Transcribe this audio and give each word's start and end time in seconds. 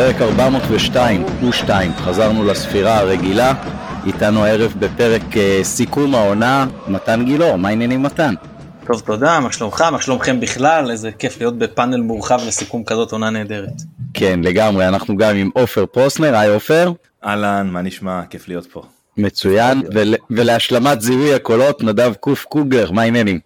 פרק 0.00 0.22
402, 0.22 1.24
ו2, 1.42 1.70
חזרנו 1.96 2.44
לספירה 2.44 2.98
הרגילה, 2.98 3.54
איתנו 4.06 4.44
הערב 4.44 4.74
בפרק 4.78 5.22
uh, 5.22 5.36
סיכום 5.62 6.14
העונה, 6.14 6.66
מתן 6.88 7.24
גילאור, 7.24 7.56
מה 7.56 7.68
העניינים 7.68 8.02
מתן? 8.02 8.34
טוב 8.86 9.00
תודה, 9.00 9.40
מה 9.40 9.52
שלומך? 9.52 9.80
מה 9.92 10.00
שלומכם 10.00 10.40
בכלל? 10.40 10.90
איזה 10.90 11.12
כיף 11.12 11.40
להיות 11.40 11.58
בפאנל 11.58 12.00
מורחב 12.00 12.40
לסיכום 12.46 12.84
כזאת 12.84 13.12
עונה 13.12 13.30
נהדרת. 13.30 13.82
כן, 14.14 14.40
לגמרי, 14.42 14.88
אנחנו 14.88 15.16
גם 15.16 15.36
עם 15.36 15.50
עופר 15.54 15.86
פרוסנר, 15.86 16.36
היי 16.36 16.48
עופר. 16.54 16.92
אהלן, 17.24 17.68
מה 17.70 17.82
נשמע? 17.82 18.22
כיף 18.30 18.48
להיות 18.48 18.66
פה. 18.72 18.82
מצוין, 19.16 19.82
ול, 19.94 20.14
ולהשלמת 20.30 21.00
זיהוי 21.00 21.34
הקולות, 21.34 21.82
נדב 21.82 22.12
קוף 22.20 22.44
קוגר, 22.44 22.90
מה 22.90 23.02
העניינים? 23.02 23.38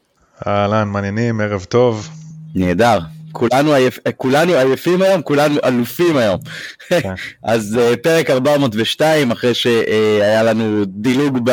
אהלן, 0.46 0.88
מעניינים, 0.88 1.40
ערב 1.40 1.64
טוב. 1.64 2.08
נהדר. 2.54 2.98
כולנו, 3.34 3.74
עייפ, 3.74 3.98
כולנו 4.16 4.52
עייפים 4.54 5.02
היום, 5.02 5.22
כולנו 5.22 5.54
אלופים 5.64 6.16
היום. 6.16 6.40
כן. 6.88 7.14
אז 7.42 7.78
uh, 7.80 7.96
פרק 7.96 8.30
402, 8.30 9.30
אחרי 9.30 9.54
שהיה 9.54 10.42
לנו 10.42 10.84
דילוג 10.84 11.50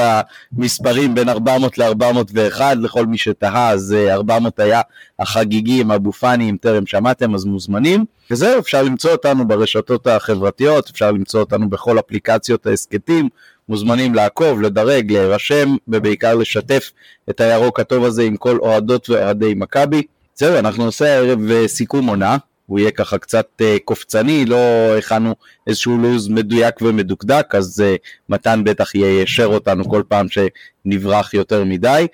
במספרים 0.51 1.15
בין 1.15 1.29
400 1.29 1.77
ל-401, 1.77 2.61
לכל 2.81 3.05
מי 3.05 3.17
שתהה, 3.17 3.69
אז 3.69 3.95
uh, 4.07 4.11
400 4.11 4.59
היה 4.59 4.81
החגיגי 5.19 5.81
עם 5.81 5.91
אבו 5.91 6.11
פאני, 6.11 6.49
אם 6.49 6.57
טרם 6.61 6.85
שמעתם, 6.85 7.35
אז 7.35 7.45
מוזמנים. 7.45 8.05
וזהו, 8.31 8.59
אפשר 8.59 8.83
למצוא 8.83 9.11
אותנו 9.11 9.47
ברשתות 9.47 10.07
החברתיות, 10.07 10.89
אפשר 10.89 11.11
למצוא 11.11 11.39
אותנו 11.39 11.69
בכל 11.69 11.99
אפליקציות 11.99 12.67
ההסכתים. 12.67 13.29
מוזמנים 13.69 14.15
לעקוב, 14.15 14.61
לדרג, 14.61 15.11
להירשם, 15.11 15.75
ובעיקר 15.87 16.35
לשתף 16.35 16.91
את 17.29 17.41
הירוק 17.41 17.79
הטוב 17.79 18.03
הזה 18.05 18.23
עם 18.23 18.37
כל 18.37 18.57
אוהדות 18.57 19.09
ואוהדי 19.09 19.53
מכבי. 19.53 20.03
זהו, 20.41 20.59
אנחנו 20.59 20.85
נעשה 20.85 21.13
הערב 21.13 21.51
אה, 21.51 21.67
סיכום 21.67 22.07
עונה, 22.07 22.37
הוא 22.65 22.79
יהיה 22.79 22.91
ככה 22.91 23.17
קצת 23.17 23.47
uh, 23.61 23.65
קופצני, 23.85 24.45
לא 24.45 24.57
הכנו 24.97 25.35
איזשהו 25.67 25.97
לו"ז 25.97 26.27
מדויק 26.27 26.81
ומדוקדק, 26.81 27.55
אז 27.55 27.83
uh, 27.83 27.99
מתן 28.29 28.61
בטח 28.63 28.95
יישר 28.95 29.45
אותנו 29.45 29.89
כל 29.89 30.03
פעם 30.07 30.27
שנברח 30.29 31.33
יותר 31.33 31.63
מדי. 31.63 32.07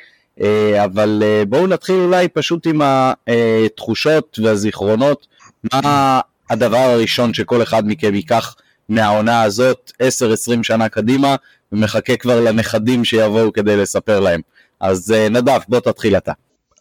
אבל 0.84 1.24
בואו 1.50 1.68
נתחיל 1.68 1.96
אולי 1.96 2.28
פשוט 2.28 2.68
עם 2.68 2.82
התחושות 2.84 4.40
והזיכרונות, 4.44 5.28
מה 5.74 6.20
הדבר 6.50 6.78
הראשון 6.78 7.34
שכל 7.34 7.64
אחד 7.64 7.84
מכם 7.88 8.16
ייקח 8.16 8.56
מהעונה 8.90 9.42
הזאת 9.42 9.92
10-20 10.02 10.64
שנה 10.64 10.90
קדימה, 10.90 11.36
ומחכה 11.72 12.18
כבר 12.18 12.42
לנכדים 12.42 13.06
שיבואו 13.06 13.54
כדי 13.54 13.78
לספר 13.78 14.20
להם. 14.20 14.42
אז 14.80 15.16
נדב, 15.32 15.60
בוא 15.68 15.80
תתחיל 15.80 16.18
אתה. 16.18 16.32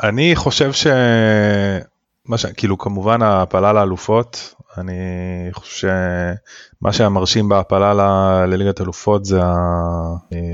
אני 0.03 0.37
חושב 0.37 0.73
ש... 0.73 0.87
מה 2.25 2.39
ש... 2.39 2.47
כאילו 2.47 2.79
כמובן 2.79 3.23
ההעפלה 3.23 3.73
לאלופות, 3.73 4.55
אני 4.79 4.99
חושב 5.53 5.89
שמה 5.89 6.93
שהיה 6.93 7.09
מרשים 7.09 7.49
בהעפלה 7.49 7.95
ל... 7.95 8.01
לליגת 8.47 8.81
אלופות 8.81 9.25
זה 9.25 9.41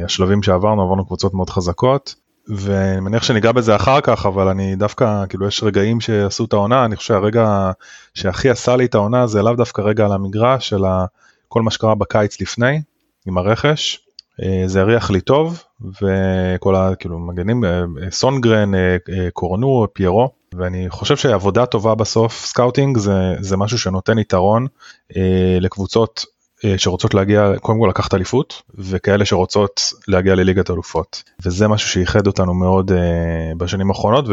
השלבים 0.04 0.42
שעברנו, 0.42 0.82
עברנו 0.82 1.06
קבוצות 1.06 1.34
מאוד 1.34 1.50
חזקות. 1.50 2.14
ואני 2.48 3.00
מניח 3.00 3.22
שניגע 3.22 3.52
בזה 3.52 3.76
אחר 3.76 4.00
כך 4.00 4.26
אבל 4.26 4.48
אני 4.48 4.76
דווקא 4.76 5.24
כאילו 5.28 5.46
יש 5.46 5.62
רגעים 5.62 6.00
שעשו 6.00 6.44
את 6.44 6.52
העונה 6.52 6.84
אני 6.84 6.96
חושב 6.96 7.08
שהרגע 7.08 7.72
שהכי 8.14 8.50
עשה 8.50 8.76
לי 8.76 8.84
את 8.84 8.94
העונה 8.94 9.26
זה 9.26 9.42
לאו 9.42 9.54
דווקא 9.54 9.80
רגע 9.80 10.04
על 10.04 10.12
המגרש 10.12 10.72
אלא 10.72 10.88
כל 11.48 11.62
מה 11.62 11.70
שקרה 11.70 11.94
בקיץ 11.94 12.40
לפני 12.40 12.82
עם 13.26 13.38
הרכש 13.38 14.00
זה 14.66 14.80
הריח 14.80 15.10
לי 15.10 15.20
טוב 15.20 15.62
וכל 16.02 16.76
הכאילו 16.76 17.18
מגנים 17.18 17.64
אה, 17.64 17.84
סונדגרן 18.10 18.74
אה, 18.74 18.96
קורנו 19.32 19.86
פיירו 19.92 20.30
ואני 20.54 20.86
חושב 20.90 21.16
שעבודה 21.16 21.66
טובה 21.66 21.94
בסוף 21.94 22.44
scouting 22.44 22.98
זה 22.98 23.34
זה 23.40 23.56
משהו 23.56 23.78
שנותן 23.78 24.18
יתרון 24.18 24.66
לקבוצות 25.60 26.24
שרוצות 26.76 27.14
להגיע 27.14 27.52
קודם 27.60 27.80
כל 27.80 27.86
לקחת 27.90 28.14
אליפות 28.14 28.62
וכאלה 28.74 29.24
שרוצות 29.24 29.92
להגיע 30.08 30.34
לליגת 30.34 30.70
אלופות 30.70 31.22
וזה 31.44 31.68
משהו 31.68 31.88
שאיחד 31.88 32.26
אותנו 32.26 32.54
מאוד 32.54 32.90
בשנים 33.56 33.90
האחרונות 33.90 34.24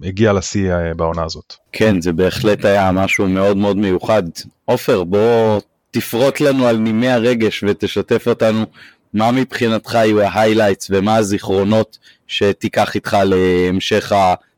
והגיע 0.00 0.32
לשיא 0.32 0.72
בעונה 0.96 1.24
הזאת. 1.24 1.54
כן 1.72 2.00
זה 2.00 2.12
בהחלט 2.12 2.64
היה 2.64 2.92
משהו 2.92 3.28
מאוד 3.28 3.56
מאוד 3.56 3.76
מיוחד. 3.76 4.22
עופר 4.64 5.04
בוא 5.04 5.60
תפרוט 5.90 6.40
לנו 6.40 6.66
על 6.66 6.76
נימי 6.76 7.08
הרגש 7.08 7.64
ותשתף 7.68 8.28
אותנו 8.28 8.66
מה 9.14 9.32
מבחינתך 9.32 9.94
יהיו 9.94 10.20
ה 10.20 10.26
highlights 10.26 10.86
ומה 10.90 11.16
הזיכרונות 11.16 11.98
שתיקח 12.26 12.94
איתך 12.94 13.16
להמשך 13.24 14.12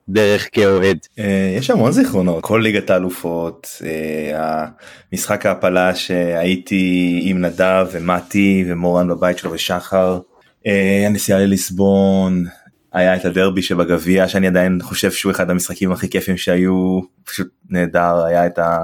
הדרך 0.09 0.49
כאוהד? 0.53 0.99
אה, 1.19 1.55
יש 1.59 1.71
המון 1.71 1.93
זיכרונות, 1.93 2.45
כל 2.45 2.61
ליגת 2.63 2.91
האלופות, 2.91 3.83
אה, 3.85 4.67
המשחק 5.13 5.47
ההעפלה 5.47 5.95
שהייתי 5.95 7.21
עם 7.25 7.45
נדב 7.45 7.87
ומתי 7.93 8.65
ומורן 8.69 9.09
בבית 9.09 9.39
שלו 9.39 9.53
ושחר, 9.53 10.19
אה, 10.67 11.05
הנסיעה 11.07 11.39
לליסבון, 11.39 12.45
היה 12.93 13.17
את 13.17 13.25
הדרבי 13.25 13.63
שבגביע 13.63 14.29
שאני 14.29 14.47
עדיין 14.47 14.79
חושב 14.83 15.13
שהוא 15.13 15.33
אחד 15.33 15.51
המשחקים 15.51 15.93
הכי 15.93 16.11
כיפים 16.11 16.37
שהיו, 16.37 17.01
פשוט 17.25 17.49
נהדר, 17.71 18.25
היה 18.25 18.47
את 18.47 18.59
ה... 18.59 18.83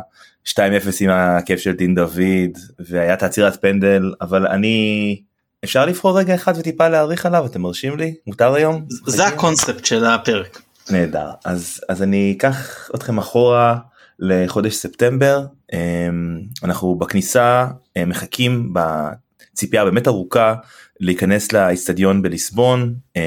2-0 0.48 0.60
עם 1.00 1.10
הכיף 1.10 1.60
של 1.60 1.72
דין 1.72 1.94
דוד 1.94 2.58
והיה 2.78 3.14
את 3.14 3.22
העצירת 3.22 3.60
פנדל 3.60 4.12
אבל 4.20 4.46
אני 4.46 5.20
אפשר 5.64 5.86
לבחור 5.86 6.19
רגע 6.19 6.34
אחד 6.34 6.52
וטיפה 6.58 6.88
להעריך 6.88 7.26
עליו? 7.26 7.46
אתם 7.46 7.62
מרשים 7.62 7.96
לי? 7.96 8.14
מותר 8.26 8.54
היום? 8.54 8.84
זה 9.06 9.26
הקונספט 9.26 9.84
של 9.84 10.04
הפרק. 10.04 10.62
נהדר. 10.91 11.30
אז 11.44 11.80
אז 11.88 12.02
אני 12.02 12.34
אקח 12.36 12.91
אתכם 12.94 13.19
אחורה 13.19 13.78
לחודש 14.19 14.74
ספטמבר. 14.74 15.46
אמ, 15.72 16.41
אנחנו 16.64 16.94
בכניסה 16.94 17.66
אה, 17.96 18.04
מחכים 18.04 18.72
בציפייה 18.72 19.84
באמת 19.84 20.08
ארוכה 20.08 20.54
להיכנס 21.00 21.53
לאיצטדיון 21.53 22.22
בליסבון. 22.22 22.94
אמ, 23.16 23.22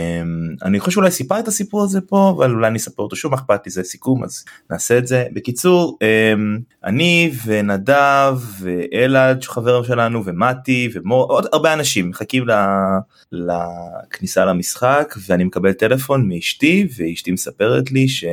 אני 0.63 0.79
חושב 0.79 0.91
שאולי 0.91 1.11
סיפר 1.11 1.39
את 1.39 1.47
הסיפור 1.47 1.83
הזה 1.83 2.01
פה 2.01 2.33
אבל 2.37 2.51
אולי 2.51 2.67
אני 2.67 2.77
אספר 2.77 3.03
אותו 3.03 3.15
שוב 3.15 3.33
אכפת 3.33 3.61
לי 3.65 3.71
זה 3.71 3.83
סיכום 3.83 4.23
אז 4.23 4.45
נעשה 4.69 4.97
את 4.97 5.07
זה. 5.07 5.25
בקיצור 5.33 5.97
אמ, 6.01 6.59
אני 6.83 7.31
ונדב 7.45 8.37
ואלעד 8.59 9.43
חבר 9.43 9.83
שלנו 9.83 10.25
ומתי 10.25 10.89
ומור 10.93 11.23
עוד 11.23 11.45
הרבה 11.53 11.73
אנשים 11.73 12.09
מחכים 12.09 12.45
לכניסה 13.31 14.45
למשחק 14.45 15.15
ואני 15.27 15.43
מקבל 15.43 15.73
טלפון 15.73 16.29
מאשתי 16.29 16.87
ואשתי 16.97 17.31
מספרת 17.31 17.91
לי 17.91 18.07
ש... 18.07 18.25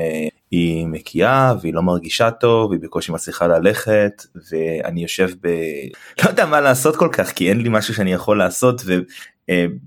היא 0.50 0.86
מקיאה 0.86 1.54
והיא 1.60 1.74
לא 1.74 1.82
מרגישה 1.82 2.30
טוב 2.30 2.72
היא 2.72 2.80
בקושי 2.80 3.12
מצליחה 3.12 3.46
ללכת 3.46 4.22
ואני 4.50 5.02
יושב 5.02 5.28
ב... 5.40 5.48
לא 6.24 6.28
יודע 6.28 6.46
מה 6.46 6.60
לעשות 6.60 6.96
כל 6.96 7.08
כך 7.12 7.32
כי 7.32 7.48
אין 7.48 7.60
לי 7.60 7.68
משהו 7.68 7.94
שאני 7.94 8.12
יכול 8.12 8.38
לעשות 8.38 8.82
אה, 8.90 8.96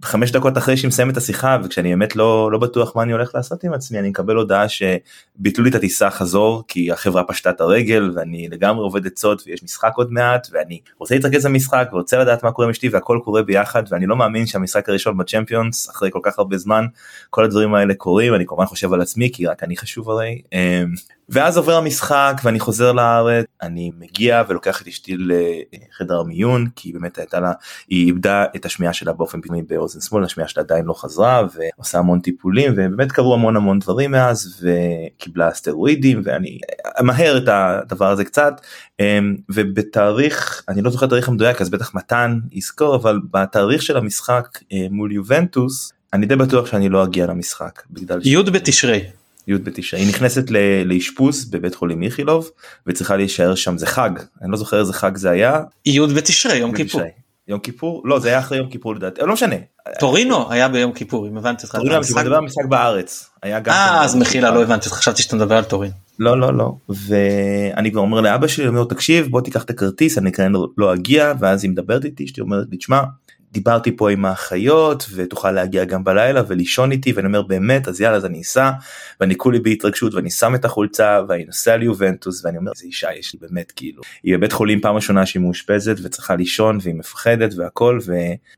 חמש 0.04 0.32
דקות 0.32 0.58
אחרי 0.58 0.78
שהיא 0.78 0.88
מסיימת 0.88 1.12
את 1.12 1.18
השיחה 1.18 1.58
וכשאני 1.64 1.90
באמת 1.90 2.16
לא 2.16 2.52
לא 2.52 2.58
בטוח 2.58 2.96
מה 2.96 3.04
אני 3.04 3.12
הולך 3.12 3.36
לעשות 3.36 3.64
עם 3.64 3.74
עצמי 3.74 4.00
אני 4.00 4.10
מקבל 4.10 4.36
הודעה 4.36 4.66
שביטלו 4.70 5.64
לי 5.64 5.70
את 5.70 5.76
הטיסה 5.76 6.10
חזור 6.10 6.64
כי 6.68 6.92
החברה 6.92 7.24
פשטה 7.24 7.50
את 7.50 7.62
הרגל 7.62 8.12
ואני 8.16 8.48
לגמרי 8.52 8.84
עובד 8.84 9.08
עצות 9.08 9.44
ויש 9.48 9.64
משחק 9.64 9.92
עוד 9.96 10.12
מעט 10.12 10.48
ואני 10.52 10.80
רוצה 11.00 11.16
להתרכז 11.16 11.46
במשחק 11.46 11.90
ורוצה 11.92 12.20
לדעת 12.20 12.44
מה 12.44 12.52
קורה 12.52 12.66
עם 12.66 12.72
אשתי 12.72 12.90
והכל 12.90 13.20
קורה 13.24 13.44
ביחד 13.44 13.84
ואני 13.90 14.06
לא 14.06 14.16
מאמין 14.16 14.46
שהמשחק 14.46 14.90
הראשון 14.90 15.18
בצ'מפיונס 15.18 15.90
אחרי 15.90 16.12
כל 16.12 16.20
כך 16.24 16.40
הרבה 16.40 16.58
זמן 16.58 16.86
כל 17.30 17.44
הדברים 17.44 17.74
האלה 17.74 17.94
קורים 17.94 18.36
אני 18.36 18.46
כמובן 18.46 18.66
חושב 18.66 18.94
על 18.94 19.02
עצמי 19.02 19.30
כי 19.34 19.48
רק 19.48 19.64
אני 19.64 19.78
חשוב 19.78 20.10
הרי 20.10 20.42
אה, 20.54 20.84
ואז 21.30 21.58
עובר 21.58 21.76
המשחק 21.76 22.42
ואני 22.44 22.60
חוזר 22.60 22.92
לארץ 22.92 23.46
אני 23.62 23.92
מגיע 24.00 24.44
ולוקח 24.48 24.82
את 24.82 24.88
אשתי 24.88 25.18
לחדר 25.18 26.20
המיון 26.20 26.68
כי 26.76 26.94
באמת 26.94 27.18
הייתה 27.18 27.40
לה 27.40 27.52
היא 27.88 28.06
איבדה 28.08 28.46
את 28.56 28.66
השמיעה 28.66 28.94
שלה 28.94 29.14
באופן 29.14 29.42
פתאומי 29.42 29.62
באוזן 29.62 30.02
שמאל 30.02 30.24
השמיעה 30.24 30.48
שלה 30.48 30.64
עדיין 30.64 30.86
לא 30.86 30.94
חזרה 30.94 31.42
ועושה 31.56 31.98
המון 31.98 32.20
טיפולים 32.20 32.72
ובאמת 32.72 33.12
קרו 33.12 33.34
המון 33.34 33.56
המון 33.56 33.80
דברים 33.80 34.12
מאז 34.12 34.64
וקיבלה 34.64 35.54
סטרואידים 35.54 36.22
ואני 36.24 36.60
מהר 37.02 37.38
את 37.38 37.48
הדבר 37.48 38.12
הזה 38.12 38.26
קצת 38.26 38.62
אמ, 39.00 39.36
ובתאריך 39.50 40.64
אני 40.70 40.82
לא 40.82 40.90
זוכר 40.90 41.06
את 41.06 41.10
התאריך 41.10 41.30
המדויק 41.30 41.62
אז 41.62 41.70
בטח 41.70 41.96
מתן 41.96 42.40
יזכור 42.52 42.96
אבל 42.96 43.20
בתאריך 43.32 43.82
של 43.82 43.98
המשחק 43.98 44.48
אה, 44.74 44.88
מול 44.90 45.12
יובנטוס 45.12 45.94
אני 46.14 46.26
די 46.26 46.36
בטוח 46.36 46.66
שאני 46.66 46.90
לא 46.90 47.04
אגיע 47.04 47.26
למשחק 47.26 47.82
י' 48.26 48.44
בתשרי. 48.44 49.21
י' 49.48 49.54
בתשרי, 49.54 50.00
היא 50.00 50.10
נכנסת 50.10 50.44
לאשפוז 50.86 51.46
בבית 51.46 51.76
חולים 51.76 52.04
איכילוב 52.04 52.50
וצריכה 52.88 53.16
להישאר 53.16 53.56
שם 53.56 53.78
זה 53.78 53.86
חג 53.86 54.10
אני 54.42 54.52
לא 54.52 54.58
זוכר 54.58 54.80
איזה 54.80 54.94
חג 54.94 55.18
זה 55.18 55.30
היה. 55.30 55.62
י' 55.86 56.00
בתשרי 56.16 56.58
יום 56.58 56.76
כיפור. 56.76 57.02
יום 57.48 57.60
כיפור 57.60 58.02
לא 58.06 58.20
זה 58.20 58.30
היה 58.30 58.40
אחרי 58.40 58.58
יום 58.58 58.70
כיפור 58.70 58.96
לדעתי 58.96 59.22
לא 59.22 59.34
משנה. 59.34 59.56
טורינו 60.00 60.52
היה 60.52 60.68
ביום 60.68 60.94
כיפור 60.94 61.28
אם 61.28 61.38
הבנתי 61.38 61.64
אותך. 61.64 61.76
טורינו 61.76 61.92
היה 61.92 62.02
מדבר 62.22 62.42
משחק 62.42 62.66
בארץ. 62.66 63.30
היה 63.44 63.60
גם. 63.60 63.74
אה 63.74 64.04
אז 64.04 64.16
מחילה 64.16 64.52
לא 64.52 64.64
הבנתי 64.64 64.90
חשבתי 64.90 65.22
שאתה 65.22 65.36
מדבר 65.36 65.58
על 65.58 65.64
טורין. 65.64 65.92
לא 66.20 66.40
לא 66.40 66.54
לא 66.54 66.74
ואני 66.90 67.92
כבר 67.92 68.02
אומר 68.02 68.22
לאבא 68.22 68.48
שלי 68.48 68.68
אומר 68.68 68.84
תקשיב 68.84 69.28
בוא 69.28 69.42
תיקח 69.42 69.64
את 69.64 69.70
הכרטיס 69.70 70.18
אני 70.18 70.32
כנראה 70.32 70.62
לא 70.78 70.94
אגיע 70.94 71.34
ואז 71.40 71.64
היא 71.64 71.72
מדברת 71.72 72.06
איתי 72.06 72.26
אשתי 72.26 72.42
אומרת 72.42 72.68
לי 72.72 72.78
תשמע 72.78 73.02
דיברתי 73.52 73.98
פה 73.98 74.12
עם 74.12 74.26
האחיות 74.26 75.06
ותוכל 75.16 75.52
להגיע 75.52 75.86
גם 75.86 76.04
בלילה 76.04 76.42
ולישון 76.48 76.92
איתי 76.92 77.12
ואני 77.12 77.28
אומר 77.28 77.42
באמת 77.42 77.88
אז 77.88 78.02
יאללה 78.02 78.18
אז 78.18 78.26
אני 78.26 78.42
אסע. 78.42 78.72
ואני 79.20 79.38
כולי 79.38 79.60
בהתרגשות 79.60 80.14
ואני 80.14 80.30
שם 80.30 80.56
את 80.56 80.66
החולצה 80.66 81.20
ואני 81.28 81.46
נוסע 81.46 81.78
ליובנטוס 81.78 82.46
ואני 82.46 82.58
אומר 82.58 82.72
איזה 82.72 82.86
אישה 82.86 83.08
יש 83.20 83.34
לי 83.34 83.40
באמת 83.42 83.72
כאילו. 83.72 84.04
היא 84.24 84.38
בבית 84.38 84.52
חולים 84.52 84.82
פעם 84.82 84.96
ראשונה 84.96 85.26
שהיא 85.26 85.42
מאושפזת 85.42 85.96
וצריכה 86.04 86.36
לישון 86.36 86.78
והיא 86.82 86.96
מפחדת 86.96 87.54
והכל 87.58 88.00
ו... 88.06 88.14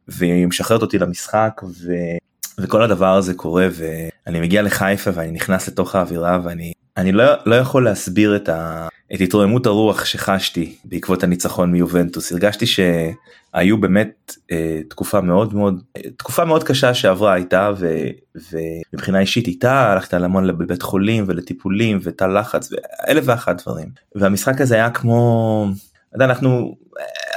והיא 0.08 0.48
משחררת 0.48 0.82
אותי 0.82 1.00
למשחק 1.00 1.62
ו... 1.64 1.92
וכל 2.60 2.84
הדבר 2.84 3.16
הזה 3.16 3.34
קורה 3.34 3.68
ואני 3.72 4.40
מגיע 4.40 4.62
לחיפה 4.62 5.12
ואני 5.14 5.32
נכנס 5.32 5.68
לתוך 5.68 5.96
האווירה 5.96 6.40
ואני 6.44 6.74
אני 6.98 7.12
לא, 7.12 7.26
לא 7.46 7.56
יכול 7.56 7.86
להסביר 7.86 8.36
את, 8.36 8.50
ה, 8.50 8.88
את 9.14 9.22
התרוממות 9.22 9.66
הרוח 9.66 10.06
שחשתי 10.06 10.76
בעקבות 10.86 11.24
הניצחון 11.24 11.72
מיובנטוס. 11.72 12.32
הרגשתי 12.32 12.66
שהיו 12.66 13.78
באמת 13.78 14.36
אה, 14.52 14.80
תקופה 14.90 15.22
מאוד 15.22 15.54
מאוד 15.54 15.84
תקופה 16.18 16.46
מאוד 16.46 16.64
קשה 16.64 16.94
שעברה 16.94 17.36
איתה 17.36 17.72
ו, 17.78 18.08
ומבחינה 18.36 19.20
אישית 19.20 19.48
איתה 19.48 19.92
הלכת 19.92 20.14
המון 20.14 20.46
לבית 20.46 20.82
חולים 20.82 21.24
ולטיפולים 21.28 22.00
ותא 22.04 22.24
לחץ 22.24 22.70
ואלף 22.72 23.24
ואחת 23.28 23.62
דברים. 23.62 23.90
והמשחק 24.16 24.62
הזה 24.62 24.76
היה 24.76 24.90
כמו 24.90 25.68
אנחנו 26.16 26.76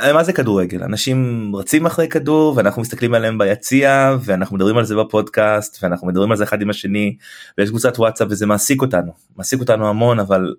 אה, 0.03 0.13
מה 0.13 0.25
זה 0.25 0.33
כדורגל? 0.33 0.83
אנשים 0.83 1.51
רצים 1.57 1.87
אחרי 1.87 2.09
כדור 2.09 2.57
ואנחנו 2.57 2.83
מסתכלים 2.83 3.15
עליהם 3.15 3.39
ביציע 3.39 4.17
ואנחנו 4.21 4.57
מדברים 4.57 4.79
על 4.79 4.85
זה 4.85 4.97
בפודקאסט 4.97 5.79
ואנחנו 5.83 6.07
מדברים 6.07 6.31
על 6.31 6.37
זה 6.37 6.45
אחד 6.45 6.63
עם 6.63 6.71
השני 6.71 7.17
ויש 7.59 7.69
קבוצת 7.69 7.99
וואטסאפ 7.99 8.29
וזה 8.31 8.47
מעסיק 8.47 8.83
אותנו. 8.83 9.13
מעסיק 9.37 9.61
אותנו 9.61 9.89
המון 9.89 10.19
אבל 10.19 10.55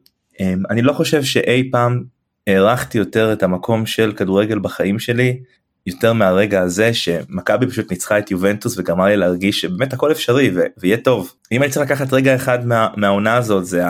אני 0.69 0.81
לא 0.81 0.94
חושב 0.94 1.24
שאי 1.24 1.69
פעם 1.72 2.04
הערכתי 2.48 2.98
יותר 2.98 3.34
את 3.34 3.44
המקום 3.44 3.86
של 3.86 4.13
כדורגל 4.18 4.60
בחיים 4.60 5.00
שלי 5.00 5.39
יותר 5.86 6.13
מהרגע 6.13 6.62
הזה 6.62 6.94
שמכבי 6.94 7.68
פשוט 7.68 7.92
ניצחה 7.92 8.19
את 8.19 8.31
יובנטוס 8.31 8.78
וגרמה 8.78 9.07
לי 9.10 9.18
להרגיש 9.18 9.62
שבאמת 9.62 9.94
הכל 9.94 10.12
אפשרי 10.12 10.51
ו- 10.56 10.62
ויהיה 10.78 10.98
טוב. 10.98 11.34
אם 11.51 11.63
אני 11.63 11.72
צריך 11.72 11.86
לקחת 11.92 12.13
רגע 12.13 12.36
אחד 12.36 12.66
מה- 12.66 12.88
מהעונה 12.98 13.36
הזאת 13.36 13.66
זה 13.66 13.84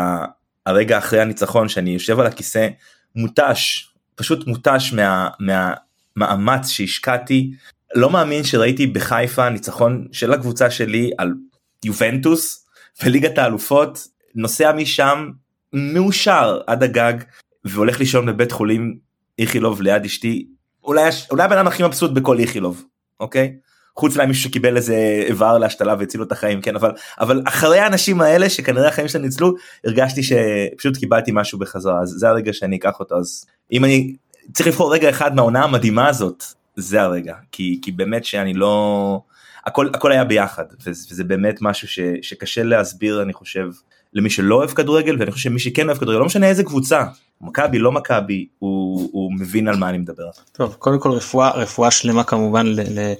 הרגע 0.66 0.98
אחרי 0.98 1.22
הניצחון 1.22 1.70
שאני 1.70 1.90
יושב 1.90 2.20
על 2.20 2.26
הכיסא 2.26 2.68
מותש 3.16 3.90
פשוט 4.16 4.48
מותש 4.48 4.94
מהמאמץ 5.40 6.62
מה, 6.62 6.68
שהשקעתי. 6.68 7.52
לא 7.96 8.10
מאמין 8.10 8.44
שראיתי 8.44 8.88
בחיפה 8.88 9.50
ניצחון 9.50 10.08
של 10.12 10.34
הקבוצה 10.34 10.72
שלי 10.72 11.12
על 11.18 11.34
יובנטוס 11.86 12.68
וליגת 13.04 13.38
האלופות 13.38 14.08
נוסע 14.36 14.72
משם 14.72 15.30
מאושר 15.74 16.60
עד 16.68 16.84
הגג 16.84 17.14
והולך 17.66 18.00
לישון 18.00 18.26
בבית 18.26 18.52
חולים 18.52 18.98
איכילוב 19.40 19.82
ליד 19.82 20.06
אשתי. 20.06 20.48
אולי 20.84 21.10
אולי 21.32 21.44
הבן 21.44 21.58
אדם 21.58 21.68
הכי 21.68 21.84
מבסוט 21.84 22.12
בכל 22.12 22.40
איכילוב 22.40 22.84
אוקיי? 23.20 23.56
חוץ 23.98 24.16
אולי 24.16 24.28
מישהו 24.28 24.44
שקיבל 24.44 24.78
איזה 24.78 24.96
איבר 25.28 25.58
להשתלה 25.58 25.96
והציל 26.00 26.20
לו 26.20 26.26
את 26.26 26.32
החיים 26.32 26.62
כן 26.62 26.76
אבל 26.76 26.92
אבל 27.20 27.42
אחרי 27.48 27.80
האנשים 27.80 28.22
האלה 28.22 28.50
שכנראה 28.50 28.88
החיים 28.88 29.08
שלהם 29.08 29.24
ניצלו 29.26 29.54
הרגשתי 29.86 30.22
שפשוט 30.24 30.98
קיבלתי 30.98 31.32
משהו 31.34 31.60
בחזרה. 31.60 32.02
אז 32.02 32.10
זה 32.10 32.30
הרגע 32.30 32.54
שאני 32.54 32.76
אקח 32.78 33.00
אותו. 33.00 33.16
אז 33.16 33.46
אם 33.72 33.86
אני 33.86 34.16
צריך 34.54 34.68
לבחור 34.68 34.94
רגע 34.94 35.10
אחד 35.10 35.36
מהעונה 35.36 35.64
המדהימה 35.64 36.08
הזאת 36.08 36.44
זה 36.76 37.02
הרגע. 37.02 37.36
כי 37.52 37.80
כי 37.82 37.92
באמת 37.92 38.26
שאני 38.26 38.54
לא 38.54 39.22
הכל 39.66 39.88
הכל 39.94 40.12
היה 40.12 40.24
ביחד 40.24 40.66
וזה 40.86 41.24
באמת 41.24 41.62
משהו 41.62 41.88
ש, 41.88 42.00
שקשה 42.22 42.64
להסביר 42.64 43.22
אני 43.22 43.34
חושב 43.34 43.70
למי 44.14 44.30
שלא 44.30 44.56
אוהב 44.56 44.70
כדורגל 44.70 45.16
ואני 45.20 45.32
חושב 45.32 45.50
שמי 45.50 45.60
שכן 45.60 45.88
אוהב 45.88 45.98
כדורגל 45.98 46.20
לא 46.20 46.26
משנה 46.26 46.48
איזה 46.48 46.64
קבוצה 46.64 47.04
מכבי 47.42 47.80
לא 47.80 47.92
מכבי 47.92 48.48
הוא, 48.60 49.10
הוא 49.12 49.34
מבין 49.34 49.68
על 49.68 49.76
מה 49.76 49.90
אני 49.90 49.98
מדבר. 49.98 50.30
טוב 50.52 50.76
קודם 50.80 51.00
כל 51.00 51.12
רפואה 51.12 51.52
רפואה 51.52 51.92
שלמה 51.92 52.24
כמובן 52.24 52.68
ל, 52.68 52.80
ל, 52.80 53.14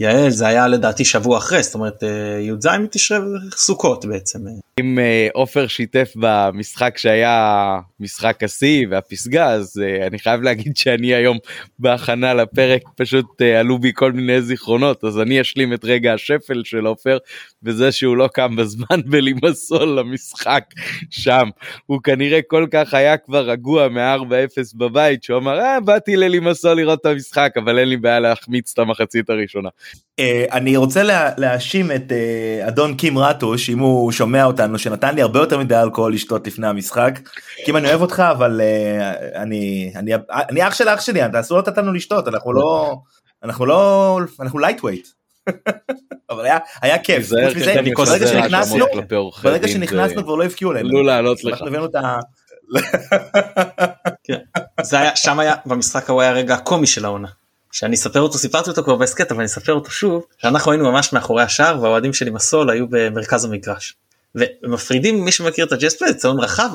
יעל 0.00 0.30
זה 0.30 0.46
היה 0.46 0.68
לדעתי 0.68 1.04
שבוע 1.04 1.38
אחרי 1.38 1.62
זאת 1.62 1.74
אומרת 1.74 2.04
אה, 2.04 2.40
י"ז 2.40 2.66
מתשרי 2.66 3.18
סוכות 3.56 4.04
בעצם. 4.04 4.38
אם 4.80 4.98
אה, 4.98 5.28
עופר 5.32 5.66
שיתף 5.66 6.12
במשחק 6.16 6.98
שהיה 6.98 7.78
משחק 8.00 8.42
השיא 8.42 8.86
והפסגה 8.90 9.50
אז 9.50 9.82
אה, 9.84 10.06
אני 10.06 10.18
חייב 10.18 10.42
להגיד 10.42 10.76
שאני 10.76 11.14
היום 11.14 11.38
בהכנה 11.78 12.34
לפרק 12.34 12.82
פשוט 12.96 13.42
עלו 13.42 13.78
בי 13.78 13.92
כל 13.94 14.12
מיני 14.12 14.42
זיכרונות 14.42 15.04
אז 15.04 15.20
אני 15.20 15.40
אשלים 15.40 15.72
את 15.72 15.84
רגע 15.84 16.14
השפל 16.14 16.62
של 16.64 16.86
עופר 16.86 17.18
וזה 17.62 17.92
שהוא 17.92 18.16
לא 18.16 18.28
קם 18.34 18.56
בזמן 18.56 19.00
בלימסול 19.10 19.98
למשחק 19.98 20.64
שם 21.10 21.48
הוא 21.86 22.00
כנראה 22.02 22.40
כל 22.48 22.66
כך 22.70 22.94
היה 22.94 23.16
כבר 23.16 23.50
רגוע 23.50 23.88
מ-4-0 23.88 24.76
בבית 24.76 25.22
שהוא 25.22 25.38
אמר 25.38 25.60
אה 25.60 25.80
באתי 25.80 26.16
ללימסול 26.16 26.76
לראות 26.76 27.00
את 27.00 27.06
המשחק 27.06 27.52
אבל 27.56 27.78
אין 27.78 27.88
לי 27.88 27.96
בעיה 27.96 28.20
להחמיץ 28.20 28.72
את 28.72 28.78
המחצית 28.78 29.30
הראשונה. 29.30 29.68
Uh, 30.20 30.52
אני 30.52 30.76
רוצה 30.76 31.02
לה, 31.02 31.30
להאשים 31.38 31.92
את 31.92 32.12
uh, 32.12 32.68
אדון 32.68 32.94
קים 32.96 33.18
רטוש 33.18 33.70
אם 33.70 33.78
הוא 33.78 34.12
שומע 34.12 34.44
אותנו 34.44 34.78
שנתן 34.78 35.14
לי 35.14 35.22
הרבה 35.22 35.38
יותר 35.38 35.58
מדי 35.58 35.76
אלכוהול 35.76 36.14
לשתות 36.14 36.46
לפני 36.46 36.66
המשחק. 36.66 37.20
קים 37.64 37.76
אני 37.76 37.88
אוהב 37.88 38.00
אותך 38.00 38.22
אבל 38.30 38.60
uh, 38.60 39.36
אני 39.36 39.92
אני 39.96 40.12
אני 40.30 40.68
אח 40.68 40.74
של 40.74 40.88
אח 40.88 41.00
שלי 41.00 41.26
אתה 41.26 41.40
אסור 41.40 41.58
לתת 41.58 41.78
לנו 41.78 41.92
לשתות 41.92 42.28
אנחנו 42.28 42.52
לא 42.52 42.96
אנחנו 43.44 43.66
לא 43.66 44.20
אנחנו 44.40 44.58
לייטווייט. 44.58 45.08
אבל 46.30 46.44
היה 46.44 46.58
היה 46.82 46.98
כיף. 46.98 47.30
ברגע 47.96 48.26
שנכנסנו 48.26 48.86
ברגע 49.42 49.68
שנכנסנו 49.68 50.24
כבר 50.24 50.34
לא 50.34 50.44
הבקיעו 50.44 50.72
להם. 50.72 50.86
לא 50.90 51.04
לעלות 51.04 51.44
לך. 51.44 51.62
כן. 54.24 54.38
שם 55.14 55.38
היה 55.38 55.54
במשחק 55.66 56.10
ההוא 56.10 56.22
היה 56.22 56.30
הרגע 56.30 56.54
הקומי 56.54 56.86
של 56.86 57.04
העונה. 57.04 57.28
שאני 57.74 57.94
אספר 57.94 58.20
אותו 58.20 58.38
סיפרתי 58.38 58.70
אותו 58.70 58.84
כבר 58.84 58.96
בהסכת 58.96 59.30
אבל 59.30 59.40
אני 59.40 59.46
אספר 59.46 59.72
אותו 59.72 59.90
שוב 59.90 60.24
שאנחנו 60.38 60.72
היינו 60.72 60.92
ממש 60.92 61.12
מאחורי 61.12 61.42
השער 61.42 61.82
והאוהדים 61.82 62.12
שלי 62.12 62.30
מסול 62.30 62.70
היו 62.70 62.86
במרכז 62.90 63.44
המגרש. 63.44 63.94
ומפרידים 64.34 65.24
מי 65.24 65.32
שמכיר 65.32 65.64
את 65.66 65.72
הג'סט 65.72 65.98
פלייט 65.98 66.16
צהון 66.16 66.40
רחב 66.40 66.68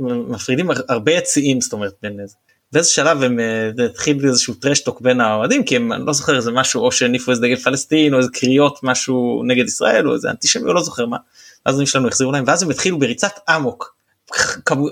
ומפרידים 0.00 0.70
הרבה 0.88 1.12
יציאים 1.12 1.60
זאת 1.60 1.72
אומרת 1.72 1.92
בין 2.02 2.20
איזה. 2.20 2.34
באיזה 2.72 2.88
שלב 2.88 3.22
הם 3.22 3.40
אה, 3.40 3.84
התחיל 3.84 4.26
איזשהו 4.28 4.54
טרשטוק 4.54 5.00
בין 5.00 5.20
האוהדים 5.20 5.64
כי 5.64 5.76
הם 5.76 5.92
אני 5.92 6.06
לא 6.06 6.12
זוכר 6.12 6.36
איזה 6.36 6.50
משהו 6.50 6.82
או 6.82 6.92
שהניפו 6.92 7.30
איזה 7.30 7.42
דגל 7.42 7.56
פלסטין 7.56 8.14
או 8.14 8.18
איזה 8.18 8.28
קריאות 8.32 8.80
משהו 8.82 9.42
נגד 9.46 9.64
ישראל 9.64 10.08
או 10.08 10.14
איזה 10.14 10.30
אנטישמי 10.30 10.68
או 10.68 10.72
לא 10.72 10.82
זוכר 10.82 11.06
מה. 11.06 11.16
אז 11.64 11.80
הם 11.80 11.86
שלנו 11.86 12.08
החזירו 12.08 12.32
להם 12.32 12.44
ואז 12.46 12.62
הם 12.62 12.70
התחילו 12.70 12.98
בריצת 12.98 13.38
אמוק 13.56 13.94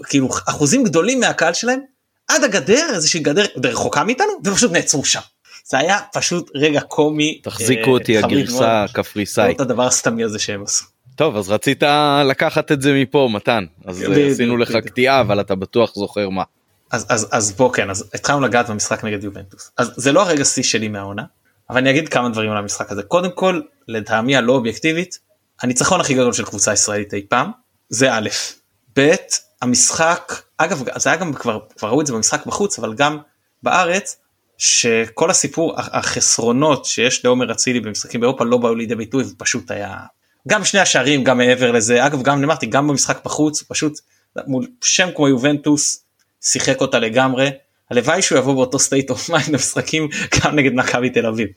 כאילו 0.09 0.29
אחוזים 0.49 0.85
גדולים 0.85 1.21
מהקהל 1.21 1.55
שלהם 1.55 1.81
עד 2.29 2.45
הגדר 2.45 2.87
איזושהי 2.95 3.21
גדר 3.21 3.45
רחוקה 3.65 4.05
מאיתנו 4.05 4.33
ופשוט 4.45 4.73
נעצרו 4.73 5.05
שם. 5.05 5.21
זה 5.69 5.79
היה 5.79 5.99
פשוט 6.13 6.51
רגע 6.55 6.81
קומי. 6.81 7.41
תחזיקו 7.43 7.91
אותי 7.91 8.19
אה, 8.19 8.25
הגרסה 8.25 8.85
הקפריסאית. 8.85 9.57
את 9.57 9.61
הדבר 9.61 9.87
הסתמי 9.87 10.25
הזה 10.25 10.39
שהם 10.39 10.63
עשו. 10.63 10.85
טוב 11.17 11.37
אז 11.37 11.51
רצית 11.51 11.83
לקחת 12.25 12.73
את 12.73 12.83
זה 12.83 12.95
מפה 12.95 13.29
מתן 13.33 13.65
אז 13.85 14.05
עשינו 14.33 14.57
לך 14.57 14.77
קטיעה 14.87 15.21
אבל 15.21 15.41
אתה 15.41 15.55
בטוח 15.55 15.95
זוכר 15.95 16.29
מה. 16.29 16.43
אז 16.91 17.07
אז 17.09 17.29
אז 17.33 17.53
בוא 17.53 17.73
כן 17.73 17.91
אז 17.91 18.11
התחלנו 18.15 18.41
לגעת 18.41 18.71
במשחק 18.71 19.05
נגד 19.05 19.25
יובנטוס 19.25 19.71
אז 19.77 19.93
זה 19.97 20.13
לא 20.13 20.23
הרגע 20.23 20.45
שיא 20.45 20.63
שלי 20.63 20.89
מהעונה 20.89 21.23
אבל 21.71 21.79
אני 21.79 21.91
אגיד 21.91 22.09
כמה 22.09 22.29
דברים 22.29 22.51
על 22.51 22.57
המשחק 22.57 22.93
הזה 22.93 23.03
קודם 23.03 23.31
כל 23.31 23.61
לטעמי 23.89 24.37
הלא 24.37 24.53
אובייקטיבית 24.53 25.19
הניצחון 25.61 26.01
הכי 26.01 26.15
גדול 26.15 26.33
של 26.33 26.45
קבוצה 26.45 26.73
ישראלית 26.73 27.15
אי 27.15 27.27
פעם 27.29 27.51
זה 27.89 28.15
א' 28.15 28.29
ב' 28.99 29.15
המשחק 29.63 30.33
אגב 30.59 30.85
זה 30.97 31.11
היה 31.11 31.19
גם 31.19 31.33
כבר 31.35 31.59
כבר 31.79 31.89
ראו 31.89 32.01
את 32.01 32.07
זה 32.07 32.13
במשחק 32.13 32.47
בחוץ 32.47 32.79
אבל 32.79 32.95
גם 32.95 33.19
בארץ 33.63 34.17
שכל 34.59 35.31
הסיפור 35.31 35.75
החסרונות 35.77 36.85
שיש 36.85 37.25
לעומר 37.25 37.53
אצילי 37.53 37.81
במשחקים 37.81 38.21
באירופה 38.21 38.45
לא 38.45 38.57
באו 38.57 38.75
לידי 38.75 38.95
ביטוי 38.95 39.25
ופשוט 39.33 39.71
היה 39.71 39.97
גם 40.49 40.65
שני 40.65 40.81
השערים 40.81 41.25
גם 41.25 41.39
מעבר 41.39 41.73
לזה 41.73 42.07
אגב 42.07 42.23
גם 42.23 42.45
אמרתי 42.45 42.67
גם 42.67 42.89
במשחק 42.89 43.25
בחוץ 43.25 43.63
פשוט 43.63 43.99
מול 44.47 44.67
שם 44.85 45.09
כמו 45.17 45.29
יובנטוס 45.29 46.05
שיחק 46.41 46.81
אותה 46.81 46.99
לגמרי 46.99 47.51
הלוואי 47.91 48.23
שהוא 48.23 48.39
יבוא 48.39 48.55
באותו 48.55 48.79
state 48.79 49.11
of 49.11 49.31
mind 49.31 49.49
במשחקים 49.53 50.09
גם 50.45 50.57
נגד 50.57 50.75
מכבי 50.75 51.11
תל 51.11 51.27
אביב. 51.27 51.49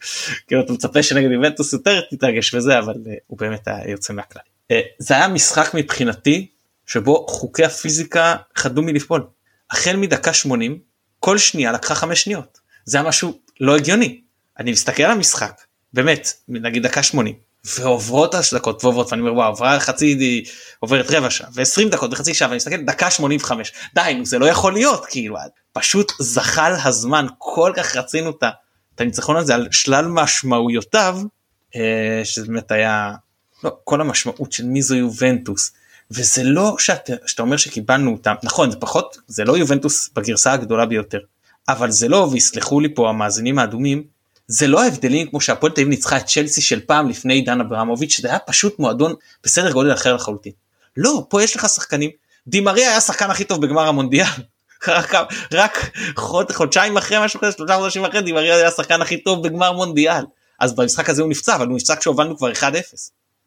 כאילו 0.48 0.62
אתה 0.62 0.74
מצפה 0.74 1.04
שנגד 1.04 1.32
יובנטוס 1.32 1.74
יותר 1.74 2.02
תתרגש 2.02 2.54
וזה 2.54 2.80
אבל 2.80 2.94
אה, 2.94 3.10
הוא 3.28 3.38
באמת 3.40 3.68
היה 3.68 3.92
יוצא 3.92 4.14
מהכלל. 4.14 4.42
אה, 4.72 4.76
זה 5.00 5.14
היה 5.14 5.28
משחק 5.28 5.74
מבחינתי 5.74 6.48
שבו 6.86 7.28
חוקי 7.30 7.66
הפיזיקה 7.66 8.36
חדלו 8.56 8.82
מלפעול. 8.82 9.28
החל 9.72 9.96
מדקה 9.96 10.34
80 10.34 10.80
כל 11.20 11.38
שנייה 11.38 11.72
לקחה 11.72 11.96
5 11.96 12.24
שניות. 12.24 12.61
זה 12.86 12.98
היה 12.98 13.08
משהו 13.08 13.40
לא 13.60 13.76
הגיוני. 13.76 14.22
אני 14.60 14.72
מסתכל 14.72 15.04
על 15.04 15.12
המשחק, 15.12 15.62
באמת, 15.94 16.34
נגיד 16.48 16.84
דקה 16.84 17.04
80, 17.04 17.36
ועוברות 17.66 18.36
דקות 18.54 18.84
ועוברות 18.84 19.12
ואני 19.12 19.22
אומר 19.22 19.34
וואו 19.34 19.48
עברה 19.48 19.80
חצי 19.80 20.44
עוברת 20.80 21.12
רבע 21.12 21.30
שעה 21.30 21.50
ו20 21.50 21.90
דקות 21.92 22.14
וחצי 22.14 22.34
שעה 22.34 22.48
ואני 22.48 22.56
מסתכל 22.56 22.82
דקה 22.82 23.12
85 23.12 23.72
די 23.96 24.20
זה 24.24 24.40
לא 24.40 24.46
יכול 24.46 24.74
להיות 24.74 25.06
כאילו 25.06 25.38
פשוט 25.74 26.12
זחל 26.20 26.74
הזמן 26.84 27.26
כל 27.38 27.72
כך 27.76 27.96
רצינו 27.96 28.30
את 28.30 29.02
הניצחון 29.02 29.38
הזה 29.38 29.56
על 29.56 29.68
שלל 29.72 30.06
משמעויותיו 30.08 31.20
אה, 31.76 32.22
שזה 32.24 32.48
באמת 32.48 32.72
היה 32.72 33.12
לא, 33.64 33.78
כל 33.84 34.02
המשמעות 34.02 34.52
של 34.52 34.66
מי 34.66 34.82
זו 34.82 34.96
יובנטוס 34.96 35.72
וזה 36.12 36.44
לא 36.44 36.76
שאתה, 36.80 37.14
שאתה 37.26 37.42
אומר 37.42 37.58
שקיבלנו 37.58 38.12
אותם 38.12 38.34
נכון 38.44 38.72
זה 38.72 38.78
פחות 38.78 39.18
זה 39.28 39.44
לא 39.44 39.58
יובנטוס 39.58 40.10
בגרסה 40.16 40.54
הגדולה 40.54 40.86
ביותר 40.86 41.20
אבל 41.70 41.92
זה 41.92 42.08
לא 42.08 42.28
ויסלחו 42.32 42.80
לי 42.80 42.96
פה 42.96 43.10
המאזינים 43.10 43.60
האדומים 43.60 44.04
זה 44.48 44.68
לא 44.68 44.84
ההבדלים 44.84 45.28
כמו 45.30 45.42
שהפועל 45.42 45.72
תל 45.72 45.82
אביב 45.82 45.90
ניצחה 45.90 46.18
את 46.18 46.26
צ'לסי 46.26 46.62
של 46.62 46.80
פעם 46.80 47.10
לפני 47.10 47.34
עידן 47.34 47.62
אברמוביץ' 47.62 48.22
זה 48.22 48.28
היה 48.28 48.40
פשוט 48.40 48.80
מועדון 48.80 49.14
בסדר 49.44 49.72
גודל 49.72 49.94
אחר 49.94 50.16
לחלוטין. 50.16 50.52
לא 50.98 51.26
פה 51.30 51.44
יש 51.44 51.56
לך 51.56 51.70
שחקנים 51.70 52.10
דימריה 52.48 52.88
היה 52.88 52.98
השחקן 52.98 53.30
הכי 53.30 53.44
טוב 53.44 53.62
בגמר 53.62 53.88
המונדיאל. 53.88 54.26
רק, 54.88 55.14
רק 55.52 55.92
חוד, 56.16 56.52
חודשיים 56.52 56.98
אחרי 56.98 57.18
משהו 57.26 57.40
כזה 57.40 57.52
שלושה 57.52 57.78
חודשים 57.78 58.06
אחרי 58.06 58.22
דימריה 58.22 58.56
היה 58.56 58.68
השחקן 58.68 59.02
הכי 59.02 59.18
טוב 59.18 59.48
בגמר 59.48 59.72
מונדיאל. 59.72 60.24
אז 60.60 60.76
במשחק 60.76 61.10
הזה 61.10 61.22
הוא 61.22 61.30
נפצע 61.30 61.56
אבל 61.56 61.68
הוא 61.68 61.76
נפצע 61.76 61.96
כשהובלנו 61.96 62.38
כבר 62.38 62.52
1-0. 62.52 62.64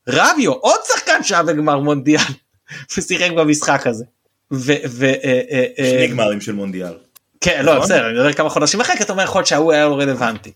רביו 0.08 0.52
עוד 0.52 0.80
שחקן 0.88 1.22
שהיה 1.22 1.42
בגמר 1.42 1.78
מונדיאל 1.78 2.22
ושיחק 2.96 3.30
במשחק 3.30 3.86
הזה. 3.86 4.04
ו, 4.52 4.72
ו, 4.88 5.04
אה, 5.04 5.40
אה, 5.50 5.66
אה, 5.78 5.90
שני 5.90 6.08
גמרים 6.08 6.40
של 6.40 6.52
מונדיאל. 6.52 6.92
כן 7.44 7.64
לא 7.64 7.80
בסדר 7.80 8.06
אני 8.06 8.14
מדבר 8.14 8.32
כמה 8.32 8.48
חודשים 8.48 8.80
אחרי 8.80 8.96
כי 8.96 9.02
אתה 9.02 9.12
אומר 9.12 9.24
יכול 9.24 9.38
להיות 9.38 9.46
שההוא 9.46 9.72
היה 9.72 9.88
לא 9.88 9.98
רלוונטי. 9.98 10.52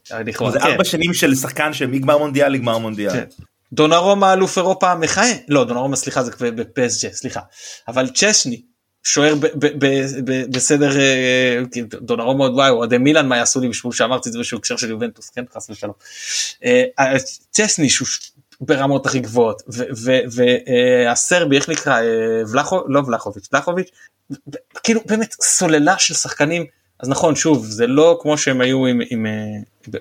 זה 0.52 0.58
ארבע 0.58 0.84
שנים 0.84 1.14
של 1.14 1.34
שחקן 1.34 1.72
של 1.72 1.86
מגמר 1.86 2.18
מונדיאל 2.18 2.52
לגמר 2.52 2.78
מונדיאל. 2.78 3.12
כן. 3.12 3.24
דונרומה 3.72 4.32
אלוף 4.32 4.58
אירופה 4.58 4.94
מכהן 4.94 5.36
לא 5.48 5.64
דונרומה 5.64 5.96
סליחה 5.96 6.22
זה 6.24 6.30
בפסג'ה 6.40 7.08
סליחה 7.12 7.40
אבל 7.88 8.08
צ'שני 8.08 8.62
שוער 9.02 9.34
בסדר 10.50 10.90
דונרומה 12.00 12.44
עוד 12.44 12.54
וואי 12.54 12.70
אוהדי 12.70 12.98
מילאן 12.98 13.28
מה 13.28 13.36
יעשו 13.36 13.60
לי 13.60 13.68
בשביל 13.68 13.92
שאמרתי 13.92 14.28
את 14.28 14.32
זה 14.32 14.38
באיזשהו 14.38 14.58
הקשר 14.58 14.76
של 14.76 14.90
יובנטוס 14.90 15.30
כן 15.30 15.44
חס 15.54 15.70
ושלום. 15.70 15.94
צ'סני 17.52 17.90
שהוא 17.90 18.08
ברמות 18.60 19.06
הכי 19.06 19.18
גבוהות 19.18 19.62
והסרבי 21.06 21.56
איך 21.56 21.68
נקרא 21.68 22.00
ולחו 22.52 22.80
לא 22.88 23.02
ולחוביץ' 23.06 23.48
ולחוביץ' 23.52 23.90
כאילו 24.82 25.00
באמת 25.06 25.34
סוללה 25.42 25.98
של 25.98 26.14
שחקנים 26.14 26.66
אז 27.00 27.08
נכון 27.08 27.34
שוב 27.34 27.66
זה 27.66 27.86
לא 27.86 28.18
כמו 28.22 28.38
שהם 28.38 28.60
היו 28.60 28.86
עם, 28.86 29.00
עם 29.10 29.26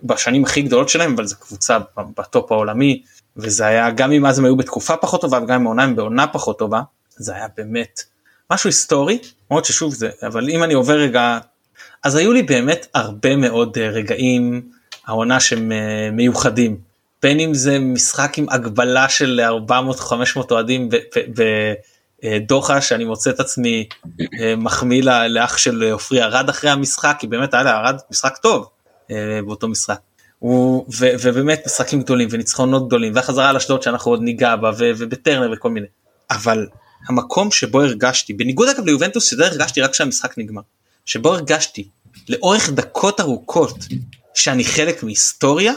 בשנים 0.03 0.43
הכי 0.43 0.61
גדולות 0.61 0.89
שלהם 0.89 1.13
אבל 1.13 1.25
זו 1.25 1.35
קבוצה 1.39 1.77
בטופ 2.17 2.51
העולמי 2.51 3.01
וזה 3.37 3.65
היה 3.65 3.91
גם 3.91 4.11
אם 4.11 4.25
אז 4.25 4.39
הם 4.39 4.45
היו 4.45 4.55
בתקופה 4.55 4.97
פחות 4.97 5.21
טובה 5.21 5.39
וגם 5.43 5.59
אם 5.59 5.65
העונה 5.65 5.83
הם 5.83 5.95
בעונה 5.95 6.27
פחות 6.27 6.59
טובה 6.59 6.81
זה 7.17 7.35
היה 7.35 7.47
באמת 7.57 8.01
משהו 8.51 8.67
היסטורי 8.67 9.19
למרות 9.51 9.65
ששוב 9.65 9.93
זה 9.93 10.09
אבל 10.27 10.49
אם 10.49 10.63
אני 10.63 10.73
עובר 10.73 10.97
רגע 10.97 11.39
אז 12.03 12.15
היו 12.15 12.33
לי 12.33 12.43
באמת 12.43 12.87
הרבה 12.93 13.35
מאוד 13.35 13.77
רגעים 13.77 14.61
העונה 15.07 15.39
שהם 15.39 15.71
מיוחדים. 16.11 16.77
בין 17.21 17.39
אם 17.39 17.53
זה 17.53 17.79
משחק 17.79 18.37
עם 18.37 18.45
הגבלה 18.49 19.09
של 19.09 19.41
400-500 19.69 19.71
אוהדים 20.51 20.89
בדוחה 22.23 22.81
שאני 22.81 23.05
מוצא 23.05 23.29
את 23.29 23.39
עצמי 23.39 23.87
מחמיא 24.57 25.03
לאח 25.29 25.57
של 25.57 25.83
עופרי 25.91 26.23
ארד 26.23 26.49
אחרי 26.49 26.69
המשחק 26.69 27.17
כי 27.19 27.27
באמת 27.27 27.53
היה 27.53 27.63
לארד 27.63 27.95
משחק 28.11 28.37
טוב 28.37 28.69
באותו 29.45 29.67
משחק. 29.67 29.99
ו, 30.41 31.07
ובאמת 31.21 31.61
משחקים 31.65 32.01
גדולים 32.01 32.27
וניצחונות 32.31 32.87
גדולים 32.87 33.15
והחזרה 33.15 33.49
על 33.49 33.55
אשדוד 33.55 33.83
שאנחנו 33.83 34.11
עוד 34.11 34.21
ניגע 34.21 34.55
בה 34.55 34.71
ובטרנר 34.77 35.51
וכל 35.53 35.69
מיני 35.69 35.87
אבל 36.31 36.67
המקום 37.07 37.51
שבו 37.51 37.81
הרגשתי 37.81 38.33
בניגוד 38.33 38.69
אגב 38.69 38.85
ליובנטוס 38.85 39.29
שזה 39.29 39.47
הרגשתי 39.47 39.81
רק 39.81 39.91
כשהמשחק 39.91 40.37
נגמר 40.37 40.61
שבו 41.05 41.33
הרגשתי 41.33 41.89
לאורך 42.29 42.69
דקות 42.69 43.19
ארוכות 43.19 43.77
שאני 44.33 44.65
חלק 44.65 45.03
מהיסטוריה 45.03 45.73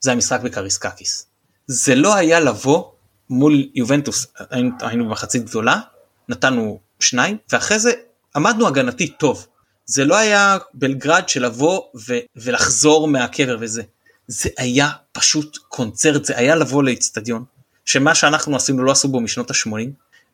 זה 0.00 0.12
המשחק 0.12 0.40
בקריסקקיס. 0.40 1.26
זה 1.66 1.94
לא 1.94 2.14
היה 2.14 2.40
לבוא 2.40 2.84
מול 3.30 3.68
יובנטוס 3.74 4.26
היינו, 4.50 5.04
במחצית 5.08 5.44
גדולה 5.44 5.80
נתנו 6.28 6.80
שניים 7.00 7.36
ואחרי 7.52 7.78
זה 7.78 7.92
עמדנו 8.36 8.68
הגנתי 8.68 9.06
טוב. 9.08 9.46
זה 9.86 10.04
לא 10.04 10.16
היה 10.16 10.58
בלגרד 10.74 11.28
של 11.28 11.44
לבוא 11.44 11.82
ו- 12.08 12.18
ולחזור 12.36 13.08
מהקבר 13.08 13.56
וזה. 13.60 13.82
זה 14.26 14.48
היה 14.58 14.90
פשוט 15.12 15.56
קונצרט 15.68 16.24
זה 16.24 16.36
היה 16.36 16.56
לבוא 16.56 16.82
לאצטדיון 16.82 17.44
שמה 17.84 18.14
שאנחנו 18.14 18.56
עשינו 18.56 18.84
לא 18.84 18.92
עשו 18.92 19.08
בו 19.08 19.20
משנות 19.20 19.50
ה-80 19.50 19.70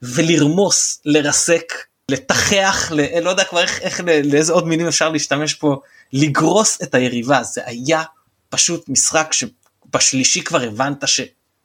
ולרמוס 0.02 1.00
לרסק 1.04 1.72
לתחח 2.08 2.92
ל- 2.92 3.18
לא 3.20 3.30
יודע 3.30 3.44
כבר 3.44 3.60
איך, 3.60 3.80
איך 3.80 4.00
לאיזה 4.24 4.52
עוד 4.52 4.66
מינים 4.66 4.86
אפשר 4.86 5.08
להשתמש 5.08 5.54
פה 5.54 5.80
לגרוס 6.12 6.82
את 6.82 6.94
היריבה. 6.94 7.42
זה 7.42 7.60
היה 7.64 8.02
פשוט 8.48 8.88
משחק 8.88 9.32
שבשלישי 9.32 10.44
כבר 10.44 10.62
הבנת 10.62 11.04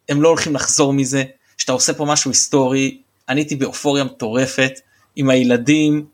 שהם 0.08 0.22
לא 0.22 0.28
הולכים 0.28 0.56
לחזור 0.56 0.94
מזה 0.94 1.24
שאתה 1.58 1.72
עושה 1.72 1.94
פה 1.94 2.06
משהו 2.06 2.32
היסטורי 2.32 3.02
אני 3.30 3.42
הייתי 3.42 3.56
באופוריה 3.56 4.04
מטורפת 4.04 4.80
עם 5.16 5.30
הילדים 5.30 6.06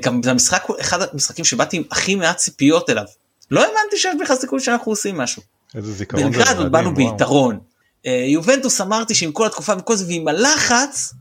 גם 0.00 0.22
זה 0.22 0.30
המשחק 0.30 0.64
אחד 0.80 0.98
המשחקים 1.12 1.44
שבאתי 1.44 1.76
עם 1.76 1.82
הכי 1.90 2.14
מעט 2.14 2.36
ציפיות 2.36 2.90
אליו 2.90 3.04
לא 3.50 3.60
האמנתי 3.60 3.96
שיש 3.96 4.16
בכלל 4.20 4.36
סיכוי 4.36 4.60
שאנחנו 4.60 4.92
עושים 4.92 5.16
משהו. 5.18 5.42
איזה 5.74 5.92
זיכרון 5.92 6.30
בלגרד 6.32 6.56
עוד 6.56 6.72
באנו 6.72 6.94
ביתרון. 6.94 7.58
יובנטוס 8.04 8.80
אמרתי 8.80 9.14
שעם 9.14 9.32
כל 9.32 9.46
התקופה 9.46 9.72
וכל 9.78 9.96
זה 9.96 10.06
ועם 10.06 10.28
הלחץ 10.28 11.14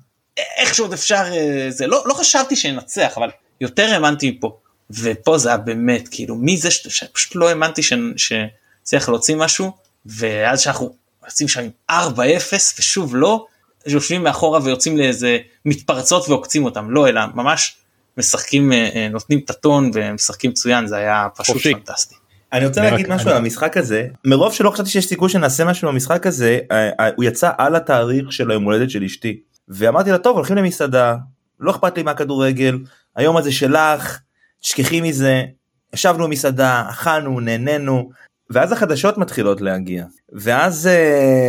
איך 0.57 0.75
שעוד 0.75 0.93
אפשר 0.93 1.23
זה 1.69 1.87
לא 1.87 2.03
לא 2.05 2.13
חשבתי 2.13 2.55
שננצח 2.55 3.13
אבל 3.17 3.29
יותר 3.61 3.93
האמנתי 3.93 4.37
פה 4.41 4.57
ופה 4.89 5.37
זה 5.37 5.49
היה 5.49 5.57
באמת 5.57 6.07
כאילו 6.11 6.35
מי 6.35 6.57
זה 6.57 6.71
שפשוט 6.71 7.35
לא 7.35 7.49
האמנתי 7.49 7.81
שצריך 8.17 9.09
להוציא 9.09 9.35
משהו 9.35 9.71
ואז 10.05 10.61
שאנחנו 10.61 10.95
יוצאים 11.31 11.47
שם 11.47 11.61
עם 11.89 12.11
4-0 12.15 12.19
ושוב 12.79 13.15
לא 13.15 13.45
יושבים 13.87 14.23
מאחורה 14.23 14.59
ויוצאים 14.63 14.97
לאיזה 14.97 15.37
מתפרצות 15.65 16.29
ועוקצים 16.29 16.65
אותם 16.65 16.91
לא 16.91 17.07
אלא 17.07 17.21
ממש 17.35 17.77
משחקים 18.17 18.71
נותנים 19.11 19.39
את 19.45 19.49
הטון 19.49 19.91
ומשחקים 19.93 20.51
מצוין 20.51 20.87
זה 20.87 20.97
היה 20.97 21.27
פשוט 21.35 21.55
חופשי. 21.55 21.73
פנטסטי. 21.73 22.15
אני 22.53 22.65
רוצה 22.65 22.81
להגיד 22.81 23.09
משהו 23.09 23.29
על 23.29 23.37
המשחק 23.37 23.77
הזה 23.77 24.07
מרוב 24.25 24.53
שלא 24.53 24.69
חשבתי 24.69 24.89
שיש 24.89 25.05
סיכוי 25.05 25.29
שנעשה 25.29 25.65
משהו 25.65 25.87
במשחק 25.87 26.27
הזה 26.27 26.59
הוא 27.15 27.23
יצא 27.23 27.51
על 27.57 27.75
התאריך 27.75 28.31
של 28.31 28.51
היום 28.51 28.63
הולדת 28.63 28.89
של 28.89 29.03
אשתי 29.03 29.39
ואמרתי 29.67 30.11
לה 30.11 30.17
טוב 30.17 30.35
הולכים 30.35 30.55
למסעדה 30.55 31.15
לא 31.59 31.71
אכפת 31.71 31.97
לי 31.97 32.03
מהכדורגל 32.03 32.79
היום 33.15 33.37
הזה 33.37 33.51
שלך 33.51 34.19
תשכחי 34.61 35.01
מזה 35.01 35.43
ישבנו 35.93 36.23
במסעדה 36.23 36.85
אכלנו 36.89 37.39
נהנינו 37.39 38.09
ואז 38.51 38.71
החדשות 38.71 39.17
מתחילות 39.17 39.61
להגיע 39.61 40.05
ואז 40.33 40.89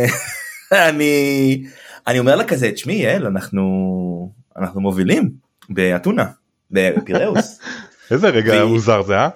אני 0.89 1.63
אני 2.07 2.19
אומר 2.19 2.35
לה 2.35 2.43
כזה 2.43 2.71
תשמעי 2.71 2.95
יעל 2.95 3.27
אנחנו 3.27 4.31
אנחנו 4.57 4.81
מובילים 4.81 5.29
באתונה 5.69 6.25
בפיראוס. 6.71 7.59
איזה 8.11 8.29
רגע 8.29 8.65
מוזר 8.65 9.01
זה 9.01 9.15
אה? 9.15 9.29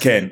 כן. 0.00 0.26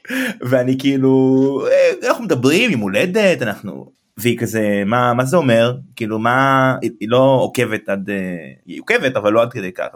ואני 0.48 0.78
כאילו 0.78 1.66
אנחנו 2.06 2.24
מדברים 2.24 2.70
עם 2.72 2.80
הולדת 2.80 3.42
אנחנו 3.42 3.92
והיא 4.18 4.38
כזה 4.38 4.82
מה 4.86 5.14
מה 5.14 5.24
זה 5.24 5.36
אומר? 5.36 5.76
כאילו 5.96 6.18
מה 6.18 6.74
היא 6.82 7.08
לא 7.08 7.38
עוקבת 7.40 7.88
עד 7.88 8.10
היא 8.66 8.80
עוקבת 8.80 9.16
אבל 9.16 9.32
לא 9.32 9.42
עד 9.42 9.52
כדי 9.52 9.72
כך. 9.72 9.86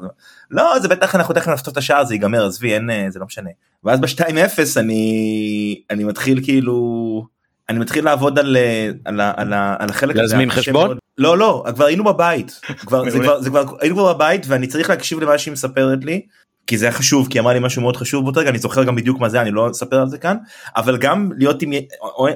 לא 0.50 0.79
זה 0.79 0.89
בטח 0.89 1.15
אנחנו 1.15 1.35
תכף 1.35 1.49
נפתור 1.49 1.73
את 1.73 1.79
השער 1.79 2.05
זה 2.05 2.15
ייגמר 2.15 2.47
עזבי 2.47 2.75
אין 2.75 2.91
זה 3.09 3.19
לא 3.19 3.27
משנה. 3.27 3.50
ואז 3.85 4.00
ב-2-0 4.00 4.81
אני 4.81 5.83
אני 5.91 6.05
מתחיל 6.05 6.45
כאילו 6.45 7.27
אני 7.69 7.79
מתחיל 7.79 8.05
לעבוד 8.05 8.39
על, 8.39 8.57
על, 9.05 9.21
על, 9.21 9.53
על 9.79 9.91
החלק 9.91 10.11
הזה. 10.11 10.23
להזמין 10.23 10.50
חשבון? 10.50 10.99
לא 11.19 11.39
לא 11.39 11.65
כבר 11.75 11.85
היינו 11.85 12.05
בבית. 12.05 12.61
כבר 12.77 13.11
זה 13.11 13.19
כבר 13.19 13.41
זה 13.41 13.50
כבר 13.50 13.65
היינו 13.81 13.97
כבר 13.97 14.15
בבית 14.15 14.47
ואני 14.49 14.67
צריך 14.67 14.91
להקשיב 14.91 15.21
למה 15.21 15.39
שהיא 15.39 15.53
מספרת 15.53 16.05
לי 16.05 16.27
כי 16.71 16.79
זה 16.79 16.87
היה 16.87 16.93
חשוב 16.93 17.29
כי 17.31 17.41
אמרה 17.41 17.53
לי 17.53 17.61
משהו 17.62 17.83
מאוד 17.83 17.97
חשוב 17.97 18.25
באותו 18.25 18.41
רגע 18.41 18.50
אני 18.50 18.59
זוכר 18.59 18.85
גם 18.85 18.97
בדיוק 18.97 19.21
מה 19.21 19.29
זה 19.29 19.41
אני 19.41 19.50
לא 19.50 19.71
אספר 19.71 20.00
על 20.00 20.09
זה 20.09 20.19
כאן 20.19 20.37
אבל 20.77 20.97
גם 20.97 21.31
להיות 21.37 21.62
עם 21.62 21.73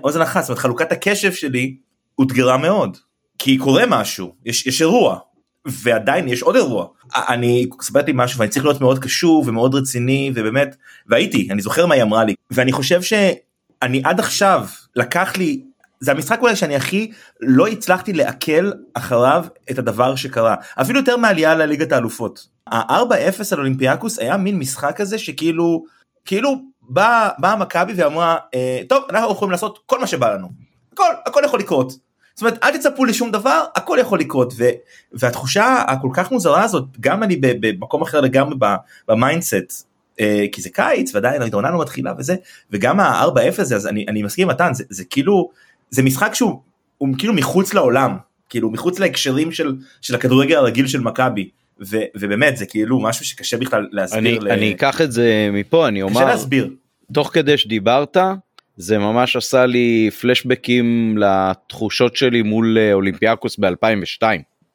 אוזן 0.04 0.20
אחת 0.20 0.40
זאת 0.40 0.48
אומרת 0.48 0.62
חלוקת 0.62 0.92
הקשב 0.92 1.32
שלי 1.32 1.76
אותגרה 2.18 2.56
מאוד 2.56 2.96
כי 3.38 3.58
קורה 3.58 3.84
משהו 3.88 4.34
יש 4.44 4.66
יש 4.66 4.80
אירוע 4.82 5.18
ועדיין 5.66 6.28
יש 6.28 6.42
עוד 6.42 6.56
אירוע. 6.56 6.86
אני 7.14 7.66
ספרתי 7.82 8.12
משהו 8.14 8.38
ואני 8.38 8.50
צריך 8.50 8.64
להיות 8.64 8.80
מאוד 8.80 8.98
קשוב 8.98 9.48
ומאוד 9.48 9.74
רציני 9.74 10.32
ובאמת 10.34 10.76
והייתי 11.06 11.48
אני 11.50 11.62
זוכר 11.62 11.86
מה 11.86 11.94
היא 11.94 12.02
אמרה 12.02 12.24
לי 12.24 12.34
ואני 12.50 12.72
חושב 12.72 13.02
שאני 13.02 14.02
עד 14.04 14.20
עכשיו 14.20 14.66
לקח 14.96 15.36
לי 15.36 15.62
זה 16.04 16.10
המשחק 16.10 16.38
אולי 16.42 16.56
שאני 16.56 16.76
הכי 16.76 17.10
לא 17.40 17.66
הצלחתי 17.66 18.12
לעכל 18.12 18.70
אחריו 18.94 19.44
את 19.70 19.78
הדבר 19.78 20.16
שקרה 20.16 20.54
אפילו 20.80 20.98
יותר 20.98 21.16
מעלייה 21.16 21.54
לליגת 21.54 21.92
האלופות. 21.92 22.46
ה-4-0 22.66 23.42
על 23.52 23.58
אולימפיאקוס 23.58 24.18
היה 24.18 24.36
מין 24.36 24.58
משחק 24.58 24.96
כזה 24.96 25.18
שכאילו 25.18 25.84
כאילו 26.24 26.56
באה 26.82 27.28
בא 27.38 27.56
מכבי 27.60 27.92
ואמרה 27.96 28.36
אה, 28.54 28.80
טוב 28.88 29.04
אנחנו 29.10 29.32
יכולים 29.32 29.50
לעשות 29.50 29.78
כל 29.86 30.00
מה 30.00 30.06
שבא 30.06 30.34
לנו 30.34 30.48
הכל 30.92 31.12
הכל 31.26 31.42
יכול 31.44 31.60
לקרות. 31.60 31.90
זאת 32.34 32.42
אומרת 32.42 32.64
אל 32.64 32.76
תצפו 32.76 33.04
לשום 33.04 33.30
דבר 33.30 33.64
הכל 33.74 33.98
יכול 34.00 34.18
לקרות 34.20 34.52
ו, 34.56 34.64
והתחושה 35.12 35.84
הכל 35.88 36.08
כך 36.14 36.32
מוזרה 36.32 36.62
הזאת 36.62 36.84
גם 37.00 37.22
אני 37.22 37.36
במקום 37.40 38.02
אחר 38.02 38.20
לגמרי 38.20 38.56
ב 39.08 39.18
mindset 39.18 39.86
אה, 40.20 40.44
כי 40.52 40.62
זה 40.62 40.70
קיץ 40.70 41.14
ועדיין 41.14 41.42
העונה 41.42 41.70
לא 41.70 41.80
מתחילה 41.80 42.12
וזה 42.18 42.36
וגם 42.70 43.00
ה-4-0 43.00 43.60
הזה 43.60 43.76
אז 43.76 43.86
אני, 43.86 44.04
אני 44.08 44.22
מסכים 44.22 44.48
מתן 44.48 44.74
זה, 44.74 44.84
זה 44.90 45.04
כאילו 45.04 45.50
זה 45.90 46.02
משחק 46.02 46.34
שהוא 46.34 46.60
הוא 46.98 47.08
כאילו 47.18 47.34
מחוץ 47.34 47.74
לעולם 47.74 48.16
כאילו 48.48 48.70
מחוץ 48.70 48.98
להקשרים 48.98 49.52
של 49.52 49.76
של 50.00 50.14
הכדורגל 50.14 50.56
הרגיל 50.56 50.86
של 50.86 51.00
מכבי 51.00 51.48
ובאמת 52.14 52.56
זה 52.56 52.66
כאילו 52.66 53.00
משהו 53.00 53.24
שקשה 53.24 53.56
בכלל 53.56 53.88
להסביר. 53.90 54.20
אני, 54.20 54.38
ל... 54.38 54.48
אני 54.48 54.72
אקח 54.72 55.00
את 55.00 55.12
זה 55.12 55.48
מפה 55.52 55.88
אני 55.88 56.02
אומר. 56.02 56.14
קשה 56.14 56.24
להסביר. 56.24 56.70
תוך 57.12 57.30
כדי 57.32 57.58
שדיברת, 57.58 58.16
זה 58.76 58.98
ממש 58.98 59.36
עשה 59.36 59.66
לי 59.66 60.10
פלשבקים 60.20 61.18
לתחושות 61.18 62.16
שלי 62.16 62.42
מול 62.42 62.78
אה, 62.78 62.92
אולימפיאקוס 62.92 63.58
ב-2002. 63.58 64.22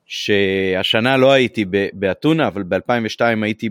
שהשנה 0.06 1.18
לא 1.18 1.32
הייתי 1.32 1.66
באתונה, 1.94 2.48
אבל 2.48 2.64
ב-2002 2.64 3.22
הייתי 3.44 3.70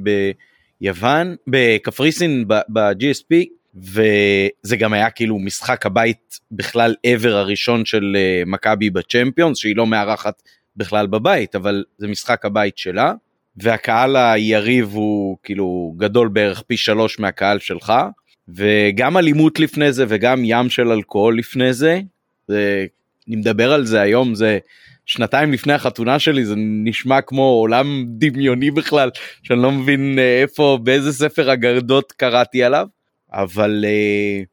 ביוון, 0.81 1.37
בקפריסין, 1.47 2.45
ב-GSP, 2.49 3.35
וזה 3.75 4.77
גם 4.79 4.93
היה 4.93 5.11
כאילו 5.11 5.39
משחק 5.39 5.87
הבית 5.87 6.41
בכלל 6.51 6.95
ever 7.07 7.29
הראשון 7.29 7.85
של 7.85 8.17
אה, 8.17 8.43
מכבי 8.47 8.91
בצ'מפיונס, 8.91 9.59
שהיא 9.59 9.77
לא 9.77 9.87
מארחת 9.87 10.43
בכלל 10.77 11.07
בבית, 11.07 11.55
אבל 11.55 11.85
זה 11.99 12.09
משחק 12.09 12.45
הבית 12.45 12.79
שלה, 12.79 13.13
והקהל 13.57 14.17
היריב 14.17 14.93
הוא 14.93 15.37
כאילו 15.43 15.95
גדול 15.97 16.29
בערך 16.29 16.63
פי 16.67 16.77
שלוש 16.77 17.19
מהקהל 17.19 17.59
שלך, 17.59 17.93
וגם 18.49 19.17
אלימות 19.17 19.61
לפני 19.61 19.93
זה 19.93 20.05
וגם 20.09 20.43
ים 20.45 20.71
של 20.71 20.93
אלכוהול 20.93 21.39
לפני 21.39 21.73
זה, 21.73 22.01
זה 22.49 22.87
אני 23.29 23.37
מדבר 23.37 23.73
על 23.73 23.85
זה 23.85 24.01
היום, 24.01 24.35
זה 24.35 24.59
שנתיים 25.07 25.53
לפני 25.53 25.73
החתונה 25.73 26.19
שלי, 26.19 26.45
זה 26.45 26.55
נשמע 26.57 27.21
כמו 27.21 27.43
עולם 27.43 28.05
דמיוני 28.09 28.71
בכלל, 28.71 29.11
שאני 29.43 29.63
לא 29.63 29.73
מבין 29.73 30.19
אה, 30.19 30.43
איפה, 30.43 30.79
באיזה 30.83 31.13
ספר 31.13 31.53
אגדות 31.53 32.13
קראתי 32.13 32.63
עליו, 32.63 32.87
אבל 33.33 33.85
uh, 33.85 34.47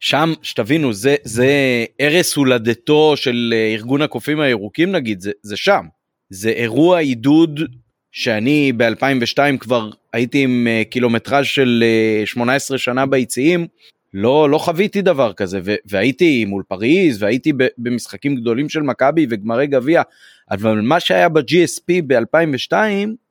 שם, 0.00 0.32
שתבינו, 0.42 0.92
זה, 0.92 1.16
זה 1.24 1.48
ערש 1.98 2.34
הולדתו 2.34 3.16
של 3.16 3.54
אה, 3.56 3.72
ארגון 3.74 4.02
הקופים 4.02 4.40
הירוקים 4.40 4.92
נגיד, 4.92 5.20
זה, 5.20 5.30
זה 5.42 5.56
שם. 5.56 5.86
זה 6.30 6.50
אירוע 6.50 6.98
עידוד 6.98 7.60
שאני 8.12 8.72
ב-2002 8.76 9.38
כבר 9.60 9.90
הייתי 10.12 10.42
עם 10.42 10.66
uh, 10.66 10.90
קילומטראז' 10.90 11.46
של 11.46 11.84
uh, 12.24 12.26
18 12.26 12.78
שנה 12.78 13.06
ביציעים, 13.06 13.66
לא, 14.14 14.50
לא 14.50 14.58
חוויתי 14.58 15.02
דבר 15.02 15.32
כזה, 15.32 15.60
והייתי 15.86 16.44
מול 16.44 16.62
פריז, 16.68 17.22
והייתי 17.22 17.52
במשחקים 17.78 18.34
גדולים 18.36 18.68
של 18.68 18.82
מכבי 18.82 19.26
וגמרי 19.30 19.66
גביע, 19.66 20.02
אבל 20.50 20.80
מה 20.80 21.00
שהיה 21.00 21.28
ב-GSP 21.28 22.02
ב-2002 22.06 22.72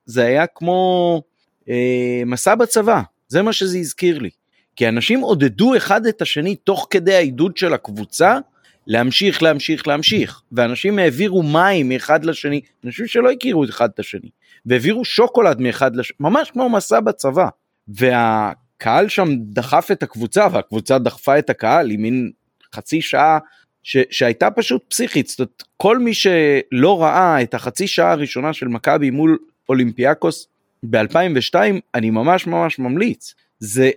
זה 0.06 0.24
היה 0.24 0.46
כמו 0.46 1.22
אה, 1.68 2.22
מסע 2.26 2.54
בצבא, 2.54 3.02
זה 3.28 3.42
מה 3.42 3.52
שזה 3.52 3.78
הזכיר 3.78 4.18
לי. 4.18 4.30
כי 4.76 4.88
אנשים 4.88 5.20
עודדו 5.20 5.76
אחד 5.76 6.06
את 6.06 6.22
השני 6.22 6.56
תוך 6.56 6.86
כדי 6.90 7.14
העידוד 7.14 7.56
של 7.56 7.74
הקבוצה 7.74 8.38
להמשיך, 8.86 9.42
להמשיך, 9.42 9.88
להמשיך. 9.88 10.42
ואנשים 10.52 10.98
העבירו 10.98 11.42
מים 11.42 11.88
מאחד 11.88 12.24
לשני, 12.24 12.60
אנשים 12.84 13.06
שלא 13.06 13.30
הכירו 13.30 13.64
אחד 13.64 13.88
את 13.94 13.98
השני, 13.98 14.28
והעבירו 14.66 15.04
שוקולד 15.04 15.60
מאחד 15.60 15.96
לשני, 15.96 16.16
ממש 16.20 16.50
כמו 16.50 16.68
מסע 16.68 17.00
בצבא. 17.00 17.48
והקהל 17.88 19.08
שם 19.08 19.28
דחף 19.38 19.88
את 19.92 20.02
הקבוצה, 20.02 20.46
והקבוצה 20.52 20.98
דחפה 20.98 21.38
את 21.38 21.50
הקהל 21.50 21.90
עם 21.90 22.02
מין 22.02 22.30
חצי 22.74 23.00
שעה 23.00 23.38
ש, 23.82 23.96
שהייתה 24.10 24.50
פשוט 24.50 24.82
פסיכית. 24.88 25.28
זאת 25.28 25.38
אומרת, 25.38 25.62
כל 25.76 25.98
מי 25.98 26.14
שלא 26.14 27.02
ראה 27.02 27.42
את 27.42 27.54
החצי 27.54 27.86
שעה 27.86 28.12
הראשונה 28.12 28.52
של 28.52 28.68
מכבי 28.68 29.10
מול 29.10 29.38
אולימפיאקוס 29.68 30.48
ב-2002, 30.90 31.54
אני 31.94 32.10
ממש 32.10 32.46
ממש 32.46 32.78
ממליץ. 32.78 33.34
זה 33.58 33.90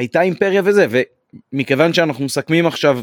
הייתה 0.00 0.20
אימפריה 0.20 0.62
וזה, 0.64 0.86
ומכיוון 1.52 1.92
שאנחנו 1.92 2.24
מסכמים 2.24 2.66
עכשיו 2.66 3.00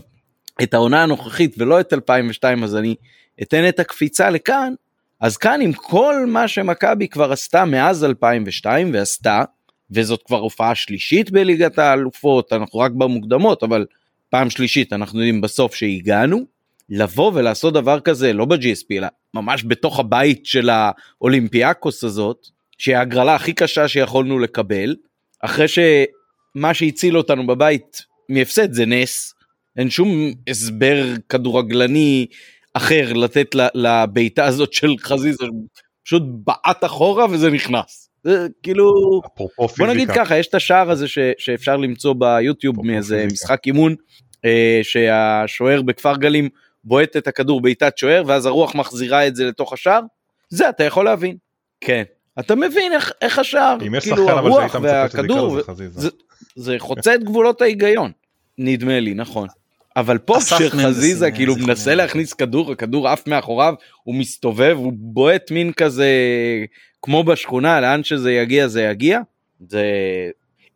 את 0.64 0.74
העונה 0.74 1.04
הנוכחית 1.04 1.56
ולא 1.58 1.80
את 1.80 1.94
2002, 1.94 2.64
אז 2.64 2.76
אני 2.76 2.96
אתן 3.42 3.70
את 3.70 3.80
הקפיצה 3.80 4.30
לכאן, 4.30 4.74
אז 5.20 5.38
כאן 5.38 5.62
עם 5.62 5.74
כל 5.74 6.16
מה 6.28 6.48
שמכבי 6.48 7.08
כבר 7.08 7.32
עשתה 7.32 7.66
מאז 7.66 8.04
2002 8.04 8.94
ועשתה, 8.94 9.44
וזאת 9.92 10.24
כבר 10.24 10.40
הופעה 10.40 10.76
שלישית 10.76 11.32
בליגת 11.32 11.80
האלופות, 11.80 12.54
אנחנו 12.54 12.80
רק 12.80 12.92
במוקדמות, 12.92 13.64
אבל 13.64 13.86
פעם 14.30 14.50
שלישית 14.50 14.94
אנחנו 14.94 15.20
יודעים 15.20 15.42
בסוף 15.42 15.76
שהגענו, 15.76 16.46
לבוא 16.90 17.32
ולעשות 17.36 17.74
דבר 17.74 18.00
כזה 18.00 18.34
לא 18.34 18.46
ב-GSP 18.46 18.88
אלא 18.92 19.08
ממש 19.34 19.64
בתוך 19.68 20.00
הבית 20.00 20.46
של 20.46 20.70
האולימפיאקוס 20.70 22.04
הזאת, 22.04 22.48
שהיא 22.78 22.96
ההגרלה 22.96 23.36
הכי 23.36 23.54
קשה 23.54 23.88
שיכולנו 23.88 24.40
לקבל, 24.40 24.96
אחרי 25.42 25.68
ש... 25.68 25.80
מה 26.58 26.74
שהציל 26.74 27.18
אותנו 27.18 27.48
בבית 27.48 28.02
מהפסד 28.30 28.74
זה 28.74 28.86
נס, 28.86 29.34
אין 29.78 29.90
שום 29.90 30.32
הסבר 30.50 31.06
כדורגלני 31.30 32.26
אחר 32.74 33.14
לתת 33.14 33.56
לבעיטה 33.74 34.46
הזאת 34.46 34.74
של 34.74 34.94
חזיזה, 35.00 35.46
פשוט 36.06 36.24
בעט 36.26 36.84
אחורה 36.84 37.26
וזה 37.30 37.50
נכנס. 37.50 38.10
זה 38.24 38.48
כאילו, 38.64 38.94
בוא 39.78 39.88
נגיד 39.88 40.12
ככה, 40.12 40.38
יש 40.38 40.48
את 40.48 40.56
השער 40.56 40.92
הזה 40.92 41.08
ש, 41.08 41.20
שאפשר 41.38 41.78
למצוא 41.78 42.16
ביוטיוב 42.18 42.86
מאיזה 42.86 43.16
פיזיקה. 43.16 43.34
משחק 43.34 43.60
אימון, 43.66 43.96
אה, 44.46 44.80
שהשוער 44.84 45.82
בכפר 45.82 46.16
גלים 46.16 46.50
בועט 46.84 47.18
את 47.18 47.28
הכדור 47.28 47.62
בעיטת 47.62 47.98
שוער 47.98 48.24
ואז 48.28 48.46
הרוח 48.46 48.76
מחזירה 48.76 49.28
את 49.28 49.36
זה 49.36 49.46
לתוך 49.46 49.74
השער, 49.74 50.02
זה 50.50 50.70
אתה 50.70 50.84
יכול 50.84 51.06
להבין. 51.06 51.38
כן. 51.82 52.04
אתה 52.40 52.56
מבין 52.56 52.94
איך, 52.94 53.12
איך 53.22 53.40
השער, 53.40 53.78
כאילו 54.02 54.30
הרוח 54.30 54.76
והכדור, 54.82 55.60
זה, 55.90 56.10
זה 56.56 56.76
חוצה 56.80 57.16
את 57.16 57.24
גבולות 57.24 57.62
ההיגיון, 57.62 58.12
נדמה 58.58 59.00
לי, 59.00 59.14
נכון. 59.14 59.48
אבל 59.96 60.18
פה 60.18 60.38
כשחזיזה 60.40 61.32
כאילו 61.32 61.56
מנסה 61.56 61.96
להכניס 61.96 62.34
כדור, 62.34 62.72
הכדור 62.72 63.08
עף 63.08 63.28
מאחוריו, 63.28 63.74
הוא 64.04 64.16
מסתובב, 64.16 64.76
הוא 64.78 64.94
בועט 64.96 65.52
מין 65.52 65.72
כזה 65.74 66.10
כמו 67.02 67.24
בשכונה, 67.24 67.82
לאן 67.82 68.04
שזה 68.04 68.32
יגיע 68.32 68.68
זה 68.68 68.82
יגיע. 68.82 69.20
זה... 69.70 69.84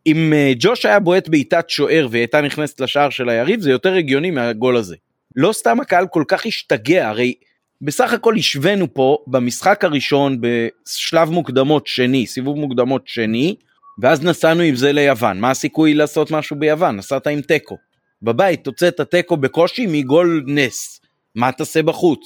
אם 0.06 0.32
אה, 0.32 0.52
ג'וש 0.58 0.86
היה 0.86 0.98
בועט 0.98 1.28
בעיטת 1.28 1.70
שוער 1.70 2.08
והיא 2.10 2.20
הייתה 2.20 2.40
נכנסת 2.40 2.80
לשער 2.80 3.10
של 3.10 3.28
היריב, 3.28 3.60
זה 3.60 3.70
יותר 3.70 3.94
הגיוני 3.94 4.30
מהגול 4.30 4.76
הזה. 4.76 4.96
לא 5.36 5.52
סתם 5.52 5.80
הקהל 5.80 6.06
כל 6.06 6.24
כך 6.28 6.46
השתגע, 6.46 7.08
הרי 7.08 7.34
בסך 7.82 8.12
הכל 8.12 8.34
השווינו 8.38 8.94
פה 8.94 9.18
במשחק 9.26 9.84
הראשון 9.84 10.38
בשלב 10.40 11.30
מוקדמות 11.30 11.86
שני, 11.86 12.26
סיבוב 12.26 12.58
מוקדמות 12.58 13.02
שני, 13.06 13.56
ואז 14.00 14.24
נסענו 14.24 14.62
עם 14.62 14.74
זה 14.74 14.92
ליוון. 14.92 15.40
מה 15.40 15.50
הסיכוי 15.50 15.94
לעשות 15.94 16.30
משהו 16.30 16.56
ביוון? 16.58 16.96
נסעת 16.96 17.26
עם 17.26 17.40
תיקו. 17.40 17.76
בבית 18.22 18.64
תוצאת 18.64 19.00
תיקו 19.00 19.36
בקושי 19.36 19.86
מגול 19.88 20.44
נס. 20.46 21.00
מה 21.34 21.52
תעשה 21.52 21.82
בחוץ? 21.82 22.20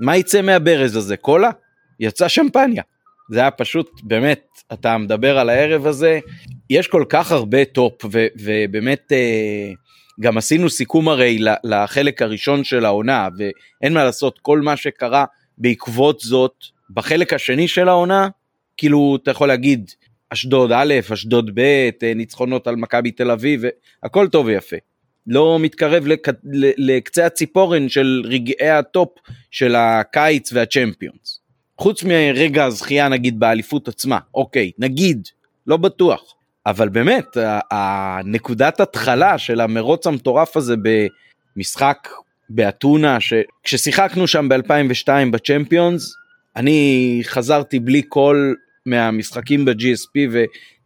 מה 0.00 0.16
יצא 0.16 0.42
מהברז 0.42 0.96
הזה? 0.96 1.16
קולה? 1.16 1.50
יצא 2.00 2.28
שמפניה. 2.28 2.82
זה 3.30 3.40
היה 3.40 3.50
פשוט, 3.50 3.90
באמת, 4.02 4.46
אתה 4.72 4.98
מדבר 4.98 5.38
על 5.38 5.48
הערב 5.48 5.86
הזה, 5.86 6.18
יש 6.70 6.88
כל 6.88 7.04
כך 7.08 7.32
הרבה 7.32 7.64
top, 7.64 8.04
ו- 8.12 8.26
ובאמת 8.42 9.12
אה, 9.12 9.72
גם 10.20 10.38
עשינו 10.38 10.70
סיכום 10.70 11.08
הרי 11.08 11.38
לחלק 11.64 12.22
הראשון 12.22 12.64
של 12.64 12.84
העונה, 12.84 13.28
ואין 13.38 13.92
מה 13.94 14.04
לעשות, 14.04 14.38
כל 14.42 14.60
מה 14.60 14.76
שקרה 14.76 15.24
בעקבות 15.58 16.20
זאת, 16.20 16.54
בחלק 16.90 17.32
השני 17.32 17.68
של 17.68 17.88
העונה, 17.88 18.28
כאילו, 18.76 19.18
אתה 19.22 19.30
יכול 19.30 19.48
להגיד, 19.48 19.90
אשדוד 20.30 20.72
א', 20.72 20.94
אשדוד 21.12 21.50
ב', 21.54 21.60
אה, 22.02 22.14
ניצחונות 22.14 22.66
על 22.66 22.76
מכבי 22.76 23.10
תל 23.10 23.30
אביב, 23.30 23.62
הכל 24.02 24.28
טוב 24.28 24.46
ויפה. 24.46 24.76
לא 25.26 25.58
מתקרב 25.60 26.06
לק... 26.06 26.28
לקצה 26.76 27.26
הציפורן 27.26 27.88
של 27.88 28.22
רגעי 28.24 28.70
ה 28.70 28.79
top 28.79 29.08
של 29.50 29.74
הקיץ 29.74 30.52
וה 30.52 30.67
Champions. 30.67 31.40
חוץ 31.78 32.02
מרגע 32.02 32.64
הזכייה 32.64 33.08
נגיד 33.08 33.40
באליפות 33.40 33.88
עצמה, 33.88 34.18
אוקיי, 34.34 34.70
נגיד, 34.78 35.28
לא 35.66 35.76
בטוח. 35.76 36.34
אבל 36.66 36.88
באמת, 36.88 37.24
הנקודת 37.70 38.80
התחלה 38.80 39.38
של 39.38 39.60
המרוץ 39.60 40.06
המטורף 40.06 40.56
הזה 40.56 40.74
במשחק 41.56 42.08
באתונה, 42.50 43.18
כששיחקנו 43.62 44.26
שם 44.26 44.48
ב-2002 44.48 45.08
ב 45.32 45.39
Champions, 45.39 46.14
אני 46.56 47.20
חזרתי 47.24 47.78
בלי 47.78 48.02
קול 48.08 48.54
מהמשחקים 48.86 49.64
ב-GSP 49.64 50.30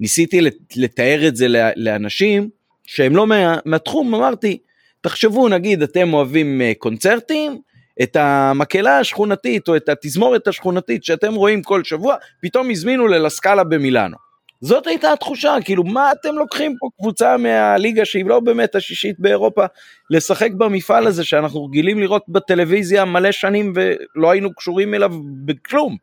וניסיתי 0.01 0.41
לתאר 0.77 1.29
את 1.29 1.37
זה 1.37 1.47
לאנשים 1.77 2.49
שהם 2.87 3.17
לא 3.17 3.27
מה, 3.27 3.59
מהתחום, 3.65 4.15
אמרתי, 4.15 4.59
תחשבו 5.01 5.49
נגיד 5.49 5.83
אתם 5.83 6.15
אוהבים 6.15 6.61
אה, 6.61 6.73
קונצרטים, 6.79 7.59
את 8.03 8.17
המקהלה 8.17 8.99
השכונתית 8.99 9.69
או 9.69 9.77
את 9.77 9.89
התזמורת 9.89 10.49
השכונתית 10.49 11.05
שאתם 11.05 11.35
רואים 11.35 11.63
כל 11.63 11.85
שבוע, 11.85 12.17
פתאום 12.43 12.71
הזמינו 12.71 13.07
ללסקאלה 13.07 13.65
במילאנו. 13.65 14.17
זאת 14.61 14.87
הייתה 14.87 15.13
התחושה, 15.13 15.55
כאילו 15.65 15.85
מה 15.85 16.13
אתם 16.13 16.35
לוקחים 16.35 16.77
פה 16.81 16.89
קבוצה 16.99 17.37
מהליגה 17.37 18.05
שהיא 18.05 18.25
לא 18.25 18.41
באמת 18.41 18.75
השישית 18.75 19.17
באירופה 19.19 19.65
לשחק 20.11 20.51
במפעל 20.51 21.07
הזה 21.07 21.25
שאנחנו 21.25 21.65
רגילים 21.65 21.99
לראות 21.99 22.23
בטלוויזיה 22.29 23.05
מלא 23.05 23.33
שנים 23.33 23.73
ולא 23.77 24.31
היינו 24.31 24.55
קשורים 24.55 24.95
אליו 24.95 25.13
בכלום. 25.45 25.97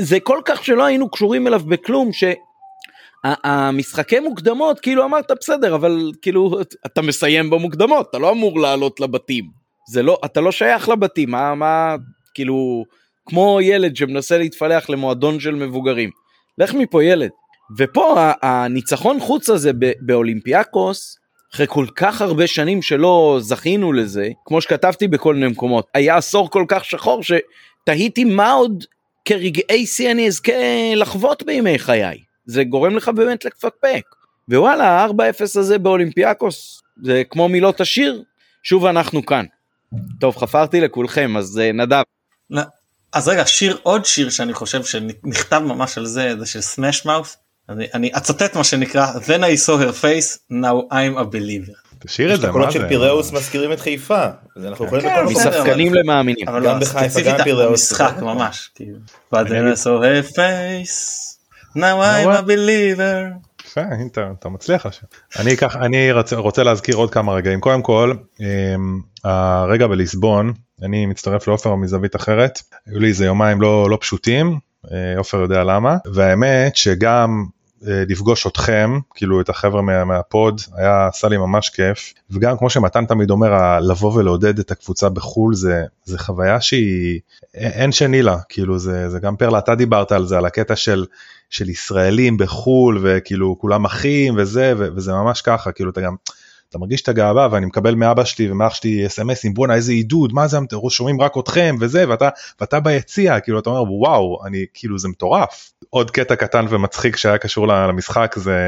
זה 0.00 0.20
כל 0.20 0.40
כך 0.44 0.64
שלא 0.64 0.84
היינו 0.84 1.10
קשורים 1.10 1.46
אליו 1.46 1.60
בכלום, 1.60 2.10
שהמשחקי 3.24 4.20
מוקדמות, 4.20 4.80
כאילו 4.80 5.04
אמרת 5.04 5.30
בסדר, 5.40 5.74
אבל 5.74 6.12
כאילו 6.22 6.60
אתה 6.86 7.02
מסיים 7.02 7.50
במוקדמות, 7.50 8.06
אתה 8.10 8.18
לא 8.18 8.30
אמור 8.30 8.60
לעלות 8.60 9.00
לבתים. 9.00 9.44
זה 9.90 10.02
לא, 10.02 10.18
אתה 10.24 10.40
לא 10.40 10.52
שייך 10.52 10.88
לבתים, 10.88 11.30
מה, 11.30 11.54
מה, 11.54 11.96
כאילו, 12.34 12.84
כמו 13.26 13.58
ילד 13.62 13.96
שמנסה 13.96 14.38
להתפלח 14.38 14.90
למועדון 14.90 15.40
של 15.40 15.54
מבוגרים. 15.54 16.10
לך 16.58 16.74
מפה 16.74 17.04
ילד. 17.04 17.30
ופה 17.78 18.32
הניצחון 18.42 19.20
חוץ 19.20 19.50
הזה 19.50 19.70
באולימפיאקוס, 20.00 21.18
אחרי 21.54 21.66
כל 21.68 21.86
כך 21.96 22.22
הרבה 22.22 22.46
שנים 22.46 22.82
שלא 22.82 23.38
זכינו 23.40 23.92
לזה, 23.92 24.28
כמו 24.44 24.60
שכתבתי 24.60 25.08
בכל 25.08 25.34
מיני 25.34 25.48
מקומות, 25.48 25.86
היה 25.94 26.16
עשור 26.16 26.50
כל 26.50 26.64
כך 26.68 26.84
שחור 26.84 27.22
שתהיתי 27.22 28.24
מה 28.24 28.52
עוד 28.52 28.84
כרגעי 29.28 29.86
שיא 29.86 30.10
אני 30.10 30.26
אזכה 30.26 30.52
לחוות 30.96 31.42
בימי 31.42 31.78
חיי. 31.78 32.18
זה 32.46 32.64
גורם 32.64 32.96
לך 32.96 33.08
באמת 33.08 33.44
לפקפק. 33.44 34.02
ווואלה, 34.48 34.84
ה-4-0 34.84 35.60
הזה 35.60 35.78
באולימפיאקוס, 35.78 36.82
זה 37.04 37.22
כמו 37.30 37.48
מילות 37.48 37.80
השיר, 37.80 38.22
שוב 38.62 38.86
אנחנו 38.86 39.26
כאן. 39.26 39.44
טוב, 40.20 40.36
חפרתי 40.36 40.80
לכולכם, 40.80 41.36
אז 41.36 41.60
uh, 41.60 41.76
נדב. 41.76 42.02
אז 43.12 43.28
רגע, 43.28 43.46
שיר 43.46 43.78
עוד 43.82 44.04
שיר 44.04 44.30
שאני 44.30 44.54
חושב 44.54 44.84
שנכתב 44.84 45.62
ממש 45.64 45.98
על 45.98 46.06
זה, 46.06 46.34
זה 46.38 46.46
של 46.46 46.60
סמאש 46.60 47.06
מאוף. 47.06 47.36
אני, 47.68 47.86
אני 47.94 48.10
אצטט 48.16 48.56
מה 48.56 48.64
שנקרא 48.64 49.12
Then 49.12 49.42
I 49.42 49.66
saw 49.66 49.76
her 49.76 49.92
face, 49.92 50.38
now 50.50 50.88
I'm 50.92 51.18
a 51.18 51.24
believer. 51.24 51.87
תשאיר 51.98 52.34
את 52.34 52.40
זה, 52.40 52.52
מה 52.52 52.66
זה? 52.66 52.70
של 52.70 52.88
פיראוס 52.88 53.32
מזכירים 53.32 53.72
את 53.72 53.80
חיפה. 53.80 54.26
אנחנו 54.56 54.84
יכולים 54.84 55.06
בכל 55.06 55.24
מקום. 55.24 55.36
משחקנים 55.36 55.94
למאמינים. 55.94 56.48
אבל 56.48 56.66
גם 56.66 56.74
לא, 56.74 56.80
בחיפה, 56.80 57.20
גם 57.20 57.36
פיראוס. 57.44 57.92
המשחק 57.92 58.14
ממש. 58.22 58.70
saw 59.32 60.02
her 60.02 60.22
face, 60.36 60.98
now 61.76 62.00
I'm 62.00 62.28
a 62.28 62.42
believer. 62.42 63.48
יפה, 63.66 63.80
אתה, 64.06 64.30
אתה 64.38 64.48
מצליח 64.48 64.86
עכשיו. 64.86 65.08
אני 65.38 65.54
אקח, 65.54 65.76
אני 65.76 66.12
רוצה, 66.12 66.36
רוצה 66.36 66.62
להזכיר 66.62 66.96
עוד 66.96 67.10
כמה 67.10 67.32
רגעים. 67.32 67.60
קודם 67.60 67.82
כל, 67.82 68.14
אמ, 68.40 69.00
הרגע 69.24 69.86
בליסבון, 69.86 70.52
אני 70.82 71.06
מצטרף 71.06 71.48
לעופר 71.48 71.74
מזווית 71.74 72.16
אחרת. 72.16 72.62
היו 72.86 73.00
לי 73.00 73.08
איזה 73.08 73.24
יומיים 73.26 73.60
לא, 73.60 73.90
לא 73.90 73.98
פשוטים, 74.00 74.58
אה, 74.92 75.18
עופר 75.18 75.40
יודע 75.40 75.64
למה, 75.64 75.96
והאמת 76.14 76.76
שגם 76.76 77.44
לפגוש 77.82 78.46
אתכם, 78.46 78.98
כאילו 79.14 79.40
את 79.40 79.48
החבר'ה 79.48 79.82
מה, 79.82 80.04
מהפוד, 80.04 80.60
היה 80.76 81.06
עשה 81.06 81.28
לי 81.28 81.36
ממש 81.36 81.68
כיף. 81.68 82.14
וגם 82.30 82.58
כמו 82.58 82.70
שמתן 82.70 83.06
תמיד 83.06 83.30
אומר, 83.30 83.78
לבוא 83.80 84.12
ולעודד 84.14 84.58
את 84.58 84.70
הקבוצה 84.70 85.08
בחו"ל 85.08 85.54
זה, 85.54 85.84
זה 86.04 86.18
חוויה 86.18 86.60
שהיא, 86.60 87.20
אין 87.54 87.92
שני 87.92 88.22
לה, 88.22 88.36
כאילו 88.48 88.78
זה, 88.78 89.08
זה 89.08 89.18
גם 89.18 89.36
פרלה, 89.36 89.58
אתה 89.58 89.74
דיברת 89.74 90.12
על 90.12 90.26
זה, 90.26 90.38
על 90.38 90.46
הקטע 90.46 90.76
של, 90.76 91.06
של 91.50 91.70
ישראלים 91.70 92.36
בחו"ל, 92.36 92.98
וכאילו 93.02 93.56
כולם 93.58 93.84
אחים 93.84 94.34
וזה, 94.36 94.74
ו- 94.78 94.88
וזה 94.96 95.12
ממש 95.12 95.42
ככה, 95.42 95.72
כאילו 95.72 95.90
אתה 95.90 96.00
גם... 96.00 96.14
אתה 96.70 96.78
מרגיש 96.78 97.02
את 97.02 97.08
הגאווה 97.08 97.48
ואני 97.50 97.66
מקבל 97.66 97.94
מאבא 97.94 98.24
שלי 98.24 98.50
ומאח 98.50 98.74
שלי 98.74 99.06
אסמסים 99.06 99.54
בואנה 99.54 99.74
איזה 99.74 99.92
עידוד 99.92 100.32
מה 100.32 100.48
זה 100.48 100.58
שומעים 100.90 101.20
רק 101.20 101.32
אתכם 101.38 101.76
וזה 101.80 102.08
ואתה 102.08 102.28
ואתה 102.60 102.80
ביציע 102.80 103.40
כאילו 103.40 103.58
אתה 103.58 103.70
אומר 103.70 103.92
וואו 103.92 104.46
אני 104.46 104.64
כאילו 104.74 104.98
זה 104.98 105.08
מטורף. 105.08 105.72
עוד 105.90 106.10
קטע 106.10 106.36
קטן 106.36 106.66
ומצחיק 106.68 107.16
שהיה 107.16 107.38
קשור 107.38 107.66
למשחק 107.66 108.34
זה 108.38 108.58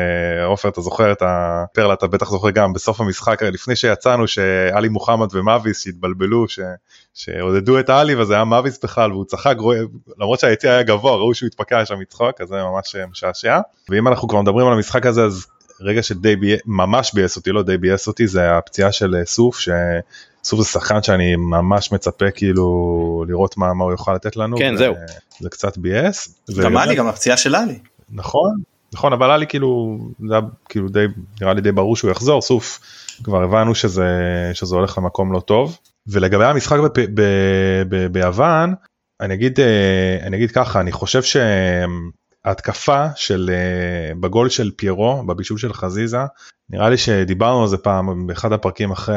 עופר 0.45 0.69
אתה 0.69 0.81
זוכר 0.81 1.13
את 1.13 1.23
הפרלה 1.27 1.95
אתה 1.95 2.07
בטח 2.07 2.31
זוכר 2.31 2.51
גם 2.51 2.73
בסוף 2.73 3.01
המשחק 3.01 3.43
לפני 3.43 3.77
שיצאנו 3.77 4.29
שעלי 4.29 4.89
מוחמד 4.89 5.35
ומאביס 5.35 5.85
שהתבלבלו 5.85 6.49
ש, 6.49 6.61
שעודדו 7.15 7.79
את 7.81 7.91
עלי 7.91 8.15
וזה 8.15 8.35
היה 8.35 8.45
מאביס 8.45 8.85
בכלל 8.85 9.13
והוא 9.13 9.25
צחק 9.25 9.55
רואה- 9.59 9.81
למרות 10.19 10.41
שהיציע 10.41 10.73
היה 10.73 10.83
גבוה 10.83 11.17
ראו 11.17 11.35
שהוא 11.35 11.47
התפקע 11.47 11.87
שם 11.87 11.99
מצחוק 11.99 12.41
אז 12.41 12.49
זה 12.49 12.63
ממש 12.63 12.97
משעשע. 13.11 13.61
ואם 13.89 14.09
אנחנו 14.09 14.29
כבר 14.29 14.41
מדברים 14.41 14.67
על 14.67 14.73
המשחק 14.73 15.07
הזה 15.07 15.25
אז 15.25 15.47
רגע 15.81 16.03
שדי 16.03 16.37
בי... 16.37 16.57
ממש 16.67 17.15
ביאס 17.15 17.37
אותי, 17.37 17.53
לא 17.53 17.63
די 17.63 17.77
ביאס 17.77 18.09
אותי, 18.09 18.27
זה 18.27 18.57
הפציעה 18.57 18.93
של 18.93 19.15
אה, 19.15 20.01
סוף, 20.45 20.61
זה 20.61 20.67
שחקן 20.67 21.03
שאני 21.03 21.37
ממש 21.37 21.93
מצפה 21.93 22.31
כאילו 22.31 23.25
לראות 23.29 23.57
מה, 23.57 23.75
מה 23.75 23.85
הוא 23.85 23.93
יוכל 23.93 24.15
לתת 24.15 24.37
לנו. 24.37 24.57
כן, 24.57 24.75
ו- 24.75 24.79
זהו. 24.79 24.95
זה 25.41 25.51
קצת 25.51 25.79
ביאס. 25.79 26.41
גם 26.63 26.77
עלי, 26.77 26.95
גם 26.95 27.07
הפציעה 27.07 27.37
של 27.37 27.55
עלי. 27.55 27.79
נכון, 28.11 28.57
נכון, 28.93 29.13
אבל 29.13 29.31
היה 29.31 29.37
לי 29.37 29.47
כאילו, 29.47 29.99
זה 30.29 30.35
היה 30.35 30.43
כאילו 30.69 30.89
די, 30.89 31.07
נראה 31.41 31.55
לי 31.55 31.61
די 31.61 31.73
ברור 31.73 31.97
שהוא 31.97 32.11
יחזור, 32.11 32.43
סוף, 32.43 32.81
כבר 33.25 33.43
הבנו 33.43 33.75
שזה, 33.75 34.11
שזה 34.55 34.75
הולך 34.75 34.99
למקום 34.99 35.33
לא 35.33 35.41
טוב. 35.41 35.79
ולגבי 36.07 36.45
המשחק 36.45 36.79
בפ, 36.79 36.99
ב, 37.15 37.23
ב, 37.89 38.07
ביוון, 38.07 38.75
אני 39.21 39.35
אגיד, 39.35 39.61
אה, 39.61 40.19
אני 40.23 40.37
אגיד 40.37 40.51
ככה, 40.51 40.81
אני 40.81 40.93
חושב 40.93 41.23
שההתקפה 42.45 43.07
של, 43.17 43.51
אה, 43.53 44.15
בגול 44.21 44.49
של 44.49 44.71
פיירו, 44.77 45.23
בבישול 45.27 45.59
של 45.59 45.73
חזיזה, 45.73 46.19
נראה 46.71 46.91
לי 46.91 46.97
שדיברנו 46.97 47.63
על 47.63 47.69
זה 47.69 47.79
פעם 47.79 48.27
באחד 48.27 48.53
הפרקים 48.53 48.91
אחרי, 48.91 49.17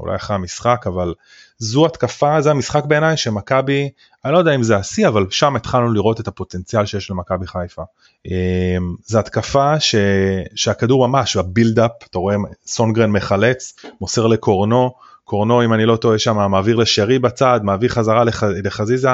אולי 0.00 0.16
אחרי 0.16 0.36
המשחק, 0.36 0.84
אבל 0.86 1.14
זו 1.58 1.86
התקפה, 1.86 2.40
זה 2.40 2.50
המשחק 2.50 2.84
בעיניי 2.84 3.16
שמכבי, 3.16 3.90
אני 4.24 4.32
לא 4.32 4.38
יודע 4.38 4.54
אם 4.54 4.62
זה 4.62 4.76
השיא, 4.76 5.08
אבל 5.08 5.26
שם 5.30 5.56
התחלנו 5.56 5.92
לראות 5.92 6.20
את 6.20 6.28
הפוטנציאל 6.28 6.86
שיש 6.86 7.10
למכבי 7.10 7.46
חיפה. 7.46 7.82
אמ, 8.26 8.94
זו 9.04 9.18
התקפה 9.18 9.80
ש... 9.80 9.94
שהכדור 10.54 11.08
ממש, 11.08 11.36
ה 11.36 11.41
build-up, 11.41 11.90
אתה 12.10 12.18
רואה 12.18 12.36
סונגרן 12.66 13.10
מחלץ, 13.10 13.74
מוסר 14.00 14.26
לקורנו, 14.26 14.94
קורנו 15.24 15.64
אם 15.64 15.72
אני 15.72 15.86
לא 15.86 15.96
טועה 15.96 16.18
שם 16.18 16.36
מעביר 16.50 16.76
לשרי 16.76 17.18
בצד, 17.18 17.60
מעביר 17.62 17.88
חזרה 17.88 18.24
לח... 18.24 18.42
לחזיזה, 18.44 19.08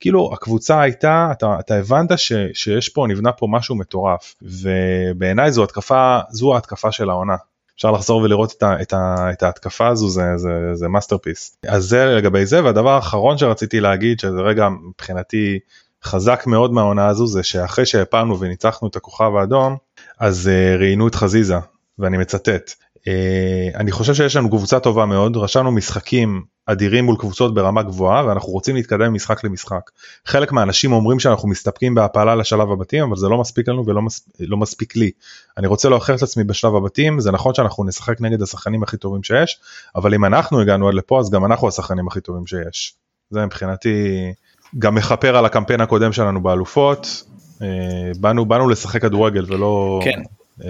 כאילו 0.00 0.30
הקבוצה 0.32 0.80
הייתה, 0.80 1.28
אתה, 1.32 1.56
אתה 1.60 1.74
הבנת 1.74 2.18
ש... 2.18 2.32
שיש 2.52 2.88
פה, 2.88 3.06
נבנה 3.08 3.32
פה 3.32 3.46
משהו 3.50 3.74
מטורף, 3.76 4.34
ובעיניי 4.42 5.52
זו 5.52 5.64
התקפה, 5.64 6.18
זו 6.30 6.54
ההתקפה 6.54 6.92
של 6.92 7.10
העונה. 7.10 7.36
אפשר 7.76 7.90
לחזור 7.90 8.22
ולראות 8.22 8.52
את, 8.52 8.62
ה, 8.62 8.82
את, 8.82 8.92
ה, 8.92 9.30
את 9.32 9.42
ההתקפה 9.42 9.88
הזו 9.88 10.08
זה, 10.08 10.22
זה, 10.36 10.74
זה 10.74 10.88
masterpiece. 10.88 11.56
אז 11.68 11.84
זה 11.84 12.04
לגבי 12.04 12.46
זה 12.46 12.64
והדבר 12.64 12.90
האחרון 12.90 13.38
שרציתי 13.38 13.80
להגיד 13.80 14.20
שזה 14.20 14.40
רגע 14.40 14.68
מבחינתי 14.68 15.58
חזק 16.04 16.44
מאוד 16.46 16.72
מהעונה 16.72 17.06
הזו 17.06 17.26
זה 17.26 17.42
שאחרי 17.42 17.86
שהפלנו 17.86 18.40
וניצחנו 18.40 18.88
את 18.88 18.96
הכוכב 18.96 19.36
האדום 19.36 19.76
אז 20.18 20.50
uh, 20.50 20.78
ראיינו 20.80 21.08
את 21.08 21.14
חזיזה 21.14 21.56
ואני 21.98 22.18
מצטט. 22.18 22.74
Uh, 23.08 23.76
אני 23.76 23.92
חושב 23.92 24.14
שיש 24.14 24.36
לנו 24.36 24.50
קבוצה 24.50 24.80
טובה 24.80 25.06
מאוד 25.06 25.36
רשמנו 25.36 25.72
משחקים 25.72 26.42
אדירים 26.66 27.04
מול 27.04 27.16
קבוצות 27.16 27.54
ברמה 27.54 27.82
גבוהה 27.82 28.26
ואנחנו 28.26 28.52
רוצים 28.52 28.74
להתקדם 28.74 29.14
משחק 29.14 29.44
למשחק. 29.44 29.90
חלק 30.26 30.52
מהאנשים 30.52 30.92
אומרים 30.92 31.20
שאנחנו 31.20 31.48
מסתפקים 31.48 31.94
בהעפלה 31.94 32.34
לשלב 32.34 32.70
הבתים 32.70 33.04
אבל 33.04 33.16
זה 33.16 33.28
לא 33.28 33.38
מספיק 33.38 33.68
לנו 33.68 33.86
ולא 33.86 34.02
מס, 34.02 34.28
לא 34.40 34.56
מספיק 34.56 34.96
לי. 34.96 35.10
אני 35.58 35.66
רוצה 35.66 35.88
להוכיח 35.88 36.16
את 36.16 36.22
עצמי 36.22 36.44
בשלב 36.44 36.74
הבתים 36.74 37.20
זה 37.20 37.32
נכון 37.32 37.54
שאנחנו 37.54 37.84
נשחק 37.84 38.20
נגד 38.20 38.42
השחקנים 38.42 38.82
הכי 38.82 38.96
טובים 38.96 39.22
שיש 39.22 39.60
אבל 39.96 40.14
אם 40.14 40.24
אנחנו 40.24 40.60
הגענו 40.60 40.88
עד 40.88 40.94
לפה 40.94 41.20
אז 41.20 41.30
גם 41.30 41.44
אנחנו 41.44 41.68
השחקנים 41.68 42.08
הכי 42.08 42.20
טובים 42.20 42.46
שיש. 42.46 42.94
זה 43.30 43.46
מבחינתי 43.46 44.32
גם 44.78 44.94
מכפר 44.94 45.36
על 45.36 45.44
הקמפיין 45.44 45.80
הקודם 45.80 46.12
שלנו 46.12 46.42
באלופות. 46.42 47.24
אה, 47.62 48.12
באנו 48.20 48.44
באנו 48.44 48.68
לשחק 48.68 49.02
כדורגל 49.02 49.44
ולא 49.48 50.00
כן. 50.04 50.22
אה, 50.64 50.68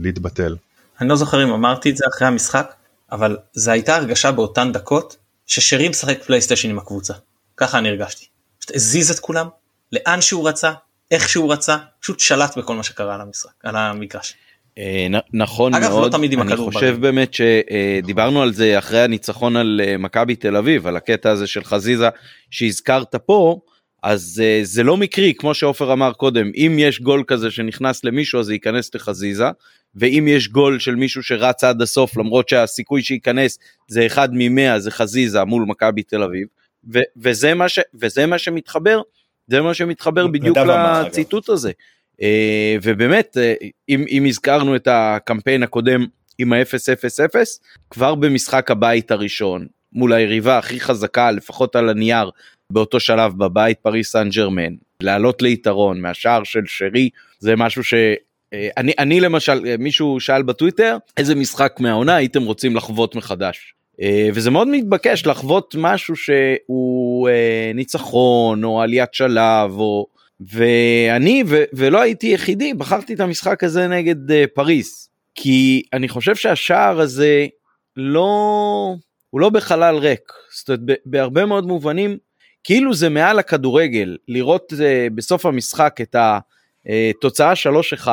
להתבטל. 0.00 0.56
אני 1.00 1.08
לא 1.08 1.16
זוכר 1.16 1.44
אם 1.44 1.52
אמרתי 1.52 1.90
את 1.90 1.96
זה 1.96 2.04
אחרי 2.14 2.28
המשחק, 2.28 2.74
אבל 3.12 3.36
זה 3.52 3.72
הייתה 3.72 3.96
הרגשה 3.96 4.32
באותן 4.32 4.72
דקות 4.72 5.16
ששרי 5.46 5.88
משחק 5.88 6.22
פלייסטיישן 6.22 6.70
עם 6.70 6.78
הקבוצה. 6.78 7.14
ככה 7.56 7.78
אני 7.78 7.88
הרגשתי. 7.88 8.26
פשוט 8.58 8.76
הזיז 8.76 9.10
את 9.10 9.18
כולם, 9.18 9.48
לאן 9.92 10.20
שהוא 10.20 10.48
רצה, 10.48 10.72
איך 11.10 11.28
שהוא 11.28 11.52
רצה, 11.52 11.76
פשוט 12.00 12.20
שלט 12.20 12.58
בכל 12.58 12.74
מה 12.74 12.82
שקרה 12.82 13.14
על 13.14 13.20
המשחק, 13.20 13.50
על 13.62 13.76
המגרש. 13.76 14.34
אה, 14.78 15.06
נכון 15.32 15.74
אגב, 15.74 15.90
לא 15.90 15.96
מאוד, 15.96 16.12
תמיד 16.12 16.32
עם 16.32 16.42
אני 16.42 16.56
חושב 16.56 16.80
ברגל. 16.80 16.96
באמת 16.96 17.34
שדיברנו 17.34 18.42
על 18.42 18.52
זה 18.52 18.78
אחרי 18.78 19.00
הניצחון 19.00 19.56
על 19.56 19.80
אה, 19.84 19.96
מכבי 19.96 20.36
תל 20.36 20.56
אביב, 20.56 20.86
על 20.86 20.96
הקטע 20.96 21.30
הזה 21.30 21.46
של 21.46 21.64
חזיזה 21.64 22.08
שהזכרת 22.50 23.14
פה, 23.14 23.60
אז 24.02 24.42
אה, 24.44 24.60
זה 24.62 24.82
לא 24.82 24.96
מקרי, 24.96 25.34
כמו 25.38 25.54
שעופר 25.54 25.92
אמר 25.92 26.12
קודם, 26.12 26.50
אם 26.56 26.76
יש 26.78 27.00
גול 27.00 27.24
כזה 27.26 27.50
שנכנס 27.50 28.04
למישהו 28.04 28.40
אז 28.40 28.46
זה 28.46 28.52
ייכנס 28.52 28.94
לחזיזה, 28.94 29.50
ואם 29.96 30.24
יש 30.28 30.48
גול 30.48 30.78
של 30.78 30.94
מישהו 30.94 31.22
שרץ 31.22 31.64
עד 31.64 31.82
הסוף 31.82 32.16
למרות 32.16 32.48
שהסיכוי 32.48 33.02
שייכנס 33.02 33.58
זה 33.88 34.06
אחד 34.06 34.28
ממאה 34.32 34.80
זה 34.80 34.90
חזיזה 34.90 35.44
מול 35.44 35.64
מכבי 35.68 36.02
תל 36.02 36.22
אביב, 36.22 36.46
ו- 36.94 37.08
וזה, 37.16 37.54
מה 37.54 37.68
ש- 37.68 37.78
וזה 37.94 38.26
מה 38.26 38.38
שמתחבר, 38.38 39.00
זה 39.46 39.60
מה 39.60 39.74
שמתחבר 39.74 40.26
בדיוק. 40.26 40.58
לציטוט 41.06 41.48
הזה. 41.48 41.72
אה, 42.22 42.76
ובאמת 42.82 43.36
אה, 43.40 43.54
אם, 43.88 44.04
אם 44.08 44.24
הזכרנו 44.28 44.76
את 44.76 44.88
הקמפיין 44.90 45.62
הקודם 45.62 46.06
עם 46.38 46.52
ה-000 46.52 47.38
כבר 47.90 48.14
במשחק 48.14 48.70
הבית 48.70 49.10
הראשון 49.10 49.66
מול 49.92 50.12
היריבה 50.12 50.58
הכי 50.58 50.80
חזקה 50.80 51.30
לפחות 51.30 51.76
על 51.76 51.88
הנייר 51.88 52.30
באותו 52.72 53.00
שלב 53.00 53.38
בבית 53.38 53.78
פריס 53.78 54.12
סן 54.12 54.28
ג'רמן 54.28 54.74
לעלות 55.00 55.42
ליתרון 55.42 56.00
מהשער 56.00 56.44
של 56.44 56.66
שרי 56.66 57.10
זה 57.38 57.56
משהו 57.56 57.84
ש... 57.84 57.94
אני, 58.76 58.92
אני 58.98 59.20
למשל 59.20 59.66
אה, 59.66 59.74
מישהו 59.78 60.20
שאל 60.20 60.42
בטוויטר 60.42 60.96
איזה 61.16 61.34
משחק 61.34 61.76
מהעונה 61.80 62.16
הייתם 62.16 62.42
רוצים 62.42 62.76
לחוות 62.76 63.14
מחדש? 63.14 63.74
אה, 64.02 64.28
וזה 64.34 64.50
מאוד 64.50 64.68
מתבקש 64.68 65.26
לחוות 65.26 65.74
משהו 65.78 66.16
שהוא 66.16 67.28
אה, 67.28 67.72
ניצחון 67.74 68.64
או 68.64 68.82
עליית 68.82 69.14
שלב 69.14 69.70
או 69.78 70.06
ואני 70.40 71.42
ו- 71.46 71.64
ולא 71.72 72.00
הייתי 72.00 72.26
יחידי 72.26 72.74
בחרתי 72.74 73.14
את 73.14 73.20
המשחק 73.20 73.64
הזה 73.64 73.88
נגד 73.88 74.46
פריס. 74.54 75.10
כי 75.34 75.82
אני 75.92 76.08
חושב 76.08 76.34
שהשער 76.34 77.00
הזה 77.00 77.46
לא 77.96 78.28
הוא 79.30 79.40
לא 79.40 79.50
בחלל 79.50 79.96
ריק. 79.96 80.32
זאת 80.58 80.68
אומרת 80.68 80.98
בהרבה 81.06 81.46
מאוד 81.46 81.66
מובנים 81.66 82.16
כאילו 82.64 82.94
זה 82.94 83.08
מעל 83.08 83.38
הכדורגל 83.38 84.16
לראות 84.28 84.72
בסוף 85.14 85.46
המשחק 85.46 85.96
את 86.02 86.16
התוצאה 86.86 87.52
3-1 88.04 88.08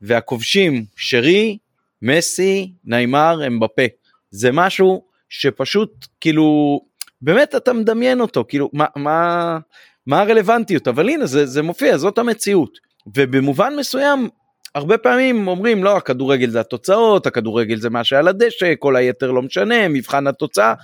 והכובשים 0.00 0.84
שרי 0.96 1.58
מסי, 2.02 2.72
ניימר, 2.84 3.46
אמבפה. 3.46 3.82
זה 4.30 4.52
משהו 4.52 5.04
שפשוט 5.28 6.06
כאילו 6.20 6.80
באמת 7.22 7.54
אתה 7.54 7.72
מדמיין 7.72 8.20
אותו 8.20 8.44
כאילו 8.48 8.70
מה 8.72 8.86
מה 8.96 9.58
מה 10.06 10.20
הרלוונטיות? 10.20 10.88
אבל 10.88 11.08
הנה 11.08 11.26
זה 11.26 11.46
זה 11.46 11.62
מופיע 11.62 11.96
זאת 11.98 12.18
המציאות. 12.18 12.78
ובמובן 13.16 13.76
מסוים 13.78 14.28
הרבה 14.74 14.98
פעמים 14.98 15.48
אומרים 15.48 15.84
לא 15.84 15.96
הכדורגל 15.96 16.50
זה 16.50 16.60
התוצאות 16.60 17.26
הכדורגל 17.26 17.76
זה 17.76 17.90
מה 17.90 18.04
שעל 18.04 18.28
הדשא 18.28 18.74
כל 18.78 18.96
היתר 18.96 19.30
לא 19.30 19.42
משנה 19.42 19.88
מבחן 19.88 20.26
התוצאה. 20.26 20.74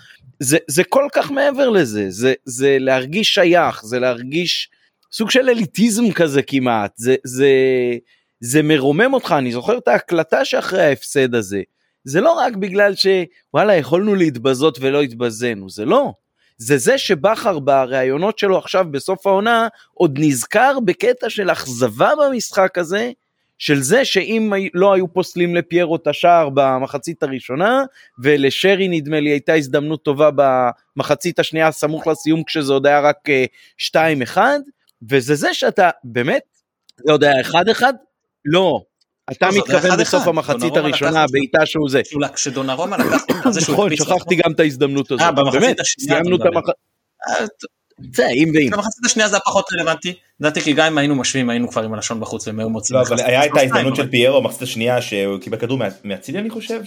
זה 0.41 0.59
זה 0.69 0.85
כל 0.85 1.05
כך 1.13 1.31
מעבר 1.31 1.69
לזה. 1.69 2.07
זה 2.09 2.35
זה 2.45 2.77
להרגיש 2.81 3.35
שייך 3.35 3.85
זה 3.85 3.99
להרגיש 3.99 4.71
סוג 5.13 5.31
של 5.31 5.49
אליטיזם 5.49 6.13
כזה 6.13 6.43
כמעט. 6.43 6.93
זה 6.97 7.17
זה 7.25 7.51
זה 8.41 8.63
מרומם 8.63 9.15
אותך. 9.15 9.35
אני 9.39 9.53
זוכר 9.53 9.79
את 9.79 9.89
ההקלטה 9.89 10.45
שאחרי 10.45 10.83
ההפסד 10.83 11.35
הזה. 11.35 11.63
זה 12.05 12.21
לא 12.21 12.33
רק 12.33 12.57
בגלל 12.57 12.95
שוואלה 12.95 13.77
יכולנו 13.77 14.15
להתבזות 14.15 14.79
ולא 14.81 15.03
התבזינו. 15.03 15.71
זה 15.71 15.85
לא. 15.85 16.13
זה 16.57 16.79
זה 16.79 16.99
שבכר 16.99 17.59
בראיונות 17.59 18.39
שלו 18.39 18.59
עכשיו 18.59 18.87
בסוף 18.91 19.27
העונה 19.27 19.69
עוד 19.95 20.19
נזכר 20.21 20.79
בקטע 20.85 21.31
של 21.31 21.51
אכזבה 21.51 22.11
במשחק 22.21 22.79
הזה 22.79 23.11
של 23.59 23.83
זה 23.83 24.05
שאם 24.05 24.53
לא 24.75 24.93
היו 24.93 25.13
פוסלים 25.13 25.55
לפיירו 25.55 25.97
את 25.97 26.07
השער 26.07 26.49
במחצית 26.55 27.23
הראשונה 27.23 27.85
ולשרי 28.19 28.89
נדמה 28.89 29.21
לי 29.21 29.31
הייתה 29.31 29.55
הזדמנות 29.55 30.03
טובה 30.03 30.31
במחצית 30.97 31.39
השנייה 31.39 31.73
סמוך 31.73 32.07
לסיום 32.07 32.45
כשזה 32.45 32.73
עוד 32.73 32.87
היה 32.87 33.01
רק 33.01 33.29
2-1 33.79 33.97
אה, 34.37 34.57
וזה 35.09 35.35
זה 35.35 35.55
שאתה 35.55 35.91
באמת 36.05 36.43
זה 37.07 37.13
עוד 37.13 37.25
היה 37.25 37.43
1-1 37.43 37.83
לא 38.45 38.81
אתה 39.33 39.49
מתכוון 39.57 39.99
בסוף 40.01 40.27
המחצית 40.27 40.77
הראשונה 40.77 41.25
בעיטה 41.33 41.67
שהוא 41.67 41.89
זה. 41.89 42.03
כשדונרומה 42.35 42.97
לקח 42.97 43.25
נכון 43.63 43.97
שכחתי 43.97 44.35
גם 44.35 44.53
את 44.53 44.61
ההזדמנות 44.61 45.11
הזאת. 45.11 45.35
במחצית 45.35 45.81
השנייה. 45.81 46.15
סיימנו 46.15 46.37
את 46.37 46.41
המחצית. 46.41 46.75
זה 48.13 48.27
אם 48.27 48.53
ואם. 48.55 48.71
במחצית 48.71 49.05
השנייה 49.05 49.29
זה 49.29 49.37
היה 49.37 49.41
פחות 49.41 49.67
רלוונטי. 49.73 50.15
לדעתי 50.41 50.61
כי 50.61 50.73
גם 50.73 50.87
אם 50.87 50.99
היינו 50.99 51.15
משווים 51.15 51.51
היינו 51.51 51.69
כבר 51.69 51.83
עם 51.83 51.95
הלשון 51.95 52.21
בחוץ 52.21 52.47
והם 52.47 52.61
היו 52.61 52.71
מוצאים. 52.71 52.99
לא 52.99 53.05
אבל 53.09 53.21
היה 53.21 53.47
את 53.47 53.51
ההזדמנות 53.57 53.97
של 53.97 54.11
פיירו 54.11 54.43
במחצית 54.43 54.63
השנייה 54.63 55.03
שהוא 55.03 55.39
קיבל 55.39 55.57
כדור 55.57 55.79
מהצילי 56.05 56.39
אני 56.39 56.51
חושב 56.51 56.81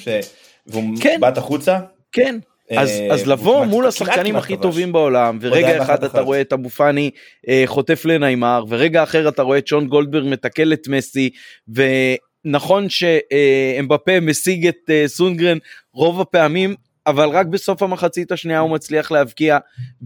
והוא 0.67 0.84
כן. 1.02 1.17
בעט 1.21 1.38
החוצה. 1.38 1.80
כן. 2.12 2.39
אז, 2.71 2.89
אז 3.12 3.21
אה, 3.21 3.34
לבוא 3.34 3.65
מול 3.65 3.86
השחקנים 3.88 4.36
הכי 4.36 4.58
טובים 4.58 4.91
בעולם 4.91 5.38
ורגע 5.41 5.84
אחד 5.84 6.04
אתה 6.04 6.21
רואה 6.21 6.41
את 6.41 6.54
אבו 6.54 6.69
פאני 6.69 7.12
אה, 7.47 7.63
חוטף 7.65 8.06
לניימר 8.06 8.63
ורגע 8.69 9.04
אחר 9.04 9.30
אתה 9.30 9.41
רואה 9.41 9.58
את 9.58 9.67
שון 9.67 9.88
גולדברג 9.88 10.28
מתקל 10.28 10.73
את 10.73 10.88
מסי 10.88 11.30
ונכון 11.67 12.88
שאמבפה 12.89 14.19
משיג 14.19 14.67
את 14.67 14.89
אה, 14.89 15.04
סונגרן 15.08 15.58
רוב 15.93 16.21
הפעמים 16.21 16.76
אבל 17.08 17.30
רק 17.30 17.45
בסוף 17.45 17.84
המחצית 17.84 18.32
השנייה 18.32 18.60
הוא 18.60 18.71
מצליח 18.71 19.12
להבקיע 19.12 19.58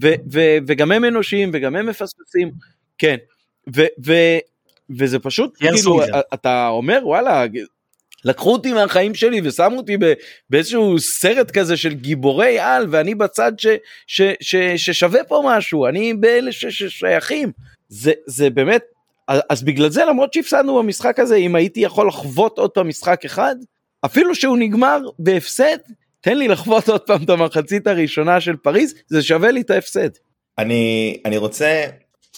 ו, 0.01 0.13
ו, 0.31 0.57
וגם 0.67 0.91
הם 0.91 1.05
אנושיים 1.05 1.51
וגם 1.53 1.75
הם 1.75 1.85
מפספסים 1.85 2.51
כן 2.97 3.17
ו, 3.75 3.81
ו, 4.05 4.13
וזה 4.89 5.19
פשוט 5.19 5.57
כאילו 5.57 5.99
אתה 6.33 6.67
אומר 6.67 6.99
וואלה 7.03 7.45
לקחו 8.25 8.53
אותי 8.53 8.73
מהחיים 8.73 9.15
שלי 9.15 9.41
ושמו 9.43 9.77
אותי 9.77 9.97
באיזשהו 10.49 10.99
סרט 10.99 11.51
כזה 11.51 11.77
של 11.77 11.93
גיבורי 11.93 12.59
על 12.59 12.87
ואני 12.89 13.15
בצד 13.15 13.51
ש, 13.57 13.67
ש, 14.07 14.21
ש, 14.41 14.55
ששווה 14.55 15.23
פה 15.23 15.43
משהו 15.45 15.87
אני 15.87 16.13
באלה 16.13 16.51
ששייכים 16.51 17.51
זה 17.89 18.11
זה 18.25 18.49
באמת 18.49 18.81
אז 19.49 19.63
בגלל 19.63 19.89
זה 19.89 20.05
למרות 20.05 20.33
שהפסדנו 20.33 20.77
במשחק 20.77 21.19
הזה 21.19 21.35
אם 21.35 21.55
הייתי 21.55 21.79
יכול 21.79 22.07
לחוות 22.07 22.57
עוד 22.57 22.69
פעם 22.69 22.87
משחק 22.87 23.25
אחד 23.25 23.55
אפילו 24.05 24.35
שהוא 24.35 24.57
נגמר 24.57 24.99
בהפסד 25.19 25.77
תן 26.21 26.37
לי 26.37 26.47
לחוות 26.47 26.89
עוד 26.89 27.01
פעם 27.01 27.23
את 27.23 27.29
המחצית 27.29 27.87
הראשונה 27.87 28.41
של 28.41 28.55
פריז 28.55 28.93
זה 29.07 29.23
שווה 29.23 29.51
לי 29.51 29.61
את 29.61 29.69
ההפסד. 29.69 30.09
אני 30.57 31.17
אני 31.25 31.37
רוצה 31.37 31.83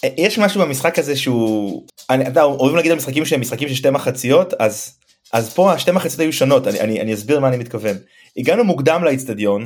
יש 0.04 0.38
משהו 0.38 0.60
במשחק 0.60 0.98
הזה 0.98 1.16
שהוא 1.16 1.86
אני, 2.10 2.26
אתה 2.26 2.42
אוהבים 2.42 2.76
להגיד 2.76 2.90
על 2.90 2.96
משחקים 2.96 3.24
שהם 3.24 3.40
משחקים 3.40 3.68
של 3.68 3.74
שתי 3.74 3.90
מחציות 3.90 4.54
אז 4.58 4.99
אז 5.32 5.54
פה 5.54 5.72
השתי 5.72 5.90
מחציות 5.90 6.20
היו 6.20 6.32
שונות 6.32 6.66
אני, 6.66 6.80
אני, 6.80 7.00
אני 7.00 7.14
אסביר 7.14 7.40
מה 7.40 7.48
אני 7.48 7.56
מתכוון. 7.56 7.96
הגענו 8.36 8.64
מוקדם 8.64 9.04
לאיצטדיון 9.04 9.64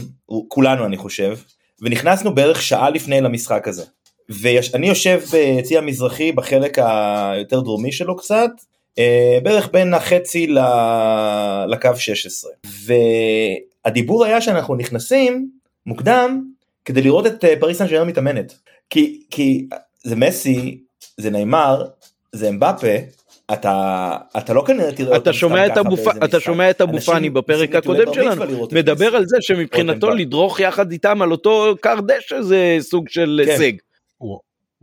כולנו 0.48 0.87
אני 0.87 0.96
חושב 0.96 1.38
ונכנסנו 1.81 2.35
בערך 2.35 2.62
שעה 2.62 2.90
לפני 2.90 3.20
למשחק 3.20 3.68
הזה. 3.68 3.85
ואני 4.29 4.88
יושב 4.88 5.20
ביציא 5.31 5.79
המזרחי 5.79 6.33
בחלק 6.33 6.79
היותר 6.79 7.61
דרומי 7.61 7.92
שלו 7.92 8.16
קצת 8.16 8.50
אה, 8.98 9.38
בערך 9.42 9.68
בין 9.72 9.94
החצי 9.94 10.46
לקו 11.68 11.90
16 11.96 12.50
והדיבור 13.85 14.24
היה 14.24 14.40
שאנחנו 14.40 14.74
נכנסים 14.74 15.48
מוקדם 15.87 16.44
כדי 16.85 17.03
לראות 17.03 17.27
את 17.27 17.44
אה, 17.44 17.55
פריס 17.61 17.79
סן 17.79 17.87
ג'רמן 17.87 18.09
מתאמנת. 18.09 18.55
כי 18.90 19.22
כי 19.31 19.66
זה 20.05 20.16
מסי 20.16 20.81
זה 21.16 21.31
נאמר 21.31 21.85
זה 22.33 22.48
אמבפה 22.48 22.96
אתה 23.52 24.16
אתה 24.37 24.52
לא 24.52 24.64
כנראה 24.66 24.92
תראה 24.92 25.16
אתה 25.16 25.33
שומע 25.33 25.66
את 25.66 25.78
אבו 25.78 25.96
אתה 26.24 26.40
שומע 26.40 26.70
את 26.70 26.80
אבו 26.80 27.00
פאני 27.00 27.30
בפרק 27.30 27.74
הקודם 27.74 28.14
שלנו 28.14 28.68
מדבר 28.72 29.16
על 29.16 29.26
זה 29.26 29.37
שמבחינתו 29.40 30.11
לדרוך 30.11 30.61
יחד 30.61 30.92
איתם 30.92 31.22
על 31.22 31.33
אותו 31.33 31.74
קר 31.80 32.00
דשא 32.00 32.42
זה 32.42 32.76
סוג 32.80 33.09
של 33.09 33.42
כן. 33.44 33.50
הישג. 33.50 33.72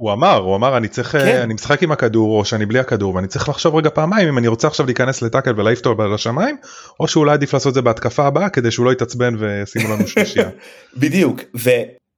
הוא 0.01 0.13
אמר 0.13 0.37
הוא 0.37 0.55
אמר 0.55 0.77
אני 0.77 0.87
צריך 0.87 1.11
כן. 1.11 1.41
אני 1.43 1.53
משחק 1.53 1.83
עם 1.83 1.91
הכדור 1.91 2.39
או 2.39 2.45
שאני 2.45 2.65
בלי 2.65 2.79
הכדור 2.79 3.15
ואני 3.15 3.27
צריך 3.27 3.49
לחשוב 3.49 3.75
רגע 3.75 3.89
פעמיים 3.89 4.27
אם 4.27 4.37
אני 4.37 4.47
רוצה 4.47 4.67
עכשיו 4.67 4.85
להיכנס 4.85 5.21
לטאקל 5.21 5.59
ולהעיף 5.59 5.79
אותו 5.85 6.07
לשמיים 6.07 6.57
או 6.99 7.07
שאולי 7.07 7.33
עדיף 7.33 7.53
לעשות 7.53 7.69
את 7.69 7.73
זה 7.73 7.81
בהתקפה 7.81 8.25
הבאה 8.27 8.49
כדי 8.49 8.71
שהוא 8.71 8.85
לא 8.85 8.91
יתעצבן 8.91 9.35
וישימו 9.39 9.93
לנו 9.93 10.07
שלישייה. 10.07 10.49
בדיוק 11.01 11.41
ו, 11.57 11.69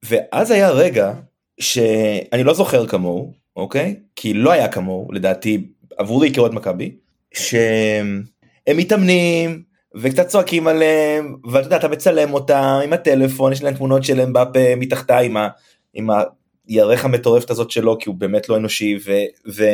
ואז 0.04 0.50
היה 0.50 0.70
רגע 0.70 1.12
שאני 1.60 2.44
לא 2.44 2.54
זוכר 2.54 2.86
כמוהו 2.86 3.32
אוקיי 3.56 3.96
כי 4.16 4.34
לא 4.34 4.50
היה 4.50 4.68
כמוהו 4.68 5.08
לדעתי 5.12 5.66
עבורי 5.96 6.32
כאוהד 6.32 6.54
מכבי 6.54 6.96
שהם 7.34 8.22
מתאמנים 8.74 9.62
וקצת 9.94 10.26
צועקים 10.26 10.66
עליהם 10.66 11.36
ואתה 11.50 11.66
יודע 11.66 11.76
אתה 11.76 11.88
מצלם 11.88 12.34
אותם 12.34 12.80
עם 12.84 12.92
הטלפון 12.92 13.52
יש 13.52 13.62
להם 13.62 13.74
תמונות 13.74 14.04
שלהם 14.04 14.32
בפה 14.32 14.76
מתחתה 14.76 15.18
עם, 15.18 15.36
ה, 15.36 15.48
עם 15.94 16.08
הירך 16.68 17.04
המטורפת 17.04 17.50
הזאת 17.50 17.70
שלו 17.70 17.98
כי 17.98 18.08
הוא 18.08 18.16
באמת 18.16 18.48
לא 18.48 18.56
אנושי 18.56 18.98
ו, 19.04 19.12
ו, 19.54 19.64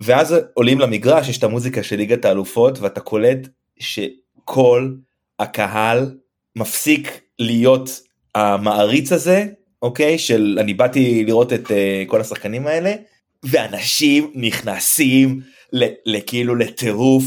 ואז 0.00 0.36
עולים 0.54 0.80
למגרש 0.80 1.28
יש 1.28 1.38
את 1.38 1.44
המוזיקה 1.44 1.82
של 1.82 1.96
ליגת 1.96 2.24
האלופות 2.24 2.78
ואתה 2.78 3.00
קולט 3.00 3.48
שכל 3.78 4.92
הקהל 5.38 6.14
מפסיק 6.56 7.20
להיות 7.38 8.00
המעריץ 8.34 9.12
הזה 9.12 9.46
אוקיי? 9.82 10.18
של 10.18 10.58
אני 10.60 10.74
באתי 10.74 11.24
לראות 11.24 11.52
את 11.52 11.66
uh, 11.66 11.70
כל 12.06 12.20
השחקנים 12.20 12.66
האלה 12.66 12.94
ואנשים 13.44 14.32
נכנסים 14.34 15.40
לכאילו 16.06 16.54
לטירוף. 16.54 17.24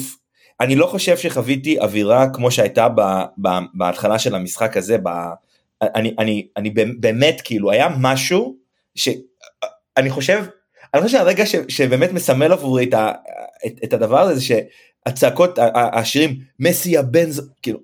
אני 0.60 0.76
לא 0.76 0.86
חושב 0.86 1.18
שחוויתי 1.18 1.80
אווירה 1.80 2.30
כמו 2.34 2.52
שהייתה 2.52 2.90
ב, 2.90 3.02
ב, 3.42 3.50
בהתחלה 3.74 4.20
של 4.20 4.36
המשחק 4.36 4.78
הזה, 4.78 4.98
ב, 4.98 5.10
אני, 5.82 6.16
אני, 6.20 6.48
אני 6.58 6.70
באמת 7.00 7.42
כאילו 7.44 7.72
היה 7.72 7.88
משהו 8.00 8.56
שאני 8.96 10.10
חושב, 10.10 10.44
אני 10.94 11.02
חושב 11.02 11.18
שהרגע 11.18 11.46
ש, 11.46 11.56
שבאמת 11.68 12.12
מסמל 12.12 12.52
עבורי 12.52 12.84
את, 12.84 12.94
ה, 12.94 13.12
את, 13.66 13.74
את 13.84 13.94
הדבר 13.94 14.20
הזה 14.20 14.42
שהצעקות, 14.42 15.60
השירים 15.76 16.36
מסי 16.60 16.98
הבן, 16.98 17.30
כאילו, 17.62 17.80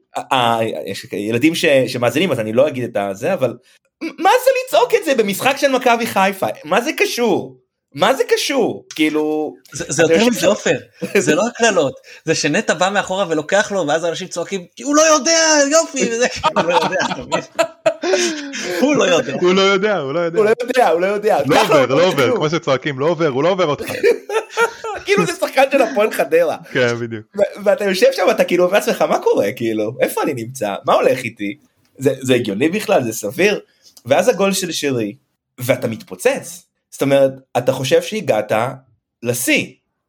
יש 0.86 1.06
ילדים 1.12 1.56
ש, 1.56 1.66
שמאזינים 1.66 2.32
אז 2.32 2.40
אני 2.40 2.54
לא 2.54 2.68
אגיד 2.68 2.98
את 2.98 3.18
זה, 3.18 3.34
אבל 3.34 3.58
מה 4.02 4.30
זה 4.44 4.52
לצעוק 4.66 4.94
את 4.96 5.06
זה 5.06 5.16
במשחק 5.16 5.58
של 5.58 5.72
מכבי 5.72 6.06
חיפה? 6.06 6.48
מה 6.66 6.82
זה 6.82 6.92
קשור? 6.98 7.61
מה 7.96 8.14
זה 8.14 8.24
קשור? 8.30 8.86
כאילו 8.96 9.56
זה 9.74 10.04
יותר 10.04 10.26
מזה 10.26 10.48
עופר. 10.48 10.78
זה 11.18 11.36
לא 11.36 11.48
הקללות. 11.48 11.94
זה 12.26 12.36
שנטע 12.36 12.74
בא 12.74 12.90
מאחורה 12.90 13.26
ולוקח 13.30 13.72
לו 13.72 13.88
ואז 13.88 14.06
אנשים 14.06 14.28
צועקים 14.28 14.66
כי 14.76 14.84
הוא 14.84 14.96
לא 14.96 15.02
יודע 15.02 15.58
יופי. 15.72 16.10
וזה 16.12 16.28
הוא 18.82 18.96
לא 18.96 19.04
יודע 19.04 19.34
הוא 19.42 19.54
לא 19.56 19.62
יודע. 19.62 19.98
הוא 19.98 20.14
לא 20.14 20.20
יודע 20.20 20.88
הוא 20.90 21.02
לא 21.02 21.08
יודע. 21.08 21.38
הוא 21.38 21.50
לא 21.50 21.56
יודע 21.56 21.56
לא 21.56 21.56
עובר 21.56 21.86
לא 21.86 22.04
עובר 22.04 22.36
כמו 22.36 22.50
שצועקים 22.50 23.00
לא 23.00 23.06
עובר 23.06 23.28
הוא 23.28 23.44
לא 23.44 23.50
עובר 23.50 23.66
אותך. 23.66 23.92
כאילו 25.06 25.26
זה 25.26 25.34
שחקן 25.34 25.64
של 25.72 25.82
הפועל 25.82 26.12
חדרה. 26.12 26.58
כן 26.72 26.96
בדיוק. 26.96 27.26
ואתה 27.64 27.86
יושב 27.86 28.08
שם 28.12 28.28
אתה 28.32 28.44
כאילו 28.44 28.64
אומר 28.66 28.78
לעצמך 28.78 29.02
מה 29.02 29.20
קורה? 29.20 29.52
כאילו 29.52 29.98
איפה 30.02 30.24
אני 30.24 30.34
נמצא? 30.34 30.76
מה 30.86 30.94
הולך 30.94 31.20
איתי? 31.24 31.58
זה 31.98 32.36
הגיוני 32.36 32.70
בכלל? 32.70 33.04
זה 33.04 33.14
סביר? 33.14 33.60
ואז 34.06 34.30
הגול 34.30 34.54
של 34.54 34.72
שרי 34.72 35.16
ואתה 35.58 35.88
מתפוצץ 35.88 36.71
זאת 36.92 37.02
אומרת, 37.02 37.32
אתה 37.58 37.72
חושב 37.72 38.02
שהגעת 38.02 38.52
לשיא, 39.24 39.66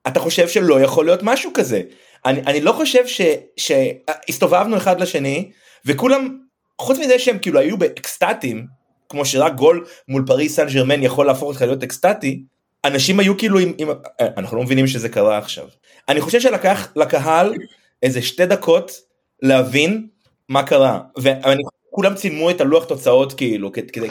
אתה 0.07 0.21
חושב 0.21 0.49
שלא 0.49 0.81
יכול 0.81 1.05
להיות 1.05 1.21
משהו 1.23 1.51
כזה. 1.55 1.83
אני, 2.25 2.41
אני 2.41 2.61
לא 2.61 2.73
חושב 2.73 3.07
ש, 3.07 3.21
שהסתובבנו 3.57 4.77
אחד 4.77 5.01
לשני, 5.01 5.51
וכולם, 5.87 6.39
חוץ 6.81 6.99
מזה 6.99 7.19
שהם 7.19 7.39
כאילו 7.39 7.61
היו 7.61 7.79
באקסטטים, 7.79 8.67
כמו 9.09 9.25
שרק 9.25 9.55
גול 9.55 9.87
מול 10.09 10.25
פריס 10.27 10.57
סן 10.57 10.67
ג'רמן 10.67 11.03
יכול 11.03 11.27
להפוך 11.27 11.49
אותך 11.49 11.63
להיות 11.63 11.83
אקסטטי, 11.83 12.43
אנשים 12.85 13.21
היו 13.21 13.39
כאילו 13.39 13.59
עם, 13.59 13.73
עם, 13.79 13.89
אנחנו 14.21 14.57
לא 14.57 14.63
מבינים 14.63 14.87
שזה 14.87 15.09
קרה 15.09 15.39
עכשיו. 15.39 15.69
אני 16.09 16.21
חושב 16.21 16.41
שלקח 16.41 16.89
לקהל 16.97 17.55
איזה 18.03 18.23
שתי 18.23 18.47
דקות 18.47 19.01
להבין 19.43 20.07
מה 20.49 20.63
קרה 20.63 21.01
ואני 21.19 21.63
כולם 21.91 22.15
צילמו 22.15 22.51
את 22.51 22.61
הלוח 22.61 22.85
תוצאות 22.85 23.33
כאילו 23.33 23.73
כדי 23.73 24.09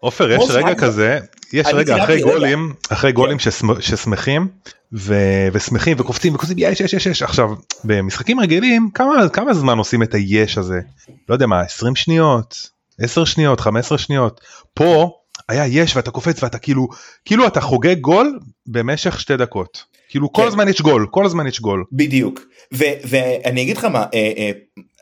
עופר 0.00 0.30
יש 0.30 0.50
רגע 0.50 0.74
כזה 0.74 1.18
יש 1.52 1.66
רגע 1.66 2.04
אחרי 2.04 2.22
גולים 2.22 2.72
אחרי 2.90 3.12
גולים 3.12 3.38
ששמחים 3.80 4.48
ושמחים 5.52 5.96
וקופצים 6.00 6.34
וקופצים 6.34 6.56
יש 6.58 6.80
יש 6.80 6.92
יש 6.92 7.06
יש. 7.06 7.22
עכשיו 7.22 7.48
במשחקים 7.84 8.40
רגילים 8.40 8.90
כמה 8.94 9.28
כמה 9.28 9.54
זמן 9.54 9.78
עושים 9.78 10.02
את 10.02 10.14
היש 10.14 10.58
הזה? 10.58 10.80
לא 11.28 11.34
יודע 11.34 11.46
מה 11.46 11.60
20 11.60 11.96
שניות 11.96 12.70
10 13.00 13.24
שניות 13.24 13.60
15 13.60 13.98
שניות. 13.98 14.40
פה 14.74 15.10
היה 15.48 15.66
יש 15.66 15.96
ואתה 15.96 16.10
קופץ 16.10 16.42
ואתה 16.42 16.58
כאילו 16.58 16.88
כאילו 17.24 17.46
אתה 17.46 17.60
חוגג 17.60 18.00
גול 18.00 18.38
במשך 18.66 19.20
שתי 19.20 19.36
דקות. 19.36 19.84
כאילו 20.08 20.32
כל 20.32 20.42
כן. 20.42 20.48
הזמן 20.48 20.68
יש 20.68 20.80
גול 20.80 21.06
כל 21.10 21.26
הזמן 21.26 21.46
יש 21.46 21.60
גול. 21.60 21.84
בדיוק. 21.92 22.40
ואני 22.72 23.62
אגיד 23.62 23.76
לך 23.76 23.84
מה 23.84 23.98
אה, 24.14 24.32
אה, 24.36 24.50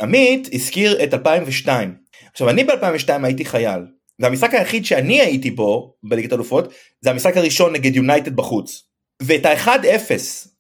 עמית 0.00 0.48
הזכיר 0.52 1.04
את 1.04 1.14
2002 1.14 1.94
עכשיו 2.32 2.50
אני 2.50 2.64
ב2002 2.64 3.10
הייתי 3.22 3.44
חייל 3.44 3.80
והמשחק 4.18 4.54
היחיד 4.54 4.84
שאני 4.84 5.20
הייתי 5.20 5.50
בו 5.50 5.94
בליגת 6.02 6.32
אלופות 6.32 6.72
זה 7.00 7.10
המשחק 7.10 7.36
הראשון 7.36 7.72
נגד 7.72 7.96
יונייטד 7.96 8.36
בחוץ. 8.36 8.84
ואת 9.22 9.46
ה-1-0 9.46 10.10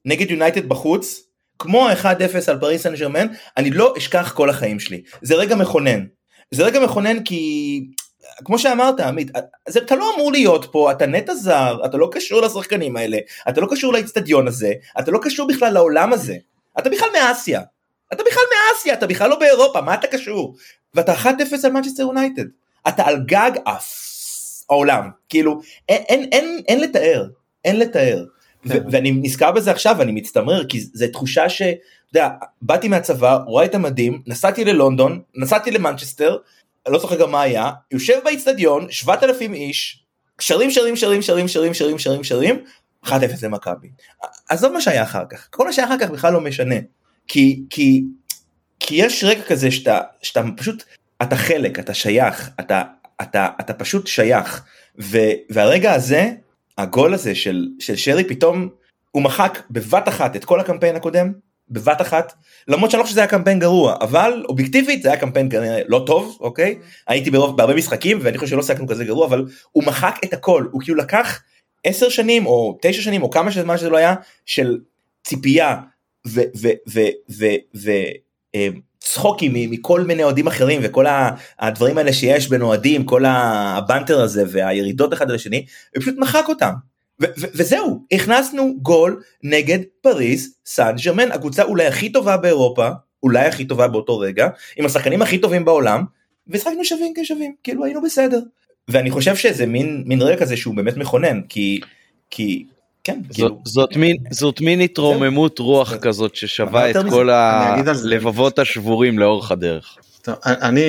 נגד 0.04 0.30
יונייטד 0.30 0.68
בחוץ 0.68 1.22
כמו 1.58 1.88
ה-1-0 1.88 2.50
על 2.50 2.60
פריס 2.60 2.82
סן 2.82 2.94
ג'רמן 2.94 3.26
אני 3.56 3.70
לא 3.70 3.94
אשכח 3.98 4.32
כל 4.36 4.50
החיים 4.50 4.80
שלי. 4.80 5.02
זה 5.22 5.34
רגע 5.34 5.56
מכונן. 5.56 6.04
זה 6.50 6.64
רגע 6.64 6.80
מכונן 6.80 7.22
כי 7.24 7.84
כמו 8.44 8.58
שאמרת 8.58 9.00
עמית 9.00 9.30
זה, 9.68 9.78
אתה 9.78 9.96
לא 9.96 10.14
אמור 10.14 10.32
להיות 10.32 10.68
פה 10.72 10.92
אתה 10.92 11.06
נטע 11.06 11.34
זר 11.34 11.78
אתה 11.84 11.96
לא 11.96 12.08
קשור 12.12 12.42
לשחקנים 12.42 12.96
האלה 12.96 13.18
אתה 13.48 13.60
לא 13.60 13.66
קשור 13.70 13.92
לאצטדיון 13.92 14.48
הזה 14.48 14.72
אתה 14.98 15.10
לא 15.10 15.18
קשור 15.22 15.48
בכלל 15.48 15.72
לעולם 15.72 16.12
הזה. 16.12 16.36
אתה 16.78 16.90
בכלל 16.90 17.08
מאסיה. 17.12 17.62
אתה 18.12 18.22
בכלל 18.22 18.42
מאסיה 18.52 18.94
אתה 18.94 19.06
בכלל 19.06 19.30
לא 19.30 19.38
באירופה 19.38 19.80
מה 19.80 19.94
אתה 19.94 20.06
קשור? 20.06 20.56
ואתה 20.94 21.14
1-0 21.14 21.26
על 21.64 21.72
מנצ'סטר 21.72 22.02
יונייטד 22.02 22.44
אתה 22.88 23.02
על 23.06 23.22
גג 23.26 23.50
העולם 24.70 25.10
כאילו 25.28 25.60
אין, 25.88 26.02
אין, 26.08 26.28
אין, 26.32 26.62
אין 26.68 26.80
לתאר 26.80 27.28
אין 27.64 27.78
לתאר 27.78 28.24
כן. 28.68 28.78
ואני 28.90 29.10
נזכר 29.10 29.52
בזה 29.52 29.70
עכשיו 29.70 29.96
ואני 29.98 30.12
מצטמרר 30.12 30.64
כי 30.64 30.80
זו 30.80 31.06
תחושה 31.12 31.48
ש... 31.48 31.62
אתה 32.10 32.18
יודע, 32.18 32.28
באתי 32.62 32.88
מהצבא, 32.88 33.38
רואה 33.46 33.64
את 33.64 33.74
המדים, 33.74 34.22
נסעתי 34.26 34.64
ללונדון, 34.64 35.20
נסעתי 35.34 35.70
למנצ'סטר, 35.70 36.36
אני 36.86 36.92
לא 36.92 36.98
זוכר 36.98 37.20
גם 37.20 37.30
מה 37.30 37.42
היה, 37.42 37.70
יושב 37.90 38.18
באיצטדיון, 38.24 38.86
7,000 38.90 39.54
איש, 39.54 40.04
שרים 40.40 40.70
שרים 40.70 40.96
שרים 40.96 41.22
שרים 41.22 41.48
שרים 41.48 41.74
שרים 41.74 41.98
שרים 41.98 42.24
שרים, 42.24 42.64
1-0 43.04 43.10
למכבי. 43.42 43.88
עזוב 44.48 44.72
מה 44.72 44.80
שהיה 44.80 45.02
אחר 45.02 45.24
כך, 45.30 45.48
כל 45.50 45.64
מה 45.66 45.72
שהיה 45.72 45.88
אחר 45.88 45.98
כך 46.00 46.10
בכלל 46.10 46.32
לא 46.32 46.40
משנה. 46.40 46.76
כי, 47.28 47.62
כי, 47.70 48.04
כי 48.80 48.94
יש 48.94 49.24
רגע 49.24 49.42
כזה 49.42 49.70
שאתה, 49.70 50.00
שאתה 50.22 50.42
פשוט, 50.56 50.84
אתה 51.22 51.36
חלק, 51.36 51.78
אתה 51.78 51.94
שייך, 51.94 52.50
אתה, 52.60 52.82
אתה, 53.22 53.48
אתה 53.60 53.74
פשוט 53.74 54.06
שייך. 54.06 54.64
ו, 55.00 55.18
והרגע 55.50 55.92
הזה, 55.92 56.30
הגול 56.78 57.14
הזה 57.14 57.34
של, 57.34 57.68
של 57.78 57.96
שרי 57.96 58.24
פתאום, 58.24 58.68
הוא 59.10 59.22
מחק 59.22 59.62
בבת 59.70 60.08
אחת 60.08 60.36
את 60.36 60.44
כל 60.44 60.60
הקמפיין 60.60 60.96
הקודם, 60.96 61.32
בבת 61.70 62.00
אחת 62.00 62.32
למרות 62.68 62.90
שאני 62.90 62.98
לא 62.98 63.02
חושב 63.02 63.12
שזה 63.12 63.20
היה 63.20 63.26
קמפיין 63.26 63.58
גרוע 63.58 63.96
אבל 64.00 64.44
אובייקטיבית 64.48 65.02
זה 65.02 65.08
היה 65.08 65.20
קמפיין 65.20 65.50
כנראה 65.50 65.80
לא 65.86 66.02
טוב 66.06 66.38
אוקיי 66.40 66.78
הייתי 67.06 67.30
ברוב 67.30 67.56
בהרבה 67.56 67.74
משחקים 67.74 68.18
ואני 68.22 68.38
חושב 68.38 68.50
שלא 68.50 68.62
שיחקנו 68.62 68.86
כזה 68.86 69.04
גרוע 69.04 69.26
אבל 69.26 69.44
הוא 69.72 69.84
מחק 69.84 70.20
את 70.24 70.32
הכל 70.32 70.66
הוא 70.70 70.80
כאילו 70.80 70.96
לקח 70.96 71.42
עשר 71.84 72.08
שנים 72.08 72.46
או 72.46 72.78
תשע 72.82 73.02
שנים 73.02 73.22
או 73.22 73.30
כמה 73.30 73.50
זמן 73.50 73.78
שזה 73.78 73.90
לא 73.90 73.96
היה 73.96 74.14
של 74.46 74.78
ציפייה 75.24 75.76
וצחוקים 79.08 79.52
מכל 79.54 80.00
מיני 80.00 80.24
אוהדים 80.24 80.46
אחרים 80.46 80.80
וכל 80.84 81.06
הדברים 81.58 81.98
האלה 81.98 82.12
שיש 82.12 82.48
בין 82.48 82.62
אוהדים 82.62 83.04
כל 83.04 83.24
הבנטר 83.26 84.20
הזה 84.20 84.44
והירידות 84.48 85.12
אחד 85.12 85.30
לשני 85.30 85.66
ופשוט 85.96 86.14
מחק 86.18 86.44
אותם 86.48 86.72
וזהו, 87.20 88.04
הכנסנו 88.12 88.74
גול 88.82 89.22
נגד 89.42 89.78
פריז 90.00 90.54
סן 90.66 90.94
ג'רמן, 91.04 91.32
הקבוצה 91.32 91.62
אולי 91.62 91.86
הכי 91.86 92.12
טובה 92.12 92.36
באירופה, 92.36 92.88
אולי 93.22 93.46
הכי 93.46 93.64
טובה 93.64 93.88
באותו 93.88 94.18
רגע, 94.18 94.48
עם 94.76 94.86
השחקנים 94.86 95.22
הכי 95.22 95.38
טובים 95.38 95.64
בעולם, 95.64 96.04
ושחקנו 96.48 96.84
שווים 96.84 97.12
כשווים, 97.16 97.54
כאילו 97.62 97.84
היינו 97.84 98.02
בסדר. 98.02 98.38
ואני 98.88 99.10
חושב 99.10 99.36
שזה 99.36 99.66
מין, 99.66 100.02
מין 100.06 100.22
רגע 100.22 100.40
כזה 100.40 100.56
שהוא 100.56 100.74
באמת 100.74 100.96
מכונן, 100.96 101.40
כי, 101.48 101.80
כי 102.30 102.64
כן, 103.12 103.20
זאת, 103.28 103.34
כאילו... 103.34 103.60
זאת 103.64 103.96
מין, 103.96 104.16
זאת 104.30 104.60
מין 104.60 104.80
התרוממות 104.80 105.58
רוח 105.58 105.94
כזאת 105.94 106.34
ששווה 106.34 106.90
את 106.90 106.96
כל 107.10 107.30
הלבבות 107.30 108.58
השבורים 108.58 109.18
לאורך 109.18 109.52
הדרך. 109.52 109.96
טוב, 110.22 110.34
אני, 110.44 110.84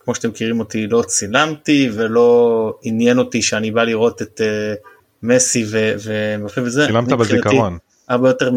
כמו 0.00 0.14
שאתם 0.14 0.28
מכירים 0.28 0.60
אותי, 0.60 0.86
לא 0.86 1.02
צילמתי 1.06 1.90
ולא 1.92 2.72
עניין 2.82 3.18
אותי 3.18 3.42
שאני 3.42 3.70
בא 3.70 3.84
לראות 3.84 4.22
את... 4.22 4.40
Uh, 4.40 4.88
מסי 5.22 5.66
ומפה 6.02 6.60
וזה. 6.60 6.86
שילמת 6.86 7.08
בזיכרון. 7.08 7.78
הרבה 8.08 8.28
יותר 8.28 8.50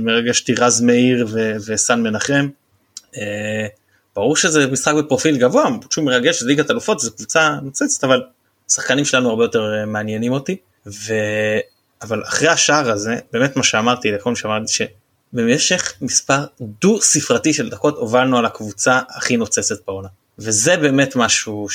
מרגע 0.00 0.34
שטירז 0.34 0.80
מאיר 0.80 1.26
וסן 1.66 2.02
מנחם. 2.02 2.48
אה, 3.16 3.66
ברור 4.16 4.36
שזה 4.36 4.66
משחק 4.66 4.94
בפרופיל 4.94 5.36
גבוה, 5.36 5.64
פשוט 5.88 6.04
מרגש, 6.04 6.40
זה 6.40 6.46
ליגת 6.46 6.70
אלופות, 6.70 7.00
זו 7.00 7.16
קבוצה 7.16 7.58
נוצצת, 7.62 8.04
אבל 8.04 8.22
השחקנים 8.70 9.04
שלנו 9.04 9.30
הרבה 9.30 9.44
יותר 9.44 9.74
אה, 9.74 9.86
מעניינים 9.86 10.32
אותי. 10.32 10.56
ו... 10.86 11.14
אבל 12.02 12.22
אחרי 12.26 12.48
השער 12.48 12.90
הזה, 12.90 13.16
באמת 13.32 13.56
מה 13.56 13.62
שאמרתי 13.62 14.10
לכל 14.10 14.30
מי 14.30 14.36
שאמרתי, 14.36 14.72
שבמשך 14.72 15.92
מספר 16.00 16.44
דו 16.60 17.00
ספרתי 17.00 17.54
של 17.54 17.70
דקות 17.70 17.96
הובלנו 17.96 18.38
על 18.38 18.46
הקבוצה 18.46 19.00
הכי 19.08 19.36
נוצצת 19.36 19.86
בעונה. 19.86 20.08
וזה 20.38 20.76
באמת 20.76 21.16
משהו 21.16 21.66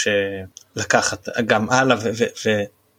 שלקחת 0.76 1.30
גם 1.46 1.70
הלאה 1.70 1.98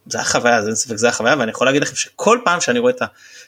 זה 0.06 0.18
היה 0.18 0.24
חוויה, 0.24 0.58
אין 0.66 0.74
ספק 0.74 0.96
זה 0.96 1.06
היה 1.06 1.12
חוויה 1.12 1.36
ואני 1.38 1.50
יכול 1.50 1.66
להגיד 1.66 1.82
לכם 1.82 1.96
שכל 1.96 2.38
פעם 2.44 2.60
שאני 2.60 2.78
רואה 2.78 2.92
את 2.92 3.02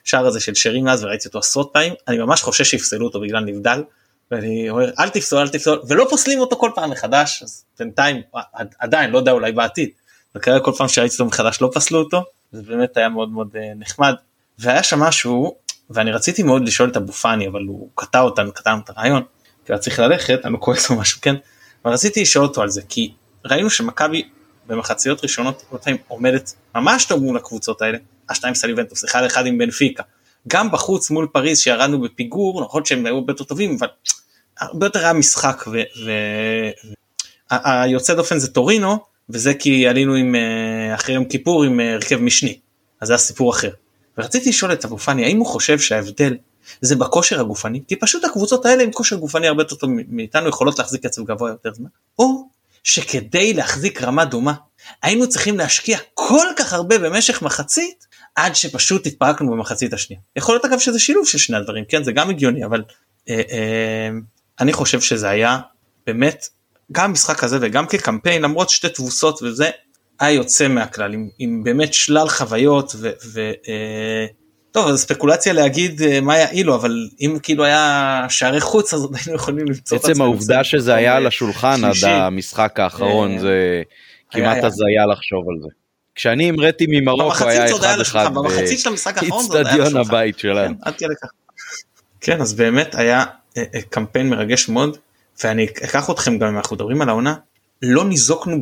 השער 0.05 0.27
הזה 0.27 0.41
של 0.41 0.55
שרי 0.55 0.83
מאז 0.83 1.05
וראיתי 1.05 1.29
אותו 1.29 1.39
עשרות 1.39 1.71
פעמים 1.73 1.95
אני 2.09 2.19
ממש 2.19 2.43
חושש 2.43 2.71
שיפסלו 2.71 3.07
אותו 3.07 3.21
בגלל 3.21 3.45
נבדל. 3.45 3.83
ואני 4.31 4.71
אומר 4.71 4.91
אל 4.99 5.09
תפסול 5.09 5.39
אל 5.39 5.49
תפסול 5.49 5.83
ולא 5.89 6.07
פוסלים 6.11 6.41
אותו 6.41 6.57
כל 6.57 6.71
פעם 6.75 6.91
מחדש 6.91 7.43
אז 7.43 7.65
בינתיים 7.79 8.23
עדיין 8.79 9.11
לא 9.11 9.19
יודע 9.19 9.33
אולי 9.33 9.53
בעתיד. 9.53 9.89
וכרגע 10.35 10.61
כל 10.61 10.73
פעם 10.79 10.89
שראיתי 10.89 11.15
אותו 11.15 11.25
מחדש 11.25 11.59
לא 11.61 11.71
פסלו 11.75 11.99
אותו 11.99 12.25
זה 12.55 12.63
באמת 12.63 12.97
היה 12.97 13.09
מאוד 13.09 13.31
מאוד 13.31 13.57
אה, 13.57 13.73
נחמד. 13.77 14.15
והיה 14.59 14.83
שם 14.83 15.01
משהו 15.01 15.55
ואני 15.91 16.13
רציתי 16.13 16.43
מאוד 16.43 16.63
לשאול 16.69 16.89
את 16.89 16.97
אבו 16.97 17.13
פאני 17.13 17.49
אבל 17.49 17.63
הוא 17.63 17.89
קטע 17.95 18.21
אותנו 18.21 18.53
קטע 18.53 18.71
לנו 18.71 18.81
את 18.85 18.91
הרעיון. 18.91 19.23
כי 19.65 19.73
היה 19.73 19.79
צריך 19.79 19.99
ללכת 19.99 20.41
אני 20.45 20.53
לא 20.53 20.59
כועס 20.59 20.91
או 20.91 20.97
משהו 20.97 21.21
כן. 21.21 21.35
ורציתי 21.85 22.23
לשאול 22.23 22.45
אותו 22.45 22.63
על 22.63 22.69
זה 22.69 22.83
כי 22.89 23.15
ראינו 23.45 23.71
שמכבי 23.71 24.29
במחציות 24.67 25.23
ראשונות 25.23 25.63
פעמים 25.83 26.01
עומדת 26.09 26.55
ממש 26.75 27.05
טוב 27.05 27.23
מול 27.23 27.37
הקבוצות 27.37 27.83
האלה, 27.83 27.99
השתיים 28.29 28.55
סל 28.55 28.71
יובנטוס, 28.71 29.05
אחד 29.05 29.25
אחד 29.25 29.47
עם 29.47 29.59
בנפיקה. 29.59 30.03
גם 30.49 30.71
בחוץ 30.71 31.11
מול 31.11 31.27
פריז 31.33 31.59
שירדנו 31.59 32.01
בפיגור, 32.01 32.65
נכון 32.65 32.85
שהם 32.85 33.07
היו 33.07 33.15
הרבה 33.15 33.33
יותר 33.33 33.45
טובים, 33.45 33.77
אבל 33.79 33.89
הרבה 34.61 34.87
יותר 34.87 35.05
היה 35.05 35.13
משחק 35.13 35.65
והיוצא 37.51 38.13
ו... 38.13 38.17
דופן 38.17 38.39
זה 38.39 38.53
טורינו, 38.53 38.99
וזה 39.31 39.55
כי 39.55 39.89
עלינו 39.89 40.15
עם, 40.15 40.35
אה, 40.35 40.95
אחרי 40.95 41.15
יום 41.15 41.25
כיפור 41.25 41.65
עם 41.65 41.81
אה, 41.81 41.95
הרכב 41.95 42.17
משני, 42.17 42.59
אז 43.01 43.09
זה 43.09 43.15
הסיפור 43.15 43.51
אחר. 43.51 43.71
ורציתי 44.19 44.49
לשאול 44.49 44.73
את 44.73 44.85
אבו 44.85 44.99
פאני, 44.99 45.25
האם 45.25 45.39
הוא 45.39 45.47
חושב 45.47 45.79
שההבדל 45.79 46.37
זה 46.81 46.97
בכושר 46.97 47.41
הגופני? 47.41 47.83
כי 47.89 47.97
פשוט 47.97 48.25
הקבוצות 48.25 48.67
האלה 48.67 48.83
עם 48.83 48.93
כושר 48.93 49.17
גופני 49.17 49.49
הרבה 49.49 49.63
יותר 49.63 49.77
טוב 49.77 49.91
מאיתנו 50.09 50.49
יכולות 50.49 50.79
להחזיק 50.79 51.07
קצב 51.07 51.25
גבוה 51.25 51.51
יותר 51.51 51.75
זמן, 51.75 51.89
או 52.19 52.49
שכדי 52.85 53.55
להחזיק 53.55 54.03
רמה 54.03 54.25
דומה 54.25 54.55
היינו 55.03 55.29
צריכים 55.29 55.59
להשקיע 55.59 55.99
כל 56.15 56.47
כך 56.57 56.73
הרבה 56.73 56.99
במשך 56.99 57.43
מחצית 57.43 58.07
עד 58.35 58.55
שפשוט 58.55 59.07
התפרקנו 59.07 59.51
במחצית 59.51 59.93
השנייה. 59.93 60.23
יכול 60.37 60.55
להיות 60.55 60.65
אגב 60.65 60.79
שזה 60.79 60.99
שילוב 60.99 61.27
של 61.27 61.39
שני 61.39 61.57
הדברים, 61.57 61.85
כן 61.89 62.05
זה 62.05 62.13
גם 62.13 62.31
הגיוני 62.31 62.65
אבל 62.65 62.83
אה, 63.29 63.43
אה, 63.51 64.09
אני 64.61 64.73
חושב 64.73 65.01
שזה 65.01 65.29
היה 65.29 65.59
באמת 66.07 66.49
גם 66.93 67.13
משחק 67.13 67.45
הזה 67.45 67.59
וגם 67.61 67.87
כקמפיין 67.87 68.43
למרות 68.43 68.71
שתי 68.71 68.89
תבוסות 68.89 69.43
וזה 69.43 69.71
היה 70.21 70.31
יוצא 70.31 70.69
מהכלל 70.69 71.15
עם, 71.15 71.29
עם 71.39 71.65
באמת 71.65 71.95
שלל 71.95 72.29
חוויות 72.29 72.93
ו... 72.99 73.11
ו 73.33 73.41
אה, 73.69 74.27
טוב, 74.75 74.97
ספקולציה 74.97 75.53
להגיד 75.53 76.03
אה, 76.03 76.21
מה 76.21 76.39
יעיל 76.39 76.67
לו, 76.67 76.75
אבל 76.75 77.09
אם 77.21 77.39
כאילו 77.43 77.65
היה 77.65 78.27
שערי 78.29 78.61
חוץ 78.61 78.95
אז 78.95 79.09
היינו 79.15 79.37
יכולים 79.37 79.67
למצוא 79.67 79.97
את 79.97 80.03
עצמנו. 80.03 80.15
עצם 80.15 80.23
העובדה 80.23 80.65
שזה 80.65 80.95
היה 80.95 81.17
על 81.17 81.27
השולחן 81.27 81.85
עד 81.85 82.05
המשחק 82.05 82.81
האחרון 82.81 83.33
אה, 83.33 83.41
זה 83.41 83.83
כמעט 84.31 84.65
הזיה 84.65 85.07
לחשוב 85.13 85.45
על 85.51 85.63
זה. 85.63 85.69
כשאני 86.15 86.49
המראתי 86.49 86.87
ממרוקו 86.89 87.49
היה 87.49 87.65
אחד 87.71 88.01
אחד 88.01 88.31
באיצטדיון 89.21 89.97
הבית 89.97 90.39
שלנו. 90.39 90.75
כן, 90.99 91.07
כן, 92.21 92.41
אז 92.41 92.55
באמת 92.55 92.95
היה 92.95 93.25
אה, 93.57 93.63
קמפיין 93.91 94.29
מרגש 94.29 94.69
מאוד, 94.69 94.99
ואני 95.43 95.65
אקח 95.65 96.11
אתכם 96.11 96.39
גם 96.39 96.49
אם 96.49 96.57
אנחנו 96.57 96.77
מדברים 96.77 97.03
על 97.03 97.09
העונה, 97.09 97.35
לא 97.83 98.05
ניזוקנו, 98.05 98.57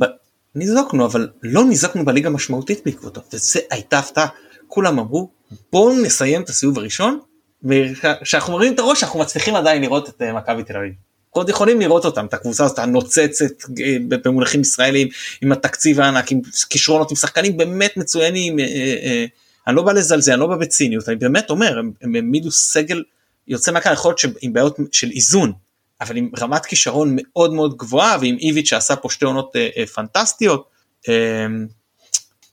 ניזוקנו, 0.55 1.07
אבל 1.07 1.29
לא 1.43 1.65
ניזוקנו 1.65 2.05
בליגה 2.05 2.31
משמעותית 2.31 2.83
בעקבותו, 2.85 3.21
וזה 3.33 3.61
הייתה 3.71 3.99
הפתעה. 3.99 4.27
כולם 4.67 4.99
אמרו 4.99 5.31
בואו 5.73 6.03
נסיים 6.03 6.43
את 6.43 6.49
הסיבוב 6.49 6.79
הראשון 6.79 7.19
וכשאנחנו 7.65 8.53
מרימים 8.53 8.75
את 8.75 8.79
הראש 8.79 9.03
אנחנו 9.03 9.21
מצליחים 9.21 9.57
עדיין 9.57 9.83
לראות 9.83 10.09
את 10.09 10.23
אה, 10.23 10.33
מכבי 10.33 10.65
תל 10.65 10.77
אביב. 10.77 10.93
עוד 11.31 11.49
יכולים 11.49 11.81
לראות 11.81 12.05
אותם 12.05 12.27
את 12.27 12.35
הקבוצה 12.35 12.65
הזאת 12.65 12.79
הנוצצת 12.79 13.45
אה, 13.81 13.97
במונחים 14.09 14.61
ישראלים 14.61 15.09
עם 15.43 15.53
התקציב 15.53 16.01
הענק 16.01 16.33
עם 16.33 16.41
כישרונות 16.71 17.11
עם 17.11 17.17
שחקנים 17.17 17.57
באמת 17.57 17.97
מצוינים 17.97 18.59
אה, 18.59 19.25
אני 19.67 19.77
לא 19.77 19.83
בא 19.83 19.93
לזלזל 19.93 20.33
אני 20.33 20.41
לא 20.41 20.47
בא 20.47 20.57
בציניות 20.57 21.09
אני 21.09 21.17
באמת 21.17 21.51
אומר 21.51 21.79
הם 22.03 22.15
העמידו 22.15 22.51
סגל 22.51 23.03
יוצא 23.49 23.73
מהכלל 23.73 23.93
יכול 23.93 24.09
להיות 24.09 24.19
שעם 24.19 24.53
בעיות 24.53 24.79
של 24.93 25.11
איזון 25.11 25.53
אבל 26.03 26.17
עם 26.17 26.31
רמת 26.41 26.67
כישרון 26.67 27.17
מאוד 27.19 27.53
מאוד 27.53 27.77
גבוהה 27.77 28.17
ועם 28.21 28.37
איביץ' 28.41 28.69
שעשה 28.69 28.97
פה 28.97 29.11
שתי 29.11 29.25
עונות 29.25 29.57
פנטסטיות 29.95 30.69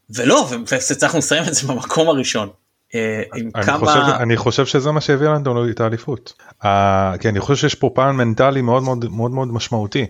ולא 0.10 0.48
והצלחנו 0.50 1.20
לסיים 1.20 1.44
את 1.48 1.54
זה 1.54 1.68
במקום 1.68 2.10
הראשון 2.10 2.50
אה, 2.96 3.24
עם 3.36 3.50
אני 3.56 3.64
כמה... 3.66 3.78
חושב, 3.78 4.00
אני 4.00 4.38
חושב 4.38 4.66
שזה 4.66 4.92
מה 4.92 5.02
שהביא 5.02 5.28
לנו 5.28 5.70
את 5.70 5.80
האליפות. 5.80 6.34
Uh, 6.50 6.66
כן, 7.20 7.30
אני 7.30 7.40
חושב 7.40 7.56
שיש 7.56 7.76
פה 7.76 7.92
פן 7.96 8.12
מנטלי 8.12 8.62
מאוד 8.62 8.84
מאוד 8.84 9.06
מאוד 9.12 9.32
מאוד 9.32 9.48
משמעותי. 9.48 10.06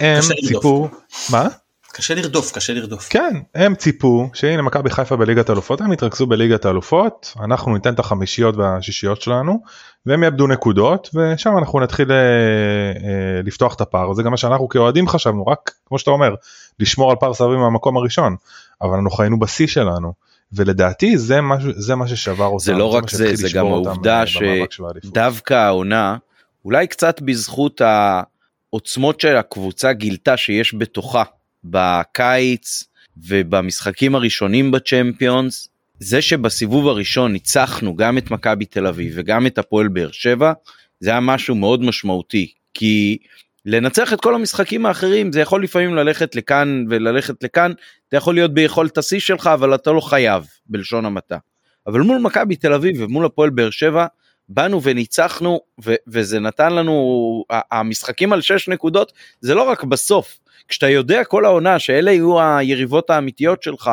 הם 0.00 0.20
ציפו, 0.48 0.88
מה? 1.30 1.48
קשה 1.96 2.14
לרדוף, 2.14 2.52
קשה 2.52 2.72
לרדוף. 2.72 3.08
כן, 3.08 3.36
הם 3.54 3.74
ציפו 3.74 4.30
שהנה 4.34 4.62
מכבי 4.62 4.90
חיפה 4.90 5.16
בליגת 5.16 5.48
האלופות, 5.48 5.80
הם 5.80 5.92
יתרכזו 5.92 6.26
בליגת 6.26 6.64
האלופות, 6.64 7.34
אנחנו 7.40 7.74
ניתן 7.74 7.94
את 7.94 7.98
החמישיות 7.98 8.56
והשישיות 8.56 9.22
שלנו, 9.22 9.60
והם 10.06 10.22
יאבדו 10.22 10.46
נקודות, 10.46 11.10
ושם 11.14 11.58
אנחנו 11.58 11.80
נתחיל 11.80 12.08
uh, 12.08 12.10
uh, 12.10 13.46
לפתוח 13.46 13.74
את 13.74 13.80
הפער, 13.80 14.14
זה 14.14 14.22
גם 14.22 14.30
מה 14.30 14.36
שאנחנו 14.36 14.68
כאוהדים 14.68 15.08
חשבנו, 15.08 15.46
רק 15.46 15.70
כמו 15.86 15.98
שאתה 15.98 16.10
אומר, 16.10 16.34
לשמור 16.80 17.10
על 17.10 17.16
פער 17.20 17.34
סבבים 17.34 17.58
מהמקום 17.58 17.96
הראשון, 17.96 18.36
אבל 18.82 18.94
אנחנו 18.94 19.10
חיינו 19.10 19.38
בשיא 19.38 19.66
שלנו. 19.66 20.12
ולדעתי 20.52 21.18
זה 21.18 21.40
מה, 21.40 21.56
זה 21.76 21.94
מה 21.94 22.08
ששבר 22.08 22.44
אותם. 22.44 22.58
זה 22.58 22.72
לא 22.72 22.94
רק 22.94 23.10
זה, 23.10 23.36
זה 23.36 23.48
גם 23.54 23.66
העובדה 23.66 24.20
אה, 24.20 24.26
שדווקא 24.26 25.54
העונה, 25.54 26.16
אולי 26.64 26.86
קצת 26.86 27.20
בזכות 27.20 27.80
העוצמות 27.80 29.20
שהקבוצה 29.20 29.92
גילתה 29.92 30.36
שיש 30.36 30.74
בתוכה 30.74 31.22
בקיץ 31.64 32.84
ובמשחקים 33.16 34.14
הראשונים 34.14 34.70
בצ'מפיונס, 34.70 35.68
זה 35.98 36.22
שבסיבוב 36.22 36.88
הראשון 36.88 37.32
ניצחנו 37.32 37.96
גם 37.96 38.18
את 38.18 38.30
מכבי 38.30 38.64
תל 38.64 38.86
אביב 38.86 39.12
וגם 39.16 39.46
את 39.46 39.58
הפועל 39.58 39.88
באר 39.88 40.10
שבע, 40.12 40.52
זה 41.00 41.10
היה 41.10 41.20
משהו 41.20 41.54
מאוד 41.54 41.82
משמעותי, 41.82 42.52
כי 42.74 43.18
לנצח 43.66 44.12
את 44.12 44.20
כל 44.20 44.34
המשחקים 44.34 44.86
האחרים 44.86 45.32
זה 45.32 45.40
יכול 45.40 45.64
לפעמים 45.64 45.94
ללכת 45.94 46.34
לכאן 46.34 46.84
וללכת 46.90 47.44
לכאן 47.44 47.72
אתה 48.08 48.16
יכול 48.16 48.34
להיות 48.34 48.54
ביכולת 48.54 48.98
השיא 48.98 49.20
שלך 49.20 49.46
אבל 49.46 49.74
אתה 49.74 49.92
לא 49.92 50.00
חייב 50.00 50.44
בלשון 50.66 51.04
המעטה. 51.04 51.38
אבל 51.86 52.00
מול 52.00 52.18
מכבי 52.18 52.56
תל 52.56 52.72
אביב 52.72 53.00
ומול 53.00 53.24
הפועל 53.24 53.50
באר 53.50 53.70
שבע 53.70 54.06
באנו 54.48 54.82
וניצחנו 54.82 55.60
ו- 55.84 55.94
וזה 56.06 56.40
נתן 56.40 56.74
לנו 56.74 57.44
המשחקים 57.70 58.32
על 58.32 58.40
6 58.40 58.68
נקודות 58.68 59.12
זה 59.40 59.54
לא 59.54 59.62
רק 59.62 59.84
בסוף 59.84 60.38
כשאתה 60.68 60.88
יודע 60.88 61.24
כל 61.24 61.44
העונה 61.44 61.78
שאלה 61.78 62.12
יהיו 62.12 62.40
היריבות 62.40 63.10
האמיתיות 63.10 63.62
שלך 63.62 63.90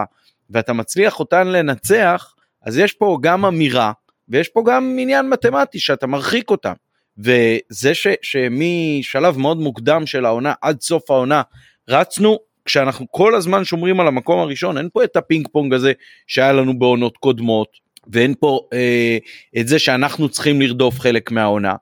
ואתה 0.49 0.73
מצליח 0.73 1.19
אותן 1.19 1.47
לנצח 1.47 2.33
אז 2.65 2.77
יש 2.77 2.93
פה 2.93 3.17
גם 3.21 3.45
אמירה 3.45 3.91
ויש 4.29 4.49
פה 4.49 4.63
גם 4.67 4.97
עניין 4.99 5.29
מתמטי 5.29 5.79
שאתה 5.79 6.07
מרחיק 6.07 6.49
אותם. 6.49 6.73
וזה 7.17 7.93
ש, 7.93 8.07
שמשלב 8.21 9.37
מאוד 9.37 9.57
מוקדם 9.57 10.05
של 10.05 10.25
העונה 10.25 10.53
עד 10.61 10.81
סוף 10.81 11.11
העונה 11.11 11.41
רצנו 11.89 12.37
כשאנחנו 12.65 13.05
כל 13.11 13.35
הזמן 13.35 13.63
שומרים 13.63 13.99
על 13.99 14.07
המקום 14.07 14.39
הראשון 14.39 14.77
אין 14.77 14.89
פה 14.93 15.03
את 15.03 15.15
הפינג 15.15 15.47
פונג 15.51 15.73
הזה 15.73 15.91
שהיה 16.27 16.51
לנו 16.51 16.79
בעונות 16.79 17.17
קודמות 17.17 17.67
ואין 18.07 18.33
פה 18.39 18.59
אה, 18.73 19.17
את 19.59 19.67
זה 19.67 19.79
שאנחנו 19.79 20.29
צריכים 20.29 20.61
לרדוף 20.61 20.99
חלק 20.99 21.31
מהעונה 21.31 21.75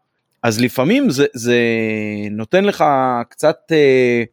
אז 0.44 0.62
לפעמים 0.62 1.10
זה, 1.10 1.26
זה 1.34 1.58
נותן 2.32 2.66
לך 2.66 2.84
קצת 3.30 3.58
אה, 3.72 4.24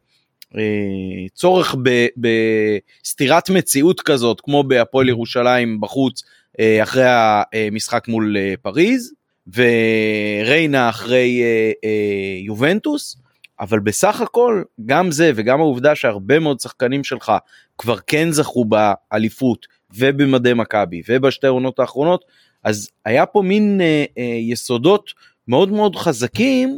צורך 1.33 1.75
ב, 1.83 2.07
בסטירת 2.17 3.49
מציאות 3.49 4.01
כזאת 4.01 4.41
כמו 4.41 4.63
בהפועל 4.63 5.09
ירושלים 5.09 5.81
בחוץ 5.81 6.23
אה, 6.59 6.83
אחרי 6.83 7.03
המשחק 7.07 8.07
מול 8.07 8.37
אה, 8.37 8.53
פריז 8.61 9.13
וריינה 9.53 10.89
אחרי 10.89 11.41
אה, 11.43 11.71
אה, 11.83 12.39
יובנטוס, 12.45 13.17
אבל 13.59 13.79
בסך 13.79 14.21
הכל 14.21 14.63
גם 14.85 15.11
זה 15.11 15.31
וגם 15.35 15.59
העובדה 15.59 15.95
שהרבה 15.95 16.39
מאוד 16.39 16.59
שחקנים 16.59 17.03
שלך 17.03 17.31
כבר 17.77 17.97
כן 18.07 18.31
זכו 18.31 18.65
באליפות 18.65 19.67
ובמדי 19.95 20.53
מכבי 20.53 21.01
ובשתי 21.09 21.47
העונות 21.47 21.79
האחרונות, 21.79 22.25
אז 22.63 22.89
היה 23.05 23.25
פה 23.25 23.41
מין 23.41 23.81
אה, 23.81 24.05
אה, 24.17 24.23
יסודות 24.23 25.13
מאוד 25.47 25.71
מאוד 25.71 25.95
חזקים 25.95 26.77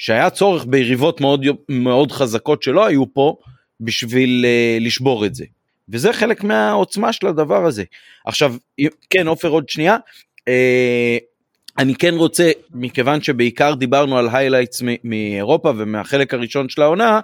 שהיה 0.00 0.30
צורך 0.30 0.64
ביריבות 0.68 1.20
מאוד 1.20 1.46
מאוד 1.68 2.12
חזקות 2.12 2.62
שלא 2.62 2.86
היו 2.86 3.14
פה 3.14 3.36
בשביל 3.80 4.44
אה, 4.48 4.78
לשבור 4.80 5.26
את 5.26 5.34
זה. 5.34 5.44
וזה 5.88 6.12
חלק 6.12 6.44
מהעוצמה 6.44 7.12
של 7.12 7.26
הדבר 7.26 7.66
הזה. 7.66 7.84
עכשיו, 8.26 8.54
כן 9.10 9.26
עופר 9.26 9.48
עוד 9.48 9.68
שנייה, 9.68 9.96
אה, 10.48 11.18
אני 11.78 11.94
כן 11.94 12.14
רוצה, 12.14 12.50
מכיוון 12.74 13.22
שבעיקר 13.22 13.74
דיברנו 13.74 14.18
על 14.18 14.28
highlights 14.32 14.82
מאירופה 15.04 15.72
ומהחלק 15.76 16.34
הראשון 16.34 16.68
של 16.68 16.82
העונה, 16.82 17.20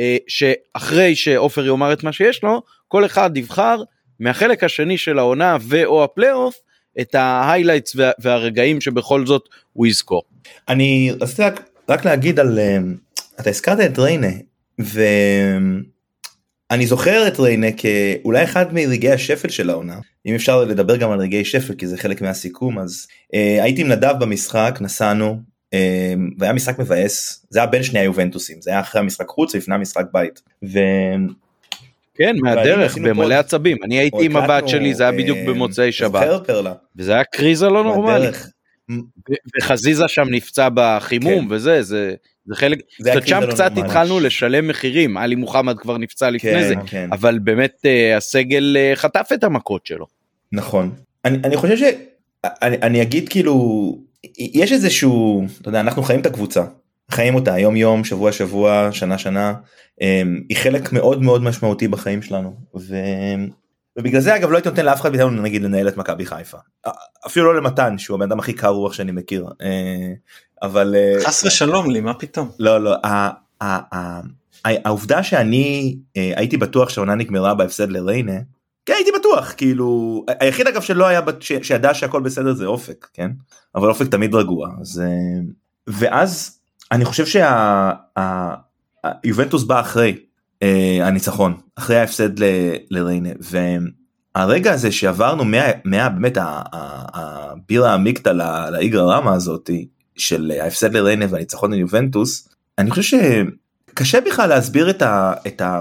אה, 0.00 0.16
שאחרי 0.28 1.14
שעופר 1.14 1.66
יאמר 1.66 1.92
את 1.92 2.04
מה 2.04 2.12
שיש 2.12 2.42
לו, 2.42 2.62
כל 2.88 3.04
אחד 3.04 3.36
יבחר 3.36 3.82
מהחלק 4.20 4.64
השני 4.64 4.98
של 4.98 5.18
העונה 5.18 5.56
ו/או 5.60 6.04
הפלייאוף 6.04 6.54
את 7.00 7.14
ה 7.14 7.21
highlights 7.21 7.96
והרגעים 8.18 8.80
שבכל 8.80 9.26
זאת 9.26 9.48
הוא 9.72 9.86
יזכור. 9.86 10.22
אני 10.68 11.12
רציתי 11.20 11.42
רק, 11.42 11.69
רק 11.90 12.04
להגיד 12.04 12.40
על, 12.40 12.58
אה, 12.58 12.78
אתה 13.40 13.50
הזכרת 13.50 13.80
את 13.80 13.98
ריינה, 13.98 14.32
ו... 14.80 15.02
אני 16.70 16.86
זוכר 16.86 17.28
את 17.28 17.40
ריינה 17.40 17.66
כאולי 17.76 18.44
אחד 18.44 18.74
מרגעי 18.74 19.12
השפל 19.12 19.48
של 19.48 19.70
העונה. 19.70 19.98
אם 20.26 20.34
אפשר 20.34 20.64
לדבר 20.64 20.96
גם 20.96 21.10
על 21.10 21.20
רגעי 21.20 21.44
שפל 21.44 21.74
כי 21.74 21.86
זה 21.86 21.96
חלק 21.96 22.22
מהסיכום 22.22 22.78
אז 22.78 23.06
אה, 23.34 23.62
הייתי 23.62 23.80
עם 23.80 23.88
נדב 23.88 24.14
במשחק 24.20 24.78
נסענו 24.80 25.40
אה, 25.74 26.14
והיה 26.38 26.52
משחק 26.52 26.78
מבאס. 26.78 27.46
זה 27.50 27.58
היה 27.58 27.66
בין 27.66 27.82
שני 27.82 27.98
היובנטוסים 27.98 28.60
זה 28.60 28.70
היה 28.70 28.80
אחרי 28.80 29.00
המשחק 29.00 29.28
חוץ 29.28 29.54
ולפני 29.54 29.74
המשחק 29.74 30.04
בית. 30.12 30.42
ו... 30.64 30.78
כן 32.14 32.36
מהדרך 32.40 32.98
במלא 32.98 33.34
עצבים. 33.34 33.76
אני 33.84 33.98
הייתי 33.98 34.24
עם 34.24 34.36
הבת 34.36 34.68
שלי 34.68 34.94
זה 34.94 35.02
היה 35.02 35.12
בדיוק 35.12 35.38
אה, 35.38 35.46
במוצאי 35.46 35.92
שבת. 35.92 36.22
וזה 36.96 37.12
היה 37.12 37.24
קריזה 37.24 37.68
לא 37.68 37.84
נורמלי. 37.84 38.28
וחזיזה 39.58 40.08
שם 40.08 40.26
נפצע 40.30 40.68
בחימום 40.74 41.48
כן. 41.48 41.54
וזה 41.54 41.82
זה 41.82 42.14
זה 42.46 42.56
חלק, 42.56 42.80
קצת 43.02 43.26
שם 43.26 43.40
לא 43.40 43.52
קצת 43.52 43.72
התחלנו 43.76 44.20
לשלם 44.20 44.68
מחירים, 44.68 45.16
עלי 45.16 45.34
מוחמד 45.34 45.78
כבר 45.78 45.98
נפצע 45.98 46.30
לפני 46.30 46.50
כן, 46.50 46.68
זה, 46.68 46.74
כן. 46.86 47.08
אבל 47.12 47.38
באמת 47.38 47.82
uh, 47.82 48.16
הסגל 48.16 48.76
uh, 48.76 48.96
חטף 48.96 49.28
את 49.34 49.44
המכות 49.44 49.86
שלו. 49.86 50.06
נכון, 50.52 50.90
אני, 51.24 51.38
אני 51.44 51.56
חושב 51.56 51.76
שאני 51.76 51.96
אני 52.82 53.02
אגיד 53.02 53.28
כאילו, 53.28 53.98
יש 54.38 54.72
איזשהו, 54.72 55.44
אתה 55.60 55.68
יודע, 55.68 55.80
אנחנו 55.80 56.02
חיים 56.02 56.20
את 56.20 56.26
הקבוצה, 56.26 56.64
חיים 57.10 57.34
אותה 57.34 57.58
יום 57.58 57.76
יום, 57.76 58.04
שבוע 58.04 58.32
שבוע, 58.32 58.88
שנה 58.92 59.18
שנה, 59.18 59.54
um, 60.00 60.04
היא 60.48 60.56
חלק 60.56 60.92
מאוד 60.92 61.22
מאוד 61.22 61.42
משמעותי 61.42 61.88
בחיים 61.88 62.22
שלנו, 62.22 62.54
ו... 62.76 62.96
ובגלל 63.98 64.20
זה 64.20 64.36
אגב 64.36 64.50
לא 64.50 64.56
הייתי 64.56 64.68
נותן 64.68 64.84
לאף 64.84 65.00
אחד 65.00 65.10
מאיתנו 65.10 65.30
נגיד 65.30 65.62
לנהל 65.62 65.88
את 65.88 65.96
מכבי 65.96 66.26
חיפה. 66.26 66.58
אפילו 67.26 67.52
לא 67.52 67.60
למתן 67.60 67.98
שהוא 67.98 68.14
הבן 68.14 68.26
אדם 68.26 68.38
הכי 68.38 68.52
קר 68.52 68.68
רוח 68.68 68.92
שאני 68.92 69.12
מכיר. 69.12 69.46
אבל 70.62 70.94
אה, 70.96 71.24
חס 71.24 71.44
ושלום 71.44 71.90
לי 71.90 72.00
מה 72.00 72.14
פתאום? 72.14 72.50
לא 72.58 72.84
לא 72.84 72.96
העובדה 74.64 75.22
שאני 75.22 75.98
אה, 76.16 76.32
הייתי 76.36 76.56
בטוח 76.56 76.88
שהעונה 76.88 77.14
נגמרה 77.14 77.54
בהפסד 77.54 77.90
לריינה 77.90 78.38
כן 78.86 78.92
הייתי 78.96 79.10
בטוח 79.18 79.54
כאילו 79.56 80.24
היחיד 80.40 80.66
אגב 80.66 80.82
שלא 80.82 81.06
היה 81.06 81.20
שידע 81.62 81.94
שהכל 81.94 82.20
בסדר 82.20 82.54
זה 82.54 82.66
אופק 82.66 83.08
כן? 83.14 83.30
אבל 83.74 83.88
אופק 83.88 84.06
תמיד 84.06 84.34
רגוע 84.34 84.70
אז 84.80 85.02
אה, 85.04 85.40
ואז 85.86 86.60
אני 86.92 87.04
חושב 87.04 87.24
שהיובנטוס 89.24 89.64
בא 89.64 89.80
אחרי 89.80 90.16
הניצחון 91.02 91.54
אחרי 91.76 91.96
ההפסד 91.96 92.30
לריינה. 92.90 93.30
והרגע 93.40 94.72
הזה 94.72 94.92
שעברנו 94.92 95.44
מה, 95.44 95.64
מה 95.84 96.08
באמת 96.08 96.38
הבירה 96.40 97.94
המיקטה 97.94 98.32
לאיגרא 98.72 99.16
רמה 99.16 99.34
הזאתי 99.34 99.88
של 100.16 100.52
ההפסד 100.60 100.94
לריינה 100.94 101.26
והניצחון 101.28 101.72
ליובנטוס, 101.72 102.48
אני 102.78 102.90
חושב 102.90 103.18
שקשה 103.90 104.20
בכלל 104.20 104.48
להסביר 104.48 104.90
את, 104.90 105.02
ה, 105.02 105.32
את, 105.46 105.60
ה, 105.60 105.80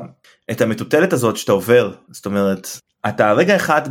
את 0.51 0.61
המטוטלת 0.61 1.13
הזאת 1.13 1.37
שאתה 1.37 1.51
עובר, 1.51 1.93
זאת 2.11 2.25
אומרת, 2.25 2.67
אתה 3.07 3.33
רגע 3.33 3.55
אחד 3.55 3.81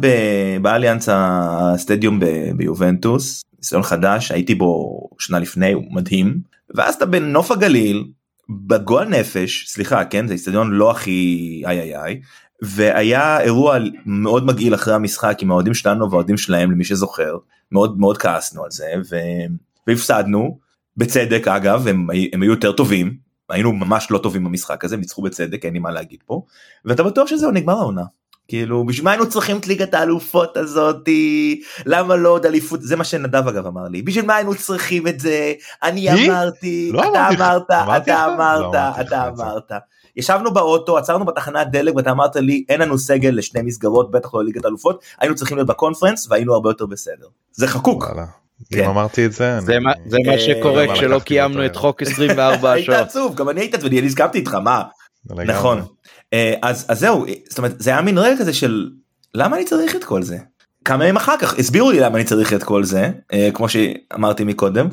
באליאנס 0.63 1.09
הסטדיום 1.13 2.21
ביובנטוס, 2.57 3.43
ניסיון 3.59 3.83
חדש, 3.83 4.33
הייתי 4.33 4.55
בו 4.55 5.01
שנה 5.19 5.39
לפני, 5.39 5.73
הוא 5.73 5.85
מדהים, 5.91 6.41
ואז 6.75 6.95
אתה 6.95 7.07
בנוף 7.07 7.51
הגליל, 7.51 8.05
בגועל 8.49 9.09
נפש, 9.09 9.67
סליחה, 9.69 10.05
כן, 10.05 10.27
זה 10.27 10.33
איצטדיון 10.33 10.71
לא 10.71 10.91
הכי 10.91 11.63
איי 11.67 11.81
איי 11.81 11.97
איי, 11.97 12.21
והיה 12.63 13.41
אירוע 13.41 13.79
מאוד 14.07 14.47
מגעיל 14.47 14.75
אחרי 14.75 14.95
המשחק 14.95 15.39
עם 15.43 15.51
האוהדים 15.51 15.75
שלנו 15.75 16.11
והאוהדים 16.11 16.37
שלהם 16.37 16.71
למי 16.71 16.85
שזוכר 16.85 17.37
מאוד 17.73 17.99
מאוד 17.99 18.19
כעסנו 18.19 18.65
על 18.65 18.71
זה 18.71 18.93
ו... 19.11 19.17
והפסדנו, 19.87 20.59
בצדק 20.97 21.49
אגב, 21.49 21.89
הם, 21.89 22.07
הם 22.33 22.43
היו 22.43 22.51
יותר 22.51 22.73
טובים, 22.73 23.17
היינו 23.49 23.73
ממש 23.73 24.11
לא 24.11 24.19
טובים 24.19 24.45
במשחק 24.45 24.85
הזה 24.85 24.97
ניצחו 24.97 25.23
בצדק 25.23 25.65
אין 25.65 25.73
לי 25.73 25.79
מה 25.79 25.91
להגיד 25.91 26.19
פה 26.27 26.43
ואתה 26.85 27.03
בטוח 27.03 27.29
שזהו 27.29 27.51
נגמר 27.51 27.79
העונה. 27.79 28.03
כאילו 28.49 28.85
בשביל 28.87 29.05
מה 29.05 29.11
היינו 29.11 29.29
צריכים 29.29 29.57
את 29.59 29.67
ליגת 29.67 29.95
האלופות 29.95 30.57
הזאתי 30.57 31.61
למה 31.87 32.17
לא 32.17 32.29
עוד 32.29 32.47
אליפות 32.47 32.83
זה 32.83 32.97
מה 32.97 33.05
שנדב 33.05 33.49
אגב 33.49 33.67
אמר 33.67 33.89
לי 33.89 34.03
בשביל 34.03 34.27
מה 34.27 34.37
היינו 34.37 34.55
צריכים 34.55 35.07
את 35.09 35.21
זה 35.21 35.53
אני? 35.83 36.29
אמרתי 36.31 36.91
לא 36.93 37.01
אתה. 37.11 37.29
אמרת 37.29 37.71
אמרתי 37.71 38.11
אתה 38.13 38.27
לך? 38.27 38.29
לא 38.29 38.35
אמרת 38.35 38.75
אמרתי 38.75 39.01
לך 39.01 39.07
אתה. 39.09 39.29
אמרת 39.29 39.73
ישבנו 40.17 40.55
באוטו 40.55 40.99
עצרנו 40.99 41.25
בתחנת 41.25 41.71
דלק 41.71 41.97
ואתה 41.97 42.11
אמרת 42.11 42.37
לי 42.37 42.65
אין 42.69 42.81
לנו 42.81 42.99
סגל 42.99 43.29
לשני 43.31 43.63
מסגרות 43.63 44.11
בטח 44.11 44.35
לא 44.35 44.45
ליגת 44.45 44.67
אלופות 44.67 45.03
היינו 45.21 45.35
צריכים 45.35 45.57
להיות 45.57 45.69
בקונפרנס 45.69 46.27
והיינו 46.31 46.55
הרבה 46.55 46.71
יותר 46.71 46.87
בסדר 46.87 47.27
זה 47.53 47.67
חקוק 47.69 48.03
וואלה. 48.05 48.25
כן. 48.73 48.85
אם 48.85 48.91
אמרתי 48.91 49.27
את 49.27 49.33
זה, 49.33 49.61
זה 49.61 49.73
אני- 49.77 49.85
מה- 49.85 49.93
זה 50.07 50.17
מה 50.27 50.33
אה, 50.33 50.39
שקורה 50.39 50.95
כשלא 50.95 51.19
קיימנו 51.19 51.67
את 51.67 51.71
היום. 51.71 51.83
חוק 51.83 52.03
24 52.03 52.71
היית 52.73 52.89
השעות. 52.89 53.07
עצוב 53.09 53.35
גם 53.35 53.49
אני 53.49 53.61
הייתי 53.61 53.77
עצוב 53.77 53.99
אני 53.99 54.07
הסכמתי 54.07 54.39
איתך 54.39 54.55
מה. 54.55 54.83
נכון 55.31 55.79
אה, 55.79 55.85
אז 56.63 56.87
אז 56.89 56.99
זהו 56.99 57.27
זאת 57.49 57.59
אומרת 57.59 57.75
זה 57.79 57.91
היה 57.91 58.03
מין 58.03 58.19
רגע 58.19 58.37
כזה 58.39 58.53
של 58.53 58.91
למה 59.35 59.57
אני 59.57 59.65
צריך 59.65 59.97
את 59.97 60.05
כל 60.05 60.23
זה? 60.23 60.39
כמה 60.85 61.05
ימים 61.05 61.17
אחר 61.17 61.35
כך 61.41 61.59
הסבירו 61.59 61.91
לי 61.91 62.01
למה 62.01 62.17
אני 62.17 62.25
צריך 62.25 62.53
את 62.53 62.63
כל 62.63 62.85
זה 62.85 63.11
אה, 63.33 63.51
כמו 63.55 63.69
שאמרתי 63.69 64.45
מקודם 64.45 64.89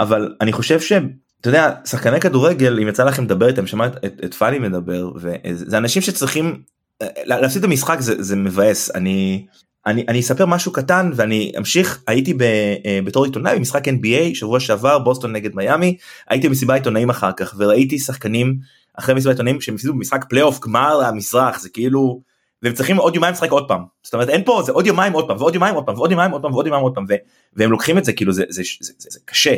אבל 0.00 0.34
אני 0.40 0.52
חושב 0.52 0.80
שאתה 0.80 1.08
יודע 1.46 1.70
שחקני 1.84 2.20
כדורגל 2.20 2.78
אם 2.82 2.88
יצא 2.88 3.04
לכם 3.04 3.24
לדבר 3.24 3.48
איתם 3.48 3.66
שמע 3.66 3.86
את, 3.86 4.04
את, 4.24 4.34
פאלי 4.34 4.58
מדבר 4.58 5.10
וזה 5.16 5.78
אנשים 5.78 6.02
שצריכים 6.02 6.62
אה, 7.02 7.06
להפסיד 7.24 7.64
את 7.64 7.70
המשחק 7.70 8.00
זה, 8.00 8.22
זה 8.22 8.36
מבאס. 8.36 8.90
אני 8.94 9.46
אני 9.86 10.04
אני 10.08 10.20
אספר 10.20 10.46
משהו 10.46 10.72
קטן 10.72 11.10
ואני 11.14 11.52
אמשיך. 11.58 12.02
הייתי 12.06 12.34
ב, 12.34 12.42
אה, 12.42 12.98
בתור 13.04 13.24
עיתונאי 13.24 13.56
במשחק 13.56 13.88
NBA 13.88 14.34
שבוע 14.34 14.60
שעבר 14.60 14.98
בוסטון 14.98 15.32
נגד 15.32 15.54
מיאמי. 15.54 15.96
הייתי 16.28 16.48
במסיבה 16.48 16.74
עיתונאים 16.74 17.10
אחר 17.10 17.32
כך 17.32 17.54
וראיתי 17.58 17.98
שחקנים 17.98 18.56
אחרי 18.98 19.14
מסיבת 19.14 19.32
עיתונאים 19.32 19.60
שהם 19.60 19.74
הפסידו 19.74 19.92
במשחק 19.92 20.24
פלייאוף 20.28 20.60
גמר 20.60 21.04
המזרח 21.04 21.60
זה 21.60 21.68
כאילו 21.68 22.20
והם 22.62 22.72
צריכים 22.72 22.96
עוד 22.96 23.14
יומיים 23.14 23.32
לשחק 23.32 23.50
עוד 23.50 23.68
פעם. 23.68 23.84
זאת 24.02 24.14
אומרת 24.14 24.28
אין 24.28 24.44
פה 24.44 24.62
זה 24.66 24.72
עוד 24.72 24.86
יומיים 24.86 25.12
עוד 25.12 25.28
פעם 25.28 25.36
ועוד 25.36 25.54
יומיים 25.54 25.74
עוד 25.74 25.86
פעם 25.86 25.94
ועוד 25.94 26.10
יומיים 26.10 26.30
עוד 26.30 26.42
פעם 26.42 26.52
ועוד 26.52 26.66
יומיים 26.66 26.84
עוד 26.84 26.94
פעם 26.94 27.04
ו- 27.08 27.14
והם 27.52 27.70
לוקחים 27.70 27.98
את 27.98 28.04
זה 28.04 28.12
כאילו 28.12 28.32
זה 28.32 28.44
זה, 28.48 28.62
זה, 28.80 28.92
זה, 28.98 29.08
זה 29.10 29.20
קשה. 29.24 29.54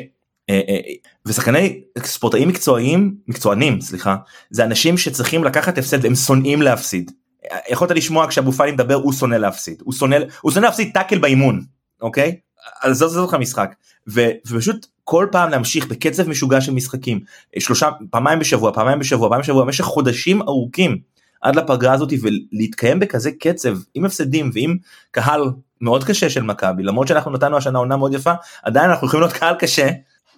אה, 0.51 0.61
אה, 0.69 0.81
ושחקני 1.27 1.83
ספורטאים 1.99 2.49
מקצועיים 2.49 3.15
מקצוענים 3.29 3.81
סליחה 3.81 4.17
זה 4.51 4.65
אנשים 4.65 4.99
שצריכים 4.99 5.45
לקחת 5.45 5.79
הפסד 5.79 6.05
והם 6.05 6.15
שונאים 6.15 6.63
להפסיד. 6.63 7.11
אה, 7.53 7.59
יכולת 7.69 7.91
לשמוע 7.91 8.29
כשאבו 8.29 8.53
פאני 8.53 8.73
מדבר 8.73 8.95
הוא 8.95 9.13
שונא 9.13 9.35
להפסיד. 9.35 9.83
הוא 9.85 9.93
שונא 9.93 10.17
הוא 10.41 10.53
שונא 10.53 10.65
להפסיד 10.67 10.91
טאקל 10.95 11.19
באימון 11.19 11.65
אוקיי? 12.03 12.37
אז 12.83 12.97
זאת 12.97 13.11
זאת 13.11 13.35
המשחק 13.35 13.75
ו- 14.09 14.31
ופשוט 14.47 14.87
כל 15.05 15.27
פעם 15.33 15.51
להמשיך 15.51 15.87
בקצב 15.87 16.29
משוגע 16.29 16.61
של 16.61 16.73
משחקים 16.73 17.21
שלושה 17.59 17.89
פעמיים 18.11 18.39
בשבוע 18.39 18.73
פעמיים 18.73 18.99
בשבוע 18.99 19.29
פעמיים 19.29 19.43
בשבוע 19.43 19.65
במשך 19.65 19.85
חודשים 19.85 20.43
ארוכים 20.43 20.99
עד 21.41 21.57
לפגרה 21.57 21.93
הזאת 21.93 22.13
ולהתקיים 22.23 23.01
בכזה 23.01 23.31
קצב 23.41 23.77
עם 23.95 24.05
הפסדים 24.05 24.51
ועם 24.55 24.77
קהל 25.11 25.43
מאוד 25.81 26.05
קשה 26.05 26.31
של 26.31 26.43
מכבי 26.43 26.83
למרות 26.83 27.09
שאנחנו 27.09 27.31
נתנו 27.31 27.57
השנה 27.57 27.79
עונה 27.79 27.97
מאוד 27.97 28.15
יפה 28.15 28.33
עדיין 28.63 28.91
אנחנו 28.91 29.07
יכולים 29.07 29.23
להיות 29.23 29.37
קהל 29.37 29.55
קשה 29.55 29.89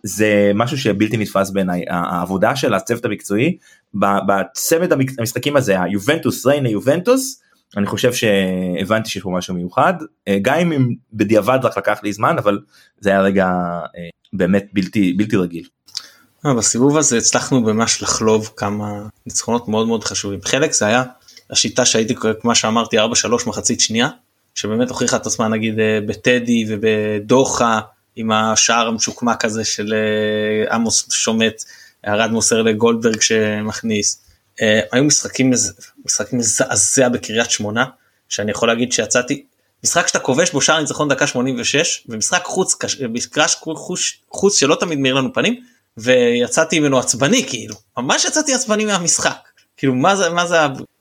זה 0.02 0.52
משהו 0.54 0.78
שבלתי 0.78 1.16
נתפס 1.16 1.50
בעיניי. 1.50 1.84
העבודה 1.90 2.56
של 2.56 2.74
הצוות 2.74 3.04
המקצועי 3.04 3.56
ב- 3.94 4.18
בצמד 4.28 4.92
המק- 4.92 5.14
המשחקים 5.18 5.56
הזה 5.56 5.82
היובנטוס 5.82 6.46
ריינה 6.46 6.68
יובנטוס 6.68 7.40
אני 7.76 7.86
חושב 7.86 8.12
שהבנתי 8.12 9.10
שיש 9.10 9.22
פה 9.22 9.30
משהו 9.30 9.54
מיוחד 9.54 9.94
אה, 10.28 10.38
גם 10.42 10.72
אם 10.72 10.94
בדיעבד 11.12 11.58
רק 11.62 11.78
לקח 11.78 12.00
לי 12.02 12.12
זמן 12.12 12.38
אבל 12.38 12.58
זה 13.00 13.10
היה 13.10 13.20
רגע 13.20 13.46
אה, 13.96 14.08
באמת 14.32 14.66
בלתי 14.72 15.12
בלתי 15.12 15.36
רגיל. 15.36 15.64
אה, 16.46 16.54
בסיבוב 16.54 16.96
הזה 16.98 17.18
הצלחנו 17.18 17.60
ממש 17.60 18.02
לחלוב 18.02 18.50
כמה 18.56 19.06
ניצחונות 19.26 19.68
מאוד 19.68 19.86
מאוד 19.86 20.04
חשובים 20.04 20.40
חלק 20.44 20.72
זה 20.72 20.86
היה 20.86 21.02
השיטה 21.50 21.84
שהייתי 21.84 22.14
קורא 22.14 22.32
כמו 22.40 22.54
שאמרתי 22.54 22.98
4-3 22.98 23.02
מחצית 23.46 23.80
שנייה 23.80 24.08
שבאמת 24.54 24.88
הוכיחה 24.88 25.16
את 25.16 25.26
עצמה 25.26 25.48
נגיד 25.48 25.74
בטדי 26.06 26.64
ובדוחה 26.68 27.80
עם 28.16 28.30
השער 28.30 28.88
המשוקמק 28.88 29.44
הזה 29.44 29.64
של 29.64 29.94
עמוס 30.70 31.12
שומט 31.12 31.62
ארד 32.06 32.30
מוסר 32.30 32.62
לגולדברג 32.62 33.20
שמכניס. 33.20 34.23
אה, 34.62 34.80
היו 34.92 35.04
משחקים 35.04 35.52
משחקים 36.04 36.38
מזעזע 36.38 37.08
בקריית 37.08 37.50
שמונה 37.50 37.84
שאני 38.28 38.50
יכול 38.50 38.68
להגיד 38.68 38.92
שיצאתי 38.92 39.44
משחק 39.84 40.06
שאתה 40.06 40.18
כובש 40.18 40.50
בו 40.50 40.60
שער 40.60 40.80
ניצחון 40.80 41.08
דקה 41.08 41.26
86 41.26 42.04
ומשחק 42.08 42.44
חוץ 42.44 42.76
משחק 43.08 43.46
חוץ, 43.76 44.12
חוץ 44.30 44.58
שלא 44.58 44.74
תמיד 44.74 44.98
מאיר 44.98 45.14
לנו 45.14 45.32
פנים 45.32 45.60
ויצאתי 45.96 46.80
ממנו 46.80 46.98
עצבני 46.98 47.44
כאילו. 47.48 47.74
ממש 47.96 48.24
יצאתי 48.24 48.54
עצבני 48.54 48.84
מהמשחק. 48.84 49.48
כאילו 49.76 49.94
מה 49.94 50.16
זה 50.16 50.28
מה 50.30 50.46
זה 50.46 50.56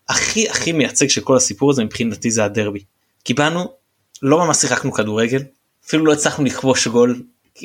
הכי 0.10 0.50
הכי 0.50 0.72
מייצג 0.72 1.08
של 1.08 1.22
כל 1.22 1.38
הסיפור 1.38 1.72
הזה 1.72 1.84
מבחינתי 1.84 2.32
זה 2.32 2.44
הדרבי. 2.44 2.84
כי 3.26 3.34
באנו 3.34 3.74
לא 4.22 4.38
ממש 4.38 4.58
שיחקנו 4.58 4.92
כדורגל 4.92 5.42
אפילו 5.88 6.06
לא 6.06 6.14
הצלחנו 6.14 6.46
לכבוש 6.46 6.88
גול. 6.88 7.22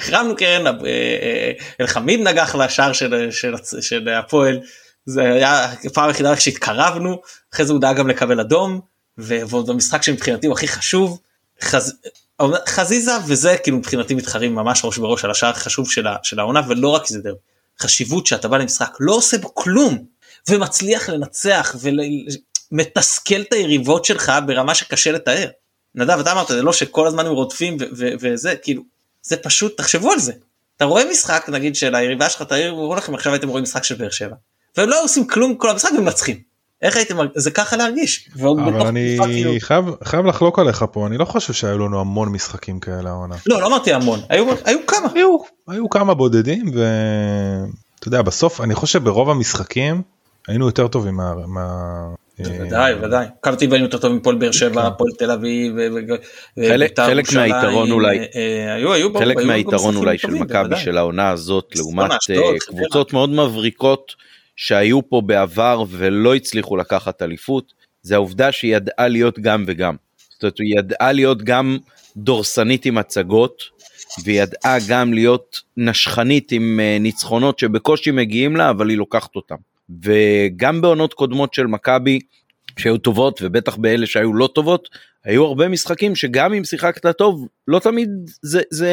החרמנו 0.00 0.36
קרן 0.36 0.66
אה, 0.66 0.72
אה, 0.86 1.52
אלחמיד 1.80 2.20
נגח 2.20 2.54
לשער 2.54 2.92
של, 2.92 3.30
של, 3.30 3.54
של 3.80 4.08
הפועל 4.08 4.60
זה 5.06 5.22
היה 5.22 5.72
פעם 5.92 6.08
היחידה 6.08 6.36
שהתקרבנו 6.36 7.20
אחרי 7.54 7.66
זה 7.66 7.72
הוא 7.72 7.80
דאג 7.80 7.96
גם 7.96 8.08
לקבל 8.08 8.40
אדום 8.40 8.80
ועוד 9.18 9.70
במשחק 9.70 10.02
שמבחינתי 10.02 10.46
הוא 10.46 10.54
הכי 10.54 10.68
חשוב 10.68 11.20
חז... 11.62 11.94
חזיזה 12.68 13.12
וזה 13.26 13.56
כאילו 13.62 13.76
מבחינתי 13.76 14.14
מתחרים 14.14 14.54
ממש 14.54 14.84
ראש 14.84 14.98
בראש 14.98 15.24
על 15.24 15.30
השער 15.30 15.50
הכי 15.50 15.60
חשוב 15.60 15.90
של, 15.90 16.06
ה... 16.06 16.16
של 16.22 16.40
העונה 16.40 16.60
ולא 16.68 16.88
רק 16.88 17.06
זה 17.06 17.20
דרבי. 17.20 17.38
חשיבות 17.80 18.26
שאתה 18.26 18.48
בא 18.48 18.56
למשחק 18.56 18.96
לא 19.00 19.12
עושה 19.12 19.38
בו 19.38 19.54
כלום 19.54 20.04
ומצליח 20.48 21.08
לנצח 21.08 21.76
ומתסכל 22.72 23.40
את 23.40 23.52
היריבות 23.52 24.04
שלך 24.04 24.32
ברמה 24.46 24.74
שקשה 24.74 25.12
לתאר. 25.12 25.48
נדב 25.94 26.18
אתה 26.20 26.32
אמרת 26.32 26.48
זה 26.48 26.62
לא 26.62 26.72
שכל 26.72 27.06
הזמן 27.06 27.26
הם 27.26 27.32
רודפים 27.32 27.76
ו- 27.80 27.84
ו- 27.96 28.12
וזה 28.20 28.56
כאילו 28.56 28.82
זה 29.22 29.36
פשוט 29.36 29.76
תחשבו 29.76 30.12
על 30.12 30.18
זה. 30.18 30.32
אתה 30.76 30.84
רואה 30.84 31.04
משחק 31.10 31.48
נגיד 31.48 31.76
של 31.76 31.94
היריבה 31.94 32.28
שלך 32.28 32.42
תארו 32.42 32.94
לכם 32.94 33.14
עכשיו 33.14 33.32
הייתם 33.32 33.48
רואים 33.48 33.62
משחק 33.62 33.84
של 33.84 33.94
באר 33.94 34.10
שבע. 34.10 34.34
והם 34.76 34.88
לא 34.88 35.04
עושים 35.04 35.26
כלום 35.26 35.54
כל 35.54 35.70
המשחק 35.70 35.90
ומנצחים. 35.98 36.36
איך 36.82 36.96
הייתם 36.96 37.16
זה 37.34 37.50
ככה 37.50 37.76
להרגיש. 37.76 38.28
אבל 38.42 38.86
אני 38.86 39.16
כאילו- 39.24 39.52
חייב 39.60 39.84
חייב 40.04 40.26
לחלוק 40.26 40.58
עליך 40.58 40.84
פה 40.92 41.06
אני 41.06 41.18
לא 41.18 41.24
חושב 41.24 41.52
שהיו 41.52 41.78
לנו 41.78 42.00
המון 42.00 42.28
משחקים 42.28 42.80
כאלה 42.80 43.10
העונה. 43.10 43.34
לא 43.46 43.60
לא 43.60 43.66
אמרתי 43.66 43.92
המון 43.92 44.20
היו 44.28 44.44
היו 44.64 44.78
כמה. 44.86 45.08
היו 45.14 45.36
היו 45.68 45.90
כמה 45.90 46.14
בודדים 46.14 46.66
ואתה 46.74 48.08
יודע 48.08 48.22
בסוף 48.22 48.60
אני 48.60 48.74
חושב 48.74 48.98
שברוב 48.98 49.30
המשחקים 49.30 50.02
היינו 50.48 50.66
יותר 50.66 50.88
טובים 50.88 51.14
מה... 51.14 51.34
מה... 51.46 51.68
ודאי 52.40 52.94
ודאי. 52.94 53.26
כמה 53.42 53.56
טבעי 53.56 53.72
היינו 53.72 53.86
יותר 53.86 53.98
טובים 53.98 54.16
מפועל 54.16 54.36
באר 54.36 54.52
שבע 54.52 54.86
הפועל 54.86 55.10
תל 55.18 55.30
אביב. 55.30 55.72
חלק- 55.76 56.20
ובית"ר 56.56 57.06
חלק 57.06 57.24
ירושלים, 57.24 57.52
מהיתרון 57.52 57.90
אולי- 57.90 58.18
אה, 58.18 58.24
אה, 58.34 58.74
היו 58.74 58.92
היו 58.92 59.18
חלק 59.18 59.36
מהיתרון 59.36 59.96
אולי 59.96 60.18
של 60.18 60.30
מכבי 60.30 60.46
בוודאי. 60.58 60.80
של 60.80 60.98
העונה 60.98 61.30
הזאת 61.30 61.68
לעומת 61.76 62.10
אה, 62.10 62.16
חדרה. 62.26 62.58
קבוצות 62.66 63.12
מאוד 63.12 63.30
מבריקות 63.30 64.12
שהיו 64.56 65.08
פה 65.08 65.20
בעבר 65.26 65.84
ולא 65.88 66.34
הצליחו 66.34 66.76
לקחת 66.76 67.22
אליפות 67.22 67.72
זה 68.02 68.14
העובדה 68.14 68.52
שהיא 68.52 68.76
ידעה 68.76 69.08
להיות 69.08 69.38
גם 69.38 69.64
וגם. 69.66 69.96
זאת 70.30 70.42
אומרת 70.42 70.58
היא 70.58 70.78
ידעה 70.78 71.12
להיות 71.12 71.42
גם 71.42 71.78
דורסנית 72.16 72.86
עם 72.86 72.98
הצגות 72.98 73.62
והיא 74.24 74.42
ידעה 74.42 74.76
גם 74.88 75.12
להיות 75.12 75.60
נשכנית 75.76 76.52
עם 76.52 76.80
אה, 76.80 76.96
ניצחונות 77.00 77.58
שבקושי 77.58 78.10
מגיעים 78.10 78.56
לה 78.56 78.70
אבל 78.70 78.88
היא 78.88 78.98
לוקחת 78.98 79.36
אותם. 79.36 79.56
וגם 80.02 80.80
בעונות 80.80 81.14
קודמות 81.14 81.54
של 81.54 81.66
מכבי 81.66 82.18
שהיו 82.78 82.98
טובות 82.98 83.40
ובטח 83.42 83.76
באלה 83.76 84.06
שהיו 84.06 84.34
לא 84.34 84.48
טובות 84.54 84.88
היו 85.24 85.44
הרבה 85.44 85.68
משחקים 85.68 86.16
שגם 86.16 86.54
אם 86.54 86.64
שיחקת 86.64 87.16
טוב 87.16 87.48
לא 87.68 87.78
תמיד 87.78 88.08
זה 88.42 88.62
זה 88.70 88.92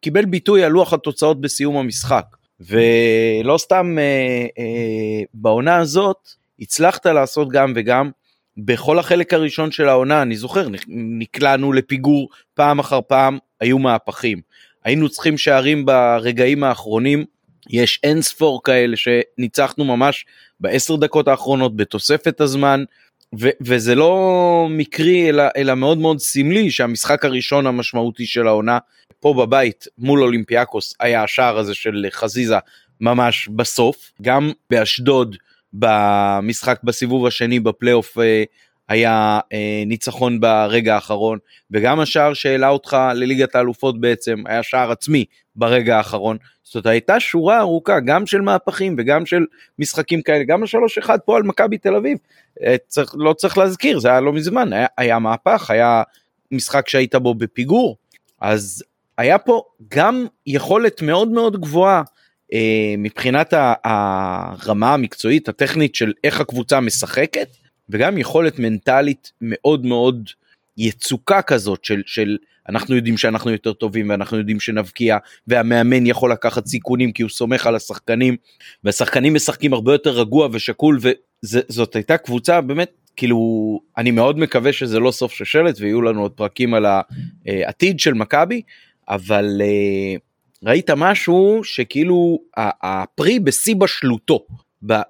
קיבל 0.00 0.24
ביטוי 0.24 0.64
על 0.64 0.72
לוח 0.72 0.92
התוצאות 0.92 1.40
בסיום 1.40 1.76
המשחק 1.76 2.24
ולא 2.60 3.58
סתם 3.58 3.96
אה, 3.98 4.46
אה, 4.58 5.22
בעונה 5.34 5.76
הזאת 5.76 6.28
הצלחת 6.60 7.06
לעשות 7.06 7.48
גם 7.48 7.72
וגם. 7.76 8.10
בכל 8.56 8.98
החלק 8.98 9.34
הראשון 9.34 9.70
של 9.70 9.88
העונה 9.88 10.22
אני 10.22 10.36
זוכר 10.36 10.68
נקלענו 10.88 11.72
לפיגור 11.72 12.28
פעם 12.54 12.78
אחר 12.78 13.00
פעם 13.08 13.38
היו 13.60 13.78
מהפכים. 13.78 14.40
היינו 14.84 15.08
צריכים 15.08 15.38
שערים 15.38 15.86
ברגעים 15.86 16.64
האחרונים. 16.64 17.24
יש 17.70 18.00
אין 18.02 18.22
ספור 18.22 18.62
כאלה 18.62 18.96
שניצחנו 18.96 19.84
ממש 19.84 20.26
בעשר 20.60 20.96
דקות 20.96 21.28
האחרונות 21.28 21.76
בתוספת 21.76 22.40
הזמן 22.40 22.84
ו- 23.40 23.50
וזה 23.60 23.94
לא 23.94 24.66
מקרי 24.70 25.28
אלא, 25.28 25.44
אלא 25.56 25.74
מאוד 25.74 25.98
מאוד 25.98 26.18
סמלי 26.18 26.70
שהמשחק 26.70 27.24
הראשון 27.24 27.66
המשמעותי 27.66 28.26
של 28.26 28.46
העונה 28.46 28.78
פה 29.20 29.34
בבית 29.34 29.84
מול 29.98 30.22
אולימפיאקוס 30.22 30.94
היה 31.00 31.22
השער 31.22 31.58
הזה 31.58 31.74
של 31.74 32.06
חזיזה 32.10 32.58
ממש 33.00 33.48
בסוף. 33.48 34.12
גם 34.22 34.52
באשדוד 34.70 35.36
במשחק 35.72 36.78
בסיבוב 36.84 37.26
השני 37.26 37.60
בפלייאוף 37.60 38.18
אה, 38.18 38.44
היה 38.88 39.40
אה, 39.52 39.82
ניצחון 39.86 40.40
ברגע 40.40 40.94
האחרון, 40.94 41.38
וגם 41.70 42.00
השער 42.00 42.34
שהעלה 42.34 42.68
אותך 42.68 42.96
לליגת 43.14 43.54
האלופות 43.54 44.00
בעצם 44.00 44.42
היה 44.46 44.62
שער 44.62 44.90
עצמי 44.90 45.24
ברגע 45.56 45.96
האחרון. 45.96 46.36
זאת 46.62 46.86
הייתה 46.86 47.20
שורה 47.20 47.60
ארוכה 47.60 48.00
גם 48.00 48.26
של 48.26 48.40
מהפכים 48.40 48.96
וגם 48.98 49.26
של 49.26 49.44
משחקים 49.78 50.22
כאלה, 50.22 50.44
גם 50.44 50.62
השלוש 50.62 50.98
אחד 50.98 51.18
פה 51.24 51.36
על 51.36 51.42
מכבי 51.42 51.78
תל 51.78 51.94
אביב, 51.94 52.18
אה, 52.62 52.76
צריך, 52.86 53.14
לא 53.18 53.32
צריך 53.32 53.58
להזכיר, 53.58 53.98
זה 53.98 54.08
היה 54.08 54.20
לא 54.20 54.32
מזמן, 54.32 54.72
היה, 54.72 54.86
היה 54.98 55.18
מהפך, 55.18 55.70
היה 55.70 56.02
משחק 56.52 56.88
שהיית 56.88 57.14
בו 57.14 57.34
בפיגור, 57.34 57.96
אז 58.40 58.84
היה 59.18 59.38
פה 59.38 59.62
גם 59.88 60.26
יכולת 60.46 61.02
מאוד 61.02 61.28
מאוד 61.28 61.60
גבוהה 61.60 62.02
אה, 62.52 62.94
מבחינת 62.98 63.54
הרמה 63.84 64.94
המקצועית 64.94 65.48
הטכנית 65.48 65.94
של 65.94 66.12
איך 66.24 66.40
הקבוצה 66.40 66.80
משחקת 66.80 67.48
וגם 67.88 68.18
יכולת 68.18 68.58
מנטלית 68.58 69.32
מאוד 69.40 69.86
מאוד 69.86 70.30
יצוקה 70.76 71.42
כזאת 71.42 71.84
של, 71.84 72.02
של 72.06 72.36
אנחנו 72.68 72.96
יודעים 72.96 73.16
שאנחנו 73.16 73.50
יותר 73.50 73.72
טובים 73.72 74.10
ואנחנו 74.10 74.38
יודעים 74.38 74.60
שנבקיע 74.60 75.16
והמאמן 75.46 76.06
יכול 76.06 76.32
לקחת 76.32 76.66
סיכונים 76.66 77.12
כי 77.12 77.22
הוא 77.22 77.30
סומך 77.30 77.66
על 77.66 77.76
השחקנים 77.76 78.36
והשחקנים 78.84 79.34
משחקים 79.34 79.72
הרבה 79.72 79.92
יותר 79.92 80.10
רגוע 80.10 80.48
ושקול 80.52 80.98
וזאת 81.44 81.96
הייתה 81.96 82.16
קבוצה 82.16 82.60
באמת 82.60 82.90
כאילו 83.16 83.38
אני 83.98 84.10
מאוד 84.10 84.38
מקווה 84.38 84.72
שזה 84.72 84.98
לא 84.98 85.10
סוף 85.10 85.32
שושלת 85.32 85.80
ויהיו 85.80 86.02
לנו 86.02 86.22
עוד 86.22 86.32
פרקים 86.32 86.74
על 86.74 86.86
העתיד 87.46 88.00
של 88.00 88.14
מכבי 88.14 88.62
אבל 89.08 89.60
אה, 89.60 90.16
ראית 90.64 90.90
משהו 90.90 91.60
שכאילו 91.64 92.38
הפרי 92.56 93.38
בשיא 93.40 93.76
בשלותו 93.76 94.46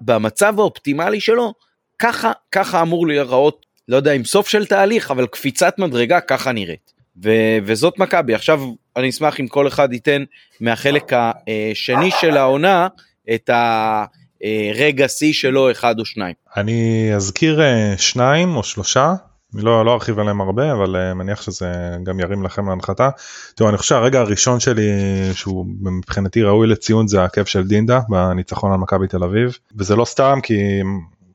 במצב 0.01 0.59
האופטימלי 0.59 1.19
שלו 1.19 1.53
ככה 1.99 2.31
ככה 2.51 2.81
אמור 2.81 3.07
להיראות 3.07 3.65
לא 3.87 3.95
יודע 3.95 4.11
אם 4.11 4.23
סוף 4.23 4.49
של 4.49 4.65
תהליך 4.65 5.11
אבל 5.11 5.27
קפיצת 5.27 5.79
מדרגה 5.79 6.19
ככה 6.19 6.51
נראית. 6.51 6.97
ו- 7.23 7.57
וזאת 7.63 7.99
מכבי. 7.99 8.33
עכשיו 8.33 8.61
אני 8.95 9.09
אשמח 9.09 9.39
אם 9.39 9.47
כל 9.47 9.67
אחד 9.67 9.93
ייתן 9.93 10.23
מהחלק 10.61 11.11
השני 11.13 12.11
של 12.21 12.37
העונה 12.37 12.87
את 13.33 13.49
הרגע 13.53 15.07
שיא 15.07 15.33
שלו 15.33 15.71
אחד 15.71 15.99
או 15.99 16.05
שניים. 16.05 16.33
אני 16.57 17.11
אזכיר 17.15 17.61
אה, 17.61 17.97
שניים 17.97 18.55
או 18.55 18.63
שלושה 18.63 19.13
אני 19.55 19.61
לא, 19.61 19.85
לא 19.85 19.93
ארחיב 19.93 20.19
עליהם 20.19 20.41
הרבה 20.41 20.71
אבל 20.73 20.95
uh, 20.95 21.13
מניח 21.13 21.41
שזה 21.41 21.97
גם 22.03 22.19
ירים 22.19 22.43
לכם 22.43 22.69
להנחתה. 22.69 23.09
תראו 23.55 23.69
אני 23.69 23.77
חושב 23.77 23.95
שהרגע 23.95 24.19
הראשון 24.19 24.59
שלי 24.59 24.89
שהוא 25.33 25.65
מבחינתי 25.81 26.43
ראוי 26.43 26.67
לציון 26.67 27.07
זה 27.07 27.23
הכיף 27.23 27.47
של 27.47 27.67
דינדה 27.67 27.99
בניצחון 28.09 28.71
על 28.71 28.77
מכבי 28.77 29.07
תל 29.07 29.23
אביב. 29.23 29.57
וזה 29.75 29.95
לא 29.95 30.05
סתם 30.05 30.39
כי 30.43 30.59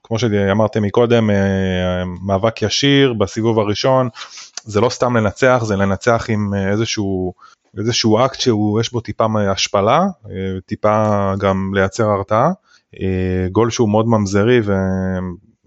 כמו 0.02 0.18
שאמרתם 0.18 0.82
מקודם 0.82 1.30
uh, 1.30 1.32
מאבק 2.26 2.62
ישיר 2.62 3.12
בסיבוב 3.12 3.58
הראשון. 3.58 4.08
זה 4.64 4.80
לא 4.80 4.88
סתם 4.88 5.16
לנצח 5.16 5.62
זה 5.64 5.76
לנצח 5.76 6.26
עם 6.28 6.54
uh, 6.54 6.70
איזשהו 6.72 7.32
איזשהו 7.78 8.24
אקט 8.24 8.40
שהוא 8.40 8.80
יש 8.80 8.92
בו 8.92 9.00
טיפה 9.00 9.26
השפלה 9.50 10.00
טיפה 10.66 11.32
גם 11.38 11.70
לייצר 11.74 12.04
הרתעה. 12.04 12.50
גול 13.52 13.70
שהוא 13.70 13.88
מאוד 13.88 14.08
ממזרי 14.08 14.60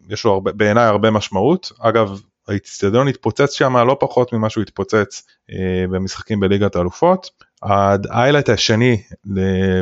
ויש 0.09 0.25
לו 0.25 0.31
הרבה 0.31 0.51
בעיניי 0.51 0.85
הרבה 0.85 1.11
משמעות. 1.11 1.71
אגב 1.79 2.19
האיצטדיון 2.47 3.07
התפוצץ 3.07 3.53
שם 3.53 3.77
לא 3.77 3.97
פחות 3.99 4.33
ממה 4.33 4.49
שהוא 4.49 4.61
התפוצץ 4.61 5.23
אה, 5.51 5.85
במשחקים 5.89 6.39
בליגת 6.39 6.75
האלופות. 6.75 7.29
האיילייט 7.63 8.49
השני 8.49 9.01
אה, 9.37 9.81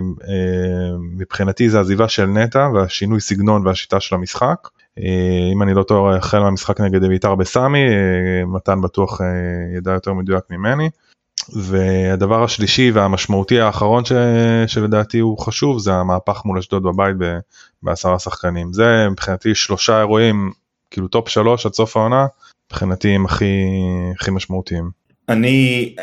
מבחינתי 1.17 1.69
זה 1.69 1.79
עזיבה 1.79 2.07
של 2.09 2.25
נטע 2.25 2.69
והשינוי 2.73 3.21
סגנון 3.21 3.67
והשיטה 3.67 3.99
של 3.99 4.15
המשחק. 4.15 4.67
אה, 4.99 5.51
אם 5.53 5.61
אני 5.61 5.73
לא 5.73 5.83
טועה 5.83 6.17
החל 6.17 6.39
מהמשחק 6.39 6.81
נגד 6.81 7.05
בית"ר 7.05 7.35
בסמי 7.35 7.87
אה, 7.87 8.45
מתן 8.45 8.81
בטוח 8.81 9.21
אה, 9.21 9.27
ידע 9.77 9.91
יותר 9.91 10.13
מדויק 10.13 10.43
ממני. 10.49 10.89
והדבר 11.55 12.43
השלישי 12.43 12.91
והמשמעותי 12.91 13.59
האחרון 13.59 14.05
ש... 14.05 14.11
שלדעתי 14.67 15.19
הוא 15.19 15.37
חשוב 15.37 15.79
זה 15.79 15.93
המהפך 15.93 16.41
מול 16.45 16.57
אשדוד 16.57 16.83
בבית 16.83 17.15
ב... 17.19 17.37
בעשרה 17.83 18.19
שחקנים 18.19 18.73
זה 18.73 19.07
מבחינתי 19.11 19.55
שלושה 19.55 19.99
אירועים 19.99 20.51
כאילו 20.91 21.07
top 21.07 21.29
שלוש 21.29 21.65
עד 21.65 21.73
סוף 21.73 21.97
העונה 21.97 22.25
מבחינתי 22.71 23.09
הם 23.09 23.25
הכי 23.25 23.63
הכי 24.19 24.31
משמעותיים. 24.31 24.89
אני 25.29 25.95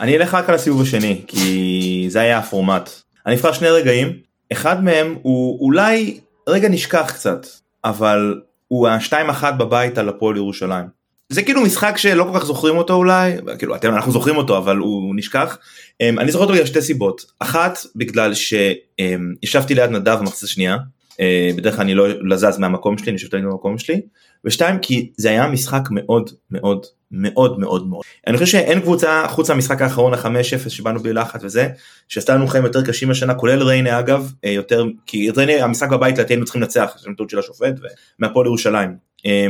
אני 0.00 0.16
אלך 0.16 0.34
רק 0.34 0.48
על 0.48 0.54
הסיבוב 0.54 0.82
השני 0.82 1.22
כי 1.26 2.06
זה 2.08 2.20
היה 2.20 2.38
הפורמט. 2.38 2.90
אני 3.26 3.34
אבחר 3.34 3.52
שני 3.52 3.68
רגעים 3.68 4.12
אחד 4.52 4.84
מהם 4.84 5.16
הוא 5.22 5.60
אולי 5.60 6.20
רגע 6.48 6.68
נשכח 6.68 7.12
קצת 7.14 7.46
אבל 7.84 8.40
הוא 8.68 8.88
השתיים 8.88 9.30
אחת 9.30 9.54
בבית 9.58 9.98
על 9.98 10.08
הפועל 10.08 10.36
ירושלים. 10.36 10.86
זה 11.28 11.42
כאילו 11.42 11.62
משחק 11.62 11.96
שלא 11.96 12.24
כל 12.24 12.38
כך 12.38 12.44
זוכרים 12.44 12.76
אותו 12.76 12.94
אולי 12.94 13.36
כאילו 13.58 13.76
אתם 13.76 13.94
אנחנו 13.94 14.12
זוכרים 14.12 14.36
אותו 14.36 14.58
אבל 14.58 14.76
הוא 14.76 15.14
נשכח. 15.16 15.58
אמ, 16.00 16.18
אני 16.18 16.32
זוכר 16.32 16.44
אותו 16.44 16.54
בגלל 16.54 16.66
שתי 16.66 16.82
סיבות 16.82 17.24
אחת 17.38 17.78
בגלל 17.96 18.32
שישבתי 18.34 19.74
ליד 19.74 19.90
נדב 19.90 20.18
מחצה 20.22 20.46
שנייה 20.46 20.76
אה, 21.20 21.50
בדרך 21.56 21.74
כלל 21.74 21.84
אני 21.84 21.94
לא 21.94 22.08
לזז 22.08 22.58
מהמקום 22.58 22.98
שלי, 22.98 23.06
אני 23.06 23.12
יושב 23.12 23.28
תמיד 23.28 23.44
במקום 23.44 23.78
שלי, 23.78 24.00
ושתיים 24.44 24.78
כי 24.78 25.10
זה 25.16 25.30
היה 25.30 25.46
משחק 25.46 25.82
מאוד 25.90 26.30
מאוד 26.50 26.86
מאוד 27.10 27.58
מאוד 27.58 27.88
מאוד. 27.88 28.02
אני 28.26 28.38
חושב 28.38 28.52
שאין 28.52 28.80
קבוצה 28.80 29.24
חוץ 29.28 29.50
מהמשחק 29.50 29.82
האחרון 29.82 30.14
החמש 30.14 30.54
אפס 30.54 30.72
שבאנו 30.72 31.00
בלחץ 31.00 31.40
וזה, 31.44 31.68
שעשתה 32.08 32.34
לנו 32.34 32.46
חיים 32.46 32.64
יותר 32.64 32.82
קשים 32.82 33.10
השנה, 33.10 33.34
כולל 33.34 33.62
ריינה 33.62 33.98
אגב, 33.98 34.32
אה, 34.44 34.50
יותר, 34.50 34.84
כי 35.06 35.30
ריינה 35.30 35.64
המשחק 35.64 35.88
בבית 35.90 36.14
לדעתי 36.14 36.32
היינו 36.32 36.44
צריכים 36.44 36.62
לנצח, 36.62 36.92
יש 36.98 37.06
לנו 37.06 37.28
של 37.28 37.38
השופט, 37.38 37.74
ומהפועל 38.18 38.46
ירושלים. 38.46 38.96
אה, 39.26 39.46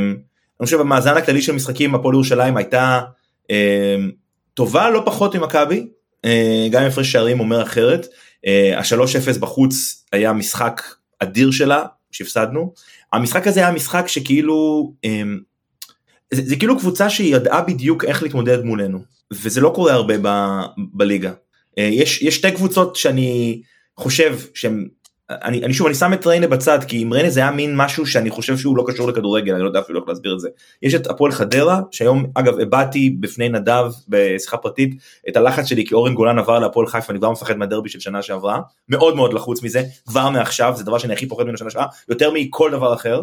אני 0.59 0.65
חושב 0.65 0.77
במאזן 0.77 1.17
הכללי 1.17 1.41
של 1.41 1.51
משחקים 1.51 1.95
הפועל 1.95 2.15
ירושלים 2.15 2.57
הייתה 2.57 3.01
טובה 4.53 4.89
לא 4.89 5.03
פחות 5.05 5.35
ממכבי, 5.35 5.87
גם 6.71 6.81
אם 6.81 6.87
הפרש 6.87 7.11
שערים 7.11 7.39
אומר 7.39 7.61
אחרת. 7.61 8.07
השלוש 8.77 9.15
אפס 9.15 9.37
בחוץ 9.37 10.05
היה 10.11 10.33
משחק 10.33 10.81
אדיר 11.19 11.51
שלה 11.51 11.83
שהפסדנו. 12.11 12.73
המשחק 13.13 13.47
הזה 13.47 13.59
היה 13.59 13.71
משחק 13.71 14.07
שכאילו 14.07 14.93
אמ, 15.03 15.39
זה, 16.33 16.41
זה 16.45 16.55
כאילו 16.55 16.79
קבוצה 16.79 17.09
שהיא 17.09 17.35
ידעה 17.35 17.61
בדיוק 17.61 18.05
איך 18.05 18.23
להתמודד 18.23 18.63
מולנו 18.63 18.99
וזה 19.31 19.61
לא 19.61 19.71
קורה 19.75 19.93
הרבה 19.93 20.13
ב, 20.21 20.27
בליגה. 20.93 21.31
אה, 21.77 21.83
יש, 21.83 22.21
יש 22.21 22.35
שתי 22.35 22.51
קבוצות 22.51 22.95
שאני 22.95 23.61
חושב 23.99 24.39
שהן 24.53 24.87
אני, 25.43 25.63
אני 25.63 25.73
שוב 25.73 25.87
אני 25.87 25.95
שם 25.95 26.13
את 26.13 26.27
ריינה 26.27 26.47
בצד 26.47 26.79
כי 26.87 27.01
עם 27.01 27.13
ריינה 27.13 27.29
זה 27.29 27.39
היה 27.39 27.51
מין 27.51 27.75
משהו 27.75 28.05
שאני 28.05 28.29
חושב 28.29 28.57
שהוא 28.57 28.77
לא 28.77 28.83
קשור 28.87 29.07
לכדורגל 29.07 29.53
אני 29.53 29.63
לא 29.63 29.67
יודע 29.67 29.79
אפילו 29.79 29.99
איך 29.99 30.09
להסביר 30.09 30.33
את 30.33 30.39
זה. 30.39 30.49
יש 30.81 30.95
את 30.95 31.07
הפועל 31.07 31.31
חדרה 31.31 31.81
שהיום 31.91 32.25
אגב 32.33 32.59
הבעתי 32.59 33.09
בפני 33.19 33.49
נדב 33.49 33.85
בשיחה 34.07 34.57
פרטית 34.57 34.95
את 35.29 35.37
הלחץ 35.37 35.65
שלי 35.65 35.85
כי 35.85 35.93
אורן 35.93 36.13
גולן 36.13 36.39
עבר 36.39 36.59
להפועל 36.59 36.87
חיפה 36.87 37.11
אני 37.11 37.19
כבר 37.19 37.31
מפחד 37.31 37.57
מהדרבי 37.57 37.89
של 37.89 37.99
שנה 37.99 38.21
שעברה 38.21 38.61
מאוד 38.89 39.15
מאוד 39.15 39.33
לחוץ 39.33 39.63
מזה 39.63 39.83
כבר 40.07 40.29
מעכשיו 40.29 40.73
זה 40.77 40.83
דבר 40.83 40.97
שאני 40.97 41.13
הכי 41.13 41.27
פוחד 41.27 41.43
ממנו 41.43 41.57
שנה 41.57 41.69
שעברה 41.69 41.87
יותר 42.09 42.31
מכל 42.33 42.71
דבר 42.71 42.93
אחר 42.93 43.21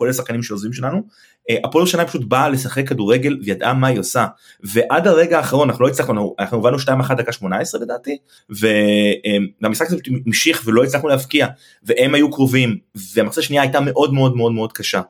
כולל 0.00 0.12
שחקנים 0.12 0.42
שעוזבים 0.42 0.72
שלנו. 0.72 1.02
אה, 1.50 1.56
הפועל 1.64 1.82
ירושלים 1.82 2.06
פשוט 2.06 2.24
באה 2.24 2.48
לשחק 2.48 2.88
כדורגל 2.88 3.38
וידעה 3.44 3.74
מה 3.74 3.86
היא 3.86 3.98
עושה 3.98 4.26
ועד 4.62 5.06
הרגע 5.06 5.36
האחרון 5.36 5.70
אנחנו 5.70 5.84
לא 5.84 5.90
הצלחנו 5.90 6.34
אנחנו 6.38 6.58
הבנו 6.58 6.76
2-1 6.78 7.14
דקה 7.14 7.32
18 7.32 7.80
לדעתי 7.80 8.16
והמשחק 8.50 9.86
הזה 9.86 9.96
המשיך 10.26 10.62
ולא 10.64 10.84
הצלחנו 10.84 11.08
להבקיע 11.08 11.46
והם 11.82 12.14
היו 12.14 12.30
קרובים 12.30 12.76
והמחצה 13.14 13.40
השנייה 13.40 13.62
הייתה 13.62 13.80
מאוד 13.80 14.14
מאוד 14.14 14.36
מאוד 14.36 14.52
מאוד 14.52 14.72
קשה. 14.72 15.00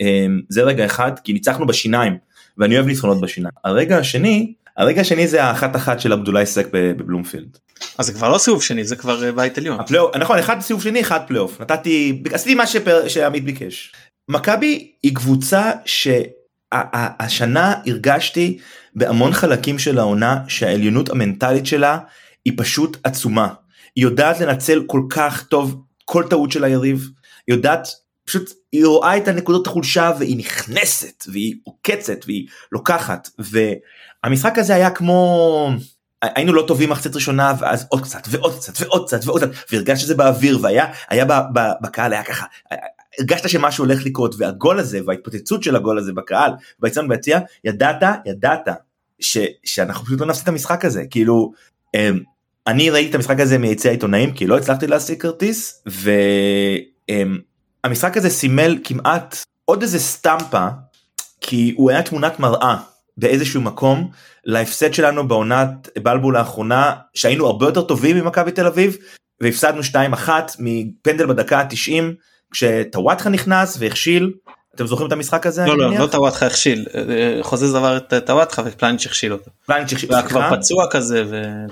אה, 0.00 0.26
זה 0.48 0.62
רגע 0.62 0.86
אחד 0.86 1.12
כי 1.24 1.32
ניצחנו 1.32 1.66
בשיניים 1.66 2.16
ואני 2.58 2.76
אוהב 2.76 2.86
ניצחונות 2.86 3.20
בשיניים. 3.20 3.54
הרגע 3.64 3.98
השני 3.98 4.52
הרגע 4.76 5.00
השני 5.00 5.28
זה 5.28 5.44
האחת 5.44 5.76
אחת 5.76 6.00
של 6.00 6.12
עבדולאי 6.12 6.46
סק 6.46 6.66
בבלומפילד. 6.72 7.58
אז 7.98 8.06
זה 8.06 8.12
כבר 8.12 8.28
לא 8.28 8.38
סיבוב 8.38 8.62
שני 8.62 8.84
זה 8.84 8.96
כבר 8.96 9.24
אה, 9.24 9.32
בית 9.32 9.58
עליון. 9.58 9.80
הפלייאוף, 9.80 10.16
נכון 10.16 10.38
אחד 10.38 10.60
סיבוב 10.60 10.82
שני 10.82 11.00
אחד 11.00 11.20
פלייאוף 11.26 11.60
נתתי 11.60 12.22
עשיתי 12.32 12.54
מה 12.54 12.64
שעמית 13.08 13.44
ביקש. 13.44 13.92
מכבי 14.30 14.92
היא 15.02 15.14
קבוצה 15.14 15.70
שהשנה 15.84 17.74
הרגשתי 17.86 18.58
בהמון 18.94 19.32
חלקים 19.32 19.78
של 19.78 19.98
העונה 19.98 20.38
שהעליונות 20.48 21.10
המנטלית 21.10 21.66
שלה 21.66 21.98
היא 22.44 22.52
פשוט 22.56 22.96
עצומה. 23.04 23.48
היא 23.96 24.04
יודעת 24.04 24.40
לנצל 24.40 24.82
כל 24.86 25.02
כך 25.10 25.42
טוב 25.42 25.82
כל 26.04 26.24
טעות 26.30 26.52
של 26.52 26.64
היריב, 26.64 27.08
היא 27.46 27.56
יודעת 27.56 27.88
פשוט 28.24 28.50
היא 28.72 28.86
רואה 28.86 29.16
את 29.16 29.28
הנקודות 29.28 29.66
החולשה 29.66 30.12
והיא 30.18 30.38
נכנסת 30.38 31.24
והיא 31.28 31.54
עוקצת 31.64 32.18
והיא 32.26 32.46
לוקחת 32.72 33.28
והמשחק 33.38 34.58
הזה 34.58 34.74
היה 34.74 34.90
כמו 34.90 35.70
היינו 36.22 36.52
לא 36.52 36.64
טובים 36.68 36.90
מחצית 36.90 37.14
ראשונה 37.14 37.54
ואז 37.58 37.86
עוד 37.88 38.02
קצת 38.02 38.22
ועוד 38.28 38.56
קצת 38.58 38.72
ועוד 38.80 39.06
קצת 39.06 39.20
ועוד 39.24 39.42
קצת 39.42 39.72
והרגשת 39.72 40.00
שזה 40.00 40.14
באוויר 40.14 40.58
והיה 40.62 40.86
היה 41.08 41.24
בקהל 41.80 42.12
היה 42.12 42.22
ככה 42.22 42.46
הרגשת 43.20 43.48
שמשהו 43.48 43.84
הולך 43.84 44.06
לקרות 44.06 44.34
והגול 44.38 44.78
הזה 44.78 45.00
וההתפוצצות 45.06 45.62
של 45.62 45.76
הגול 45.76 45.98
הזה 45.98 46.12
בקהל 46.12 46.50
ביציון 46.80 47.08
ביציע 47.08 47.40
ידעת 47.64 48.02
ידעת 48.26 48.68
ש, 49.20 49.38
שאנחנו 49.64 50.06
פשוט 50.06 50.20
לא 50.20 50.26
נפסיד 50.26 50.42
את 50.42 50.48
המשחק 50.48 50.84
הזה. 50.84 51.04
כאילו 51.10 51.52
אמ, 51.94 52.20
אני 52.66 52.90
ראיתי 52.90 53.10
את 53.10 53.14
המשחק 53.14 53.40
הזה 53.40 53.58
מיציע 53.58 53.90
העיתונאים 53.90 54.32
כי 54.32 54.46
לא 54.46 54.58
הצלחתי 54.58 54.86
להשיג 54.86 55.20
כרטיס 55.20 55.84
והמשחק 55.86 56.16
אמ, 58.16 58.18
הזה 58.18 58.30
סימל 58.30 58.78
כמעט 58.84 59.36
עוד 59.64 59.82
איזה 59.82 59.98
סטמפה 59.98 60.66
כי 61.40 61.74
הוא 61.76 61.90
היה 61.90 62.02
תמונת 62.02 62.40
מראה 62.40 62.76
באיזשהו 63.16 63.60
מקום 63.60 64.10
להפסד 64.44 64.94
שלנו 64.94 65.28
בעונת 65.28 65.88
בלבול 66.02 66.36
האחרונה 66.36 66.94
שהיינו 67.14 67.46
הרבה 67.46 67.66
יותר 67.66 67.82
טובים 67.82 68.16
ממכבי 68.16 68.52
תל 68.52 68.66
אביב 68.66 68.96
והפסדנו 69.40 69.80
2-1 70.26 70.28
מפנדל 70.58 71.26
בדקה 71.26 71.58
ה-90 71.58 72.02
כשטוואטחה 72.50 73.28
נכנס 73.28 73.76
והכשיל. 73.80 74.32
אתם 74.74 74.86
זוכרים 74.86 75.08
את 75.08 75.12
המשחק 75.12 75.46
הזה? 75.46 75.66
לא 75.66 75.78
לא 75.78 75.98
לא 75.98 76.06
טוואטחה 76.06 76.46
הכשיל 76.46 76.86
אה, 76.94 77.38
חוזז 77.42 77.74
עבר 77.74 77.96
את 77.96 78.14
טוואטחה 78.26 78.62
ופלניץ' 78.64 79.06
הכשיל 79.06 79.32
אותו. 79.32 79.50
פלניץ' 79.66 79.92
הכשיל. 79.92 80.08
הוא 80.08 80.16
היה 80.16 80.28
כבר 80.28 80.56
פצוע 80.56 80.86
כזה 80.90 81.24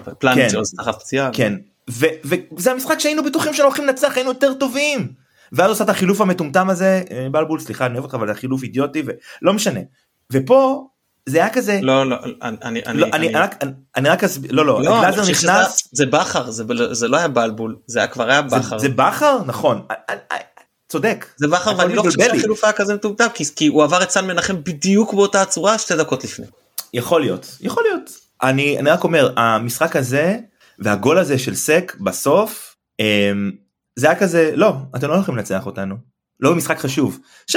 ופלניץ' 0.04 0.52
כן. 0.52 0.92
פציעה. 0.92 1.30
כן 1.32 1.54
וזה 1.88 2.72
המשחק 2.72 2.98
שהיינו 2.98 3.24
בטוחים 3.24 3.52
שאנחנו 3.52 3.64
הולכים 3.64 3.84
לנצח 3.84 4.16
היינו 4.16 4.30
יותר 4.30 4.54
טובים. 4.54 5.12
ואז 5.52 5.70
עושה 5.70 5.84
את 5.84 5.88
החילוף 5.88 6.20
המטומטם 6.20 6.70
הזה 6.70 7.02
אה, 7.10 7.26
בלבול 7.30 7.60
סליחה 7.60 7.86
אני 7.86 7.94
אוהב 7.94 8.04
אותך 8.04 8.14
אבל 8.14 8.28
זה 8.28 8.34
חילוף 8.34 8.62
אידיוטי 8.62 9.02
ולא 9.06 9.52
משנה. 9.52 9.80
ופה 10.32 10.86
זה 11.26 11.38
היה 11.38 11.50
כזה 11.50 11.80
לא 11.82 12.10
לא 12.10 12.16
אני 12.42 12.80
לא, 12.94 13.06
אני 13.12 13.28
רק 13.28 13.64
אני 13.96 14.08
רק 14.08 14.24
אסביר 14.24 14.52
לא 14.52 14.66
לא 14.66 14.82
לא, 14.82 15.00
גלאזר 15.00 15.22
אני 15.22 15.30
נכנס 15.30 15.88
זה 15.92 16.06
בכר 16.06 16.50
זה 16.50 17.08
לא 17.08 17.16
היה 17.16 17.28
בלבול 17.28 17.76
זה 17.86 18.06
כבר 18.06 18.30
היה 18.30 18.42
בכר. 18.42 18.78
זה 18.78 18.88
בכר 18.88 19.38
נכון 19.46 19.82
אה, 19.90 19.96
אה, 20.10 20.14
אה, 20.32 20.36
צודק. 20.88 21.26
זה 21.36 21.48
בכר 21.48 21.72
ואני 21.78 21.94
לא 21.94 22.02
חושב. 22.02 22.20
שהחילוף 22.20 22.64
היה 22.64 22.72
כזה 22.72 22.94
מטומטם 22.94 23.26
כי- 23.34 23.44
כי 23.56 23.66
הוא 23.66 23.84
עבר 23.84 24.02
את 24.02 24.10
סן 24.10 24.26
מנחם 24.26 24.64
בדיוק 24.64 25.14
באותה 25.14 25.42
הצורה 25.42 25.78
שתי 25.78 25.96
דקות 25.96 26.24
לפני. 26.24 26.46
יכול 26.94 27.20
להיות 27.20 27.56
יכול 27.60 27.82
להיות. 27.82 28.10
אני 28.42 28.78
אני 28.78 28.90
רק 28.90 29.04
אומר 29.04 29.32
המשחק 29.36 29.96
הזה 29.96 30.36
והגול 30.78 31.18
הזה 31.18 31.38
של 31.38 31.54
סק 31.54 31.96
בסוף 32.00 32.76
אמ, 33.00 33.50
זה 33.96 34.10
היה 34.10 34.18
כזה 34.18 34.52
לא 34.54 34.72
אתם 34.96 35.08
לא 35.08 35.14
הולכים 35.14 35.36
לנצח 35.36 35.66
אותנו. 35.66 35.94
לא 36.40 36.50
במשחק 36.52 36.78
חשוב. 36.78 37.18
3-0 37.50 37.54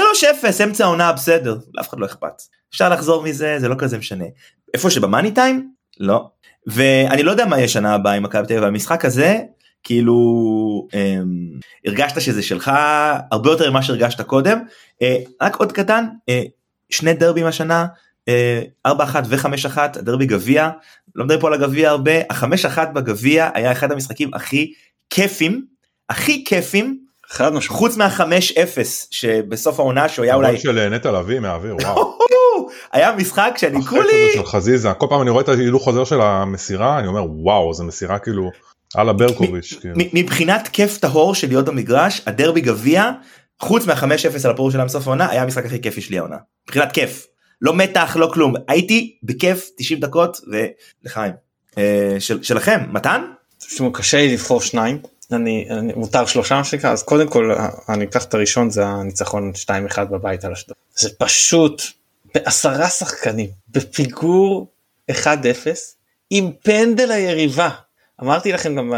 אמצע 0.64 0.84
העונה 0.84 1.12
בסדר 1.14 1.58
לאף 1.74 1.90
אחד 1.90 2.00
לא 2.00 2.06
אכפת. 2.06 2.42
אפשר 2.74 2.90
לחזור 2.90 3.24
מזה 3.24 3.56
זה 3.60 3.68
לא 3.68 3.76
כזה 3.78 3.98
משנה. 3.98 4.26
איפה 4.74 4.90
שבמאני 4.90 5.32
טיים? 5.32 5.72
לא. 6.00 6.28
ואני 6.68 7.24
לא 7.24 7.32
יודע 7.32 7.46
מה 7.46 7.58
יהיה 7.58 7.68
שנה 7.68 7.94
הבאה 7.96 8.14
עם 8.14 8.24
מכבי 8.24 8.48
תל 8.48 8.54
אביב 8.54 8.64
המשחק 8.68 9.06
הזה 9.06 9.40
כאילו 9.84 10.88
אמ, 10.94 11.60
הרגשת 11.86 12.22
שזה 12.22 12.44
שלך 12.44 12.72
הרבה 13.32 13.52
יותר 13.52 13.70
ממה 13.72 13.84
שהרגשת 13.84 14.22
קודם 14.22 14.60
אה, 15.02 15.18
רק 15.42 15.56
עוד 15.56 15.72
קטן 15.72 16.06
אה, 16.30 16.44
שני 16.90 17.14
דרבים 17.14 17.46
השנה 17.46 17.86
אה, 18.28 18.62
4-1 18.88 18.92
ו-5-1 19.26 19.78
הדרבי 19.78 20.26
גביע 20.26 20.70
לא 21.16 21.26
מדברים 21.26 21.42
פה 21.42 21.48
על 21.48 21.54
הגביע 21.54 21.90
הרבה 21.90 22.12
ה-5-1 22.30 22.86
בגביע 22.94 23.50
היה 23.54 23.72
אחד 23.72 23.92
המשחקים 23.92 24.34
הכי 24.34 24.74
כיפים 25.10 25.66
הכי 26.10 26.44
כיפים 26.46 27.00
חד 27.28 27.54
משמעית. 27.54 27.80
חוץ 27.80 27.98
מה-5-0 27.98 28.80
שבסוף 29.12 29.80
העונה 29.80 30.10
שהוא 30.10 30.24
היה 30.24 30.36
אולי 30.36 30.58
של 30.58 30.90
נטע 30.90 31.12
לביא 31.12 31.40
מהאוויר 31.40 31.76
וואו. 31.76 32.18
היה 32.94 33.16
משחק 33.16 33.54
שאני 33.58 33.82
כולי 33.86 34.02
הזה 34.02 34.34
של 34.34 34.46
חזיזה 34.46 34.94
כל 34.94 35.06
פעם 35.10 35.22
אני 35.22 35.30
רואה 35.30 35.44
את 35.44 35.50
ההילוך 35.50 35.84
חוזר 35.84 36.04
של 36.04 36.22
המסירה 36.22 37.00
אני 37.00 37.08
אומר 37.08 37.24
וואו 37.30 37.74
זה 37.74 37.84
מסירה 37.84 38.20
כאילו 38.20 38.52
אללה 38.98 39.14
ברקוביץ' 39.14 39.74
כאילו. 39.82 39.96
מ- 39.98 40.10
מבחינת 40.20 40.68
כיף 40.68 40.98
טהור 40.98 41.36
של 41.36 41.48
להיות 41.48 41.66
במגרש 41.66 42.22
הדרבי 42.26 42.62
גביע 42.62 43.12
חוץ 43.60 43.86
מה-5-0 43.86 44.06
על 44.46 44.52
הפור 44.52 44.72
שלהם 44.72 44.88
בסוף 44.88 45.08
העונה 45.08 45.30
היה 45.30 45.44
המשחק 45.44 45.66
הכי 45.66 45.82
כיפי 45.82 46.02
שלי 46.02 46.18
העונה. 46.18 46.38
מבחינת 46.68 46.92
כיף. 46.92 47.28
לא 47.62 47.74
מתח 47.74 48.18
לא 48.20 48.30
כלום. 48.34 48.54
הייתי 48.68 49.18
בכיף 49.24 49.70
90 49.78 50.00
דקות 50.00 50.38
ולחיים 51.04 51.34
אה, 51.78 52.16
של, 52.20 52.44
שלכם. 52.44 52.80
מתן? 52.92 53.22
תשמעו, 53.58 53.92
קשה 53.92 54.18
לי 54.18 54.34
לבחור 54.34 54.62
שניים. 54.62 55.00
אני, 55.32 55.68
אני 55.70 55.94
מותר 55.96 56.26
שלושה 56.26 56.56
מה 56.56 56.64
שנקרא. 56.64 56.92
אז 56.92 57.04
קודם 57.04 57.28
כל 57.28 57.52
אני 57.90 58.04
אקח 58.06 58.26
את 58.26 58.34
הראשון 58.34 58.70
זה 58.70 58.86
הניצחון 58.86 59.52
2-1 59.96 60.04
בבית 60.04 60.46
על 60.46 60.52
אשדוד. 60.52 60.76
זה 60.96 61.10
פשוט 61.18 61.82
בעשרה 62.36 62.90
שחקנים. 62.90 63.50
בפיגור 63.70 64.68
1-0 65.12 65.16
עם 66.30 66.52
פנדל 66.64 67.12
היריבה 67.12 67.70
אמרתי 68.22 68.52
לכם 68.52 68.76
גם 68.76 68.94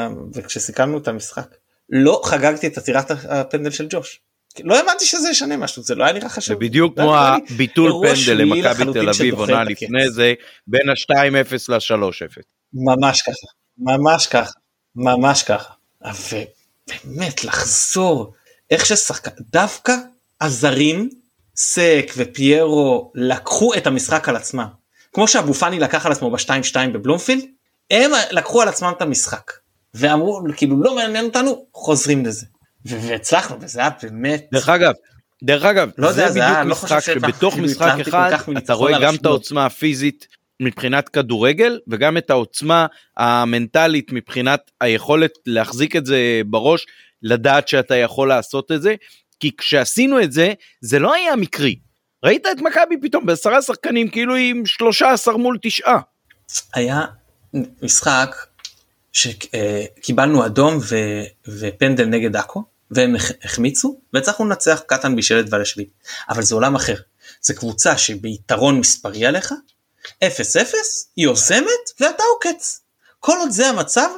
כשסיכמנו 0.47 0.97
את 0.97 1.07
המשחק 1.07 1.55
לא 1.89 2.21
חגגתי 2.25 2.67
את 2.67 2.77
עצירת 2.77 3.11
הפנדל 3.11 3.71
של 3.71 3.87
ג'וש 3.89 4.19
לא 4.59 4.77
האמנתי 4.77 5.05
שזה 5.05 5.29
ישנה 5.29 5.57
משהו 5.57 5.83
זה 5.83 5.95
לא 5.95 6.03
היה 6.03 6.13
נראה 6.13 6.27
זה 6.27 6.35
חשוב. 6.35 6.59
בדיוק 6.59 6.95
זה 6.95 7.01
כמו 7.01 7.15
היה 7.15 7.29
נראה 7.29 7.37
לי 7.37 7.53
הביטול 7.53 7.91
פנדל 7.91 8.33
למכבי 8.33 8.93
תל 8.93 9.09
אביב 9.09 9.33
עונה. 9.33 9.63
לפני 9.63 10.09
זה 10.09 10.33
בין 10.67 10.89
ה-2-0 10.89 11.55
ל-3-0. 11.69 12.41
ממש 12.73 13.21
ככה, 13.21 13.47
ממש 13.77 14.27
ככה, 14.27 14.51
ממש 14.95 15.43
ככה. 15.43 15.73
ובאמת 16.01 17.43
לחזור, 17.43 18.33
איך 18.71 18.85
ששחקן, 18.85 19.31
דווקא 19.51 19.95
הזרים, 20.41 21.09
סק 21.55 22.11
ופיירו 22.17 23.11
לקחו 23.15 23.73
את 23.73 23.87
המשחק 23.87 24.29
על 24.29 24.35
עצמם. 24.35 24.67
כמו 25.13 25.27
שאבו 25.27 25.53
פאני 25.53 25.79
לקח 25.79 26.05
על 26.05 26.11
עצמו 26.11 26.31
ב-2-2 26.31 26.75
בבלומפילד, 26.93 27.43
הם 27.91 28.11
לקחו 28.31 28.61
על 28.61 28.67
עצמם 28.67 28.93
את 28.97 29.01
המשחק. 29.01 29.51
ואמרו, 29.93 30.41
כאילו 30.57 30.83
לא 30.83 30.95
מעניין 30.95 31.25
אותנו, 31.25 31.65
חוזרים 31.73 32.25
לזה. 32.25 32.45
והצלחנו, 32.85 33.57
וזה 33.61 33.79
היה 33.79 33.89
באמת... 34.03 34.45
דרך 34.51 34.69
אגב, 34.69 34.93
דרך 35.43 35.63
אגב, 35.65 35.89
לא 35.97 36.11
זה 36.11 36.31
זה 36.31 36.39
היה- 36.39 36.53
בדיוק 36.53 36.69
לא 36.69 36.75
חושב 36.75 36.95
משחק 36.95 37.05
שהבנתי, 37.05 37.33
שבתוך 37.33 37.53
כאילו, 37.53 37.67
משחק 37.67 37.95
אחד 38.01 38.31
אתה 38.57 38.73
רואה 38.73 38.99
גם 39.01 39.15
את. 39.15 39.25
העוצמה 39.25 39.65
הפיזית 39.65 40.27
מבחינת 40.59 41.09
כדורגל 41.09 41.79
וגם 41.87 42.17
את 42.17 42.29
העוצמה 42.29 42.85
המנטלית 43.17 44.11
מבחינת 44.11 44.71
היכולת 44.81 45.31
להחזיק 45.45 45.95
את 45.95 46.05
זה 46.05 46.17
בראש, 46.45 46.85
לדעת 47.21 47.67
שאתה 47.67 47.95
יכול 47.95 48.27
לעשות 48.29 48.71
את 48.71 48.81
זה, 48.81 48.95
כי 49.39 49.51
כשעשינו 49.57 50.21
את 50.21 50.31
זה, 50.31 50.53
זה 50.81 50.99
לא 50.99 51.13
היה 51.13 51.35
מקרי. 51.35 51.75
ראית 52.25 52.47
את 52.51 52.61
מכבי 52.61 52.95
פתאום 53.01 53.25
בעשרה 53.25 53.61
שחקנים 53.61 54.09
כאילו 54.09 54.35
עם 54.35 54.65
13 54.65 55.37
מול 55.37 55.57
תשעה. 55.61 55.99
היה 56.73 57.01
משחק 57.81 58.35
שקיבלנו 59.13 60.45
אדום 60.45 60.79
ו, 60.81 60.95
ופנדל 61.59 62.05
נגד 62.05 62.35
עכו 62.35 62.63
והם 62.91 63.15
הח- 63.15 63.31
החמיצו 63.43 63.99
והצלחנו 64.13 64.45
לנצח 64.45 64.81
קטן 64.87 65.15
בישלת 65.15 65.45
ולשביט 65.51 65.89
אבל 66.29 66.43
זה 66.43 66.55
עולם 66.55 66.75
אחר 66.75 66.95
זה 67.41 67.53
קבוצה 67.53 67.97
שביתרון 67.97 68.79
מספרי 68.79 69.25
עליך 69.25 69.53
0-0 70.23 70.25
היא 71.15 71.25
יוזמת 71.25 71.67
ואתה 71.99 72.23
עוקץ 72.33 72.81
כל 73.19 73.37
עוד 73.39 73.49
זה 73.49 73.67
המצב 73.67 74.09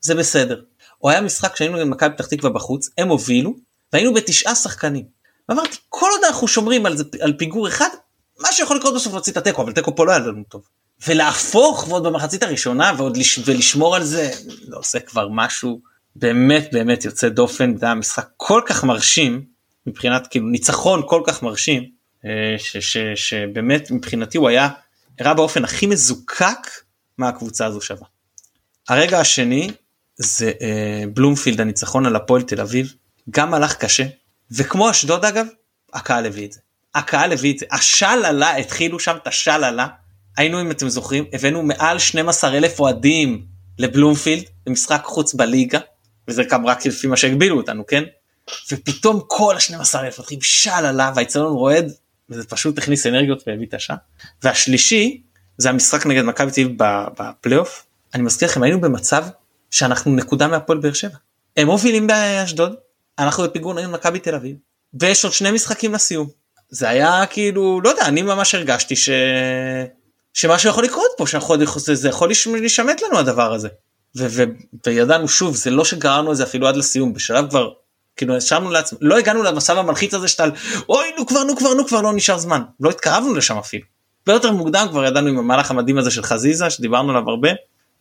זה 0.00 0.14
בסדר. 0.14 0.62
או 1.02 1.10
היה 1.10 1.20
משחק 1.20 1.56
שהיינו 1.56 1.76
נגד 1.76 1.86
מכבי 1.86 2.14
פתח 2.14 2.26
תקווה 2.26 2.50
בחוץ 2.50 2.88
הם 2.98 3.08
הובילו 3.08 3.54
והיינו 3.92 4.14
בתשעה 4.14 4.54
שחקנים. 4.54 5.04
ואמרתי 5.48 5.76
כל 5.88 6.08
עוד 6.10 6.24
אנחנו 6.24 6.48
שומרים 6.48 6.86
על, 6.86 6.96
זה, 6.96 7.04
על 7.20 7.32
פיגור 7.38 7.68
אחד 7.68 7.88
מה 8.40 8.48
שיכול 8.52 8.76
לקרות 8.76 8.94
בסוף 8.94 9.12
להוציא 9.12 9.32
את 9.32 9.36
התיקו 9.36 9.62
אבל 9.62 9.72
תיקו 9.72 9.96
פה 9.96 10.06
לא 10.06 10.10
היה 10.10 10.18
לנו 10.18 10.44
טוב. 10.48 10.62
ולהפוך 11.06 11.88
ועוד 11.88 12.06
במחצית 12.06 12.42
הראשונה 12.42 12.92
ועוד 12.98 13.16
לש... 13.16 13.38
ולשמור 13.44 13.96
על 13.96 14.04
זה 14.04 14.30
לא 14.68 14.78
עושה 14.78 15.00
כבר 15.00 15.28
משהו 15.28 15.80
באמת 16.16 16.68
באמת 16.72 17.04
יוצא 17.04 17.28
דופן 17.28 17.76
זה 17.76 17.86
היה 17.86 17.94
משחק 17.94 18.28
כל 18.36 18.62
כך 18.66 18.84
מרשים 18.84 19.44
מבחינת 19.86 20.26
כאילו 20.26 20.46
ניצחון 20.46 21.02
כל 21.06 21.22
כך 21.26 21.42
מרשים 21.42 21.84
אה, 22.24 22.54
ש... 22.58 22.76
ש... 22.76 22.96
שבאמת 23.14 23.90
מבחינתי 23.90 24.38
הוא 24.38 24.48
היה 24.48 24.68
הראה 25.20 25.34
באופן 25.34 25.64
הכי 25.64 25.86
מזוקק 25.86 26.70
מה 27.18 27.28
הקבוצה 27.28 27.66
הזו 27.66 27.80
שווה. 27.80 28.06
הרגע 28.88 29.20
השני 29.20 29.70
זה 30.16 30.52
אה, 30.60 31.04
בלומפילד 31.14 31.60
הניצחון 31.60 32.06
על 32.06 32.16
הפועל 32.16 32.42
תל 32.42 32.60
אביב 32.60 32.94
גם 33.30 33.54
הלך 33.54 33.76
קשה 33.76 34.04
וכמו 34.50 34.90
אשדוד 34.90 35.24
אגב 35.24 35.46
הקהל 35.92 36.26
הביא 36.26 36.46
את 36.46 36.52
זה. 36.52 36.60
הקהל 36.94 37.32
הביא 37.32 37.54
את 37.54 37.58
זה 37.58 37.66
השל 37.70 38.24
עלה 38.24 38.56
התחילו 38.56 39.00
שם 39.00 39.16
את 39.22 39.26
השל 39.26 39.64
עלה 39.64 39.86
היינו 40.38 40.60
אם 40.60 40.70
אתם 40.70 40.88
זוכרים 40.88 41.24
הבאנו 41.32 41.62
מעל 41.62 41.98
12 41.98 42.56
אלף 42.56 42.80
אוהדים 42.80 43.46
לבלומפילד 43.78 44.42
במשחק 44.66 45.00
חוץ 45.04 45.34
בליגה 45.34 45.78
וזה 46.28 46.44
גם 46.44 46.66
רק 46.66 46.86
לפי 46.86 47.06
מה 47.06 47.16
שהגבילו 47.16 47.56
אותנו 47.56 47.86
כן? 47.86 48.04
ופתאום 48.72 49.20
כל 49.26 49.54
ה-12 49.56 49.98
אלף 49.98 50.18
מתחילים 50.18 50.42
של 50.42 50.70
עלה 50.70 51.12
והאצטדיון 51.14 51.52
רועד 51.52 51.92
וזה 52.30 52.46
פשוט 52.46 52.78
הכניס 52.78 53.06
אנרגיות 53.06 53.42
והביא 53.46 53.66
את 53.66 53.74
השעה. 53.74 53.96
והשלישי 54.42 55.22
זה 55.58 55.70
המשחק 55.70 56.06
נגד 56.06 56.22
מכבי 56.22 56.50
תל 56.50 56.60
אביב 56.60 56.76
בפלייאוף. 57.18 57.86
אני 58.14 58.22
מזכיר 58.22 58.48
לכם 58.48 58.62
היינו 58.62 58.80
במצב 58.80 59.24
שאנחנו 59.70 60.16
נקודה 60.16 60.48
מהפועל 60.48 60.78
באר 60.78 60.92
שבע. 60.92 61.16
הם 61.56 61.66
מובילים 61.66 62.06
באשדוד 62.06 62.74
אנחנו 63.18 63.44
בפיגור 63.44 63.74
נגד 63.74 63.88
מכבי 63.88 64.18
תל 64.18 64.34
אביב 64.34 64.56
ויש 65.00 65.24
עוד 65.24 65.32
שני 65.32 65.50
משחקים 65.50 65.94
לסיום. 65.94 66.28
זה 66.70 66.88
היה 66.88 67.26
כאילו 67.30 67.80
לא 67.80 67.88
יודע 67.88 68.06
אני 68.06 68.22
ממש 68.22 68.54
הרגשתי 68.54 68.96
ש... 68.96 69.10
שמשהו 70.38 70.70
יכול 70.70 70.84
לקרות 70.84 71.10
פה 71.16 71.26
שאנחנו 71.26 71.54
זה 71.76 72.08
יכול 72.08 72.28
להיש- 72.28 72.46
להישמט 72.46 73.02
לנו 73.02 73.18
הדבר 73.18 73.52
הזה. 73.52 73.68
ו- 74.16 74.26
ו- 74.30 74.42
וידענו 74.86 75.28
שוב 75.28 75.56
זה 75.56 75.70
לא 75.70 75.84
שגררנו 75.84 76.32
את 76.32 76.36
זה 76.36 76.42
אפילו 76.42 76.68
עד 76.68 76.76
לסיום 76.76 77.12
בשלב 77.12 77.50
כבר 77.50 77.70
כאילו 78.16 78.36
השארנו 78.36 78.70
לעצמנו 78.70 78.98
לא 79.02 79.18
הגענו 79.18 79.42
למצב 79.42 79.76
המלחיץ 79.78 80.14
הזה 80.14 80.28
שאתה 80.28 80.44
אוי 80.88 81.06
נו 81.18 81.26
כבר 81.26 81.44
נו 81.44 81.56
כבר 81.56 81.74
נו 81.74 81.86
כבר 81.86 82.00
לא 82.00 82.12
נשאר 82.12 82.38
זמן. 82.38 82.62
לא 82.80 82.90
התקרבנו 82.90 83.34
לשם 83.34 83.58
אפילו. 83.58 83.84
הרבה 84.26 84.36
יותר 84.36 84.52
מוקדם 84.52 84.86
כבר 84.90 85.04
ידענו 85.04 85.28
עם 85.28 85.38
המהלך 85.38 85.70
המדהים 85.70 85.98
הזה 85.98 86.10
של 86.10 86.22
חזיזה 86.22 86.70
שדיברנו 86.70 87.10
עליו 87.10 87.30
הרבה 87.30 87.48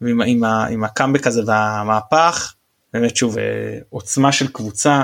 עם, 0.01 0.43
ה- 0.43 0.65
עם 0.67 0.83
הקאמבק 0.83 1.27
הזה 1.27 1.41
והמהפך 1.45 2.53
באמת 2.93 3.15
שוב 3.15 3.37
אה, 3.37 3.43
עוצמה 3.89 4.31
של 4.31 4.47
קבוצה. 4.47 5.03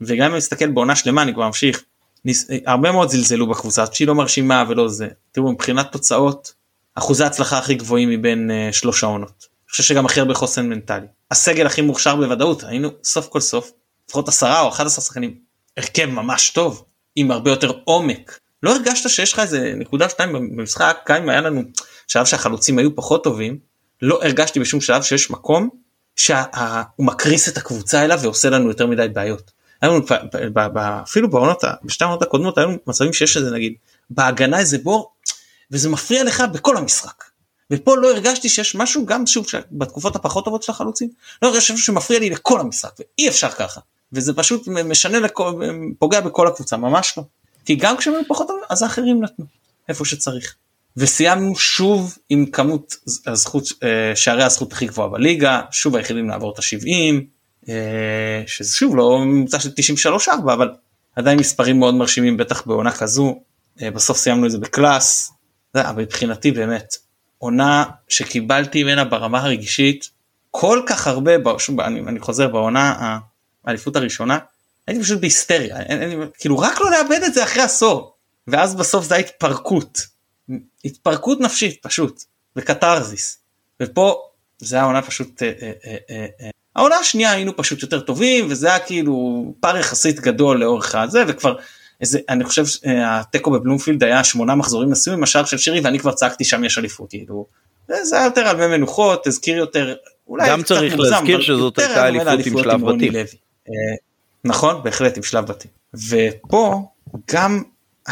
וגם 0.00 0.30
אם 0.30 0.36
נסתכל 0.36 0.68
בעונה 0.68 0.96
שלמה 0.96 1.22
אני 1.22 1.34
כבר 1.34 1.46
ממשיך 1.46 1.82
ניס... 2.24 2.46
הרבה 2.66 2.92
מאוד 2.92 3.08
זלזלו 3.08 3.46
בקבוצה 3.46 3.84
שהיא 3.92 4.08
לא 4.08 4.14
מרשימה 4.14 4.64
ולא 4.68 4.88
זה. 4.88 5.08
תראו 5.32 5.52
מבחינת 5.52 5.92
תוצאות 5.92 6.63
אחוזי 6.94 7.24
הצלחה 7.24 7.58
הכי 7.58 7.74
גבוהים 7.74 8.10
מבין 8.10 8.50
uh, 8.50 8.72
שלוש 8.72 9.04
העונות. 9.04 9.46
אני 9.64 9.70
חושב 9.70 9.82
שגם 9.82 10.06
הכי 10.06 10.20
הרבה 10.20 10.34
חוסן 10.34 10.68
מנטלי. 10.68 11.06
הסגל 11.30 11.66
הכי 11.66 11.80
מוכשר 11.80 12.16
בוודאות 12.16 12.64
היינו 12.64 12.88
סוף 13.04 13.28
כל 13.28 13.40
סוף 13.40 13.70
לפחות 14.08 14.28
עשרה 14.28 14.60
או 14.60 14.68
11 14.68 15.04
שחקנים 15.04 15.34
הרכב 15.76 16.06
ממש 16.06 16.50
טוב 16.50 16.84
עם 17.16 17.30
הרבה 17.30 17.50
יותר 17.50 17.72
עומק. 17.84 18.38
לא 18.62 18.72
הרגשת 18.74 19.08
שיש 19.08 19.32
לך 19.32 19.38
איזה 19.38 19.72
נקודה 19.76 20.08
שתיים 20.08 20.32
במשחק 20.32 20.98
גם 21.08 21.22
אם 21.22 21.28
היה 21.28 21.40
לנו 21.40 21.62
שלב 22.06 22.24
שהחלוצים 22.24 22.78
היו 22.78 22.96
פחות 22.96 23.24
טובים 23.24 23.58
לא 24.02 24.22
הרגשתי 24.22 24.60
בשום 24.60 24.80
שלב 24.80 25.02
שיש 25.02 25.30
מקום 25.30 25.68
שהוא 26.16 26.36
מקריס 26.98 27.48
את 27.48 27.56
הקבוצה 27.56 28.04
אליו 28.04 28.18
ועושה 28.22 28.50
לנו 28.50 28.68
יותר 28.68 28.86
מדי 28.86 29.08
בעיות. 29.12 29.50
אפילו 31.02 31.30
בעונות, 31.30 31.64
בשתי 31.84 32.04
העונות 32.04 32.22
הקודמות 32.22 32.58
היו 32.58 32.68
מצבים 32.86 33.12
שיש 33.12 33.36
איזה 33.36 33.50
נגיד 33.50 33.74
בהגנה 34.10 34.58
איזה 34.58 34.78
בור 34.78 35.13
וזה 35.70 35.88
מפריע 35.88 36.24
לך 36.24 36.42
בכל 36.52 36.76
המשחק. 36.76 37.24
ופה 37.70 37.96
לא 37.96 38.10
הרגשתי 38.10 38.48
שיש 38.48 38.74
משהו 38.74 39.06
גם 39.06 39.26
שוב 39.26 39.46
בתקופות 39.72 40.16
הפחות 40.16 40.44
טובות 40.44 40.62
של 40.62 40.72
החלוצים 40.72 41.08
לא 41.42 41.48
הרגשתי 41.48 41.72
משהו 41.72 41.84
שמפריע 41.84 42.18
לי 42.18 42.30
לכל 42.30 42.60
המשחק 42.60 42.90
ואי 42.98 43.28
אפשר 43.28 43.50
ככה 43.50 43.80
וזה 44.12 44.34
פשוט 44.34 44.68
משנה 44.68 45.18
לכל, 45.18 45.62
פוגע 45.98 46.20
בכל 46.20 46.48
הקבוצה 46.48 46.76
ממש 46.76 47.14
לא. 47.16 47.22
כי 47.64 47.74
גם 47.74 47.96
כשהם 47.96 48.14
היו 48.14 48.22
פחות 48.28 48.46
טובים 48.46 48.62
אז 48.70 48.82
האחרים 48.82 49.24
נתנו 49.24 49.44
איפה 49.88 50.04
שצריך. 50.04 50.54
וסיימנו 50.96 51.56
שוב 51.56 52.18
עם 52.28 52.46
כמות 52.46 52.96
הזכות 53.26 53.64
אה, 53.82 54.16
שערי 54.16 54.42
הזכות 54.42 54.72
הכי 54.72 54.86
גבוהה 54.86 55.08
בליגה 55.08 55.60
שוב 55.70 55.96
היחידים 55.96 56.28
לעבור 56.28 56.52
את 56.52 56.58
ה-70 56.58 57.14
אה, 57.68 58.42
שזה 58.46 58.76
שוב 58.76 58.96
לא 58.96 59.18
ממוצע 59.18 59.60
של 59.60 59.70
93-4 60.26 60.30
אבל 60.42 60.70
עדיין 61.16 61.38
מספרים 61.38 61.78
מאוד 61.78 61.94
מרשימים 61.94 62.36
בטח 62.36 62.66
בעונה 62.66 62.92
כזו 62.92 63.40
אה, 63.82 63.90
בסוף 63.90 64.18
סיימנו 64.18 64.46
את 64.46 64.50
זה 64.50 64.58
בקלאס 64.58 65.33
מבחינתי 65.96 66.50
באמת 66.50 66.96
עונה 67.38 67.84
שקיבלתי 68.08 68.84
ממנה 68.84 69.04
ברמה 69.04 69.42
הרגישית 69.42 70.10
כל 70.50 70.82
כך 70.86 71.06
הרבה 71.06 71.32
שוב 71.58 71.80
אני, 71.80 72.00
אני 72.00 72.20
חוזר 72.20 72.48
בעונה 72.48 73.18
האליפות 73.64 73.96
הראשונה 73.96 74.38
הייתי 74.86 75.02
פשוט 75.02 75.20
בהיסטריה 75.20 75.80
אין, 75.80 76.02
אין, 76.02 76.28
כאילו 76.38 76.58
רק 76.58 76.80
לא 76.80 76.90
לאבד 76.90 77.20
את 77.26 77.34
זה 77.34 77.44
אחרי 77.44 77.62
עשור 77.62 78.14
ואז 78.46 78.74
בסוף 78.74 79.04
זה 79.04 79.14
ההתפרקות 79.14 80.06
התפרקות 80.84 81.40
נפשית 81.40 81.82
פשוט 81.82 82.24
וקתרזיס 82.56 83.38
ופה 83.82 84.22
זה 84.58 84.80
העונה 84.80 85.02
פשוט 85.02 85.42
אה, 85.42 85.52
אה, 85.62 85.72
אה, 86.10 86.26
אה, 86.40 86.50
העונה 86.76 86.96
השנייה 86.96 87.32
היינו 87.32 87.56
פשוט 87.56 87.82
יותר 87.82 88.00
טובים 88.00 88.46
וזה 88.50 88.68
היה 88.68 88.78
כאילו 88.78 89.44
פער 89.60 89.76
יחסית 89.76 90.20
גדול 90.20 90.60
לאורך 90.60 90.94
הזה 90.94 91.24
וכבר 91.28 91.56
איזה 92.00 92.18
אני 92.28 92.44
חושב 92.44 92.64
התיקו 93.06 93.50
בבלומפילד 93.50 94.04
היה 94.04 94.24
שמונה 94.24 94.54
מחזורים 94.54 94.90
נשואים 94.90 95.18
עם 95.18 95.22
השער 95.22 95.44
של 95.44 95.58
שירי 95.58 95.80
ואני 95.80 95.98
כבר 95.98 96.12
צעקתי 96.12 96.44
שם 96.44 96.64
יש 96.64 96.78
אליפות 96.78 97.10
כאילו. 97.10 97.46
זה 98.02 98.16
היה 98.16 98.24
יותר 98.24 98.48
הרבה 98.48 98.68
מנוחות 98.68 99.26
הזכיר 99.26 99.56
יותר 99.56 99.94
אולי 100.28 100.48
גם 100.48 100.62
צריך 100.62 100.94
מוזם, 100.94 101.10
להזכיר 101.10 101.40
שזאת 101.40 101.78
הייתה 101.78 102.08
אליפות 102.08 102.46
עם 102.46 102.62
שלב 102.62 102.90
בתים. 102.90 103.16
אה, 103.16 103.72
נכון 104.44 104.82
בהחלט 104.82 105.16
עם 105.16 105.22
שלב 105.22 105.46
בתים 105.46 105.70
ופה 106.08 106.88
גם 107.30 107.62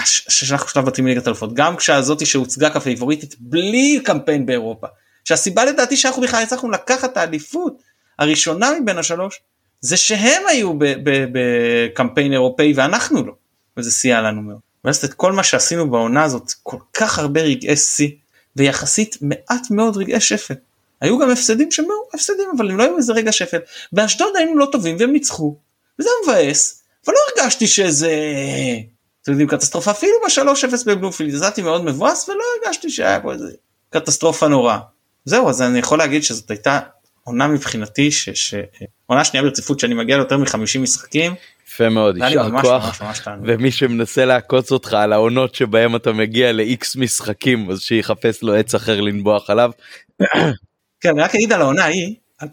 ששלחנו 0.04 0.68
שלב 0.68 0.84
בתים 0.84 1.04
מליגת 1.04 1.28
אלופות 1.28 1.54
גם 1.54 1.76
כשהזאתי 1.76 2.26
שהוצגה 2.26 2.70
כפייבוריטית 2.70 3.34
בלי 3.40 4.00
קמפיין 4.04 4.46
באירופה 4.46 4.86
שהסיבה 5.24 5.64
לדעתי 5.64 5.96
שאנחנו 5.96 6.22
בכלל 6.22 6.42
הצלחנו 6.42 6.70
לקחת 6.70 7.12
את 7.12 7.16
האליפות 7.16 7.82
הראשונה 8.18 8.70
מבין 8.80 8.98
השלוש 8.98 9.40
זה 9.80 9.96
שהם 9.96 10.42
היו 10.48 10.72
בקמפיין 11.32 12.32
אירופאי 12.32 12.72
ואנחנו 12.76 13.26
לא 13.26 13.32
וזה 13.76 13.90
סייע 13.90 14.20
לנו 14.20 14.42
מאוד. 14.42 14.58
ואז 14.84 15.04
את 15.04 15.14
כל 15.14 15.32
מה 15.32 15.42
שעשינו 15.42 15.90
בעונה 15.90 16.22
הזאת 16.22 16.52
כל 16.62 16.76
כך 16.94 17.18
הרבה 17.18 17.40
רגעי 17.40 17.76
שיא 17.76 18.10
ויחסית 18.56 19.16
מעט 19.20 19.70
מאוד 19.70 19.96
רגעי 19.96 20.20
שפל. 20.20 20.54
היו 21.00 21.18
גם 21.18 21.30
הפסדים 21.30 21.72
שהם 21.72 21.84
לא 21.88 21.94
הפסדים 22.14 22.48
אבל 22.56 22.70
הם 22.70 22.76
לא 22.76 22.82
היו 22.82 22.96
איזה 22.96 23.12
רגע 23.12 23.32
שפל. 23.32 23.58
באשדוד 23.92 24.36
היינו 24.36 24.58
לא 24.58 24.68
טובים 24.72 24.96
והם 24.98 25.12
ניצחו 25.12 25.56
וזה 25.98 26.10
מבאס 26.24 26.82
אבל 27.06 27.14
לא 27.14 27.42
הרגשתי 27.42 27.66
שזה 27.66 28.10
אתם 29.22 29.32
יודעים 29.32 29.48
קטסטרופה 29.48 29.90
אפילו 29.90 30.12
בשלוש 30.26 30.64
אפס 30.64 30.84
בבלומפילד 30.84 31.34
יצאתי 31.34 31.62
מאוד 31.62 31.84
מבואס 31.84 32.28
ולא 32.28 32.42
הרגשתי 32.64 32.90
שהיה 32.90 33.20
פה 33.20 33.32
איזה 33.32 33.52
קטסטרופה 33.90 34.48
נוראה. 34.48 34.78
זהו 35.24 35.48
אז 35.48 35.62
אני 35.62 35.78
יכול 35.78 35.98
להגיד 35.98 36.22
שזאת 36.22 36.50
הייתה 36.50 36.80
עונה 37.24 37.48
מבחינתי 37.48 38.10
שעונה 38.10 39.24
שנייה 39.24 39.44
ברציפות 39.44 39.80
שאני 39.80 39.94
מגיע 39.94 40.16
ליותר 40.16 40.36
מ-50 40.36 40.78
משחקים. 40.78 41.34
יפה 41.68 41.88
מאוד, 41.88 42.16
יישר 42.16 42.60
כוח, 42.60 43.02
ומי 43.44 43.70
שמנסה 43.70 44.24
לעקוץ 44.24 44.72
אותך 44.72 44.92
על 44.92 45.12
העונות 45.12 45.54
שבהם 45.54 45.96
אתה 45.96 46.12
מגיע 46.12 46.52
ל-X 46.52 46.98
משחקים 46.98 47.70
אז 47.70 47.80
שיחפש 47.80 48.42
לו 48.42 48.54
עץ 48.54 48.74
אחר 48.74 49.00
לנבוח 49.00 49.50
עליו. 49.50 49.70
כן, 51.00 51.08
אני 51.08 51.22
רק 51.22 51.34
אגיד 51.34 51.52
על 51.52 51.60
העונה 51.60 51.84
ההיא, 51.84 52.14
2016-2017, 52.42 52.46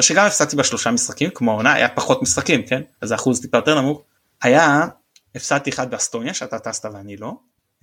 שגם 0.00 0.26
הפסדתי 0.26 0.56
בשלושה 0.56 0.90
משחקים, 0.90 1.30
כמו 1.34 1.50
העונה, 1.50 1.72
היה 1.72 1.88
פחות 1.88 2.22
משחקים, 2.22 2.62
כן? 2.62 2.82
אז 3.00 3.12
האחוז 3.12 3.40
טיפה 3.40 3.58
יותר 3.58 3.80
נמוך. 3.80 4.02
היה, 4.42 4.86
הפסדתי 5.34 5.70
אחד 5.70 5.90
באסטוניה, 5.90 6.34
שאתה 6.34 6.58
טסת 6.58 6.88
ואני 6.92 7.16
לא, 7.16 7.32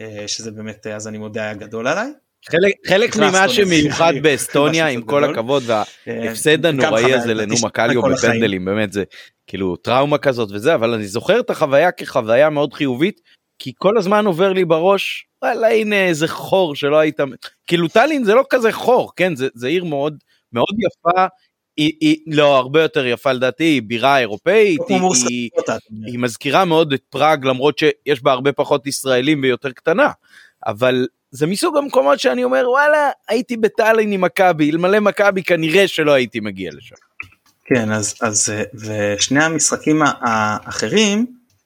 אה, 0.01 0.23
שזה 0.27 0.51
באמת, 0.51 0.87
אז 0.87 1.07
אני 1.07 1.17
מודה, 1.17 1.41
היה 1.41 1.53
גדול 1.53 1.87
עליי. 1.87 2.11
חלק, 2.51 2.73
חלק 2.87 3.15
ממה 3.15 3.49
שמיוחד 3.49 4.13
באסטוניה 4.23 4.87
עם 4.87 5.01
כל 5.01 5.23
הכבוד 5.23 5.63
וההפסד 5.65 6.65
הנוראי 6.65 7.13
הזה 7.13 7.33
לנו 7.33 7.55
מקליו 7.63 8.01
בפנדלים 8.01 8.65
באמת 8.65 8.93
זה 8.93 9.03
כאילו 9.47 9.75
טראומה 9.75 10.17
כזאת 10.17 10.49
וזה 10.51 10.75
אבל 10.75 10.93
אני 10.93 11.07
זוכר 11.07 11.39
את 11.39 11.49
החוויה 11.49 11.91
כחוויה 11.91 12.49
מאוד 12.49 12.73
חיובית 12.73 13.21
כי 13.59 13.71
כל 13.77 13.97
הזמן 13.97 14.25
עובר 14.25 14.53
לי 14.53 14.65
בראש 14.65 15.25
וואלה 15.43 15.67
הנה 15.67 16.05
איזה 16.07 16.27
חור 16.27 16.75
שלא 16.75 16.97
היית 16.97 17.19
כאילו 17.67 17.87
טאלין 17.87 18.23
זה 18.23 18.33
לא 18.33 18.43
כזה 18.49 18.71
חור 18.71 19.11
כן? 19.15 19.35
זה, 19.35 19.47
זה 19.53 19.67
עיר 19.67 19.83
מאוד 19.83 20.17
מאוד 20.53 20.75
יפה 20.79 21.25
היא, 21.77 21.93
היא 22.01 22.17
לא 22.27 22.57
הרבה 22.57 22.81
יותר 22.81 23.05
יפה 23.05 23.31
לדעתי 23.31 23.63
היא 23.63 23.81
בירה 23.81 24.19
אירופאית 24.19 24.81
היא, 24.89 24.99
היא, 25.29 25.49
היא 26.05 26.19
מזכירה 26.19 26.65
מאוד 26.65 26.93
את 26.93 27.01
פראג 27.09 27.45
למרות 27.45 27.77
שיש 27.77 28.23
בה 28.23 28.31
הרבה 28.31 28.51
פחות 28.51 28.87
ישראלים 28.87 29.43
ויותר 29.43 29.71
קטנה 29.71 30.09
אבל 30.67 31.07
זה 31.35 31.47
מסוג 31.47 31.77
המקומות 31.77 32.19
שאני 32.19 32.43
אומר 32.43 32.65
וואלה 32.69 33.09
הייתי 33.27 33.57
בטאלין 33.57 34.11
עם 34.11 34.21
מכבי 34.21 34.71
אלמלא 34.71 34.99
מכבי 34.99 35.43
כנראה 35.43 35.87
שלא 35.87 36.11
הייתי 36.11 36.39
מגיע 36.39 36.71
לשם. 36.73 36.95
כן 37.65 37.91
אז 37.91 38.15
אז 38.21 38.53
ושני 38.73 39.43
המשחקים 39.43 40.01
האחרים 40.21 41.25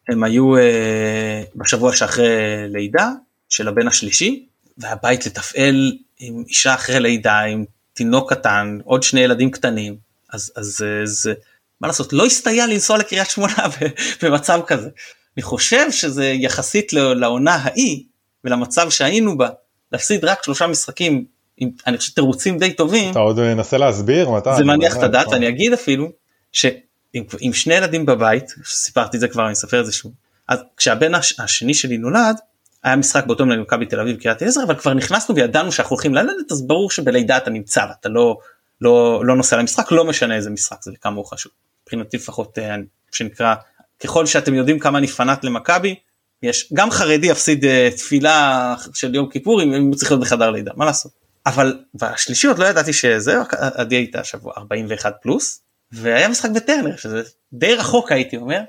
הם 0.09 0.23
היו 0.23 0.57
אה, 0.57 1.43
בשבוע 1.55 1.95
שאחרי 1.95 2.27
לידה 2.67 3.11
של 3.49 3.67
הבן 3.67 3.87
השלישי 3.87 4.45
והבית 4.77 5.25
לתפעל 5.25 5.97
עם 6.19 6.43
אישה 6.47 6.73
אחרי 6.73 6.99
לידה 6.99 7.39
עם 7.39 7.65
תינוק 7.93 8.33
קטן 8.33 8.77
עוד 8.83 9.03
שני 9.03 9.21
ילדים 9.21 9.51
קטנים 9.51 9.97
אז 10.33 10.51
אז 10.55 10.85
זה 11.03 11.33
מה 11.81 11.87
לעשות 11.87 12.13
לא 12.13 12.25
הסתייע 12.25 12.67
לנסוע 12.67 12.97
לקריית 12.97 13.29
שמונה 13.29 13.53
במצב 14.21 14.61
כזה. 14.67 14.89
אני 15.37 15.43
חושב 15.43 15.91
שזה 15.91 16.25
יחסית 16.25 16.93
לעונה 16.93 17.55
ההיא 17.55 18.03
ולמצב 18.43 18.89
שהיינו 18.89 19.37
בה, 19.37 19.49
להפסיד 19.91 20.25
רק 20.25 20.43
שלושה 20.43 20.67
משחקים 20.67 21.25
עם 21.57 21.69
אני 21.87 21.97
חושב 21.97 22.13
תירוצים 22.13 22.57
די 22.57 22.73
טובים. 22.73 23.11
אתה 23.11 23.19
עוד 23.19 23.39
מנסה 23.39 23.77
להסביר 23.77 24.29
מתי. 24.29 24.49
זה 24.57 24.63
מניח 24.63 24.97
את 24.97 25.03
הדעת, 25.03 25.33
אני 25.33 25.49
אגיד 25.49 25.73
אפילו 25.73 26.11
שעם 26.51 27.53
שני 27.53 27.73
ילדים 27.73 28.05
בבית, 28.05 28.45
סיפרתי 28.65 29.17
את 29.17 29.21
זה 29.21 29.27
כבר, 29.27 29.45
אני 29.45 29.53
אספר 29.53 29.79
את 29.79 29.85
זה 29.85 29.91
שוב, 29.91 30.11
אז 30.47 30.59
כשהבן 30.77 31.11
השני 31.15 31.73
שלי 31.73 31.97
נולד, 31.97 32.35
היה 32.83 32.95
משחק 32.95 33.25
באותו 33.25 33.45
מילה 33.45 33.57
למכבי 33.57 33.85
תל 33.85 33.99
אביב 33.99 34.17
קריית 34.17 34.41
אליעזר 34.41 34.63
אבל 34.63 34.75
כבר 34.75 34.93
נכנסנו 34.93 35.35
וידענו 35.35 35.71
שאנחנו 35.71 35.93
הולכים 35.93 36.15
ללדת 36.15 36.51
אז 36.51 36.67
ברור 36.67 36.91
שבלידה 36.91 37.37
אתה 37.37 37.49
נמצא 37.49 37.85
ואתה 37.89 38.09
לא 38.09 38.37
לא 38.81 39.25
לא 39.25 39.35
נוסע 39.35 39.57
למשחק 39.57 39.91
לא 39.91 40.05
משנה 40.05 40.35
איזה 40.35 40.49
משחק 40.49 40.77
זה 40.83 40.91
כמה 41.01 41.15
הוא 41.15 41.25
חשוב. 41.25 41.51
מבחינתי 41.83 42.17
לפחות 42.17 42.59
אה, 42.59 42.75
שנקרא 43.11 43.55
ככל 44.03 44.25
שאתם 44.25 44.53
יודעים 44.53 44.79
כמה 44.79 44.97
אני 44.97 45.07
פנאט 45.07 45.43
למכבי 45.43 45.95
יש 46.43 46.69
גם 46.73 46.91
חרדי 46.91 47.27
יפסיד 47.27 47.63
uh, 47.63 47.97
תפילה 47.97 48.75
של 48.93 49.15
יום 49.15 49.29
כיפור 49.29 49.63
אם 49.63 49.87
הוא 49.87 49.95
צריך 49.95 50.11
להיות 50.11 50.21
בחדר 50.21 50.49
לידה 50.49 50.71
מה 50.75 50.85
לעשות 50.85 51.11
אבל 51.45 51.79
בשלישי 51.95 52.47
עוד 52.47 52.59
לא 52.59 52.65
ידעתי 52.65 52.93
שזה 52.93 53.35
עדי 53.51 53.95
הייתה 53.95 54.23
שבוע 54.23 54.53
41 54.57 55.15
פלוס 55.21 55.61
והיה 55.91 56.27
משחק 56.27 56.49
בטרנר 56.49 56.95
שזה 56.95 57.21
די 57.53 57.75
רחוק 57.75 58.11
הייתי 58.11 58.37
אומר 58.37 58.61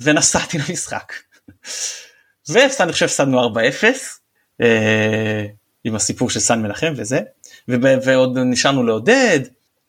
ונסעתי 0.00 0.58
למשחק. 0.58 1.12
והפסדנו 2.48 2.84
אני 2.84 2.92
חושב 2.92 3.06
הפסדנו 3.06 3.54
4-0 3.54 3.58
אה, 4.60 5.46
עם 5.84 5.94
הסיפור 5.94 6.30
של 6.30 6.40
סן 6.40 6.62
מנחם 6.62 6.92
וזה 6.96 7.20
ועוד 8.04 8.38
נשארנו 8.38 8.82
לעודד 8.82 9.40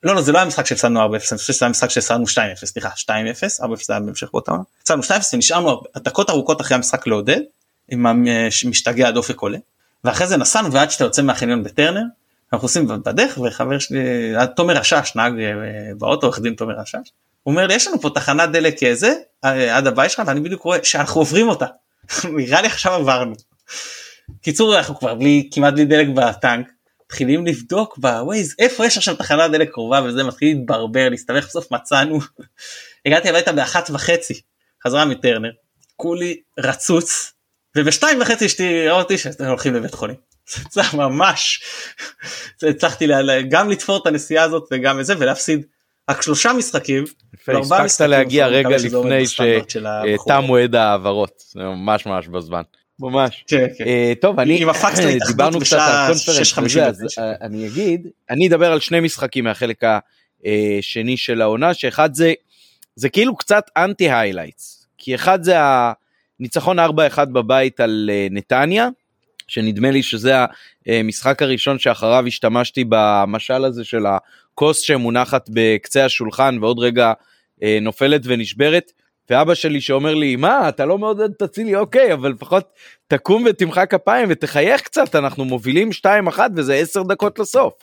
לא 0.02 0.14
לא 0.14 0.22
זה 0.22 0.32
לא 0.32 0.38
היה 0.38 0.46
משחק 0.46 0.66
שהפסדנו 0.66 1.00
4-0 1.00 1.12
אני 1.12 1.18
חושב 1.18 1.52
שזה 1.52 1.64
היה 1.64 1.70
משחק 1.70 1.90
שהפסדנו 1.90 2.24
2-0 2.24 2.28
סליחה 2.64 2.88
2-0 2.88 3.10
4-0 3.10 3.84
זה 3.86 3.92
היה 3.92 4.00
בהמשך 4.00 4.28
באותה 4.32 4.50
עונה. 4.50 4.62
הפסדנו 4.82 5.02
2-0 5.02 5.06
ונשארנו 5.32 5.82
דקות 5.96 6.30
ארוכות 6.30 6.60
אחרי 6.60 6.74
המשחק 6.74 7.06
לעודד 7.06 7.40
עם 7.88 8.06
המשתגע 8.06 9.08
הדופק 9.08 9.40
עולה 9.40 9.58
ואחרי 10.04 10.26
זה 10.26 10.36
נסענו 10.36 10.72
ועד 10.72 10.90
שאתה 10.90 11.04
יוצא 11.04 11.22
מהחניון 11.22 11.64
בטרנר 11.64 12.02
אנחנו 12.52 12.64
עושים 12.64 12.88
בדרך 12.88 13.38
וחבר 13.38 13.78
שלי 13.78 13.98
תומר 14.56 14.78
השש 14.78 15.12
נהג 15.14 15.40
אה, 15.40 15.54
באוטו 15.98 16.26
עורך 16.26 16.40
דין 16.40 16.54
תומר 16.54 16.80
השש 16.80 16.94
הוא 17.42 17.52
אומר 17.52 17.66
לי 17.66 17.74
יש 17.74 17.88
לנו 17.88 18.00
פה 18.00 18.10
תחנת 18.14 18.50
דלק 18.52 18.82
איזה 18.82 19.14
אה, 19.44 19.76
עד 19.76 19.86
הבית 19.86 20.10
שלך 20.10 20.22
ואני 20.26 20.40
בדיוק 20.40 20.62
רואה 20.62 20.78
שאנחנו 20.82 21.20
עוברים 21.20 21.48
אותה 21.48 21.66
נראה 22.36 22.60
לי 22.60 22.66
עכשיו 22.66 22.92
עברנו. 22.92 23.34
קיצור 24.42 24.78
אנחנו 24.78 24.98
כבר 24.98 25.14
בלי 25.14 25.48
כמעט 25.52 25.74
בלי 25.74 25.84
דלק 25.84 26.08
בטנק 26.14 26.68
מתחילים 27.10 27.46
לבדוק 27.46 27.98
בווייז 27.98 28.54
איפה 28.58 28.86
יש 28.86 28.96
עכשיו 28.96 29.16
תחנת 29.16 29.50
דלק 29.50 29.70
קרובה 29.70 30.00
וזה 30.04 30.24
מתחיל 30.24 30.56
להתברבר 30.56 31.08
להסתבך 31.08 31.46
בסוף 31.46 31.72
מצאנו 31.72 32.18
הגעתי 33.06 33.28
הביתה 33.28 33.52
באחת 33.52 33.90
וחצי 33.90 34.40
חזרה 34.84 35.04
מטרנר 35.04 35.50
כולי 35.96 36.40
רצוץ 36.58 37.32
ובשתיים 37.76 38.20
וחצי 38.20 38.46
אשתי 38.46 38.88
ראה 38.88 38.98
אותי 38.98 39.18
שאתם 39.18 39.44
הולכים 39.44 39.74
לבית 39.74 39.94
חולים. 39.94 40.16
זה 40.72 40.80
ממש 40.94 41.62
הצלחתי 42.70 43.06
גם 43.48 43.70
לתפור 43.70 43.98
את 44.02 44.06
הנסיעה 44.06 44.44
הזאת 44.44 44.68
וגם 44.70 45.00
את 45.00 45.06
זה 45.06 45.14
ולהפסיד 45.18 45.66
רק 46.10 46.22
שלושה 46.22 46.52
משחקים. 46.52 47.04
הספקת 47.48 48.00
להגיע 48.00 48.46
רגע 48.46 48.76
לפני 48.76 49.26
שתם 49.26 50.42
מועד 50.42 50.74
ההעברות 50.74 51.42
זה 51.48 51.60
ממש 51.60 52.06
ממש 52.06 52.28
בזמן. 52.28 52.62
ממש. 53.00 53.44
כן, 53.46 53.66
כן. 53.78 53.84
Uh, 53.84 54.20
טוב 54.20 54.40
אני 54.40 54.64
דיברנו 55.28 55.60
קצת 55.60 55.78
על 55.78 56.14
קונפרנס 56.54 56.78
אז 56.78 57.02
uh, 57.02 57.20
אני 57.40 57.66
אגיד 57.68 58.06
אני 58.30 58.48
אדבר 58.48 58.72
על 58.72 58.80
שני 58.80 59.00
משחקים 59.00 59.44
מהחלק 59.44 59.82
השני 60.44 61.16
של 61.16 61.42
העונה 61.42 61.74
שאחד 61.74 62.14
זה 62.14 62.32
זה 62.96 63.08
כאילו 63.08 63.36
קצת 63.36 63.64
אנטי 63.76 64.10
highlights 64.10 64.86
כי 64.98 65.14
אחד 65.14 65.42
זה 65.42 65.54
הניצחון 66.40 66.78
4-1 66.78 66.82
בבית 67.24 67.80
על 67.80 68.10
נתניה 68.30 68.88
שנדמה 69.48 69.90
לי 69.90 70.02
שזה 70.02 70.34
המשחק 70.86 71.42
הראשון 71.42 71.78
שאחריו 71.78 72.26
השתמשתי 72.26 72.84
במשל 72.88 73.64
הזה 73.64 73.84
של 73.84 74.04
הכוס 74.06 74.80
שמונחת 74.80 75.50
בקצה 75.52 76.04
השולחן 76.04 76.58
ועוד 76.60 76.78
רגע 76.78 77.12
אה, 77.62 77.78
נופלת 77.82 78.20
ונשברת. 78.24 78.92
ואבא 79.30 79.54
שלי 79.54 79.80
שאומר 79.80 80.14
לי 80.14 80.36
מה 80.36 80.68
אתה 80.68 80.86
לא 80.86 80.98
מעודד 80.98 81.30
את 81.30 81.42
אצילי 81.42 81.76
אוקיי 81.76 82.12
אבל 82.12 82.30
לפחות 82.30 82.64
תקום 83.08 83.44
ותמחא 83.46 83.86
כפיים 83.86 84.28
ותחייך 84.30 84.80
קצת 84.80 85.14
אנחנו 85.14 85.44
מובילים 85.44 85.90
2-1 86.36 86.38
וזה 86.56 86.74
10 86.74 87.02
דקות 87.02 87.38
לסוף. 87.38 87.74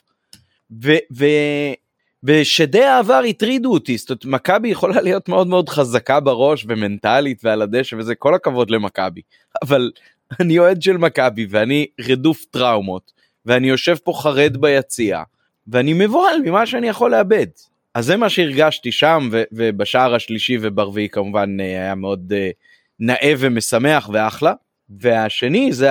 ושדי 2.24 2.84
העבר 2.84 3.22
הטרידו 3.30 3.74
אותי 3.74 3.98
זאת 3.98 4.10
אומרת 4.10 4.26
מכבי 4.26 4.70
יכולה 4.70 5.02
להיות 5.02 5.30
מאוד 5.30 5.48
מאוד 5.48 5.70
חזקה 5.70 6.20
בראש 6.20 6.66
ומנטלית 6.70 7.42
ועל 7.44 7.62
הדשא 7.62 7.96
וזה 7.96 8.16
כל 8.16 8.36
הכבוד 8.36 8.72
למכבי 8.72 9.22
אבל 9.64 9.92
אני 10.40 10.60
אוהד 10.60 10.82
של 10.82 10.98
מכבי 10.98 11.48
ואני 11.50 11.88
רדוף 12.10 12.46
טראומות 12.52 13.12
ואני 13.46 13.68
יושב 13.68 13.96
פה 14.04 14.14
חרד 14.16 14.58
ביציע 14.58 15.24
ואני 15.68 15.94
מבוהל 15.94 16.42
ממה 16.46 16.66
שאני 16.66 16.88
יכול 16.88 17.12
לאבד. 17.12 17.48
אז 17.96 18.06
זה 18.06 18.18
מה 18.18 18.30
שהרגשתי 18.30 18.92
שם 18.92 19.30
ו- 19.32 19.44
ובשער 19.52 20.16
השלישי 20.16 20.58
וברביעי 20.62 21.10
כמובן 21.10 21.58
אה, 21.60 21.66
היה 21.66 21.96
מאוד 21.96 22.34
uh, 22.34 22.54
נאה 23.00 23.34
ומשמח 23.38 24.10
ואחלה. 24.14 24.54
והשני 25.00 25.74
זה 25.74 25.90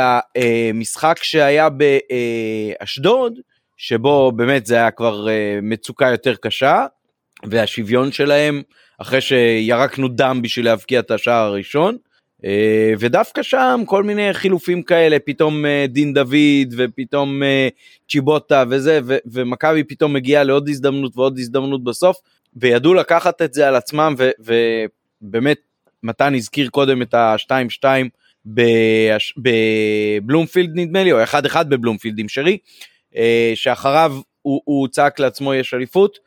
המשחק 0.70 1.18
שהיה 1.22 1.68
באשדוד 2.80 3.38
שבו 3.76 4.32
באמת 4.32 4.66
זה 4.66 4.74
היה 4.74 4.90
כבר 4.90 5.26
מצוקה 5.62 6.08
יותר 6.08 6.34
קשה 6.34 6.86
והשוויון 7.44 8.12
שלהם 8.12 8.62
אחרי 8.98 9.20
שירקנו 9.20 10.08
דם 10.08 10.40
בשביל 10.42 10.64
להבקיע 10.64 11.00
את 11.00 11.10
השער 11.10 11.44
הראשון 11.46 11.94
אה, 11.94 11.98
ודווקא 12.98 13.42
שם 13.42 13.82
כל 13.86 14.02
מיני 14.02 14.34
חילופים 14.34 14.82
כאלה, 14.82 15.18
פתאום 15.18 15.66
אה, 15.66 15.86
דין 15.88 16.14
דוד 16.14 16.74
ופתאום 16.76 17.42
אה, 17.42 17.68
צ'יבוטה 18.08 18.64
וזה, 18.70 19.00
ומכבי 19.26 19.84
פתאום 19.84 20.12
מגיעה 20.12 20.44
לעוד 20.44 20.68
הזדמנות 20.68 21.16
ועוד 21.16 21.38
הזדמנות 21.38 21.84
בסוף, 21.84 22.16
וידעו 22.56 22.94
לקחת 22.94 23.42
את 23.42 23.54
זה 23.54 23.68
על 23.68 23.76
עצמם, 23.76 24.14
ובאמת 24.38 25.58
מתן 26.02 26.34
הזכיר 26.34 26.68
קודם 26.68 27.02
את 27.02 27.14
ה-2-2 27.14 27.84
בבלומפילד 29.36 30.70
נדמה 30.74 31.04
לי, 31.04 31.12
או 31.12 31.24
1-1 31.24 31.62
בבלומפילד 31.62 32.18
עם 32.18 32.28
שרי, 32.28 32.58
שאחריו 33.54 34.16
הוא, 34.42 34.60
הוא 34.64 34.88
צעק 34.88 35.18
לעצמו 35.20 35.54
יש 35.54 35.74
אליפות, 35.74 36.18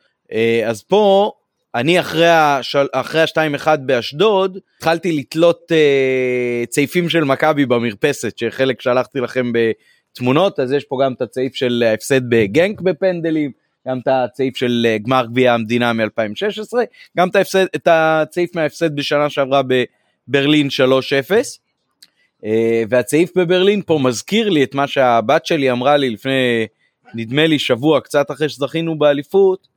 אז 0.66 0.82
פה 0.82 1.32
אני 1.74 2.00
אחרי 2.00 2.28
ה-2-1 2.28 3.76
באשדוד 3.76 4.58
התחלתי 4.76 5.12
לתלות 5.12 5.72
uh, 5.72 6.66
צעיפים 6.68 7.08
של 7.08 7.24
מכבי 7.24 7.66
במרפסת 7.66 8.38
שחלק 8.38 8.80
שלחתי 8.82 9.20
לכם 9.20 9.52
בתמונות 9.52 10.60
אז 10.60 10.72
יש 10.72 10.84
פה 10.84 10.98
גם 11.04 11.12
את 11.12 11.22
הצעיף 11.22 11.54
של 11.54 11.84
ההפסד 11.86 12.30
בגנק 12.30 12.80
בפנדלים 12.80 13.50
גם 13.88 13.98
את 13.98 14.08
הצעיף 14.08 14.56
של 14.56 14.86
uh, 14.86 15.02
גמר 15.02 15.26
גביע 15.26 15.52
המדינה 15.54 15.92
מ-2016 15.92 16.78
גם 17.18 17.28
את, 17.28 17.36
ההפסד, 17.36 17.66
את 17.76 17.88
הצעיף 17.90 18.56
מההפסד 18.56 18.96
בשנה 18.96 19.30
שעברה 19.30 19.62
בברלין 20.28 20.68
3-0 20.68 20.70
uh, 22.42 22.46
והצעיף 22.88 23.30
בברלין 23.36 23.82
פה 23.86 23.98
מזכיר 24.02 24.48
לי 24.48 24.64
את 24.64 24.74
מה 24.74 24.86
שהבת 24.86 25.46
שלי 25.46 25.70
אמרה 25.70 25.96
לי 25.96 26.10
לפני 26.10 26.66
נדמה 27.14 27.46
לי 27.46 27.58
שבוע 27.58 28.00
קצת 28.00 28.30
אחרי 28.30 28.48
שזכינו 28.48 28.98
באליפות. 28.98 29.68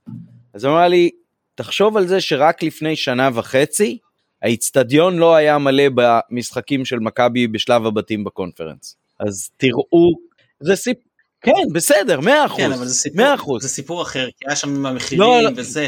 אז 0.54 0.66
אמרה 0.66 0.88
לי 0.88 1.10
תחשוב 1.56 1.98
על 1.98 2.08
זה 2.08 2.22
שרק 2.22 2.64
לפני 2.64 2.96
שנה 2.96 3.30
וחצי 3.34 3.98
האיצטדיון 4.42 5.18
לא 5.18 5.36
היה 5.36 5.58
מלא 5.58 5.84
במשחקים 5.96 6.86
של 6.86 7.00
מכבי 7.00 7.48
בשלב 7.48 7.86
הבתים 7.86 8.24
בקונפרנס. 8.24 8.96
אז 9.20 9.50
תראו, 9.58 10.12
זה 10.60 10.76
סיפ... 10.76 10.98
כן, 11.42 11.74
בסדר, 11.74 12.20
מאה 12.20 12.46
אחוז, 12.46 12.60
כן, 12.60 12.72
אבל 12.72 12.86
זה 12.86 12.94
סיפור, 12.94 13.36
אחוז. 13.36 13.62
זה 13.62 13.70
סיפור 13.70 14.02
אחר, 14.02 14.28
כי 14.38 14.46
היה 14.48 14.56
שם 14.56 14.86
המחירים 14.86 15.22
לא, 15.22 15.42
לא, 15.42 15.50
וזה. 15.56 15.88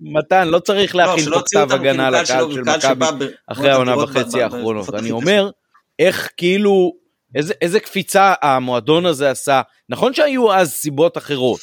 מתן, 0.00 0.48
לא 0.48 0.58
צריך 0.58 0.94
לא, 0.94 1.04
להכין 1.04 1.24
פה 1.24 1.40
כתב 1.46 1.68
הגנה 1.70 2.10
לקהל 2.10 2.52
של 2.52 2.60
מכבי 2.60 3.24
אחרי 3.46 3.70
העונה 3.70 3.98
וחצי 3.98 4.42
האחרונות. 4.42 4.94
אני 4.94 5.10
אומר, 5.10 5.50
איך 5.98 6.30
כאילו, 6.36 6.92
איזה, 7.34 7.54
איזה 7.60 7.80
קפיצה 7.80 8.34
המועדון 8.42 9.06
הזה 9.06 9.30
עשה. 9.30 9.62
נכון 9.88 10.14
שהיו 10.14 10.52
אז 10.52 10.72
סיבות 10.72 11.18
אחרות, 11.18 11.60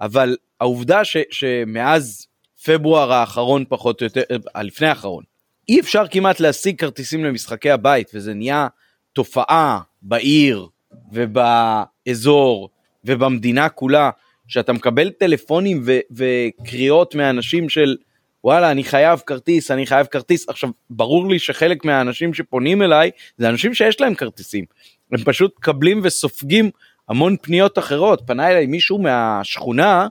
אבל 0.00 0.36
העובדה 0.60 1.04
ש, 1.04 1.16
שמאז 1.30 2.26
פברואר 2.64 3.12
האחרון 3.12 3.64
פחות 3.68 4.00
או 4.00 4.06
יותר, 4.06 4.22
הלפני 4.54 4.86
אה, 4.86 4.92
האחרון. 4.92 5.24
אי 5.68 5.80
אפשר 5.80 6.06
כמעט 6.10 6.40
להשיג 6.40 6.78
כרטיסים 6.78 7.24
למשחקי 7.24 7.70
הבית 7.70 8.10
וזה 8.14 8.34
נהיה 8.34 8.68
תופעה 9.12 9.80
בעיר 10.02 10.66
ובאזור 11.12 12.70
ובמדינה 13.04 13.68
כולה 13.68 14.10
שאתה 14.48 14.72
מקבל 14.72 15.10
טלפונים 15.10 15.82
ו- 15.84 15.98
וקריאות 16.10 17.14
מאנשים 17.14 17.68
של 17.68 17.96
וואלה 18.44 18.70
אני 18.70 18.84
חייב 18.84 19.18
כרטיס 19.26 19.70
אני 19.70 19.86
חייב 19.86 20.06
כרטיס. 20.06 20.48
עכשיו 20.48 20.70
ברור 20.90 21.28
לי 21.28 21.38
שחלק 21.38 21.84
מהאנשים 21.84 22.34
שפונים 22.34 22.82
אליי 22.82 23.10
זה 23.38 23.48
אנשים 23.48 23.74
שיש 23.74 24.00
להם 24.00 24.14
כרטיסים. 24.14 24.64
הם 25.12 25.24
פשוט 25.24 25.54
מקבלים 25.58 26.00
וסופגים 26.02 26.70
המון 27.08 27.36
פניות 27.42 27.78
אחרות. 27.78 28.22
פנה 28.26 28.50
אליי 28.50 28.66
מישהו 28.66 28.98
מהשכונה 28.98 30.06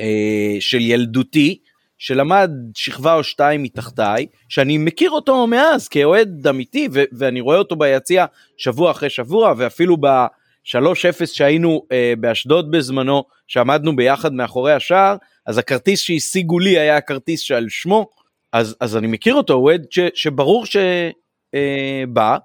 אה, 0.00 0.56
של 0.60 0.80
ילדותי 0.80 1.58
שלמד 2.00 2.50
שכבה 2.74 3.14
או 3.14 3.24
שתיים 3.24 3.62
מתחתיי, 3.62 4.26
שאני 4.48 4.78
מכיר 4.78 5.10
אותו 5.10 5.46
מאז 5.46 5.88
כאוהד 5.88 6.46
אמיתי, 6.46 6.88
ו- 6.92 7.02
ואני 7.12 7.40
רואה 7.40 7.56
אותו 7.58 7.76
ביציע 7.76 8.24
שבוע 8.56 8.90
אחרי 8.90 9.10
שבוע, 9.10 9.54
ואפילו 9.56 9.96
ב-3-0 9.96 11.26
שהיינו 11.26 11.82
אה, 11.92 12.12
באשדוד 12.20 12.70
בזמנו, 12.70 13.24
שעמדנו 13.48 13.96
ביחד 13.96 14.32
מאחורי 14.32 14.72
השער, 14.72 15.16
אז 15.46 15.58
הכרטיס 15.58 16.00
שהשיגו 16.00 16.58
לי 16.58 16.78
היה 16.78 16.96
הכרטיס 16.96 17.40
שעל 17.40 17.66
שמו, 17.68 18.06
אז, 18.52 18.76
אז 18.80 18.96
אני 18.96 19.06
מכיר 19.06 19.34
אותו, 19.34 19.54
אוהד 19.54 19.86
ש- 19.90 19.98
שברור 20.14 20.66
שבא. 20.66 22.36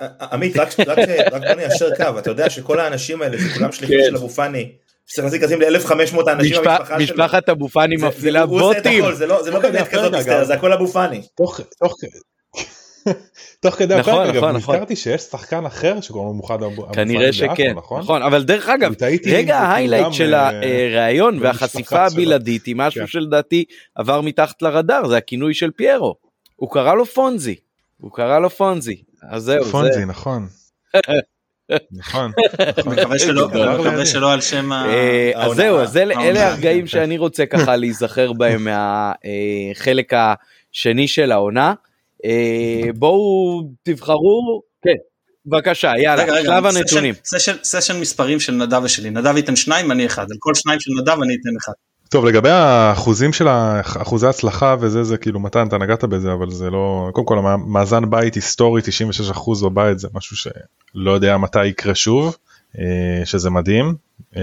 אה, 0.00 0.08
עמית, 0.32 0.56
רק, 0.56 0.68
רק, 0.80 0.98
רק 1.32 1.42
בוא 1.42 1.54
ניישר 1.54 1.96
קו, 1.96 2.18
אתה 2.18 2.30
יודע 2.30 2.50
שכל 2.50 2.80
האנשים 2.80 3.22
האלה, 3.22 3.38
שכולם 3.38 3.72
שליחים 3.72 3.98
כן. 3.98 4.06
של 4.08 4.16
אבו 4.16 4.28
פאני, 4.28 4.72
שצריך 5.12 5.24
להשיג 5.24 5.40
כרטיסים 5.40 5.60
ל-1500 5.60 6.30
אנשים 6.32 6.56
במשפחה 6.56 6.86
שלו. 6.86 6.98
משפחת 6.98 7.48
אבו 7.48 7.68
פאני 7.68 7.96
מפעילה 7.96 8.46
בוטים. 8.46 9.14
זה 9.14 9.26
לא, 9.26 9.40
לא 9.52 9.60
באמת 9.60 9.88
כזאת 9.88 10.14
מסתר, 10.14 10.44
זה 10.44 10.54
הכל 10.54 10.72
אבו 10.72 10.86
פאני. 10.86 11.22
תוך 13.60 13.74
כדי 13.76 13.96
נכון, 13.96 14.14
הפרק 14.14 14.36
נכון, 14.36 14.56
נכון. 14.56 14.74
נזכרתי 14.74 14.96
שיש 14.96 15.20
שחקן 15.20 15.66
אחר 15.66 16.00
שקוראים 16.00 16.28
לו 16.28 16.34
מוחד 16.34 16.62
אבו 16.62 16.82
פאני. 16.82 16.94
כנראה 16.94 17.32
שכן, 17.32 17.72
נכון? 17.76 18.00
נכון, 18.00 18.22
אבל 18.22 18.42
דרך 18.42 18.68
אגב, 18.68 18.94
רגע 19.26 19.58
ההיילייט 19.58 20.12
של 20.12 20.34
אה, 20.34 20.50
הראיון 20.90 21.38
והחשיפה 21.40 22.06
הבלעדית 22.06 22.66
היא 22.66 22.76
משהו 22.76 23.00
כן. 23.00 23.06
שלדעתי 23.06 23.64
עבר 23.94 24.20
מתחת 24.20 24.62
לרדאר, 24.62 25.08
זה 25.08 25.16
הכינוי 25.16 25.54
של 25.54 25.70
פיירו. 25.70 26.14
הוא 26.56 26.70
קרא 26.70 26.94
לו 26.94 27.06
פונזי, 27.06 27.56
הוא 28.00 28.12
קרא 28.12 28.38
לו 28.38 28.50
פונזי, 28.50 29.02
אז 29.30 29.42
זהו. 29.42 29.64
פונזי, 29.64 30.04
נכון. 30.04 30.46
נכון. 31.92 32.32
מקווה 32.86 34.06
שלא 34.06 34.32
על 34.32 34.40
שם 34.40 34.72
אה, 34.72 35.30
אז 35.34 35.56
זהו, 35.56 35.78
אז 35.78 35.96
אלה 35.96 36.48
הרגעים 36.48 36.86
שאני 36.86 37.18
רוצה 37.18 37.46
ככה 37.46 37.76
להיזכר 37.76 38.32
בהם 38.32 38.64
מהחלק 38.64 40.12
השני 40.12 41.08
של 41.08 41.32
העונה. 41.32 41.74
אה, 42.24 42.92
בואו 42.94 43.62
תבחרו, 43.82 44.62
כן, 44.82 44.90
בבקשה, 45.46 45.92
יאללה, 45.98 46.42
שלב 46.42 46.66
הנתונים. 46.66 47.14
סשן 47.64 48.00
מספרים 48.00 48.40
של 48.40 48.52
נדב 48.52 48.80
ושלי, 48.84 49.10
נדב 49.10 49.36
ייתן 49.36 49.56
שניים, 49.56 49.92
אני 49.92 50.06
אחד, 50.06 50.26
על 50.30 50.36
כל 50.38 50.54
שניים 50.54 50.80
של 50.80 50.90
נדב 51.00 51.22
אני 51.22 51.34
אתן 51.34 51.56
אחד. 51.62 51.72
טוב 52.12 52.24
לגבי 52.24 52.50
האחוזים 52.50 53.32
של 53.32 53.48
אחוזי 53.82 54.26
הצלחה 54.26 54.76
וזה 54.80 55.04
זה 55.04 55.16
כאילו 55.16 55.40
מתן 55.40 55.66
אתה 55.66 55.78
נגעת 55.78 56.04
בזה 56.04 56.32
אבל 56.32 56.50
זה 56.50 56.70
לא 56.70 57.10
קודם 57.12 57.26
כל 57.26 57.38
המאזן 57.38 58.10
בית 58.10 58.34
היסטורי 58.34 58.82
96% 59.34 59.64
בבית 59.64 59.98
זה 59.98 60.08
משהו 60.14 60.36
שלא 60.36 61.10
יודע 61.10 61.36
מתי 61.36 61.66
יקרה 61.66 61.94
שוב 61.94 62.36
אה, 62.78 63.22
שזה 63.24 63.50
מדהים 63.50 63.94
אה, 64.36 64.42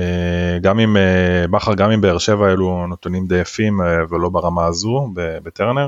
גם 0.62 0.80
עם 0.80 0.98
אה, 0.98 1.48
בכר 1.52 1.74
גם 1.74 1.92
עם 1.92 2.02
באר 2.02 2.18
שבע 2.18 2.52
אלו 2.52 2.88
נתונים 2.88 3.28
די 3.28 3.40
יפים 3.40 3.80
ולא 4.10 4.30
ברמה 4.30 4.66
הזו 4.66 5.10
בטרנר. 5.16 5.88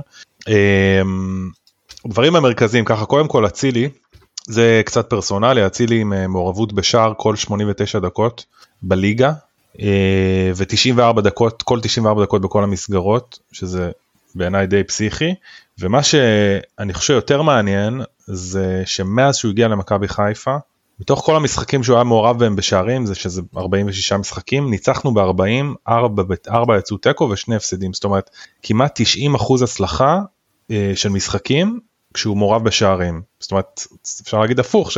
דברים 2.07 2.35
המרכזיים 2.35 2.85
ככה 2.85 3.05
קודם 3.05 3.27
כל 3.27 3.45
אצילי 3.45 3.89
זה 4.47 4.81
קצת 4.85 5.09
פרסונלי 5.09 5.65
אצילי 5.65 6.01
עם 6.01 6.31
מעורבות 6.31 6.73
בשער 6.73 7.13
כל 7.17 7.35
89 7.35 7.99
דקות 7.99 8.45
בליגה 8.81 9.31
ו-94 10.55 11.21
דקות, 11.21 11.61
כל 11.61 11.79
94 11.81 12.23
דקות 12.23 12.41
בכל 12.41 12.63
המסגרות, 12.63 13.39
שזה 13.51 13.91
בעיניי 14.35 14.67
די 14.67 14.83
פסיכי, 14.83 15.35
ומה 15.79 16.03
שאני 16.03 16.93
חושב 16.93 17.13
יותר 17.13 17.41
מעניין 17.41 18.01
זה 18.25 18.83
שמאז 18.85 19.35
שהוא 19.35 19.51
הגיע 19.51 19.67
למכבי 19.67 20.07
חיפה, 20.07 20.55
מתוך 20.99 21.19
כל 21.19 21.35
המשחקים 21.35 21.83
שהוא 21.83 21.95
היה 21.95 22.03
מעורב 22.03 22.39
בהם 22.39 22.55
בשערים, 22.55 23.05
זה 23.05 23.15
שזה 23.15 23.41
46 23.57 24.13
משחקים, 24.13 24.69
ניצחנו 24.69 25.13
ב-40, 25.13 25.75
4, 25.87 26.23
4 26.49 26.77
יצאו 26.77 26.97
תיקו 26.97 27.23
ושני 27.23 27.55
הפסדים, 27.55 27.93
זאת 27.93 28.03
אומרת 28.03 28.29
כמעט 28.63 28.91
90 28.95 29.35
אחוז 29.35 29.61
הצלחה 29.61 30.19
אה, 30.71 30.91
של 30.95 31.09
משחקים 31.09 31.79
כשהוא 32.13 32.37
מעורב 32.37 32.63
בשערים. 32.63 33.21
זאת 33.39 33.51
אומרת, 33.51 33.81
אפשר 34.23 34.39
להגיד 34.39 34.59
הפוך, 34.59 34.91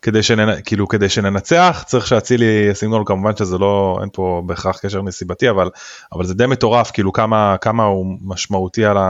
שכדי 0.00 0.22
שננ... 0.22 0.62
כאילו, 0.64 0.88
כדי 0.88 1.08
שננצח 1.08 1.84
צריך 1.86 2.06
שאצילי 2.06 2.68
ישים 2.70 2.90
גול, 2.90 3.02
כמובן 3.06 3.36
שזה 3.36 3.58
לא, 3.58 3.98
אין 4.00 4.08
פה 4.12 4.42
בהכרח 4.46 4.78
קשר 4.78 5.02
נסיבתי, 5.02 5.50
אבל, 5.50 5.70
אבל 6.12 6.24
זה 6.24 6.34
די 6.34 6.46
מטורף, 6.46 6.90
כאילו 6.90 7.12
כמה, 7.12 7.56
כמה 7.60 7.84
הוא 7.84 8.06
משמעותי 8.22 8.84
על 8.84 8.96
ה... 8.96 9.02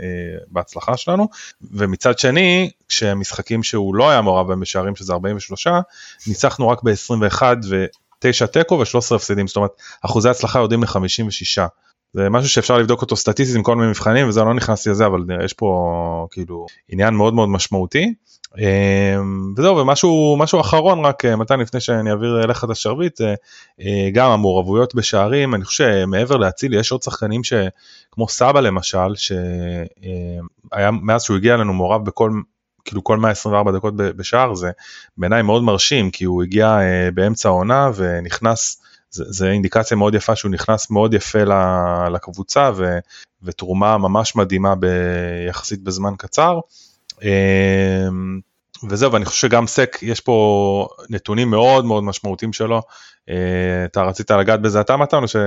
אה, 0.00 0.38
בהצלחה 0.48 0.96
שלנו. 0.96 1.28
ומצד 1.72 2.18
שני, 2.18 2.70
כשמשחקים 2.88 3.62
שהוא 3.62 3.94
לא 3.94 4.10
היה 4.10 4.22
מעורב 4.22 4.48
בהם 4.48 4.60
בשערים, 4.60 4.96
שזה 4.96 5.12
43, 5.12 5.66
ניצחנו 6.26 6.68
רק 6.68 6.82
ב-21 6.82 7.42
ו-9 7.68 8.46
תיקו 8.46 8.74
ו-13 8.74 9.14
הפסדים, 9.16 9.46
זאת 9.46 9.56
אומרת, 9.56 9.70
אחוזי 10.04 10.28
הצלחה 10.28 10.58
יורדים 10.58 10.82
ל-56. 10.82 11.62
זה 12.12 12.28
משהו 12.30 12.48
שאפשר 12.48 12.78
לבדוק 12.78 13.02
אותו 13.02 13.16
סטטיסטית 13.16 13.56
עם 13.56 13.62
כל 13.62 13.76
מיני 13.76 13.88
מבחנים 13.88 14.28
וזה 14.28 14.40
לא 14.40 14.54
נכנסתי 14.54 14.90
לזה 14.90 15.06
אבל 15.06 15.24
יש 15.44 15.52
פה 15.52 16.26
כאילו 16.30 16.66
עניין 16.88 17.14
מאוד 17.14 17.34
מאוד 17.34 17.48
משמעותי. 17.48 18.14
אמ, 18.58 19.54
וזהו 19.56 19.76
ומשהו 19.76 20.36
משהו 20.38 20.60
אחרון 20.60 21.04
רק 21.04 21.24
אה, 21.24 21.36
מתן 21.36 21.60
לפני 21.60 21.80
שאני 21.80 22.10
אעביר 22.10 22.44
אליך 22.44 22.64
את 22.64 22.70
השרביט 22.70 23.20
אה, 23.20 24.10
גם 24.12 24.30
המעורבויות 24.30 24.94
בשערים 24.94 25.54
אני 25.54 25.64
חושב 25.64 25.84
שמעבר 25.84 26.36
להצילי 26.36 26.80
יש 26.80 26.92
עוד 26.92 27.02
שחקנים 27.02 27.40
שכמו 27.44 28.28
סבא 28.28 28.60
למשל 28.60 29.14
שהיה 29.14 30.90
מאז 30.90 31.22
שהוא 31.22 31.36
הגיע 31.36 31.54
אלינו 31.54 31.72
מעורב 31.72 32.04
בכל 32.04 32.30
כאילו 32.84 33.04
כל 33.04 33.18
124 33.18 33.72
דקות 33.72 33.96
בשער 33.96 34.54
זה 34.54 34.70
בעיניי 35.16 35.42
מאוד 35.42 35.62
מרשים 35.62 36.10
כי 36.10 36.24
הוא 36.24 36.42
הגיע 36.42 36.78
אה, 36.80 37.08
באמצע 37.14 37.48
העונה 37.48 37.90
ונכנס. 37.96 38.82
זה, 39.10 39.24
זה 39.28 39.50
אינדיקציה 39.50 39.96
מאוד 39.96 40.14
יפה 40.14 40.36
שהוא 40.36 40.50
נכנס 40.50 40.90
מאוד 40.90 41.14
יפה 41.14 41.38
לקבוצה 42.12 42.70
ו, 42.76 42.98
ותרומה 43.42 43.98
ממש 43.98 44.36
מדהימה 44.36 44.74
ביחסית 44.74 45.82
בזמן 45.82 46.14
קצר. 46.18 46.58
אמ, 47.22 48.40
וזהו 48.88 49.12
ואני 49.12 49.24
חושב 49.24 49.48
שגם 49.48 49.66
סק 49.66 49.98
יש 50.02 50.20
פה 50.20 50.88
נתונים 51.10 51.50
מאוד 51.50 51.84
מאוד 51.84 52.04
משמעותיים 52.04 52.52
שלו. 52.52 52.82
אה, 53.28 53.84
אתה 53.84 54.02
רצית 54.02 54.30
לגעת 54.30 54.62
בזה 54.62 54.80
אתה 54.80 54.96
מתן 54.96 55.22
או 55.22 55.28
שלא 55.28 55.42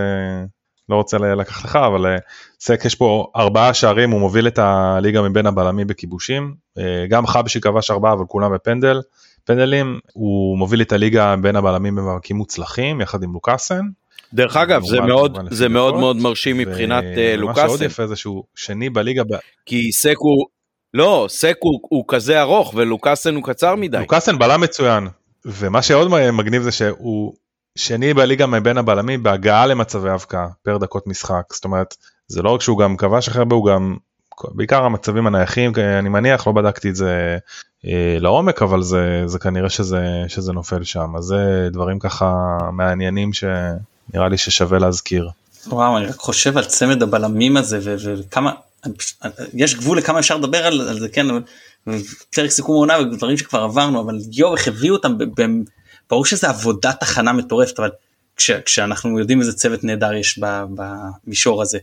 רוצה 0.90 1.18
לקחת 1.18 1.66
לך 1.66 1.76
אבל 1.76 2.06
אה, 2.06 2.18
סק 2.60 2.86
יש 2.86 2.96
פה 2.96 3.32
ארבעה 3.36 3.74
שערים 3.74 4.12
הוא 4.12 4.20
מוביל 4.20 4.48
את 4.48 4.60
הליגה 4.60 5.22
מבין 5.22 5.46
הבלמים 5.46 5.88
בכיבושים 5.88 6.54
אה, 6.78 7.06
גם 7.10 7.28
חבשי 7.28 7.62
כבש 7.62 7.92
ארבעה 7.92 8.14
אבל 8.14 8.26
כולם 8.28 8.54
בפנדל. 8.54 9.02
פנדלים, 9.46 10.00
הוא 10.14 10.58
מוביל 10.58 10.82
את 10.82 10.92
הליגה 10.92 11.36
בין 11.42 11.56
הבלמים 11.56 11.96
במאבקים 11.96 12.36
מוצלחים 12.36 13.02
יחד 13.02 13.24
עם 13.24 13.34
לוקאסן. 13.34 13.82
דרך 14.34 14.58
אגב 14.58 14.84
זה 14.86 15.02
מאוד 15.02 15.38
זה 15.52 15.70
מאוד 15.70 15.96
מאוד 15.96 16.16
מרשים 16.16 16.58
מבחינת 16.58 17.04
לוקאסן. 17.38 17.62
מה 17.62 17.68
שעוד 17.68 17.82
יפה 17.82 18.08
זה 18.08 18.16
שהוא 18.16 18.44
שני 18.56 18.90
בליגה. 18.90 19.24
כי 19.66 19.92
סק 19.92 20.16
הוא 20.18 20.46
לא 20.96 21.26
סק 21.30 21.58
הוא, 21.60 21.80
הוא 21.90 22.06
כזה 22.08 22.42
ארוך 22.42 22.74
ולוקאסן 22.76 23.36
הוא 23.36 23.44
קצר 23.44 23.76
מדי. 23.76 23.98
לוקאסן 23.98 24.40
בלם 24.40 24.62
מצוין 24.62 25.08
ומה 25.46 25.82
שעוד 25.82 26.32
מגניב 26.32 26.62
זה 26.62 26.72
שהוא 26.72 27.34
שני 27.78 28.14
בליגה 28.14 28.46
מבין 28.46 28.78
הבלמים 28.78 29.24
בהגעה 29.24 29.68
למצבי 29.68 30.12
אבקה 30.14 30.48
פר 30.64 30.78
דקות 30.78 31.08
משחק 31.08 31.44
זאת 31.54 31.66
אומרת 31.66 31.96
זה 32.28 32.42
לא 32.42 32.50
רק 32.50 32.62
שהוא 32.62 32.80
גם 32.80 32.98
כבש 32.98 33.28
אחרי 33.28 33.40
הרבה 33.40 33.56
הוא 33.56 33.66
גם 33.66 33.96
בעיקר 34.44 34.84
המצבים 34.84 35.28
הנייחים 35.28 35.72
אני 36.00 36.10
מניח 36.10 36.48
לא 36.48 36.54
בדקתי 36.54 36.90
את 36.90 36.96
זה 36.96 37.38
אה, 37.86 38.18
לעומק 38.20 38.62
אבל 38.62 38.82
זה 38.82 39.24
זה 39.26 39.40
כנראה 39.40 39.70
שזה 39.70 40.24
שזה 40.28 40.54
נופל 40.54 40.84
שם 40.84 41.16
אז 41.18 41.24
זה 41.24 41.70
דברים 41.72 42.00
ככה 42.00 42.58
מעניינים 42.72 43.32
שנראה 43.34 44.30
לי 44.30 44.38
ששווה 44.38 44.80
להזכיר. 44.80 45.30
וואו 45.68 45.98
אני 45.98 46.06
רק 46.06 46.16
חושב 46.16 46.58
על 46.58 46.66
צמד 46.66 47.04
הבלמים 47.04 47.58
הזה 47.58 47.80
וכמה 48.18 48.52
יש 49.54 49.76
גבול 49.76 49.98
לכמה 49.98 50.20
אפשר 50.20 50.38
לדבר 50.38 50.66
על, 50.66 50.82
על 50.82 51.00
זה 51.00 51.10
כן 51.10 51.26
פרק 52.36 52.50
סיכום 52.50 52.76
העונה 52.76 53.00
ודברים 53.00 53.38
שכבר 53.38 53.60
עברנו 53.60 54.02
אבל 54.02 54.20
יואו 54.32 54.56
איך 54.56 54.68
הביאו 54.68 54.96
אותם 54.96 55.18
ברור 56.10 56.26
שזה 56.26 56.50
עבודת 56.50 57.04
הכנה 57.04 57.34
מטורפת 57.34 57.80
אבל 57.80 57.90
כש, 58.38 58.52
כשאנחנו 58.52 59.20
יודעים 59.20 59.42
איזה 59.42 59.54
צוות 59.54 59.84
נהדר 59.84 60.14
יש 60.14 60.40
במישור 61.26 61.62
הזה 61.62 61.78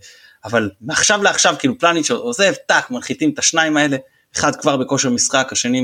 אבל 0.45 0.71
מעכשיו 0.81 1.23
לעכשיו 1.23 1.55
כאילו 1.59 1.79
פלניץ' 1.79 2.11
עוזב 2.11 2.53
טאק 2.67 2.91
מנחיתים 2.91 3.31
את 3.31 3.39
השניים 3.39 3.77
האלה 3.77 3.97
אחד 4.37 4.57
כבר 4.57 4.77
בכושר 4.77 5.11
משחק 5.11 5.49
השני 5.53 5.83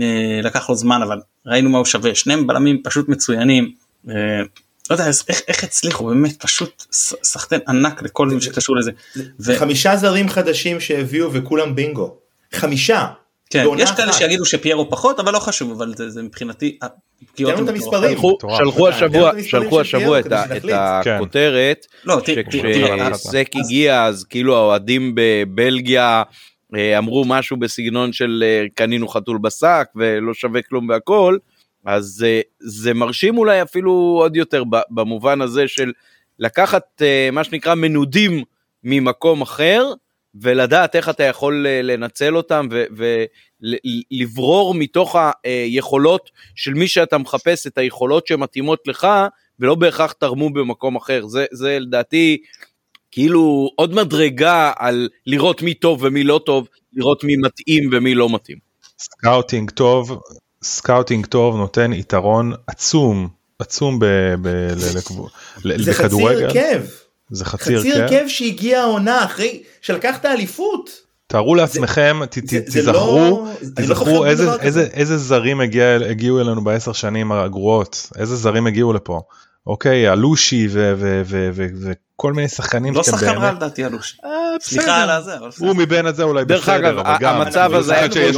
אה, 0.00 0.40
לקח 0.42 0.68
לו 0.68 0.74
זמן 0.74 1.02
אבל 1.02 1.20
ראינו 1.46 1.70
מה 1.70 1.78
הוא 1.78 1.84
שווה 1.84 2.14
שניהם 2.14 2.46
בלמים 2.46 2.82
פשוט 2.82 3.08
מצוינים. 3.08 3.74
לא 4.92 4.96
יודע 4.96 5.06
איך, 5.28 5.40
איך 5.48 5.64
הצליחו 5.64 6.06
באמת 6.06 6.42
פשוט 6.42 6.84
סחטיין 7.22 7.60
ענק 7.68 8.02
לכל 8.02 8.26
מי 8.26 8.40
שקשור 8.40 8.76
לזה. 8.76 8.90
ו... 9.40 9.58
חמישה 9.58 9.96
זרים 9.96 10.28
חדשים 10.28 10.80
שהביאו 10.80 11.32
וכולם 11.32 11.74
בינגו. 11.74 12.16
חמישה. 12.52 13.06
כן, 13.50 13.64
יש 13.78 13.90
כאלה 13.90 14.12
שיגידו 14.12 14.44
שפיירו 14.44 14.90
פחות 14.90 15.20
אבל 15.20 15.32
לא 15.32 15.38
חשוב 15.38 15.70
אבל 15.70 15.94
זה, 15.96 16.10
זה 16.10 16.22
מבחינתי. 16.22 16.78
שלחו 18.58 18.88
השבוע 18.88 19.32
שלחו 19.42 19.80
השבוע 19.80 20.18
את 20.20 20.26
הכותרת 20.72 21.86
לא, 22.04 22.20
שכשסק 22.26 23.48
הגיע 23.54 24.04
אז 24.04 24.24
כאילו 24.24 24.56
האוהדים 24.56 25.12
בבלגיה 25.14 26.22
אה, 26.76 26.98
אמרו 26.98 27.24
משהו 27.24 27.56
בסגנון 27.56 28.12
של 28.12 28.44
אה, 28.46 28.64
קנינו 28.74 29.08
חתול 29.08 29.38
בשק 29.42 29.86
ולא 29.96 30.34
שווה 30.34 30.62
כלום 30.62 30.88
והכל, 30.88 31.38
אז 31.84 32.24
אה, 32.28 32.40
זה 32.58 32.94
מרשים 32.94 33.38
אולי 33.38 33.62
אפילו 33.62 33.92
עוד 33.92 34.36
יותר 34.36 34.62
במובן 34.90 35.40
הזה 35.40 35.68
של 35.68 35.92
לקחת 36.38 37.02
מה 37.32 37.44
שנקרא 37.44 37.74
מנודים 37.74 38.42
ממקום 38.84 39.42
אחר 39.42 39.92
ולדעת 40.34 40.96
איך 40.96 41.08
אתה 41.08 41.22
יכול 41.22 41.66
לנצל 41.82 42.36
אותם 42.36 42.68
ולברור 43.62 44.74
מתוך 44.74 45.16
היכולות 45.44 46.30
של 46.54 46.74
מי 46.74 46.88
שאתה 46.88 47.18
מחפש 47.18 47.66
את 47.66 47.78
היכולות 47.78 48.26
שמתאימות 48.26 48.80
לך 48.86 49.08
ולא 49.60 49.74
בהכרח 49.74 50.12
תרמו 50.12 50.50
במקום 50.50 50.96
אחר 50.96 51.26
זה 51.26 51.44
זה 51.52 51.78
לדעתי 51.78 52.38
כאילו 53.12 53.70
עוד 53.76 53.94
מדרגה 53.94 54.72
על 54.76 55.08
לראות 55.26 55.62
מי 55.62 55.74
טוב 55.74 56.02
ומי 56.02 56.24
לא 56.24 56.40
טוב, 56.46 56.68
לראות 56.92 57.24
מי 57.24 57.36
מתאים 57.36 57.90
ומי 57.92 58.14
לא 58.14 58.28
מתאים. 58.34 58.58
scouting 58.98 59.70
טוב, 59.70 60.20
scouting 60.62 61.26
טוב 61.26 61.56
נותן 61.56 61.92
יתרון 61.92 62.52
עצום, 62.66 63.28
עצום 63.58 63.98
ב, 63.98 64.04
ב, 64.42 64.48
ל, 64.48 64.72
ל, 65.64 65.82
זה 65.82 65.90
בכדורגל. 65.90 66.48
חצי 66.48 66.58
הרכב. 66.60 66.82
זה 67.30 67.44
חצי 67.44 67.74
הרכב. 67.74 67.88
חצי 67.88 68.00
הרכב 68.02 68.24
שהגיע 68.28 68.80
העונה 68.80 69.24
אחרי 69.24 69.62
שלקחת 69.80 70.26
אליפות. 70.26 70.90
תארו 71.26 71.54
לעצמכם, 71.54 72.20
תזכרו, 72.30 73.46
תזכרו 73.76 74.24
איזה 74.94 75.18
זרים 75.18 75.60
הגיעו 75.60 76.40
אלינו 76.40 76.64
בעשר 76.64 76.92
שנים 76.92 77.32
הגרועות, 77.32 78.10
איזה 78.18 78.36
זרים 78.36 78.66
הגיעו 78.66 78.92
לפה. 78.92 79.20
אוקיי, 79.66 80.12
אלושי 80.12 80.68
וכל 81.26 82.32
מיני 82.32 82.48
שחקנים 82.48 82.94
לא 82.94 83.02
שחקן 83.02 83.36
רע 83.36 83.52
לדעתי 83.52 83.86
אלושי. 83.86 84.16
אה, 84.52 84.60
סליחה 84.60 85.02
על 85.02 85.10
הזה. 85.10 85.32
הוא 85.58 85.76
מבין 85.76 86.08
את 86.08 86.16
זה 86.16 86.22
אולי 86.22 86.44
דרך 86.44 86.68
אגב, 86.68 86.98
המצב 87.22 87.74
הזה 87.74 87.94
היה 87.94 88.12
שיש 88.12 88.36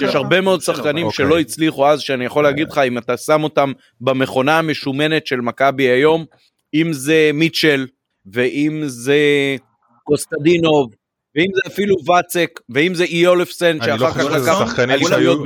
יש 0.00 0.14
הרבה 0.14 0.40
מאוד 0.40 0.60
שחקנים 0.60 1.06
אוקיי. 1.06 1.26
שלא 1.26 1.38
הצליחו 1.38 1.88
אז 1.88 2.00
שאני 2.00 2.24
יכול 2.24 2.44
להגיד 2.44 2.68
לך 2.70 2.78
אם 2.78 2.98
אתה 2.98 3.16
שם 3.16 3.44
אותם 3.44 3.72
במכונה 4.00 4.58
המשומנת 4.58 5.26
של 5.26 5.40
מכבי 5.40 5.84
היום, 5.84 6.24
אם 6.74 6.92
זה 6.92 7.30
מיטשל 7.34 7.86
ואם 8.32 8.82
זה 8.86 9.18
קוסטדינוב 10.04 10.90
ואם 11.36 11.46
זה 11.54 11.60
אפילו 11.66 11.94
ואצק 12.06 12.50
ואם 12.68 12.94
זה 12.94 13.04
איולפסן 13.04 13.78
לא 13.78 13.98
שאחר 13.98 14.10
כך 14.10 14.24
לקח 14.30 14.78
אליפויות 14.78 15.38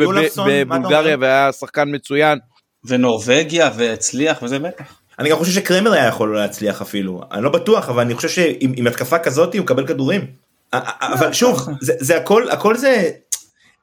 בבולגריה 0.46 1.16
והיה 1.20 1.52
שחקן 1.52 1.94
מצוין. 1.94 2.38
ונורבגיה 2.84 3.70
והצליח 3.76 4.42
וזה 4.42 4.58
בטח. 4.58 5.01
אני 5.22 5.30
גם 5.30 5.38
חושב 5.38 5.52
שקרמר 5.52 5.92
היה 5.92 6.06
יכול 6.06 6.36
להצליח 6.36 6.82
אפילו, 6.82 7.20
אני 7.32 7.42
לא 7.42 7.50
בטוח, 7.50 7.88
אבל 7.88 8.02
אני 8.02 8.14
חושב 8.14 8.28
שעם 8.28 8.86
התקפה 8.86 9.18
כזאת 9.18 9.54
הוא 9.54 9.62
מקבל 9.62 9.86
כדורים. 9.86 10.26
אבל 10.72 11.32
שוב, 11.32 11.68
זה, 11.80 11.92
זה 11.98 12.16
הכל, 12.16 12.50
הכל 12.50 12.76
זה, 12.76 13.10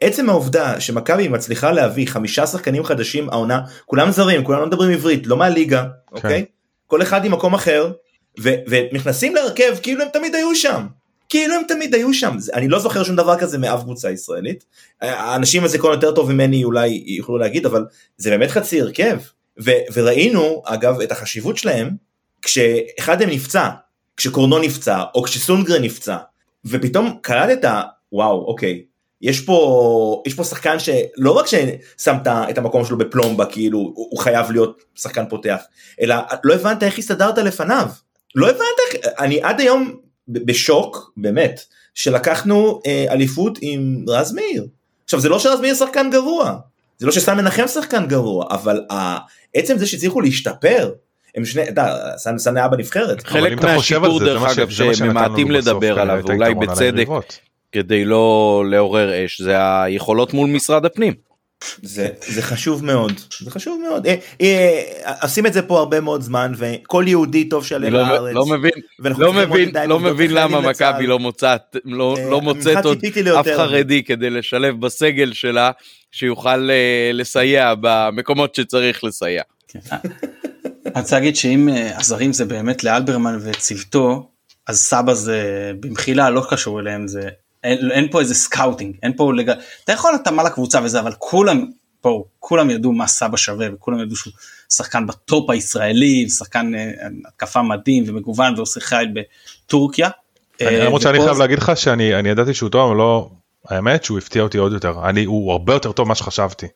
עצם 0.02 0.30
העובדה 0.30 0.80
שמכבי 0.82 1.28
מצליחה 1.28 1.72
להביא 1.72 2.08
חמישה 2.08 2.48
שחקנים 2.48 2.84
חדשים 2.84 3.30
העונה, 3.30 3.62
כולם 3.86 4.12
זרים, 4.12 4.44
כולם 4.44 4.60
לא 4.60 4.66
מדברים 4.66 4.92
עברית, 4.92 5.28
לא 5.28 5.38
מהליגה, 5.38 5.84
כן. 5.84 6.16
אוקיי? 6.16 6.46
כל 6.88 7.02
אחד 7.02 7.26
עם 7.26 7.32
מקום 7.32 7.54
אחר, 7.54 7.92
ונכנסים 8.40 9.36
להרכב 9.36 9.78
כאילו 9.82 10.04
הם 10.04 10.10
תמיד 10.14 10.36
היו 10.36 10.56
שם. 10.56 10.88
כאילו 11.30 11.56
הם 11.56 11.62
תמיד 11.68 11.94
היו 11.94 12.14
שם, 12.14 12.38
אני 12.54 12.68
לא 12.68 12.80
זוכר 12.80 13.04
שום 13.04 13.16
דבר 13.16 13.40
כזה 13.40 13.58
מאף 13.58 13.82
קבוצה 13.82 14.12
ישראלית. 14.12 14.66
האנשים 15.02 15.64
הזה 15.64 15.78
כל 15.78 15.92
יותר 15.94 16.12
טוב 16.12 16.32
ממני 16.32 16.64
אולי 16.64 17.04
יוכלו 17.06 17.38
להגיד, 17.38 17.66
אבל 17.66 17.86
זה 18.18 18.30
באמת 18.30 18.52
חצי 18.52 18.82
הרכב. 18.82 19.18
ו- 19.66 19.94
וראינו 19.94 20.62
אגב 20.66 21.02
את 21.02 21.12
החשיבות 21.12 21.58
שלהם 21.58 21.90
כשאחד 22.42 23.20
מהם 23.20 23.30
נפצע, 23.30 23.70
כשקורנו 24.18 24.60
נפצע 24.60 25.04
או 25.16 25.24
כשסונגרן 25.24 25.84
נפצע, 25.84 26.18
ופתאום 26.66 27.18
קלטת 27.22 27.70
וואו 28.12 28.46
אוקיי 28.46 28.84
יש 29.22 29.42
פה 29.42 30.24
יש 30.28 30.34
פה 30.34 30.44
שחקן 30.44 30.80
שלא 30.80 31.32
רק 31.32 31.46
ששם 31.48 32.18
את 32.50 32.58
המקום 32.58 32.86
שלו 32.86 32.98
בפלומבה 32.98 33.46
כאילו 33.46 33.80
הוא 33.96 34.20
חייב 34.20 34.52
להיות 34.52 34.82
שחקן 34.96 35.30
פותח 35.30 35.62
אלא 36.02 36.16
לא 36.44 36.54
הבנת 36.54 36.84
איך 36.84 36.98
הסתדרת 36.98 37.38
לפניו. 37.38 37.88
לא 38.36 38.50
הבנת 38.50 38.62
איך 38.88 39.14
אני 39.20 39.42
עד 39.42 39.60
היום 39.60 39.96
בשוק 40.28 41.14
באמת 41.18 41.62
שלקחנו 41.94 42.82
אה, 42.86 43.06
אליפות 43.10 43.58
עם 43.62 44.06
רז 44.08 44.34
מאיר. 44.34 44.68
עכשיו 45.04 45.20
זה 45.20 45.30
לא 45.30 45.40
שרז 45.40 45.60
מאיר 45.60 45.76
שחקן 45.76 46.10
גרוע 46.12 46.58
זה 47.00 47.06
לא 47.06 47.12
שסתם 47.12 47.38
מנחם 47.38 47.68
שחקן 47.68 48.06
גרוע 48.06 48.46
אבל 48.52 48.82
עצם 49.54 49.78
זה 49.78 49.88
שהצליחו 49.88 50.22
להשתפר 50.22 50.92
הם 51.36 51.46
שני, 51.46 51.64
אתה 51.64 51.70
יודע, 51.70 52.18
סן 52.38 52.58
היה 52.58 52.68
בנבחרת. 52.68 53.28
חלק 53.28 53.64
מהשיפור 53.64 54.20
דרך 54.20 54.44
אגב 54.58 54.70
שממעטים 54.70 55.52
לדבר 55.52 56.00
עליו, 56.00 56.22
ואולי 56.26 56.56
בצדק, 56.56 57.08
כדי 57.72 58.06
לא 58.06 58.64
לעורר 58.70 59.26
אש, 59.26 59.42
זה 59.42 59.82
היכולות 59.82 60.34
מול 60.34 60.50
משרד 60.50 60.86
הפנים. 60.86 61.14
זה, 61.82 62.08
זה 62.20 62.42
חשוב 62.42 62.86
מאוד, 62.86 63.22
זה 63.40 63.52
חשוב 63.52 63.82
מאוד. 63.90 64.08
אה, 64.08 64.16
אה, 64.42 65.14
עושים 65.22 65.46
את 65.46 65.54
זה 65.54 65.62
פה 65.62 65.80
הרבה 65.80 66.02
מאוד 66.02 66.22
זמן, 66.22 66.52
וכל 66.58 67.04
יהודי 67.08 67.50
טוב 67.50 67.66
שעלה 67.66 67.90
לא, 67.90 68.00
לארץ. 68.00 68.36
לא 68.36 68.46
מבין, 68.46 68.72
לא 69.00 69.34
מבין, 69.34 69.72
לא 69.88 70.00
מבין 70.00 70.34
למה 70.34 70.62
מכבי 70.62 71.08
לא 71.08 71.20
מוצאת, 71.20 71.76
לא, 71.86 72.16
אה, 72.18 72.30
לא 72.30 72.42
מוצאת 72.42 72.86
עוד 72.86 72.98
אף 73.40 73.48
חרדי 73.58 74.04
כדי 74.04 74.30
לשלב 74.30 74.82
בסגל 74.82 75.34
שלה, 75.34 75.72
שיוכל 76.12 76.70
לסייע 77.14 77.74
במקומות 77.82 78.56
שצריך 78.56 79.04
לסייע. 79.04 79.44
כן. 79.68 79.80
אני 80.86 81.02
רוצה 81.02 81.16
להגיד 81.16 81.36
שאם 81.36 81.70
הזרים 81.96 82.34
זה 82.34 82.46
באמת 82.46 82.84
לאלברמן 82.84 83.38
וצוותו, 83.42 84.30
אז 84.68 84.80
סבא 84.80 85.14
זה 85.14 85.72
במחילה 85.80 86.30
לא 86.30 86.44
קשור 86.50 86.80
אליהם 86.80 87.08
זה 87.08 87.30
אין, 87.64 87.92
אין 87.92 88.08
פה 88.12 88.20
איזה 88.20 88.36
scouting 88.36 88.96
אין 89.04 89.14
פה 89.18 89.34
לג... 89.34 89.50
אתה 89.84 89.92
יכול 89.92 90.16
התאמה 90.16 90.44
לקבוצה 90.44 90.80
וזה 90.84 91.00
אבל 91.00 91.14
כולם 91.18 91.66
פה 92.02 92.24
כולם 92.40 92.70
ידעו 92.70 92.92
מה 92.92 93.08
סבא 93.08 93.38
שווה 93.38 93.68
וכולם 93.74 94.00
ידעו 94.00 94.16
שהוא 94.16 94.34
שחקן 94.70 95.08
ב 95.08 95.18
top 95.18 95.50
הישראלי 95.50 96.30
שחקן 96.30 96.76
אה, 96.76 96.92
התקפה 97.28 97.62
מדהים 97.62 98.04
ומגוון 98.08 98.54
ועושה 98.58 98.80
חייל 98.80 99.14
בטורקיה. 99.14 100.10
אה, 100.62 100.86
למרות 100.86 101.02
שאני 101.02 101.20
חייב 101.20 101.38
להגיד 101.38 101.58
לך 101.58 101.72
שאני 101.76 102.30
ידעתי 102.30 102.54
שהוא 102.54 102.70
טוב 102.70 102.88
אבל 102.88 102.98
לא 102.98 103.30
האמת 103.68 104.04
שהוא 104.04 104.18
הפתיע 104.18 104.42
אותי 104.44 104.58
עוד 104.58 104.74
יותר 104.74 105.10
אני 105.10 105.26
הוא 105.26 105.52
הרבה 105.52 105.74
יותר 105.74 105.92
טוב 105.92 106.06
ממה 106.06 106.16
שחשבתי. 106.16 106.68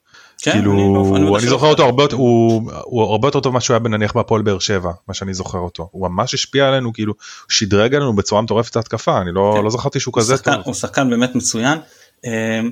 כן, 0.42 0.52
כאילו 0.52 0.72
אני, 1.16 1.24
אני, 1.24 1.38
אני 1.38 1.48
זוכר 1.48 1.68
אותו 1.68 1.84
הרבה 1.84 2.04
יותר 2.04 2.16
הוא, 2.16 2.72
הוא 2.84 3.04
הרבה 3.04 3.28
יותר 3.28 3.40
טוב 3.40 3.52
ממה 3.52 3.62
שהוא 3.62 3.74
היה 3.74 3.90
נניח 3.90 4.14
בהפועל 4.14 4.42
באר 4.42 4.60
שבע 4.60 4.92
מה 5.08 5.14
שאני 5.14 5.34
זוכר 5.34 5.58
אותו 5.58 5.90
הוא 5.92 6.10
ממש 6.10 6.34
השפיע 6.34 6.68
עלינו 6.68 6.94
כאילו 6.94 7.14
שדרג 7.50 7.96
עלינו 7.96 8.16
בצורה 8.16 8.42
מטורפת 8.42 8.72
את 8.72 8.76
ההתקפה 8.76 9.22
אני 9.22 9.32
לא, 9.34 9.54
כן. 9.58 9.64
לא 9.64 9.70
זכרתי 9.70 10.00
שהוא 10.00 10.14
כזה 10.18 10.38
שחקן, 10.38 10.56
טוב. 10.56 10.64
הוא 10.66 10.74
שחקן 10.74 11.10
באמת 11.10 11.36
מצוין. 11.36 11.78
אמ, 12.26 12.72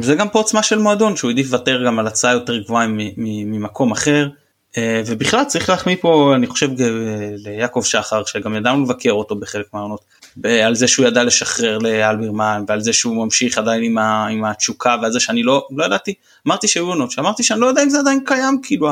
זה 0.00 0.14
גם 0.14 0.28
פה 0.28 0.38
עוצמה 0.38 0.62
של 0.62 0.78
מועדון 0.78 1.16
שהוא 1.16 1.30
העדיף 1.30 1.46
לוותר 1.46 1.86
גם 1.86 1.98
על 1.98 2.06
הצעה 2.06 2.32
יותר 2.32 2.58
גבוהה 2.58 2.86
ממקום 3.16 3.92
אחר 3.92 4.28
אה, 4.76 5.02
ובכלל 5.06 5.44
צריך 5.44 5.70
להחמיא 5.70 5.96
פה 6.00 6.32
אני 6.34 6.46
חושב 6.46 6.68
ליעקב 7.36 7.82
שחר 7.84 8.24
שגם 8.24 8.54
ידענו 8.54 8.84
לבקר 8.84 9.12
אותו 9.12 9.36
בחלק 9.36 9.66
מהעונות 9.72 10.00
על 10.64 10.74
זה 10.74 10.88
שהוא 10.88 11.06
ידע 11.06 11.24
לשחרר 11.24 11.78
לאלברמן 11.78 12.64
ועל 12.68 12.80
זה 12.80 12.92
שהוא 12.92 13.24
ממשיך 13.24 13.58
עדיין 13.58 13.82
עם, 13.82 13.98
ה, 13.98 14.26
עם 14.26 14.44
התשוקה 14.44 14.96
ועל 15.02 15.12
זה 15.12 15.20
שאני 15.20 15.42
לא, 15.42 15.66
לא 15.76 15.84
ידעתי 15.84 16.14
אמרתי 16.46 16.68
שהיו 16.68 16.86
עונות 16.86 17.10
שאמרתי 17.10 17.42
שאני 17.42 17.60
לא 17.60 17.66
יודע 17.66 17.82
אם 17.82 17.90
זה 17.90 17.98
עדיין 17.98 18.20
קיים 18.24 18.60
כאילו 18.62 18.88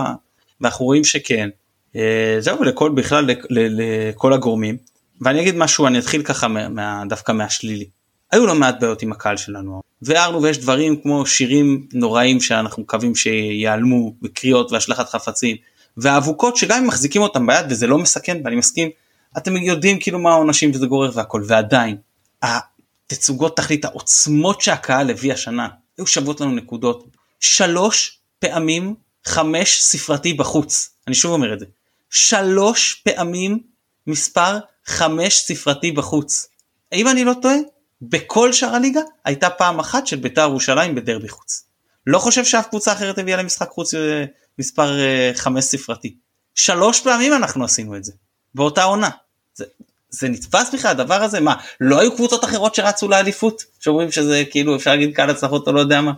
ואנחנו 0.60 0.84
רואים 0.84 1.04
שכן. 1.04 1.48
אה, 1.96 2.36
זהו 2.38 2.64
לכל 2.64 2.90
בכלל 2.90 3.30
לכל 3.50 4.32
הגורמים. 4.32 4.76
ואני 5.20 5.40
אגיד 5.42 5.56
משהו 5.56 5.86
אני 5.86 5.98
אתחיל 5.98 6.22
ככה 6.22 6.48
מה, 6.48 7.02
דווקא 7.08 7.32
מהשלילי. 7.32 7.88
היו 8.32 8.46
לא 8.46 8.54
מעט 8.54 8.80
בעיות 8.80 9.02
עם 9.02 9.12
הקהל 9.12 9.36
שלנו. 9.36 9.80
והערנו 10.02 10.42
ויש 10.42 10.58
דברים 10.58 11.00
כמו 11.02 11.26
שירים 11.26 11.86
נוראים 11.92 12.40
שאנחנו 12.40 12.82
מקווים 12.82 13.14
שיעלמו 13.14 14.14
וקריאות 14.22 14.72
והשלכת 14.72 15.08
חפצים 15.08 15.56
והאבוקות 15.96 16.56
שגם 16.56 16.78
אם 16.78 16.86
מחזיקים 16.86 17.22
אותם 17.22 17.46
ביד 17.46 17.66
וזה 17.70 17.86
לא 17.86 17.98
מסכן 17.98 18.40
ואני 18.44 18.56
מסכים 18.56 18.90
אתם 19.36 19.56
יודעים 19.56 20.00
כאילו 20.00 20.18
מה 20.18 20.30
העונשים 20.30 20.70
וזה 20.74 20.86
גורר 20.86 21.10
והכל 21.14 21.42
ועדיין 21.46 21.96
התצוגות 22.42 23.56
תכלית 23.56 23.84
העוצמות 23.84 24.60
שהקהל 24.60 25.10
הביא 25.10 25.32
השנה 25.32 25.68
היו 25.98 26.06
שוות 26.06 26.40
לנו 26.40 26.54
נקודות 26.54 27.04
שלוש 27.40 28.18
פעמים 28.38 28.94
חמש 29.24 29.82
ספרתי 29.82 30.34
בחוץ 30.34 30.90
אני 31.06 31.14
שוב 31.14 31.32
אומר 31.32 31.54
את 31.54 31.60
זה 31.60 31.66
שלוש 32.10 33.02
פעמים 33.04 33.58
מספר 34.06 34.58
חמש 34.86 35.38
ספרתי 35.38 35.92
בחוץ 35.92 36.48
האם 36.92 37.08
אני 37.08 37.24
לא 37.24 37.34
טועה 37.42 37.56
בכל 38.02 38.52
שאר 38.52 38.74
הליגה 38.74 39.00
הייתה 39.24 39.50
פעם 39.50 39.80
אחת 39.80 40.06
של 40.06 40.16
בית"ר 40.16 40.40
ירושלים 40.40 40.94
בדרבי 40.94 41.28
חוץ. 41.28 41.64
לא 42.06 42.18
חושב 42.18 42.44
שאף 42.44 42.66
קבוצה 42.68 42.92
אחרת 42.92 43.18
הביאה 43.18 43.36
למשחק 43.36 43.68
חוץ 43.68 43.94
אה, 43.94 44.24
מספר 44.58 45.00
אה, 45.00 45.30
חמש 45.34 45.64
ספרתי. 45.64 46.16
שלוש 46.54 47.00
פעמים 47.00 47.32
אנחנו 47.32 47.64
עשינו 47.64 47.96
את 47.96 48.04
זה 48.04 48.12
באותה 48.58 48.84
עונה. 48.84 49.10
זה, 49.54 49.64
זה 50.10 50.28
נתפס 50.28 50.74
בכלל 50.74 50.90
הדבר 50.90 51.22
הזה 51.22 51.40
מה 51.40 51.54
לא 51.80 52.00
היו 52.00 52.16
קבוצות 52.16 52.44
אחרות 52.44 52.74
שרצו 52.74 53.08
לאליפות 53.08 53.64
שאומרים 53.80 54.12
שזה 54.12 54.42
כאילו 54.50 54.76
אפשר 54.76 54.90
להגיד 54.90 55.14
קהל 55.14 55.30
הצלחות 55.30 55.66
או 55.66 55.72
לא 55.72 55.80
יודע 55.80 56.00
מה. 56.00 56.12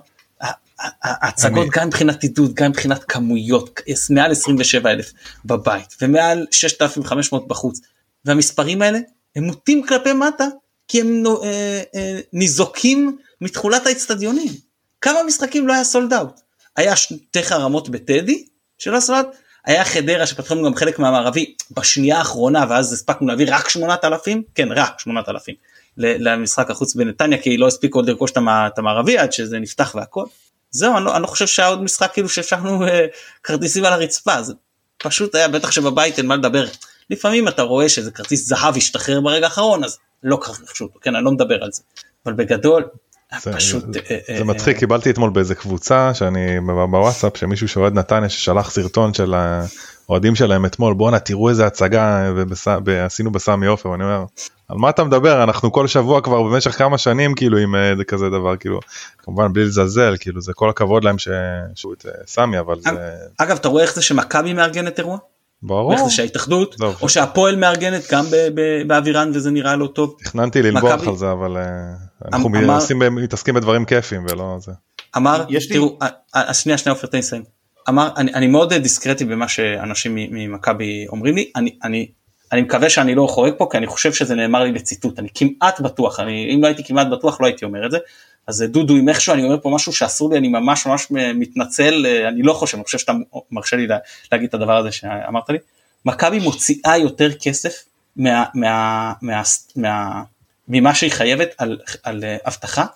ההצגות 1.02 1.68
גם 1.70 1.86
מבחינת 1.86 2.22
עידוד 2.22 2.54
גם 2.54 2.70
מבחינת 2.70 3.04
כמויות 3.04 3.80
מעל 4.10 4.30
27 4.30 4.90
אלף 4.90 5.12
בבית 5.44 5.96
ומעל 6.02 6.46
6,500 6.50 7.48
בחוץ 7.48 7.80
והמספרים 8.24 8.82
האלה 8.82 8.98
הם 9.36 9.44
מוטים 9.44 9.86
כלפי 9.86 10.12
מטה 10.12 10.44
כי 10.88 11.00
הם 11.00 11.24
אה, 11.26 11.82
אה, 11.94 12.20
ניזוקים 12.32 13.18
מתכולת 13.40 13.86
האצטדיונים. 13.86 14.52
כמה 15.00 15.22
משחקים 15.22 15.68
לא 15.68 15.72
היה 15.72 15.84
סולד 15.84 16.12
אאוט? 16.12 16.40
היה 16.76 16.96
שתי 16.96 17.42
חרמות 17.42 17.88
בטדי 17.88 18.44
של 18.78 18.94
הסולד, 18.94 19.26
היה 19.70 19.84
חדרה 19.84 20.26
שפתחנו 20.26 20.64
גם 20.64 20.74
חלק 20.74 20.98
מהמערבי 20.98 21.54
בשנייה 21.70 22.18
האחרונה 22.18 22.64
ואז 22.70 22.92
הספקנו 22.92 23.26
להביא 23.26 23.46
רק 23.50 23.68
8,000, 23.68 24.42
כן 24.54 24.72
רק 24.72 25.00
8,000 25.00 25.54
למשחק 25.96 26.70
החוץ 26.70 26.94
בנתניה 26.94 27.38
כי 27.38 27.56
לא 27.56 27.66
הספיקו 27.66 27.98
עוד 27.98 28.08
לרכוש 28.08 28.30
את 28.30 28.78
המערבי 28.78 29.18
עד 29.18 29.32
שזה 29.32 29.58
נפתח 29.58 29.94
והכל. 29.94 30.24
זהו 30.70 30.96
אני 30.96 31.04
לא, 31.04 31.14
אני 31.14 31.22
לא 31.22 31.26
חושב 31.26 31.46
שהיה 31.46 31.68
עוד 31.68 31.82
משחק 31.82 32.12
כאילו 32.12 32.28
שהפשחנו 32.28 32.86
אה, 32.86 33.06
כרטיסים 33.44 33.84
על 33.84 33.92
הרצפה 33.92 34.42
זה 34.42 34.54
פשוט 34.98 35.34
היה 35.34 35.48
בטח 35.48 35.70
שבבית 35.70 36.18
אין 36.18 36.26
מה 36.26 36.36
לדבר. 36.36 36.66
לפעמים 37.10 37.48
אתה 37.48 37.62
רואה 37.62 37.88
שזה 37.88 38.10
כרטיס 38.10 38.46
זהב 38.46 38.76
השתחרר 38.76 39.20
ברגע 39.20 39.46
האחרון 39.46 39.84
אז 39.84 39.98
לא 40.22 40.38
ככה 40.40 40.62
רכשו 40.62 40.88
כן, 41.00 41.16
אני 41.16 41.24
לא 41.24 41.30
מדבר 41.30 41.64
על 41.64 41.72
זה, 41.72 41.82
אבל 42.26 42.32
בגדול, 42.32 42.84
זה, 43.38 43.52
פשוט... 43.52 43.84
זה, 43.92 44.00
אה, 44.10 44.18
זה 44.28 44.38
אה, 44.38 44.44
מצחיק, 44.44 44.74
אה, 44.74 44.80
קיבלתי 44.80 45.10
אתמול 45.10 45.30
באיזה 45.30 45.54
קבוצה 45.54 46.14
שאני 46.14 46.60
בוואטסאפ 46.60 47.36
שמישהו 47.36 47.68
שאוהד 47.68 47.94
נתניה 47.94 48.28
ששלח 48.28 48.70
סרטון 48.70 49.14
של 49.14 49.34
האוהדים 49.34 50.34
שלהם 50.34 50.66
אתמול 50.66 50.94
בואנה 50.94 51.18
תראו 51.18 51.48
איזה 51.48 51.66
הצגה 51.66 52.30
עשינו 53.06 53.30
בסמי 53.30 53.66
עופר 53.66 53.88
ואני 53.88 54.04
אומר 54.04 54.24
על 54.68 54.76
מה 54.76 54.90
אתה 54.90 55.04
מדבר? 55.04 55.42
אנחנו 55.42 55.72
כל 55.72 55.86
שבוע 55.86 56.20
כבר 56.20 56.42
במשך 56.42 56.70
כמה 56.70 56.98
שנים 56.98 57.34
כאילו 57.34 57.58
עם 57.58 57.74
זה 57.96 58.04
כזה 58.04 58.28
דבר 58.28 58.56
כאילו 58.56 58.80
כמובן 59.18 59.52
בלי 59.52 59.64
לזלזל 59.64 60.14
כאילו 60.20 60.40
זה 60.40 60.52
כל 60.52 60.70
הכבוד 60.70 61.04
להם 61.04 61.16
שהוא 61.74 61.92
את 61.92 62.06
סמי 62.26 62.58
אבל 62.58 62.80
זה 62.80 62.90
אגב 63.36 63.56
אתה 63.56 63.68
רואה 63.68 63.82
איך 63.82 63.94
זה 63.94 64.02
שמכבי 64.02 64.52
מארגנת 64.52 64.98
אירוע 64.98 65.18
ברור. 65.62 65.92
איך 65.92 66.02
זה 66.04 66.10
שההתאחדות 66.10 66.76
או 67.02 67.08
שהפועל 67.08 67.56
מארגנת 67.56 68.02
גם 68.12 68.24
באווירן 68.86 69.30
וזה 69.34 69.50
נראה 69.50 69.76
לא 69.76 69.86
טוב. 69.86 70.16
תכננתי 70.24 70.62
ללבוח 70.62 71.08
על 71.08 71.16
זה 71.16 71.32
אבל 71.32 71.56
אה, 71.56 71.62
אנחנו 72.32 72.48
מתעסקים 73.10 73.54
בדברים 73.54 73.84
כיפים 73.84 74.26
ולא 74.30 74.56
זה. 74.60 74.72
אמר 75.16 75.44
תראו 75.68 75.98
שנייה 76.52 76.78
שנייה 76.78 76.94
עופר 76.94 77.06
תן 77.06 77.18
לסיים. 77.18 77.42
אמר 77.88 78.08
אני, 78.16 78.34
אני 78.34 78.46
מאוד 78.46 78.74
דיסקרטי 78.74 79.24
במה 79.24 79.48
שאנשים 79.48 80.14
ממכבי 80.14 81.06
אומרים 81.08 81.34
לי 81.34 81.50
אני 81.56 81.78
אני 81.84 82.08
אני 82.52 82.62
מקווה 82.62 82.90
שאני 82.90 83.14
לא 83.14 83.26
חורג 83.26 83.52
פה 83.58 83.68
כי 83.70 83.78
אני 83.78 83.86
חושב 83.86 84.12
שזה 84.12 84.34
נאמר 84.34 84.62
לי 84.62 84.72
בציטוט. 84.72 85.18
אני 85.18 85.28
כמעט 85.34 85.80
בטוח 85.80 86.20
אני 86.20 86.54
אם 86.54 86.62
לא 86.62 86.66
הייתי 86.66 86.84
כמעט 86.84 87.06
בטוח 87.06 87.40
לא 87.40 87.46
הייתי 87.46 87.64
אומר 87.64 87.86
את 87.86 87.90
זה. 87.90 87.98
אז 88.46 88.64
דודו 88.68 88.96
אם 88.96 89.08
איכשהו 89.08 89.34
אני 89.34 89.42
אומר 89.44 89.60
פה 89.62 89.70
משהו 89.70 89.92
שאסור 89.92 90.30
לי 90.30 90.38
אני 90.38 90.48
ממש 90.48 90.86
ממש 90.86 91.06
מתנצל 91.10 92.06
אני 92.28 92.42
לא 92.42 92.52
חושב 92.52 92.76
אני 92.76 92.84
חושב 92.84 92.98
שאתה 92.98 93.12
מרשה 93.50 93.76
לי 93.76 93.86
להגיד 94.32 94.48
את 94.48 94.54
הדבר 94.54 94.76
הזה 94.76 94.92
שאמרת 94.92 95.50
לי. 95.50 95.58
מכבי 96.04 96.38
מוציאה 96.38 96.98
יותר 96.98 97.32
כסף 97.32 97.84
מה, 98.16 98.44
מה, 98.54 99.12
מה, 99.22 99.42
מה, 99.76 100.22
ממה 100.68 100.94
שהיא 100.94 101.10
חייבת 101.10 101.54
על, 101.58 101.78
על 102.02 102.24
אה, 102.24 102.36
אבטחה, 102.46 102.86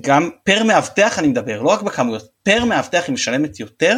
גם 0.00 0.30
פר 0.44 0.64
מאבטח 0.64 1.18
אני 1.18 1.28
מדבר, 1.28 1.62
לא 1.62 1.68
רק 1.68 1.82
בכמויות, 1.82 2.28
פר 2.42 2.64
מאבטח 2.64 3.04
היא 3.06 3.12
משלמת 3.12 3.60
יותר 3.60 3.96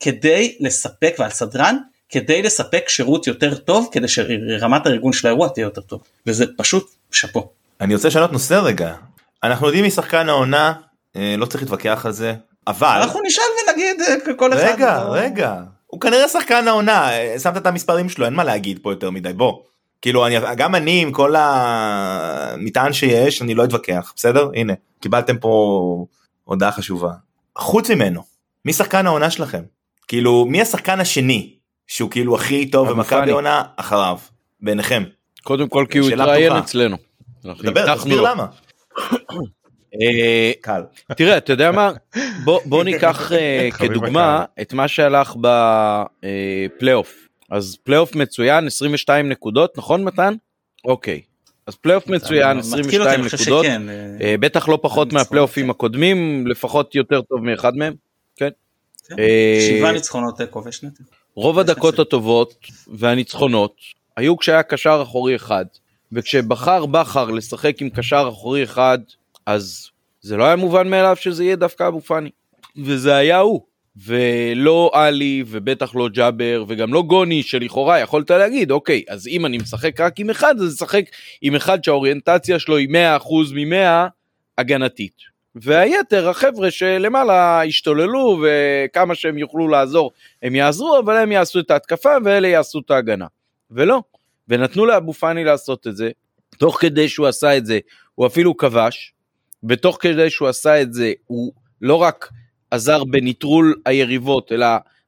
כדי 0.00 0.56
לספק, 0.60 1.14
ועל 1.18 1.30
סדרן, 1.30 1.76
כדי 2.08 2.42
לספק 2.42 2.88
שירות 2.88 3.26
יותר 3.26 3.54
טוב, 3.54 3.88
כדי 3.92 4.08
שרמת 4.08 4.86
הארגון 4.86 5.12
של 5.12 5.26
האירוע 5.26 5.48
תהיה 5.48 5.64
יותר 5.64 5.80
טוב, 5.80 6.02
וזה 6.26 6.44
פשוט 6.56 6.90
שאפו. 7.12 7.50
אני 7.80 7.94
רוצה 7.94 8.08
לשנות 8.08 8.32
נושא 8.32 8.54
רגע, 8.54 8.94
אנחנו 9.42 9.66
יודעים 9.66 9.84
מי 9.84 9.90
שחקן 9.90 10.28
העונה, 10.28 10.72
אה, 11.16 11.34
לא 11.38 11.46
צריך 11.46 11.62
להתווכח 11.62 12.06
על 12.06 12.12
זה, 12.12 12.34
אבל... 12.66 12.98
אנחנו 13.02 13.20
נשאל 13.26 13.44
ונגיד 13.68 14.00
אה, 14.00 14.34
כל 14.36 14.52
אחד... 14.52 14.62
רגע, 14.62 15.02
רגע, 15.02 15.54
הוא 15.86 16.00
כנראה 16.00 16.28
שחקן 16.28 16.68
העונה, 16.68 17.10
שמת 17.42 17.56
את 17.56 17.66
המספרים 17.66 18.08
שלו, 18.08 18.24
אין 18.24 18.34
מה 18.34 18.44
להגיד 18.44 18.78
פה 18.82 18.92
יותר 18.92 19.10
מדי, 19.10 19.32
בוא. 19.32 19.62
כאילו 20.02 20.26
אני 20.26 20.36
גם 20.56 20.74
אני 20.74 21.02
עם 21.02 21.12
כל 21.12 21.34
המטען 21.38 22.92
שיש 22.92 23.42
אני 23.42 23.54
לא 23.54 23.64
אתווכח 23.64 24.12
בסדר? 24.16 24.50
הנה 24.54 24.72
קיבלתם 25.00 25.38
פה 25.38 26.06
הודעה 26.44 26.72
חשובה. 26.72 27.10
חוץ 27.56 27.90
ממנו 27.90 28.22
מי 28.64 28.72
שחקן 28.72 29.06
העונה 29.06 29.30
שלכם? 29.30 29.62
כאילו 30.08 30.44
מי 30.44 30.62
השחקן 30.62 31.00
השני 31.00 31.55
שהוא 31.86 32.10
כאילו 32.10 32.34
הכי 32.36 32.70
טוב 32.70 32.90
במכבי 32.90 33.30
עונה 33.30 33.62
אחריו 33.76 34.18
בעיניכם. 34.60 35.04
קודם 35.42 35.68
כל 35.68 35.86
כי 35.90 35.98
הוא 35.98 36.10
התראיין 36.10 36.52
אצלנו. 36.52 36.96
דבר 37.44 37.96
תסביר 37.96 38.20
למה. 38.20 38.46
אה, 40.02 40.52
קל. 40.60 40.82
תראה 41.16 41.36
אתה 41.36 41.52
יודע 41.52 41.72
מה 41.72 41.92
בוא 42.64 42.84
ניקח 42.84 43.32
אה, 43.32 43.68
כדוגמה 43.78 44.44
את 44.60 44.72
מה 44.72 44.88
שהלך 44.88 45.34
בפלייאוף 45.40 47.26
אז 47.50 47.76
פלייאוף 47.84 48.14
מצוין 48.14 48.66
22 48.66 49.28
נקודות 49.28 49.78
נכון 49.78 50.04
מתן? 50.04 50.34
אוקיי. 50.84 51.20
אז 51.66 51.74
פלייאוף 51.74 52.06
מצוין 52.08 52.58
22 52.58 53.20
נקודות 53.24 53.66
אה, 54.20 54.34
בטח 54.40 54.68
לא 54.68 54.78
פחות 54.82 55.12
מהפלייאופים 55.12 55.70
הקודמים 55.70 56.46
לפחות 56.46 56.94
יותר 56.94 57.20
טוב 57.22 57.44
מאחד 57.44 57.76
מהם. 57.76 57.94
כן. 58.36 58.48
כן. 59.08 59.18
אה, 59.18 59.68
שבעה 59.68 59.92
ניצחונות 59.92 60.36
תיקו 60.36 60.62
ושתי. 60.64 61.02
רוב 61.36 61.58
הדקות 61.58 61.98
הטובות 61.98 62.54
והניצחונות 62.86 63.76
היו 64.16 64.36
כשהיה 64.36 64.62
קשר 64.62 65.00
אחורי 65.02 65.36
אחד 65.36 65.64
וכשבחר 66.12 66.86
בכר 66.86 67.30
לשחק 67.30 67.82
עם 67.82 67.90
קשר 67.90 68.28
אחורי 68.32 68.64
אחד 68.64 68.98
אז 69.46 69.90
זה 70.20 70.36
לא 70.36 70.44
היה 70.44 70.56
מובן 70.56 70.88
מאליו 70.88 71.16
שזה 71.16 71.44
יהיה 71.44 71.56
דווקא 71.56 71.88
אבו 71.88 72.00
פאני 72.00 72.30
וזה 72.84 73.16
היה 73.16 73.38
הוא. 73.38 73.60
ולא 74.04 74.90
עלי 74.94 75.44
ובטח 75.46 75.94
לא 75.94 76.08
ג'אבר 76.08 76.64
וגם 76.68 76.94
לא 76.94 77.02
גוני 77.02 77.42
שלכאורה 77.42 78.00
יכולת 78.00 78.30
להגיד 78.30 78.70
אוקיי 78.70 79.02
אז 79.08 79.26
אם 79.26 79.46
אני 79.46 79.58
משחק 79.58 80.00
רק 80.00 80.20
עם 80.20 80.30
אחד 80.30 80.54
אז 80.60 80.74
אשחק 80.74 81.04
עם 81.42 81.54
אחד 81.54 81.84
שהאוריינטציה 81.84 82.58
שלו 82.58 82.76
היא 82.76 82.88
100% 82.88 82.92
מ-100 83.54 84.08
הגנתית. 84.58 85.35
והיתר 85.62 86.28
החבר'ה 86.28 86.70
שלמעלה 86.70 87.64
השתוללו 87.64 88.42
וכמה 88.42 89.14
שהם 89.14 89.38
יוכלו 89.38 89.68
לעזור 89.68 90.10
הם 90.42 90.54
יעזרו 90.54 90.98
אבל 90.98 91.16
הם 91.16 91.32
יעשו 91.32 91.60
את 91.60 91.70
ההתקפה 91.70 92.10
ואלה 92.24 92.48
יעשו 92.48 92.78
את 92.78 92.90
ההגנה. 92.90 93.26
ולא. 93.70 94.02
ונתנו 94.48 94.86
לאבו 94.86 95.12
פאני 95.12 95.44
לעשות 95.44 95.86
את 95.86 95.96
זה 95.96 96.10
תוך 96.58 96.80
כדי 96.80 97.08
שהוא 97.08 97.26
עשה 97.26 97.56
את 97.56 97.66
זה 97.66 97.78
הוא 98.14 98.26
אפילו 98.26 98.56
כבש 98.56 99.12
ותוך 99.68 99.98
כדי 100.00 100.30
שהוא 100.30 100.48
עשה 100.48 100.82
את 100.82 100.92
זה 100.92 101.12
הוא 101.26 101.52
לא 101.80 101.94
רק 101.94 102.30
עזר 102.70 103.04
בניטרול 103.04 103.74
היריבות, 103.86 104.52
אלא 104.52 104.66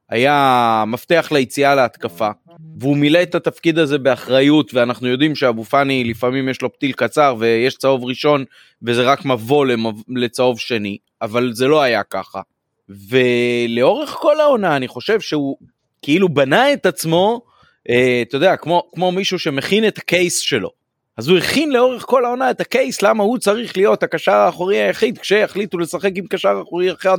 היה 0.09 0.83
מפתח 0.87 1.29
ליציאה 1.31 1.75
להתקפה, 1.75 2.29
והוא 2.79 2.97
מילא 2.97 3.23
את 3.23 3.35
התפקיד 3.35 3.77
הזה 3.77 3.97
באחריות, 3.97 4.73
ואנחנו 4.73 5.07
יודעים 5.07 5.35
שאבו 5.35 5.63
פאני 5.63 6.03
לפעמים 6.03 6.49
יש 6.49 6.61
לו 6.61 6.73
פתיל 6.73 6.91
קצר 6.91 7.35
ויש 7.39 7.75
צהוב 7.75 8.05
ראשון, 8.05 8.45
וזה 8.81 9.03
רק 9.03 9.25
מבוא 9.25 9.65
לצהוב 10.07 10.59
שני, 10.59 10.97
אבל 11.21 11.53
זה 11.53 11.67
לא 11.67 11.81
היה 11.81 12.03
ככה. 12.03 12.41
ולאורך 12.89 14.09
כל 14.09 14.39
העונה 14.39 14.75
אני 14.75 14.87
חושב 14.87 15.19
שהוא 15.19 15.57
כאילו 16.01 16.29
בנה 16.29 16.73
את 16.73 16.85
עצמו, 16.85 17.41
אה, 17.89 18.21
אתה 18.21 18.35
יודע, 18.35 18.55
כמו, 18.55 18.89
כמו 18.93 19.11
מישהו 19.11 19.39
שמכין 19.39 19.87
את 19.87 19.97
הקייס 19.97 20.39
שלו. 20.39 20.69
אז 21.17 21.27
הוא 21.27 21.37
הכין 21.37 21.71
לאורך 21.71 22.03
כל 22.05 22.25
העונה 22.25 22.51
את 22.51 22.61
הקייס 22.61 23.01
למה 23.01 23.23
הוא 23.23 23.37
צריך 23.37 23.77
להיות 23.77 24.03
הקשר 24.03 24.31
האחורי 24.31 24.77
היחיד 24.77 25.17
כשיחליטו 25.17 25.77
לשחק 25.77 26.11
עם 26.15 26.27
קשר 26.27 26.61
אחורי 26.61 26.91
אחד 26.91 27.17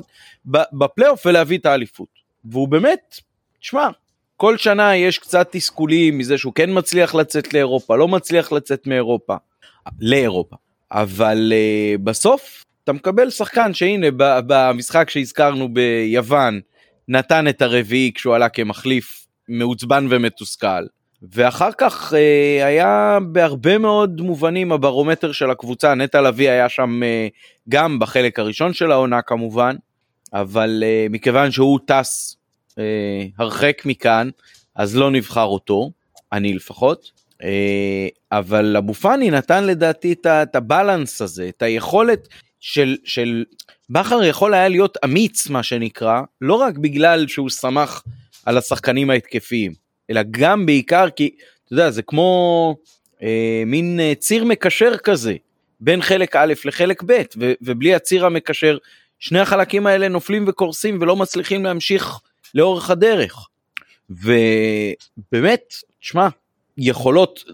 בפלייאוף 0.73 1.27
ולהביא 1.27 1.59
את 1.59 1.67
האליפות. 1.67 2.09
והוא 2.45 2.69
באמת, 2.69 3.17
תשמע, 3.61 3.89
כל 4.41 4.57
שנה 4.57 4.97
יש 4.97 5.19
קצת 5.19 5.49
תסכולים 5.51 6.19
מזה 6.19 6.39
שהוא 6.39 6.53
כן 6.55 6.71
מצליח 6.73 7.15
לצאת 7.15 7.55
לאירופה, 7.55 7.97
לא 7.97 8.09
מצליח 8.09 8.53
לצאת 8.53 8.87
מאירופה, 8.87 9.35
לאירופה. 10.01 10.57
אבל 10.93 11.53
uh, 11.53 11.99
בסוף 12.05 12.65
אתה 12.85 12.93
מקבל 12.93 13.31
שחקן 13.31 13.75
שהנה 13.75 14.07
במשחק 14.47 15.11
שהזכרנו 15.11 15.75
ביוון 15.75 16.61
נתן 17.09 17.49
את 17.49 17.63
הרביעי 17.63 18.13
כשהוא 18.15 18.35
עלה 18.35 18.49
כמחליף 18.49 19.27
מעוצבן 19.49 20.07
ומתוסכל. 20.11 20.85
ואחר 21.33 21.71
כך 21.79 22.15
אה, 22.15 22.67
היה 22.67 23.19
בהרבה 23.33 23.79
מאוד 23.79 24.21
מובנים 24.21 24.73
הברומטר 24.73 25.33
של 25.33 25.51
הקבוצה, 25.51 25.95
נטע 25.95 26.21
לביא 26.21 26.51
היה 26.51 26.69
שם 26.69 27.03
אה, 27.03 27.29
גם 27.69 27.99
בחלק 27.99 28.39
הראשון 28.39 28.73
של 28.73 28.93
העונה 28.93 29.23
כמובן, 29.23 29.77
אבל 30.33 30.83
אה, 30.87 31.07
מכיוון 31.11 31.51
שהוא 31.51 31.79
טס 31.87 32.40
אה, 32.81 33.27
הרחק 33.39 33.83
מכאן, 33.85 34.31
אז 34.75 34.97
לא 34.97 35.11
נבחר 35.11 35.45
אותו, 35.45 35.91
אני 36.33 36.55
לפחות. 36.55 37.11
אה, 37.43 38.09
אבל 38.33 38.77
אבו 38.77 38.95
פאני 38.95 39.31
נתן 39.31 39.65
לדעתי 39.65 40.13
את, 40.13 40.57
הבלנס 40.57 41.23
הזה, 41.23 41.49
את 41.49 41.63
היכולת 41.63 42.29
של, 42.61 42.97
של 43.05 43.45
בכר 43.91 44.25
יכול 44.25 44.55
היה 44.55 44.69
להיות 44.69 44.99
אמיץ 45.05 45.49
מה 45.49 45.63
שנקרא, 45.63 46.23
לא 46.41 46.55
רק 46.55 46.79
בגלל 46.79 47.27
שהוא 47.27 47.51
שמח 47.51 48.05
על 48.47 48.59
השחקנים 48.59 49.11
ההתקפיים, 49.11 49.75
אלא 50.11 50.21
גם 50.31 50.67
בעיקר 50.67 51.11
כי, 51.11 51.31
אתה 51.65 51.73
יודע, 51.73 51.91
זה 51.91 52.03
כמו 52.03 52.77
אה, 53.23 53.63
מין 53.67 54.01
אה, 54.01 54.13
ציר 54.19 54.45
מקשר 54.45 54.97
כזה, 54.97 55.35
בין 55.81 56.03
חלק 56.03 56.37
א' 56.37 56.55
לחלק 56.65 57.03
ב', 57.07 57.23
ובלי 57.63 57.95
הציר 57.95 58.27
המקשר, 58.27 58.79
שני 59.19 59.41
החלקים 59.41 59.87
האלה 59.87 60.09
נופלים 60.09 60.45
וקורסים 60.49 60.99
ולא 61.01 61.17
מצליחים 61.17 61.65
להמשיך 61.65 62.21
לאורך 62.55 62.91
הדרך. 62.91 63.49
ובאמת, 64.11 65.75
שמע, 66.01 66.29
יכולות, 66.79 67.45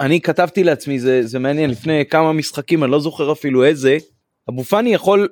אני 0.00 0.20
כתבתי 0.20 0.64
לעצמי, 0.64 1.00
זה, 1.00 1.26
זה 1.26 1.38
מעניין, 1.38 1.70
לפני 1.70 2.04
כמה 2.10 2.32
משחקים, 2.32 2.84
אני 2.84 2.92
לא 2.92 3.00
זוכר 3.00 3.32
אפילו 3.32 3.64
איזה, 3.64 3.98
אבו 4.48 4.64
פאני 4.64 4.94
יכול 4.94 5.28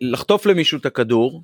לחטוף 0.00 0.46
למישהו 0.46 0.78
את 0.78 0.86
הכדור, 0.86 1.42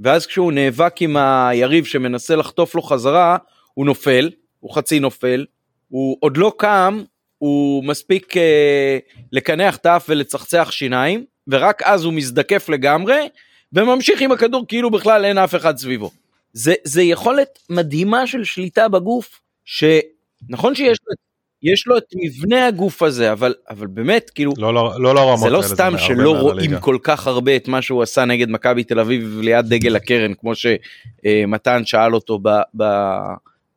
ואז 0.00 0.26
כשהוא 0.26 0.52
נאבק 0.52 1.02
עם 1.02 1.16
היריב 1.16 1.84
שמנסה 1.84 2.36
לחטוף 2.36 2.74
לו 2.74 2.82
חזרה, 2.82 3.36
הוא 3.74 3.86
נופל, 3.86 4.30
הוא 4.60 4.74
חצי 4.74 5.00
נופל, 5.00 5.46
הוא 5.88 6.16
עוד 6.20 6.36
לא 6.36 6.52
קם, 6.56 7.02
הוא 7.38 7.84
מספיק 7.84 8.36
אה, 8.36 8.98
לקנח 9.32 9.76
את 9.76 9.86
האף 9.86 10.06
ולצחצח 10.08 10.70
שיניים, 10.70 11.24
ורק 11.48 11.82
אז 11.82 12.04
הוא 12.04 12.12
מזדקף 12.12 12.68
לגמרי, 12.68 13.28
וממשיך 13.72 14.20
עם 14.20 14.32
הכדור 14.32 14.64
כאילו 14.68 14.90
בכלל 14.90 15.24
אין 15.24 15.38
אף 15.38 15.54
אחד 15.54 15.76
סביבו. 15.76 16.10
זה, 16.52 16.74
זה 16.84 17.02
יכולת 17.02 17.58
מדהימה 17.70 18.26
של 18.26 18.44
שליטה 18.44 18.88
בגוף, 18.88 19.40
שנכון 19.64 20.74
שיש 20.74 20.98
לו 21.06 21.14
יש 21.62 21.86
לו 21.86 21.98
את 21.98 22.04
מבנה 22.14 22.66
הגוף 22.66 23.02
הזה, 23.02 23.32
אבל, 23.32 23.54
אבל 23.70 23.86
באמת, 23.86 24.30
כאילו, 24.30 24.52
לא, 24.56 24.74
לא, 24.74 25.00
לא, 25.00 25.14
לא 25.14 25.36
זה 25.36 25.50
לא 25.50 25.62
סתם 25.62 25.92
זה 25.96 25.98
שלא 25.98 26.40
רואים 26.40 26.80
כל 26.80 26.98
כך 27.02 27.26
הרבה 27.26 27.56
את 27.56 27.68
מה 27.68 27.82
שהוא 27.82 28.02
עשה 28.02 28.24
נגד 28.24 28.50
מכבי 28.50 28.84
תל 28.84 29.00
אביב 29.00 29.38
ליד 29.42 29.66
דגל 29.68 29.96
הקרן, 29.96 30.34
כמו 30.34 30.52
שמתן 30.54 31.84
שאל 31.84 32.14
אותו 32.14 32.38
ב, 32.42 32.48
ב, 32.76 32.84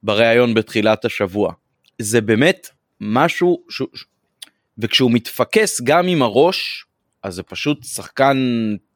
בריאיון 0.03 0.53
בתחילת 0.53 1.05
השבוע. 1.05 1.53
זה 1.99 2.21
באמת 2.21 2.69
משהו, 3.01 3.61
ש... 3.69 3.81
וכשהוא 4.77 5.11
מתפקס 5.11 5.81
גם 5.81 6.07
עם 6.07 6.21
הראש, 6.21 6.85
אז 7.23 7.35
זה 7.35 7.43
פשוט 7.43 7.83
שחקן 7.83 8.37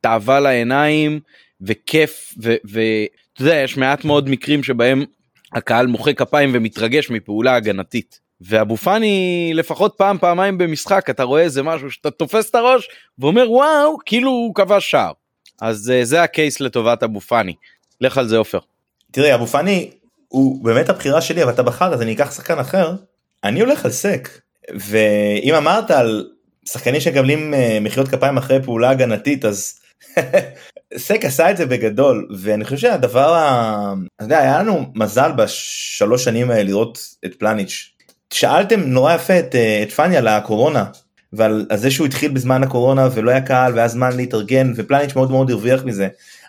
תאווה 0.01 0.39
לעיניים 0.39 1.19
וכיף, 1.61 2.33
ואתה 2.37 3.41
יודע, 3.41 3.55
יש 3.55 3.77
מעט 3.77 4.05
מאוד 4.05 4.29
מקרים 4.29 4.63
שבהם 4.63 5.03
הקהל 5.53 5.87
מוחא 5.87 6.13
כפיים 6.13 6.51
ומתרגש 6.53 7.09
מפעולה 7.09 7.55
הגנתית. 7.55 8.25
ואבו 8.41 8.77
פאני 8.77 9.51
לפחות 9.53 9.93
פעם 9.97 10.17
פעמיים 10.17 10.57
במשחק 10.57 11.09
אתה 11.09 11.23
רואה 11.23 11.41
איזה 11.41 11.63
משהו 11.63 11.91
שאתה 11.91 12.11
תופס 12.11 12.49
את 12.49 12.55
הראש 12.55 12.87
ואומר 13.19 13.51
וואו 13.51 13.97
כאילו 14.05 14.29
הוא 14.29 14.55
כבש 14.55 14.91
שער. 14.91 15.11
אז 15.61 15.93
uh, 16.01 16.05
זה 16.05 16.23
הקייס 16.23 16.59
לטובת 16.59 17.03
אבו 17.03 17.21
פאני. 17.21 17.53
לך 18.01 18.17
על 18.17 18.27
זה 18.27 18.37
עופר. 18.37 18.59
תראה 19.11 19.35
אבו 19.35 19.47
פאני 19.47 19.91
הוא 20.27 20.63
באמת 20.63 20.89
הבחירה 20.89 21.21
שלי 21.21 21.43
אבל 21.43 21.51
אתה 21.51 21.63
בחרת 21.63 21.93
אז 21.93 22.01
אני 22.01 22.13
אקח 22.13 22.31
שחקן 22.31 22.59
אחר. 22.59 22.95
אני 23.43 23.59
הולך 23.59 23.85
על 23.85 23.91
סק 23.91 24.29
ואם 24.75 25.53
אמרת 25.53 25.91
על 25.91 26.29
שחקנים 26.67 27.01
שמקבלים 27.01 27.53
uh, 27.53 27.83
מחיאות 27.83 28.07
כפיים 28.07 28.37
אחרי 28.37 28.63
פעולה 28.63 28.89
הגנתית 28.89 29.45
אז 29.45 29.79
סק 30.97 31.25
עשה 31.25 31.51
את 31.51 31.57
זה 31.57 31.65
בגדול 31.65 32.27
ואני 32.37 32.63
חושב 32.63 32.77
שהדבר 32.77 33.33
ה... 33.33 33.93
אתה 34.15 34.25
יודע, 34.25 34.39
היה 34.39 34.59
לנו 34.59 34.85
מזל 34.95 35.31
בשלוש 35.31 36.23
שנים 36.23 36.51
האלה 36.51 36.63
לראות 36.63 36.99
את 37.25 37.35
פלניץ'. 37.35 37.91
שאלתם 38.33 38.79
נורא 38.79 39.13
יפה 39.15 39.39
את, 39.39 39.55
אה, 39.55 39.83
את 39.83 39.91
פאני 39.91 40.17
על 40.17 40.27
הקורונה 40.27 40.85
ועל 41.33 41.65
זה 41.73 41.91
שהוא 41.91 42.07
התחיל 42.07 42.31
בזמן 42.31 42.63
הקורונה 42.63 43.09
ולא 43.13 43.31
היה 43.31 43.41
קהל 43.41 43.73
והיה 43.73 43.87
זמן 43.87 44.15
להתארגן 44.17 44.73
ופלניץ' 44.75 45.15
מאוד 45.15 45.31
מאוד 45.31 45.51
הרוויח 45.51 45.83
מזה. 45.85 46.07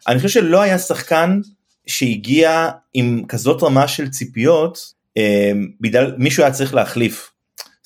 אני 0.08 0.16
חושב 0.16 0.28
שלא 0.28 0.60
היה 0.60 0.78
שחקן 0.78 1.40
שהגיע 1.86 2.68
עם 2.94 3.22
כזאת 3.28 3.62
רמה 3.62 3.88
של 3.88 4.10
ציפיות 4.10 4.92
אה, 5.16 5.52
בגלל 5.80 6.14
מישהו 6.18 6.42
היה 6.42 6.52
צריך 6.52 6.74
להחליף. 6.74 7.30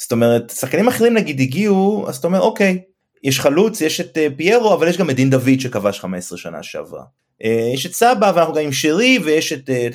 זאת 0.00 0.12
אומרת 0.12 0.50
שחקנים 0.50 0.88
אחרים 0.88 1.14
נגיד 1.14 1.40
הגיעו 1.40 2.04
אז 2.08 2.16
אתה 2.16 2.26
אומר 2.26 2.40
אוקיי 2.40 2.78
יש 3.22 3.40
חלוץ 3.40 3.80
יש 3.80 4.00
את 4.00 4.18
אה, 4.18 4.26
פיירו 4.36 4.74
אבל 4.74 4.88
יש 4.88 4.98
גם 4.98 5.10
את 5.10 5.16
דין 5.16 5.30
דוד 5.30 5.60
שכבש 5.60 6.00
15 6.00 6.38
שנה 6.38 6.62
שעברה. 6.62 7.02
אה, 7.44 7.70
יש 7.74 7.86
את 7.86 7.94
סבא 7.94 8.32
ואנחנו 8.34 8.54
גם 8.54 8.62
עם 8.62 8.72
שרי 8.72 9.18
ויש 9.24 9.52
את, 9.52 9.70
אה, 9.70 9.88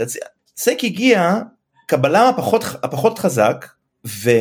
סק 0.57 0.77
הגיע 0.83 1.39
קבלה 1.87 2.29
הפחות, 2.29 2.63
הפחות 2.83 3.19
חזק 3.19 3.65
ו, 4.07 4.31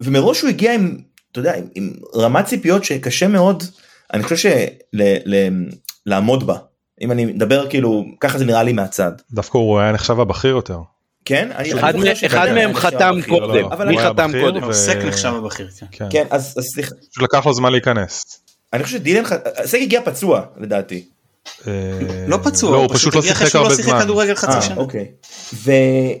ומראש 0.00 0.40
הוא 0.40 0.50
הגיע 0.50 0.74
עם 0.74 0.98
אתה 1.32 1.38
יודע 1.38 1.54
עם, 1.54 1.64
עם 1.74 1.92
רמת 2.14 2.44
ציפיות 2.44 2.84
שקשה 2.84 3.28
מאוד 3.28 3.62
אני 4.12 4.22
חושב 4.22 4.50
שלעמוד 6.06 6.46
בה 6.46 6.56
אם 7.00 7.12
אני 7.12 7.24
מדבר 7.24 7.70
כאילו 7.70 8.04
ככה 8.20 8.38
זה 8.38 8.44
נראה 8.44 8.62
לי 8.62 8.72
מהצד. 8.72 9.12
דווקא 9.32 9.58
הוא 9.58 9.78
היה 9.78 9.92
נחשב 9.92 10.20
הבכיר 10.20 10.50
יותר. 10.50 10.78
כן? 11.28 11.48
אחד 12.26 12.48
מהם 12.54 12.74
חתם 12.74 13.18
קודם, 13.28 13.88
מי 13.88 13.98
חתם 13.98 14.30
קודם? 14.40 14.72
סק 14.72 14.96
נחשב 14.96 15.32
הבכיר. 15.34 15.68
כן, 15.90 16.06
כן. 16.10 16.26
אז 16.30 16.54
סליחה. 16.60 16.94
לקח 17.22 17.46
לו 17.46 17.54
זמן 17.54 17.72
להיכנס. 17.72 18.22
אני 18.72 18.84
חושב 18.84 18.96
שדילן, 18.96 19.22
סק 19.64 19.78
הגיע 19.82 20.00
פצוע 20.04 20.42
לדעתי. 20.56 21.04
לא 22.26 22.38
פצוע, 22.44 22.72
לא, 22.72 22.76
הוא 22.76 22.88
פשוט 22.94 23.14
לא 23.14 23.22
שיחק 23.22 23.54
הרבה 23.54 23.74
זמן. 23.74 24.00
כדורגל 24.02 24.34
חצי 24.34 24.52
אה, 24.52 24.62
שנה. 24.62 24.76
אוקיי. 24.76 25.06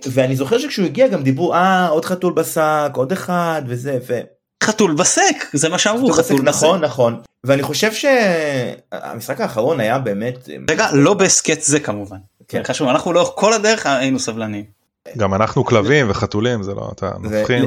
ואני 0.06 0.36
זוכר 0.36 0.58
שכשהוא 0.58 0.86
הגיע 0.86 1.08
גם 1.08 1.22
דיברו 1.22 1.54
אה 1.54 1.88
עוד 1.88 2.04
חתול 2.04 2.32
בשק 2.32 2.90
עוד 2.94 3.12
אחד 3.12 3.62
וזה 3.66 3.98
ו... 4.08 4.20
חתול 4.64 4.94
בסק 4.94 5.46
זה 5.52 5.68
מה 5.68 5.78
שאמרו 5.78 6.12
חתול 6.12 6.40
בסק. 6.40 6.48
נכון 6.48 6.80
נכון 6.80 7.20
ואני 7.44 7.62
חושב 7.62 7.90
שהמשחק 7.92 9.40
האחרון 9.40 9.80
היה 9.80 9.98
באמת 9.98 10.48
רגע 10.70 10.88
לא 10.92 11.14
בהסכת 11.14 11.62
זה 11.62 11.80
כמובן 11.80 12.16
כן 12.48 12.62
חשוב 12.64 12.88
אנחנו 12.88 13.12
לאורך 13.12 13.30
כל 13.34 13.52
הדרך 13.52 13.86
היינו 13.86 14.18
סבלנים. 14.18 14.77
גם 15.16 15.34
אנחנו 15.34 15.64
כלבים 15.64 16.10
וחתולים 16.10 16.62
זה 16.62 16.74
לא 16.74 16.90
אתה 16.94 17.10
מבחין. 17.20 17.64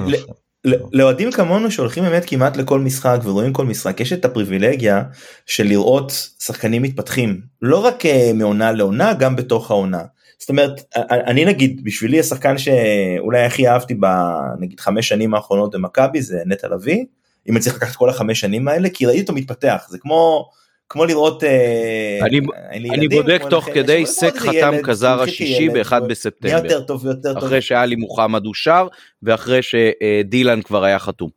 לאוהדים 0.93 1.31
כמונו 1.31 1.71
שהולכים 1.71 2.03
באמת 2.03 2.23
כמעט 2.27 2.57
לכל 2.57 2.79
משחק 2.79 3.19
ורואים 3.23 3.53
כל 3.53 3.65
משחק 3.65 3.99
יש 3.99 4.13
את 4.13 4.25
הפריבילגיה 4.25 5.03
של 5.45 5.63
לראות 5.63 6.11
שחקנים 6.39 6.81
מתפתחים 6.81 7.41
לא 7.61 7.85
רק 7.85 8.05
אה, 8.05 8.31
מעונה 8.33 8.71
לעונה 8.71 9.13
גם 9.13 9.35
בתוך 9.35 9.71
העונה. 9.71 10.01
זאת 10.39 10.49
אומרת 10.49 10.81
אני 11.11 11.45
נגיד 11.45 11.81
בשבילי 11.83 12.19
השחקן 12.19 12.57
שאולי 12.57 13.43
הכי 13.45 13.67
אהבתי 13.67 13.93
בנגיד 13.93 14.79
חמש 14.79 15.07
שנים 15.07 15.33
האחרונות 15.33 15.75
במכבי 15.75 16.21
זה 16.21 16.41
נטע 16.45 16.67
לביא 16.67 17.05
אם 17.49 17.53
אני 17.53 17.63
צריך 17.63 17.75
לקחת 17.75 17.95
כל 17.95 18.09
החמש 18.09 18.39
שנים 18.39 18.67
האלה 18.67 18.89
כי 18.89 19.05
ראיתי 19.05 19.21
אותו 19.21 19.33
מתפתח 19.33 19.87
זה 19.89 19.97
כמו 19.97 20.49
כמו 20.91 21.05
לראות 21.05 21.43
אה, 21.43 22.19
אני, 22.21 22.89
אני 22.89 23.07
בודק 23.07 23.41
תוך 23.49 23.69
כדי 23.73 24.05
סק 24.05 24.33
חתם 24.37 24.73
כזר 24.83 25.21
השישי 25.21 25.69
ב-1 25.69 25.99
בספטמבר. 25.99 26.63
יותר 26.63 26.81
טוב 26.81 27.05
ויותר 27.05 27.33
טוב. 27.33 27.43
אחרי 27.43 27.61
שאלי 27.61 27.95
מוחמד 27.95 28.45
אושר 28.45 28.87
ואחרי 29.23 29.59
שדילן 29.61 30.61
כבר 30.61 30.83
היה 30.83 30.99
חתום. 30.99 31.29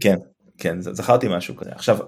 כן 0.00 0.16
כן 0.58 0.80
זכרתי 0.80 1.26
משהו 1.30 1.56
כזה. 1.56 1.70
עכשיו 1.74 1.98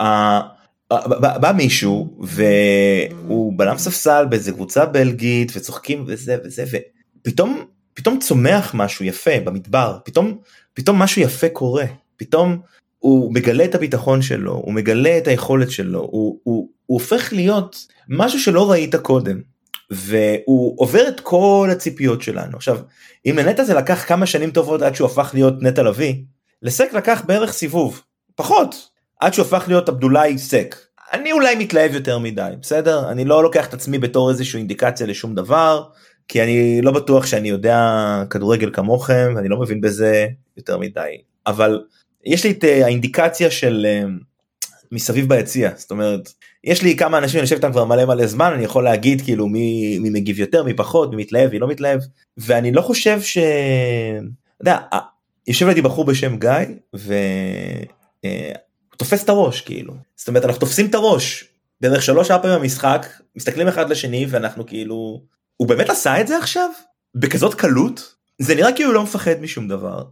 בא 1.20 1.52
מישהו 1.56 2.18
והוא 2.20 3.52
בלם 3.56 3.78
ספסל 3.78 4.26
באיזה 4.26 4.52
קבוצה 4.52 4.86
בלגית 4.86 5.52
וצוחקים 5.56 6.04
וזה 6.06 6.36
וזה 6.44 6.64
ופתאום 7.20 7.64
פתאום 7.94 8.18
צומח 8.18 8.74
משהו 8.74 9.04
יפה 9.04 9.40
במדבר 9.44 9.98
פתאום 10.04 10.38
פתאום 10.74 10.98
משהו 10.98 11.22
יפה 11.22 11.48
קורה 11.48 11.84
פתאום 12.16 12.60
הוא 12.98 13.34
מגלה 13.34 13.64
את 13.64 13.74
הביטחון 13.74 14.22
שלו 14.22 14.52
הוא 14.52 14.74
מגלה 14.74 15.18
את 15.18 15.26
היכולת 15.26 15.70
שלו 15.70 16.00
הוא, 16.00 16.10
הוא, 16.10 16.38
הוא 16.44 16.68
הופך 16.86 17.32
להיות 17.32 17.86
משהו 18.08 18.40
שלא 18.40 18.70
ראית 18.70 18.96
קודם 18.96 19.40
והוא 19.90 20.74
עובר 20.76 21.08
את 21.08 21.20
כל 21.20 21.68
הציפיות 21.72 22.22
שלנו 22.22 22.56
עכשיו 22.56 22.78
אם 23.26 23.38
לנטע 23.38 23.64
זה 23.64 23.74
לקח 23.74 24.04
כמה 24.08 24.26
שנים 24.26 24.50
טובות 24.50 24.82
עד 24.82 24.94
שהוא 24.94 25.06
הפך 25.06 25.30
להיות 25.34 25.62
נטע 25.62 25.82
לביא 25.82 26.14
לסק 26.62 26.92
לקח 26.92 27.22
בערך 27.26 27.52
סיבוב 27.52 28.02
פחות 28.34 28.88
עד 29.20 29.34
שהוא 29.34 29.46
הפך 29.46 29.64
להיות 29.68 29.88
עבדולאי 29.88 30.38
סק. 30.38 30.76
אני 31.12 31.32
אולי 31.32 31.54
מתלהב 31.56 31.94
יותר 31.94 32.18
מדי, 32.18 32.50
בסדר? 32.60 33.10
אני 33.10 33.24
לא 33.24 33.42
לוקח 33.42 33.66
את 33.68 33.74
עצמי 33.74 33.98
בתור 33.98 34.30
איזושהי 34.30 34.58
אינדיקציה 34.58 35.06
לשום 35.06 35.34
דבר, 35.34 35.82
כי 36.28 36.42
אני 36.42 36.82
לא 36.82 36.90
בטוח 36.90 37.26
שאני 37.26 37.48
יודע 37.48 37.78
כדורגל 38.30 38.70
כמוכם, 38.72 39.32
ואני 39.36 39.48
לא 39.48 39.60
מבין 39.60 39.80
בזה 39.80 40.26
יותר 40.56 40.78
מדי. 40.78 41.18
אבל 41.46 41.80
יש 42.24 42.44
לי 42.44 42.50
את 42.50 42.64
אה, 42.64 42.84
האינדיקציה 42.84 43.50
של 43.50 43.86
אה, 43.88 44.08
מסביב 44.92 45.28
ביציע, 45.28 45.70
זאת 45.76 45.90
אומרת, 45.90 46.32
יש 46.64 46.82
לי 46.82 46.96
כמה 46.96 47.18
אנשים, 47.18 47.38
אני 47.38 47.42
יושב 47.42 47.56
איתם 47.56 47.72
כבר 47.72 47.84
מלא 47.84 48.04
מלא 48.04 48.26
זמן, 48.26 48.52
אני 48.52 48.64
יכול 48.64 48.84
להגיד 48.84 49.20
כאילו 49.20 49.46
מי, 49.46 49.98
מי 49.98 50.10
מגיב 50.10 50.40
יותר, 50.40 50.62
מי 50.62 50.74
פחות, 50.74 51.10
מי 51.10 51.16
מתלהב, 51.16 51.52
מי 51.52 51.58
לא 51.58 51.68
מתלהב, 51.68 52.00
ואני 52.38 52.72
לא 52.72 52.82
חושב 52.82 53.22
ש... 53.22 53.38
אתה 53.38 54.70
יודע, 54.70 54.78
יושב 55.46 55.68
לידי 55.68 55.82
בחור 55.82 56.04
בשם 56.04 56.36
גיא, 56.38 56.50
ו... 56.96 57.14
אה, 58.24 58.52
תופס 58.98 59.24
את 59.24 59.28
הראש 59.28 59.60
כאילו. 59.60 59.94
זאת 60.16 60.28
אומרת 60.28 60.44
אנחנו 60.44 60.60
תופסים 60.60 60.86
את 60.86 60.94
הראש. 60.94 61.44
בערך 61.80 62.02
שלוש 62.02 62.30
ארבע 62.30 62.42
פעמים 62.42 62.60
במשחק 62.60 63.06
מסתכלים 63.36 63.68
אחד 63.68 63.90
לשני 63.90 64.26
ואנחנו 64.30 64.66
כאילו 64.66 65.22
הוא 65.56 65.68
באמת 65.68 65.90
עשה 65.90 66.20
את 66.20 66.28
זה 66.28 66.38
עכשיו? 66.38 66.70
בכזאת 67.14 67.54
קלות? 67.54 68.14
זה 68.38 68.54
נראה 68.54 68.72
כאילו 68.72 68.92
לא 68.92 69.02
מפחד 69.02 69.40
משום 69.40 69.68
דבר 69.68 70.02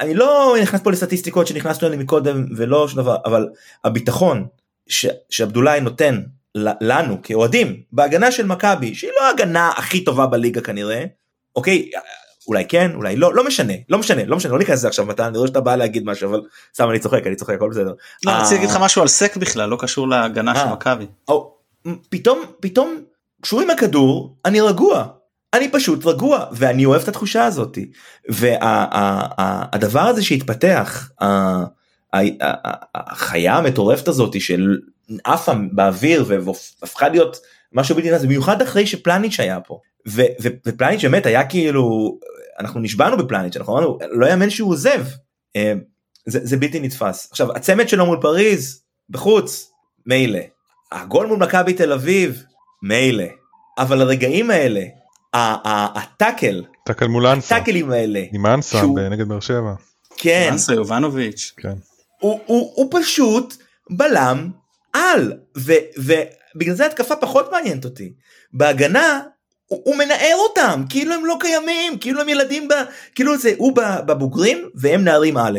ואני 0.00 0.14
לא 0.14 0.56
נכנס 0.62 0.80
פה 0.80 0.90
לסטטיסטיקות 0.90 1.46
שנכנסנו 1.46 1.86
אליהם 1.86 2.00
מקודם 2.02 2.44
ולא 2.56 2.88
שום 2.88 3.02
דבר 3.02 3.16
אבל 3.24 3.48
הביטחון 3.84 4.46
ש... 4.88 5.06
שעבדולאי 5.30 5.80
נותן 5.80 6.22
לנו 6.54 7.22
כאוהדים 7.22 7.82
בהגנה 7.92 8.32
של 8.32 8.46
מכבי 8.46 8.94
שהיא 8.94 9.10
לא 9.20 9.26
ההגנה 9.26 9.70
הכי 9.76 10.04
טובה 10.04 10.26
בליגה 10.26 10.60
כנראה 10.60 11.04
אוקיי 11.56 11.90
אולי 12.48 12.64
כן 12.68 12.90
אולי 12.94 13.16
לא 13.16 13.34
לא 13.34 13.46
משנה 13.46 13.72
לא 13.88 13.98
משנה 13.98 14.24
לא 14.24 14.36
משנה 14.36 14.52
לא 14.52 14.58
ניכנס 14.58 14.78
לזה 14.78 14.88
עכשיו 14.88 15.06
מתן 15.06 15.24
אני 15.24 15.38
רואה 15.38 15.48
שאתה 15.48 15.60
בא 15.60 15.76
להגיד 15.76 16.04
משהו 16.06 16.30
אבל 16.30 16.40
סתם 16.74 16.90
אני 16.90 16.98
צוחק 16.98 17.26
אני 17.26 17.36
צוחק 17.36 17.54
הכל 17.54 17.70
בסדר. 17.70 17.92
לא, 18.26 18.30
רציתי 18.32 18.54
להגיד 18.54 18.70
לך 18.70 18.76
אה, 18.76 18.84
משהו 18.84 19.02
על 19.02 19.08
סק 19.08 19.36
בכלל 19.36 19.68
לא 19.68 19.76
קשור 19.80 20.08
להגנה 20.08 20.54
של 20.54 20.60
אה. 20.60 20.72
מכבי. 20.72 21.06
פתאום 22.08 22.42
פתאום 22.60 23.00
כשהוא 23.42 23.60
עם 23.60 23.70
הכדור 23.70 24.36
אני 24.44 24.60
רגוע 24.60 25.06
אני 25.54 25.68
פשוט 25.70 26.06
רגוע 26.06 26.44
ואני 26.52 26.84
אוהב 26.84 27.02
את 27.02 27.08
התחושה 27.08 27.44
הזאת. 27.44 27.78
והדבר 28.28 30.00
הזה 30.00 30.22
שהתפתח 30.22 31.10
החיה 32.94 33.56
המטורפת 33.56 34.08
הזאת 34.08 34.40
של 34.40 34.78
עפה 35.24 35.52
באוויר 35.72 36.24
והפכה 36.28 37.08
להיות 37.08 37.36
משהו 37.72 37.96
בלתי 37.96 38.10
נס 38.10 38.22
במיוחד 38.22 38.62
אחרי 38.62 38.86
שפלניץ' 38.86 39.40
היה 39.40 39.60
פה. 39.60 39.80
ופלניץ' 40.64 41.04
באמת 41.04 41.26
היה 41.26 41.46
כאילו 41.48 42.18
אנחנו 42.60 42.80
נשבענו 42.80 43.16
בפלניץ' 43.16 43.56
אנחנו 43.56 43.72
אמרנו 43.72 43.98
לא 44.10 44.26
יאמן 44.26 44.50
שהוא 44.50 44.70
עוזב. 44.70 45.04
אה, 45.56 45.72
זה, 46.26 46.40
זה 46.42 46.56
בלתי 46.56 46.80
נתפס. 46.80 47.28
עכשיו 47.30 47.56
הצמד 47.56 47.88
שלו 47.88 48.06
מול 48.06 48.18
פריז 48.20 48.82
בחוץ 49.10 49.70
מילא. 50.06 50.40
הגול 50.92 51.26
מול 51.26 51.38
מכבי 51.38 51.72
תל 51.72 51.92
אביב 51.92 52.44
מילא. 52.82 53.24
אבל 53.78 54.00
הרגעים 54.00 54.50
האלה 54.50 54.82
הטאקל 55.34 56.64
טאקל 56.84 57.06
מול 57.06 57.26
אנסה. 57.26 57.56
הטאקלים 57.56 57.90
האלה. 57.90 58.22
עם 58.32 58.46
אנסה. 58.46 58.82
נגד 59.10 59.28
באר 59.28 59.40
שבע. 59.40 59.74
כן. 60.16 60.48
אנסה 60.52 60.74
יובנוביץ' 60.74 61.52
כן. 61.56 61.74
הוא, 62.18 62.40
הוא, 62.46 62.72
הוא 62.74 62.88
פשוט 62.90 63.56
בלם 63.90 64.50
על 64.92 65.32
ובגלל 65.56 66.74
זה 66.74 66.86
התקפה 66.86 67.16
פחות 67.16 67.52
מעניינת 67.52 67.84
אותי. 67.84 68.12
בהגנה 68.52 69.20
הוא, 69.66 69.82
הוא 69.84 69.96
מנער 69.96 70.36
אותם 70.36 70.84
כאילו 70.88 71.14
הם 71.14 71.26
לא 71.26 71.36
קיימים 71.40 71.98
כאילו 71.98 72.20
הם 72.20 72.28
ילדים 72.28 72.68
ב... 72.68 72.72
כאילו 73.14 73.38
זה 73.38 73.52
הוא 73.56 73.76
בבוגרים 73.76 74.68
והם 74.74 75.04
נערים 75.04 75.36
א' 75.38 75.58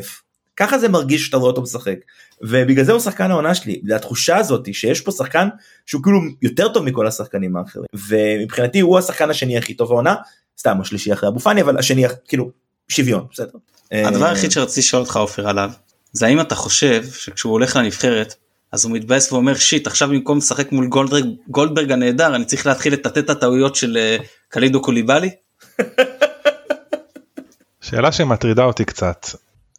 ככה 0.58 0.78
זה 0.78 0.90
מרגיש 0.90 1.26
שאתה 1.26 1.38
רואה 1.38 1.50
אותו 1.50 1.62
משחק 1.62 1.96
ובגלל 2.42 2.86
זה 2.86 2.92
הוא 2.92 3.00
שחקן 3.00 3.32
העונה 3.32 3.56
שלי 3.56 3.82
התחושה 3.96 4.38
הזאת 4.38 4.74
שיש 4.74 5.02
פה 5.02 5.12
שחקן 5.12 5.48
שהוא 5.86 6.04
כאילו 6.04 6.20
יותר 6.42 6.74
טוב 6.74 6.84
מכל 6.84 7.08
השחקנים 7.08 7.56
האחרים 7.56 7.86
ומבחינתי 8.08 8.80
הוא 8.80 8.98
השחקן 8.98 9.30
השני 9.30 9.58
הכי 9.58 9.74
טוב 9.74 9.92
העונה 9.92 10.16
סתם 10.60 10.82
השלישי 10.82 11.14
אחרי 11.14 11.30
אבו 11.30 11.40
פאני 11.40 11.62
אבל 11.62 11.78
השני 11.78 12.06
כאילו 12.28 12.52
שוויון 12.88 13.26
בסדר. 13.32 13.58
הדבר 13.92 14.26
היחיד 14.26 14.52
שרציתי 14.52 14.80
לשאול 14.80 15.02
אותך 15.02 15.16
אופיר 15.16 15.50
עליו 15.50 15.72
זה 16.12 16.26
האם 16.26 16.42
אתה 16.42 16.56
חושב 16.56 17.04
שכשהוא 17.12 17.52
הולך 17.52 17.76
לנבחרת 17.76 18.36
אז 18.72 18.86
הוא 18.86 18.94
מתבאס 18.94 19.32
ואומר 19.32 19.56
שיט 19.56 19.88
עכשיו 19.88 20.10
במקום 20.10 20.38
לשחק 20.38 20.72
מול 20.72 20.88
גולדברג, 20.88 21.26
גולדברג 21.48 21.92
הנהדר 21.92 22.36
אני 22.36 22.46
צריך 22.46 22.68
להתחיל 22.68 22.94
לטאטא 22.94 23.20
את 23.20 23.30
הטעויות 23.30 23.76
של 23.76 23.98
אה, 23.98 24.18
קלידו 24.50 24.82
קוליבאלי? 24.82 25.30
שאלה 27.82 28.12
שמטרידה 28.12 28.64
אותי 28.64 28.86
קצת 28.86 29.26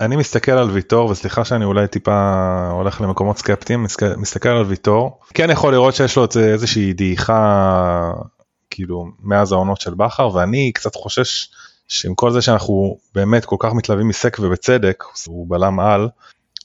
אני 0.00 0.16
מסתכל 0.16 0.52
על 0.52 0.70
ויטור 0.70 1.10
וסליחה 1.10 1.44
שאני 1.44 1.64
אולי 1.64 1.88
טיפה 1.88 2.68
הולך 2.72 3.00
למקומות 3.00 3.38
סקפטיים 3.38 3.86
מסתכל 4.16 4.48
על 4.48 4.64
ויטור 4.64 5.20
כן 5.34 5.50
יכול 5.50 5.72
לראות 5.72 5.94
שיש 5.94 6.16
לו 6.16 6.26
איזושהי 6.36 6.92
דעיכה 6.92 8.12
כאילו 8.70 9.06
מאז 9.20 9.52
העונות 9.52 9.80
של 9.80 9.94
בכר 9.94 10.34
ואני 10.34 10.72
קצת 10.72 10.94
חושש 10.94 11.48
שעם 11.88 12.14
כל 12.14 12.30
זה 12.30 12.42
שאנחנו 12.42 12.98
באמת 13.14 13.44
כל 13.44 13.56
כך 13.58 13.72
מתלהבים 13.72 14.08
מסק 14.08 14.36
ובצדק 14.40 15.04
הוא 15.26 15.46
בלם 15.48 15.80
על 15.80 16.08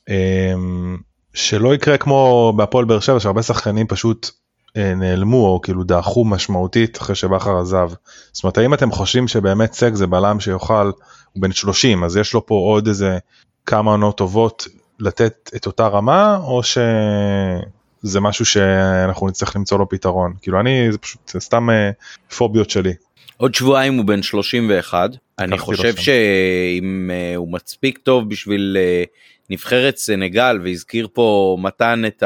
אמ, 0.09 0.97
שלא 1.33 1.75
יקרה 1.75 1.97
כמו 1.97 2.53
בהפועל 2.55 2.85
באר 2.85 2.99
שבע 2.99 3.19
שהרבה 3.19 3.43
שחקנים 3.43 3.87
פשוט 3.87 4.29
אה, 4.77 4.95
נעלמו 4.95 5.47
או 5.47 5.61
כאילו 5.61 5.83
דעכו 5.83 6.25
משמעותית 6.25 6.97
אחרי 6.97 7.15
שבכר 7.15 7.59
עזב. 7.59 7.91
זאת 8.31 8.43
אומרת 8.43 8.57
האם 8.57 8.73
אתם 8.73 8.91
חושבים 8.91 9.27
שבאמת 9.27 9.73
סק 9.73 9.91
זה 9.93 10.07
בלם 10.07 10.39
שיוכל, 10.39 10.91
הוא 11.33 11.41
בן 11.41 11.51
30 11.51 12.03
אז 12.03 12.17
יש 12.17 12.33
לו 12.33 12.45
פה 12.45 12.55
עוד 12.55 12.87
איזה 12.87 13.17
כמה 13.65 13.91
עונות 13.91 14.17
טובות 14.17 14.67
לתת 14.99 15.51
את 15.55 15.65
אותה 15.65 15.87
רמה 15.87 16.37
או 16.37 16.61
שזה 16.63 18.19
משהו 18.19 18.45
שאנחנו 18.45 19.27
נצטרך 19.27 19.55
למצוא 19.55 19.79
לו 19.79 19.89
פתרון 19.89 20.33
כאילו 20.41 20.59
אני 20.59 20.91
זה 20.91 20.97
פשוט 20.97 21.29
זה 21.29 21.39
סתם 21.39 21.69
אה, 21.69 21.91
פוביות 22.37 22.69
שלי. 22.69 22.93
עוד 23.37 23.55
שבועיים 23.55 23.97
הוא 23.97 24.05
בן 24.05 24.21
31 24.21 25.09
אני 25.39 25.57
חושב 25.57 25.95
שאם 25.95 27.11
uh, 27.11 27.37
הוא 27.37 27.53
מספיק 27.53 27.97
טוב 27.97 28.29
בשביל 28.29 28.77
uh, 28.77 29.07
נבחרת 29.49 29.97
סנגל 29.97 30.59
והזכיר 30.63 31.07
פה 31.13 31.57
מתן 31.61 32.03
את 32.07 32.23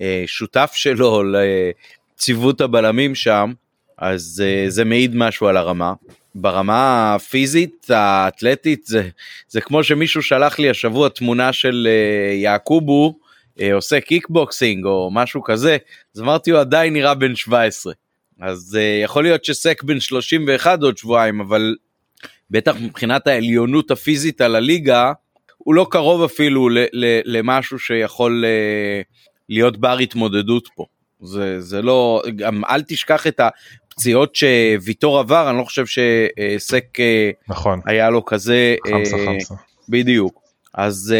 השותף 0.00 0.70
שלו 0.74 1.22
לציוות 1.22 2.60
הבלמים 2.60 3.14
שם 3.14 3.52
אז 3.98 4.44
זה 4.68 4.84
מעיד 4.84 5.16
משהו 5.16 5.46
על 5.46 5.56
הרמה. 5.56 5.92
ברמה 6.34 7.14
הפיזית 7.14 7.86
האתלטית 7.90 8.86
זה, 8.86 9.08
זה 9.48 9.60
כמו 9.60 9.84
שמישהו 9.84 10.22
שלח 10.22 10.58
לי 10.58 10.70
השבוע 10.70 11.08
תמונה 11.08 11.52
של 11.52 11.88
אה, 11.90 12.34
יעקובו 12.34 13.18
אה, 13.58 13.62
עושה 13.74 14.00
קיקבוקסינג 14.00 14.84
או 14.84 15.10
משהו 15.12 15.42
כזה 15.42 15.76
אז 16.16 16.20
אמרתי 16.20 16.50
הוא 16.50 16.60
עדיין 16.60 16.92
נראה 16.92 17.14
בן 17.14 17.36
17. 17.36 17.92
אז 18.40 18.78
אה, 18.80 19.04
יכול 19.04 19.22
להיות 19.22 19.44
שסק 19.44 19.82
בן 19.82 20.00
31 20.00 20.82
עוד 20.82 20.98
שבועיים 20.98 21.40
אבל 21.40 21.76
בטח 22.50 22.76
מבחינת 22.80 23.26
העליונות 23.26 23.90
הפיזית 23.90 24.40
על 24.40 24.56
הליגה 24.56 25.12
הוא 25.58 25.74
לא 25.74 25.86
קרוב 25.90 26.22
אפילו 26.22 26.68
ל, 26.68 26.78
ל, 26.78 27.20
למשהו 27.24 27.78
שיכול 27.78 28.44
להיות 29.48 29.76
בר 29.76 29.98
התמודדות 29.98 30.68
פה. 30.74 30.86
זה, 31.22 31.60
זה 31.60 31.82
לא, 31.82 32.22
גם 32.36 32.64
אל 32.64 32.82
תשכח 32.82 33.26
את 33.26 33.40
הפציעות 33.98 34.34
שוויטור 34.34 35.18
עבר, 35.18 35.50
אני 35.50 35.58
לא 35.58 35.64
חושב 35.64 35.84
שסק 35.86 36.84
אה, 37.00 37.30
נכון. 37.48 37.80
היה 37.86 38.10
לו 38.10 38.24
כזה, 38.24 38.76
חמסה 38.90 39.16
חמסה. 39.26 39.54
בדיוק. 39.88 40.40
אז 40.74 41.14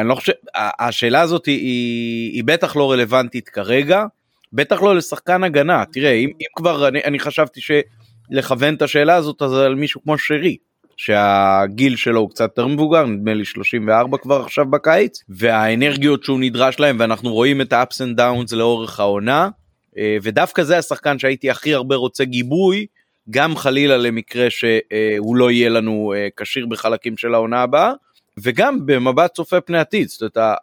אני 0.00 0.08
לא 0.08 0.14
חושב, 0.14 0.32
השאלה 0.54 1.20
הזאת 1.20 1.46
היא, 1.46 1.58
היא, 1.58 2.32
היא 2.32 2.44
בטח 2.44 2.76
לא 2.76 2.92
רלוונטית 2.92 3.48
כרגע, 3.48 4.04
בטח 4.52 4.82
לא 4.82 4.96
לשחקן 4.96 5.44
הגנה, 5.44 5.84
תראה, 5.92 6.12
אם, 6.12 6.28
אם 6.28 6.46
כבר 6.56 6.88
אני, 6.88 7.00
אני 7.04 7.18
חשבתי 7.18 7.60
שלכוון 7.60 8.74
את 8.74 8.82
השאלה 8.82 9.14
הזאת 9.14 9.42
אז 9.42 9.52
על 9.52 9.74
מישהו 9.74 10.02
כמו 10.02 10.18
שרי, 10.18 10.56
שהגיל 10.96 11.96
שלו 11.96 12.20
הוא 12.20 12.30
קצת 12.30 12.44
יותר 12.44 12.66
מבוגר, 12.66 13.06
נדמה 13.06 13.34
לי 13.34 13.44
34 13.44 14.18
כבר 14.18 14.40
עכשיו 14.40 14.66
בקיץ, 14.66 15.22
והאנרגיות 15.28 16.24
שהוא 16.24 16.40
נדרש 16.40 16.80
להם, 16.80 16.96
ואנחנו 17.00 17.32
רואים 17.32 17.60
את 17.60 17.72
ה-ups 17.72 17.96
and 17.96 18.18
downs 18.18 18.56
לאורך 18.56 19.00
העונה, 19.00 19.48
ודווקא 20.22 20.62
זה 20.62 20.78
השחקן 20.78 21.18
שהייתי 21.18 21.50
הכי 21.50 21.74
הרבה 21.74 21.96
רוצה 21.96 22.24
גיבוי, 22.24 22.86
גם 23.30 23.56
חלילה 23.56 23.96
למקרה 23.96 24.46
שהוא 24.50 25.36
לא 25.36 25.50
יהיה 25.50 25.68
לנו 25.68 26.14
כשיר 26.36 26.66
בחלקים 26.66 27.16
של 27.16 27.34
העונה 27.34 27.62
הבאה, 27.62 27.92
וגם 28.38 28.86
במבט 28.86 29.34
צופה 29.34 29.60
פני 29.60 29.78
עתיד, 29.78 30.08
זאת 30.08 30.36
אומרת, 30.36 30.58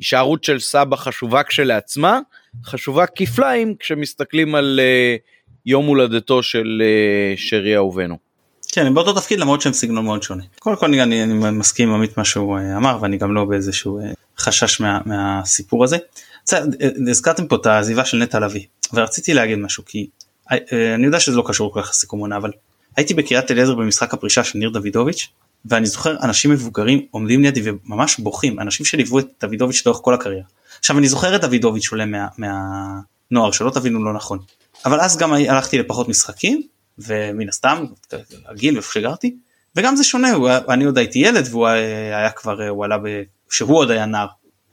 ההישארות 0.00 0.44
של 0.44 0.60
סבא 0.60 0.96
חשובה 0.96 1.42
כשלעצמה, 1.42 2.20
חשובה 2.64 3.06
כפליים 3.06 3.74
כשמסתכלים 3.78 4.54
על 4.54 4.80
יום 5.66 5.86
הולדתו 5.86 6.42
של 6.42 6.82
שרי 7.36 7.76
אהובנו. 7.76 8.18
כן 8.72 8.86
הם 8.86 8.94
באותו 8.94 9.12
תפקיד 9.12 9.40
למרות 9.40 9.60
שהם 9.60 9.72
סגנון 9.72 10.04
מאוד 10.04 10.22
שונה. 10.22 10.42
קודם 10.58 10.76
כל 10.76 10.86
אני, 10.86 11.22
אני 11.22 11.34
מסכים 11.50 11.88
עם 11.88 11.94
עמית 11.94 12.18
מה 12.18 12.24
שהוא 12.24 12.58
אמר 12.76 12.98
ואני 13.00 13.16
גם 13.16 13.34
לא 13.34 13.44
באיזשהו 13.44 14.00
חשש 14.38 14.80
מה, 14.80 15.00
מהסיפור 15.06 15.84
הזה. 15.84 15.96
הזכרתם 17.08 17.46
פה 17.46 17.56
את 17.56 17.66
העזיבה 17.66 18.04
של 18.04 18.16
נטע 18.16 18.40
לביא 18.40 18.66
ורציתי 18.92 19.34
להגיד 19.34 19.58
משהו 19.58 19.84
כי 19.86 20.06
אני 20.94 21.06
יודע 21.06 21.20
שזה 21.20 21.36
לא 21.36 21.44
קשור 21.46 21.72
כל 21.72 21.82
כך 21.82 21.90
לסיכום 21.90 22.20
עונה 22.20 22.36
אבל 22.36 22.50
הייתי 22.96 23.14
בקריית 23.14 23.50
אליעזר 23.50 23.74
במשחק 23.74 24.14
הפרישה 24.14 24.44
של 24.44 24.58
ניר 24.58 24.70
דוידוביץ' 24.70 25.28
ואני 25.64 25.86
זוכר 25.86 26.16
אנשים 26.22 26.50
מבוגרים 26.50 27.06
עומדים 27.10 27.42
לידי 27.42 27.60
וממש 27.64 28.18
בוכים 28.18 28.60
אנשים 28.60 28.86
שליוו 28.86 29.18
את 29.18 29.26
דוידוביץ' 29.40 29.86
לאורך 29.86 30.00
כל 30.02 30.14
הקריירה. 30.14 30.46
עכשיו 30.78 30.98
אני 30.98 31.08
זוכר 31.08 31.36
את 31.36 31.40
דוידוביץ' 31.40 31.88
עולה 31.92 32.06
מה, 32.06 32.26
מהנוער 32.38 33.50
שלא 33.50 33.70
תבינו 33.70 34.04
לא 34.04 34.12
נכון 34.12 34.38
אבל 34.84 35.00
אז 35.00 35.16
גם 35.16 35.32
הלכתי 35.32 35.78
לפחות 35.78 36.08
משחקים 36.08 36.62
ומן 36.98 37.48
הסתם 37.48 37.84
הגיל 38.46 38.76
איפה 38.76 38.92
שגרתי 38.92 39.36
וגם 39.76 39.96
זה 39.96 40.04
שונה 40.04 40.32
הוא, 40.32 40.50
אני 40.68 40.84
עוד 40.84 40.98
הייתי 40.98 41.18
ילד 41.18 41.48
והוא 41.50 41.66
היה 41.66 42.30
כבר 42.30 42.68
הוא 42.68 42.84
עלה 42.84 42.98
ב... 42.98 43.22
שהוא 43.50 43.76
עוד 43.76 43.90
היה 43.90 44.06
נער. 44.06 44.26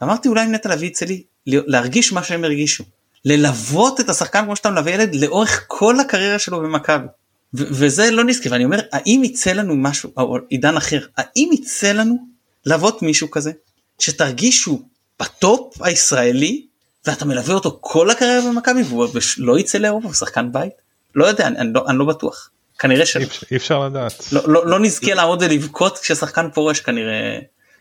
אמרתי 0.03 0.29
אולי 0.29 0.45
אם 0.45 0.51
נטע 0.51 0.69
לביא 0.69 0.87
יצא 0.87 1.05
לי 1.05 1.23
להרגיש 1.67 2.13
מה 2.13 2.23
שהם 2.23 2.43
הרגישו. 2.43 2.83
ללוות 3.25 3.99
את 3.99 4.09
השחקן 4.09 4.45
כמו 4.45 4.55
שאתה 4.55 4.69
מלווה 4.69 4.91
ילד 4.91 5.15
לאורך 5.15 5.63
כל 5.67 5.99
הקריירה 5.99 6.39
שלו 6.39 6.59
במכבי. 6.59 7.07
וזה 7.53 8.11
לא 8.11 8.23
נזכר 8.23 8.51
ואני 8.51 8.65
אומר 8.65 8.79
האם 8.91 9.21
יצא 9.23 9.51
לנו 9.51 9.75
משהו 9.75 10.11
או 10.17 10.37
עידן 10.49 10.77
אחר 10.77 10.99
האם 11.17 11.49
יצא 11.53 11.91
לנו 11.91 12.17
ללוות 12.65 13.01
מישהו 13.01 13.31
כזה 13.31 13.51
שתרגישו 13.99 14.81
בטופ 15.19 15.81
הישראלי 15.81 16.65
ואתה 17.07 17.25
מלווה 17.25 17.55
אותו 17.55 17.77
כל 17.81 18.09
הקריירה 18.09 18.49
במכבי 18.49 18.81
והוא 18.81 19.07
לא 19.37 19.59
יצא 19.59 19.77
לאירופה 19.77 20.07
הוא 20.07 20.13
שחקן 20.13 20.51
בית? 20.51 20.73
לא 21.15 21.25
יודע 21.25 21.47
אני, 21.47 21.57
אני, 21.57 21.73
לא, 21.73 21.85
אני 21.87 21.97
לא 21.97 22.05
בטוח. 22.05 22.49
כנראה 22.79 23.05
שלא. 23.05 23.25
אי 23.51 23.57
אפשר 23.57 23.79
לדעת. 23.79 24.23
לא, 24.31 24.41
לא, 24.47 24.67
לא 24.67 24.79
נזכה 24.79 25.13
לעמוד 25.13 25.43
ולבכות 25.43 25.97
כששחקן 25.97 26.49
פורש 26.53 26.79
כנראה 26.79 27.39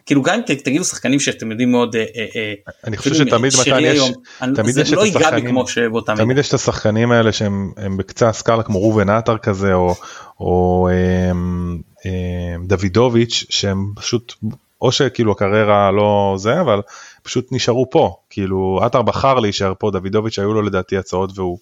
כאילו 0.09 0.23
גם 0.23 0.35
אם 0.35 0.55
תגידו 0.55 0.85
שחקנים 0.85 1.21
שאתם 1.21 1.51
יודעים 1.51 1.71
מאוד 1.71 1.97
אה, 1.97 2.05
אה, 2.17 2.55
אני 2.85 2.97
חושב 2.97 3.15
שתמיד 3.15 3.53
מתן 3.61 3.79
יש 3.83 4.03
תמיד 4.55 4.79
יש 4.79 4.93
לא 4.93 5.07
את 5.07 5.17
השחקנים 5.17 5.57
תמיד 6.17 6.39
יש 6.39 6.49
את 6.49 6.55
השחקנים 6.55 7.13
האלה 7.13 7.33
שהם 7.33 7.73
בקצה 7.97 8.29
הסקאלה 8.29 8.63
כמו 8.63 8.81
ראובן 8.81 9.09
עטר 9.09 9.39
כזה 9.39 9.75
או, 9.75 9.95
או 10.41 10.89
אמ, 10.93 11.79
אמ, 12.07 12.67
דוידוביץ' 12.67 13.45
שהם 13.51 13.93
פשוט 13.97 14.35
או 14.83 14.93
שכאילו 14.93 15.33
הקריירה 15.33 15.91
לא 15.91 16.35
זה 16.39 16.61
אבל 16.61 16.81
פשוט 17.23 17.49
נשארו 17.51 17.91
פה 17.91 18.17
כאילו 18.31 18.81
עטר 18.83 19.03
בחר 19.03 19.35
להישאר 19.35 19.73
פה 19.79 19.91
דוידוביץ' 19.91 20.39
היו 20.39 20.55
לו 20.55 20.63
לדעתי 20.63 20.99
הצעות 20.99 21.39
והוא. 21.39 21.59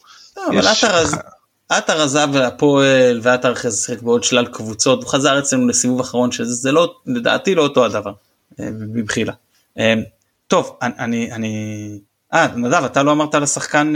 אבל 0.48 0.66
עטר 0.66 1.05
עטר 1.68 2.02
עזב 2.02 2.28
להפועל 2.32 3.20
ועטר 3.23 3.52
אחרי 3.52 3.70
זה 3.70 3.77
שיחק 3.77 4.02
בעוד 4.02 4.24
שלל 4.24 4.47
קבוצות 4.47 5.02
הוא 5.02 5.10
חזר 5.10 5.39
אצלנו 5.39 5.68
לסיבוב 5.68 6.01
אחרון 6.01 6.32
שזה 6.32 6.73
לא 6.73 6.94
לדעתי 7.06 7.55
לא 7.55 7.62
אותו 7.62 7.85
הדבר 7.85 8.12
מבחילה. 8.94 9.32
טוב 10.46 10.78
אני 10.82 11.32
אני 11.32 11.98
אה 12.34 12.46
נדב 12.56 12.84
אתה 12.84 13.02
לא 13.02 13.12
אמרת 13.12 13.34
על 13.34 13.42
השחקן 13.42 13.92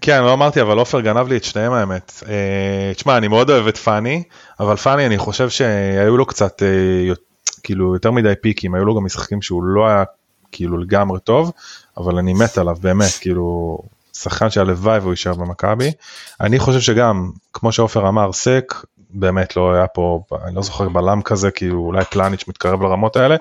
כן 0.00 0.22
לא 0.22 0.32
אמרתי 0.32 0.60
אבל 0.60 0.78
עופר 0.78 1.00
גנב 1.00 1.28
לי 1.28 1.36
את 1.36 1.44
שניהם 1.44 1.72
האמת. 1.72 2.22
תשמע 2.96 3.16
אני 3.16 3.28
מאוד 3.28 3.50
אוהב 3.50 3.66
את 3.66 3.76
פאני 3.76 4.22
אבל 4.60 4.76
פאני 4.76 5.06
אני 5.06 5.18
חושב 5.18 5.48
שהיו 5.48 6.16
לו 6.16 6.26
קצת 6.26 6.62
כאילו 7.62 7.94
יותר 7.94 8.10
מדי 8.10 8.32
פיקים 8.40 8.74
היו 8.74 8.84
לו 8.84 8.96
גם 8.96 9.04
משחקים 9.04 9.42
שהוא 9.42 9.62
לא 9.62 9.86
היה 9.86 10.04
כאילו 10.52 10.78
לגמרי 10.78 11.20
טוב 11.20 11.52
אבל 11.96 12.18
אני 12.18 12.32
מת 12.32 12.58
עליו 12.58 12.76
באמת 12.80 13.12
כאילו 13.20 13.78
שחקן 14.12 14.50
שהלוואי 14.50 14.98
והוא 14.98 15.12
יישאר 15.12 15.34
במכבי. 15.34 15.92
אני 16.40 16.58
חושב 16.58 16.80
שגם 16.80 17.30
כמו 17.52 17.72
שעופר 17.72 18.08
אמר 18.08 18.32
סק 18.32 18.74
באמת 19.14 19.56
לא 19.56 19.72
היה 19.74 19.86
פה 19.86 20.22
אני 20.44 20.54
לא 20.54 20.62
זוכר 20.62 20.88
בלם 20.88 21.22
כזה 21.22 21.50
כאילו 21.50 21.80
אולי 21.80 22.04
פלניץ' 22.04 22.48
מתקרב 22.48 22.82
לרמות 22.82 23.16
האלה 23.16 23.36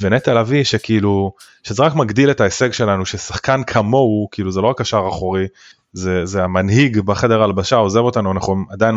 ונטע 0.00 0.34
לביא 0.34 0.64
שכאילו 0.64 1.32
שזה 1.62 1.82
רק 1.82 1.94
מגדיל 1.94 2.30
את 2.30 2.40
ההישג 2.40 2.72
שלנו 2.72 3.06
ששחקן 3.06 3.62
כמוהו 3.66 4.28
כאילו 4.32 4.52
זה 4.52 4.60
לא 4.60 4.66
רק 4.66 4.80
השער 4.80 5.08
אחורי 5.08 5.46
זה, 5.92 6.26
זה 6.26 6.44
המנהיג 6.44 7.00
בחדר 7.00 7.42
הלבשה 7.42 7.76
עוזב 7.76 8.00
אותנו 8.00 8.32
אנחנו 8.32 8.56
עדיין 8.70 8.94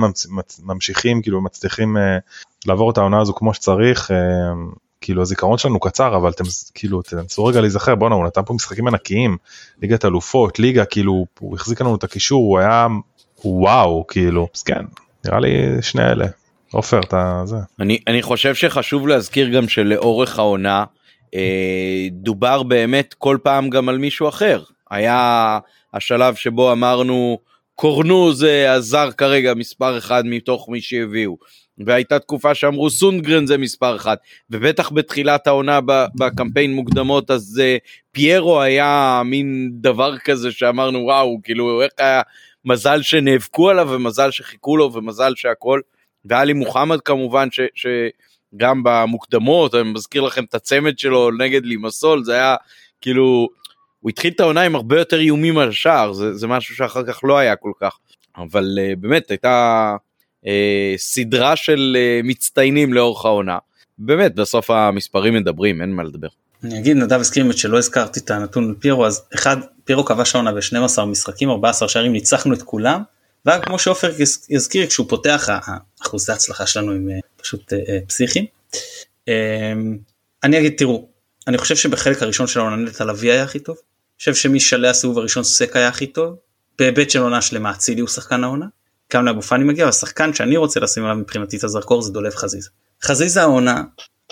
ממשיכים 0.64 1.22
כאילו 1.22 1.42
מצליחים 1.42 1.98
uh, 1.98 2.00
לעבור 2.66 2.92
את 2.92 2.98
העונה 2.98 3.22
הזו 3.22 3.34
כמו 3.34 3.54
שצריך 3.54 4.12
uh, 4.12 4.14
כאילו 5.02 5.22
הזיכרון 5.22 5.58
שלנו 5.58 5.80
קצר 5.80 6.16
אבל 6.16 6.32
אתם 6.32 6.44
כאילו 6.74 7.02
תנסו 7.02 7.46
רגע 7.46 7.62
להיזכר 7.62 7.96
בואנה 7.96 8.16
הוא 8.16 8.26
נתן 8.26 8.42
פה 8.46 8.54
משחקים 8.54 8.88
ענקיים 8.88 9.38
ליגת 9.82 10.06
אלופות 10.06 10.60
ליגה 10.60 10.86
כאילו 10.86 11.26
הוא 11.40 11.56
החזיק 11.56 11.82
לנו 11.82 11.96
את 11.96 12.04
הקישור 12.04 12.44
הוא 12.44 12.60
היה 12.60 12.88
וואו 13.46 14.06
כאילו 14.08 14.48
אז 14.56 14.64
כן 14.64 14.86
נראה 15.26 15.40
לי 15.40 15.82
שני 15.82 16.04
אלה. 16.04 16.26
עופר 16.72 17.00
אתה 17.00 17.42
זה. 17.46 17.56
אני 17.80 18.00
אני 18.08 18.22
חושב 18.22 18.56
שחשוב 18.56 19.08
להזכיר 19.08 19.50
גם 19.50 19.68
שלאורך 19.68 20.40
העונה 20.40 20.84
אה, 21.36 22.08
דובר 22.12 22.64
באמת 22.64 23.14
כל 23.18 23.38
פעם 23.44 23.70
גם 23.70 23.90
על 23.90 23.98
מישהו 23.98 24.30
אחר 24.30 24.64
היה 24.92 25.60
השלב 25.94 26.36
שבו 26.36 26.72
אמרנו 26.72 27.38
קורנו 27.76 28.34
זה 28.34 28.72
הזר 28.72 29.12
כרגע 29.12 29.54
מספר 29.54 29.98
אחד 29.98 30.26
מתוך 30.26 30.70
מי 30.70 30.82
שהביאו. 30.82 31.38
והייתה 31.86 32.20
תקופה 32.20 32.56
שאמרו 32.56 32.90
סונגרן 32.90 33.46
זה 33.46 33.58
מספר 33.58 33.96
אחד 33.96 34.16
ובטח 34.50 34.92
בתחילת 34.92 35.48
העונה 35.48 35.80
בקמפיין 36.20 36.74
מוקדמות 36.74 37.32
אז 37.32 37.62
uh, 37.62 37.80
פיירו 38.12 38.62
היה 38.62 39.22
מין 39.26 39.70
דבר 39.74 40.18
כזה 40.18 40.52
שאמרנו 40.52 41.00
וואו 41.00 41.40
כאילו 41.44 41.82
איך 41.82 41.92
היה 41.98 42.22
מזל 42.66 43.02
שנאבקו 43.02 43.70
עליו 43.70 43.88
ומזל 43.92 44.32
שחיכו 44.32 44.78
לו 44.78 44.94
ומזל 44.94 45.34
שהכל 45.36 45.82
ואלי 46.26 46.54
מוחמד 46.54 47.02
כמובן 47.02 47.48
ש, 47.52 47.60
שגם 47.76 48.84
במוקדמות 48.84 49.76
אני 49.76 49.84
מזכיר 49.84 50.22
לכם 50.22 50.44
את 50.44 50.56
הצמד 50.56 51.00
שלו 51.00 51.32
נגד 51.32 51.66
לימסול 51.66 52.24
זה 52.24 52.34
היה 52.34 52.56
כאילו 53.02 53.50
הוא 54.00 54.10
התחיל 54.10 54.34
את 54.34 54.40
העונה 54.40 54.62
עם 54.62 54.76
הרבה 54.76 55.00
יותר 55.00 55.20
איומים 55.20 55.58
על 55.58 55.70
השער 55.70 56.14
זה, 56.14 56.34
זה 56.34 56.48
משהו 56.48 56.76
שאחר 56.76 57.04
כך 57.04 57.20
לא 57.24 57.38
היה 57.38 57.56
כל 57.56 57.72
כך 57.80 57.98
אבל 58.38 58.78
uh, 58.78 58.96
באמת 59.00 59.32
הייתה 59.32 59.96
אה, 60.48 60.94
סדרה 60.98 61.56
של 61.56 61.98
אה, 62.00 62.20
מצטיינים 62.24 62.94
לאורך 62.94 63.26
העונה. 63.26 63.58
באמת 63.98 64.36
בסוף 64.36 64.70
המספרים 64.70 65.34
מדברים 65.34 65.82
אין 65.82 65.92
מה 65.92 66.04
לדבר. 66.04 66.28
אני 66.64 66.80
אגיד 66.80 66.98
נדב 66.98 67.20
הזכיר 67.20 67.52
את 67.52 67.58
שלא 67.58 67.78
הזכרתי 67.78 68.20
את 68.20 68.32
הנתון 68.32 68.70
על 68.70 68.76
פירו 68.80 69.06
אז 69.06 69.22
אחד 69.34 69.58
פירו 69.84 70.06
כבש 70.06 70.36
העונה 70.36 70.52
ב-12 70.52 71.02
משחקים 71.06 71.50
14 71.50 71.90
שערים 71.90 72.12
ניצחנו 72.12 72.54
את 72.54 72.62
כולם. 72.62 73.04
וגם 73.46 73.62
כמו 73.62 73.80
שעופר 73.80 74.12
הזכיר 74.52 74.88
כשהוא 74.88 75.10
פותח 75.10 75.50
אחוזי 76.02 76.32
ההצלחה 76.32 76.68
שלנו 76.68 76.92
הם 76.92 77.10
אה, 77.10 77.20
פשוט 77.38 77.74
פסיכיים. 78.08 78.46
אני 80.44 80.60
אגיד 80.60 80.74
תראו 80.78 81.08
אני 81.48 81.58
חושב 81.58 81.76
שבחלק 81.76 82.24
הראשון 82.24 82.48
של 82.48 82.60
העונה 82.60 82.76
נטע 82.76 83.06
לביא 83.06 83.32
היה 83.32 83.44
הכי 83.44 83.60
טוב. 83.60 83.76
אני 83.76 84.20
חושב 84.20 84.36
שמשלהי 84.36 84.90
הסיבוב 84.90 85.18
הראשון 85.18 85.44
סק 85.44 85.76
היה 85.76 85.88
הכי 85.88 86.08
טוב. 86.08 86.36
בהיבט 86.80 87.10
של 87.10 87.20
עונה 87.20 87.42
שלמה 87.42 87.72
אצילי 87.72 88.02
הוא 88.02 88.10
שחקן 88.10 88.44
העונה. 88.44 88.66
גם 89.14 89.26
לאבו 89.26 89.42
פאני 89.42 89.64
מגיע 89.64 89.88
השחקן 89.88 90.34
שאני 90.34 90.58
רוצה 90.58 90.80
לשים 90.80 91.04
עליו 91.04 91.16
מבחינתי 91.16 91.58
את 91.58 91.64
הזרקור 91.64 92.02
זה 92.02 92.12
דולב 92.12 92.36
חזיזה. 92.36 92.70
חזיזה 93.04 93.42
העונה 93.42 93.84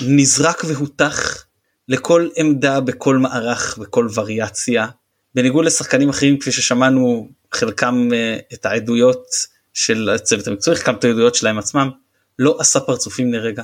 נזרק 0.02 0.64
והותח 0.68 1.46
לכל 1.90 2.30
עמדה 2.36 2.80
בכל 2.80 3.18
מערך 3.18 3.78
בכל 3.78 4.08
וריאציה 4.14 4.88
בניגוד 5.36 5.66
לשחקנים 5.66 6.10
אחרים 6.10 6.40
כפי 6.40 6.52
ששמענו 6.52 7.30
חלקם 7.52 8.10
uh, 8.12 8.54
את 8.54 8.66
העדויות 8.66 9.26
של 9.74 10.10
הצוות 10.10 10.48
המקצועי 10.48 10.78
חלקם 10.78 10.96
את 10.96 11.04
העדויות 11.04 11.36
שלהם 11.36 11.58
עצמם 11.58 11.90
לא 12.40 12.58
עשה 12.60 12.80
פרצופים 12.80 13.34
לרגע. 13.34 13.64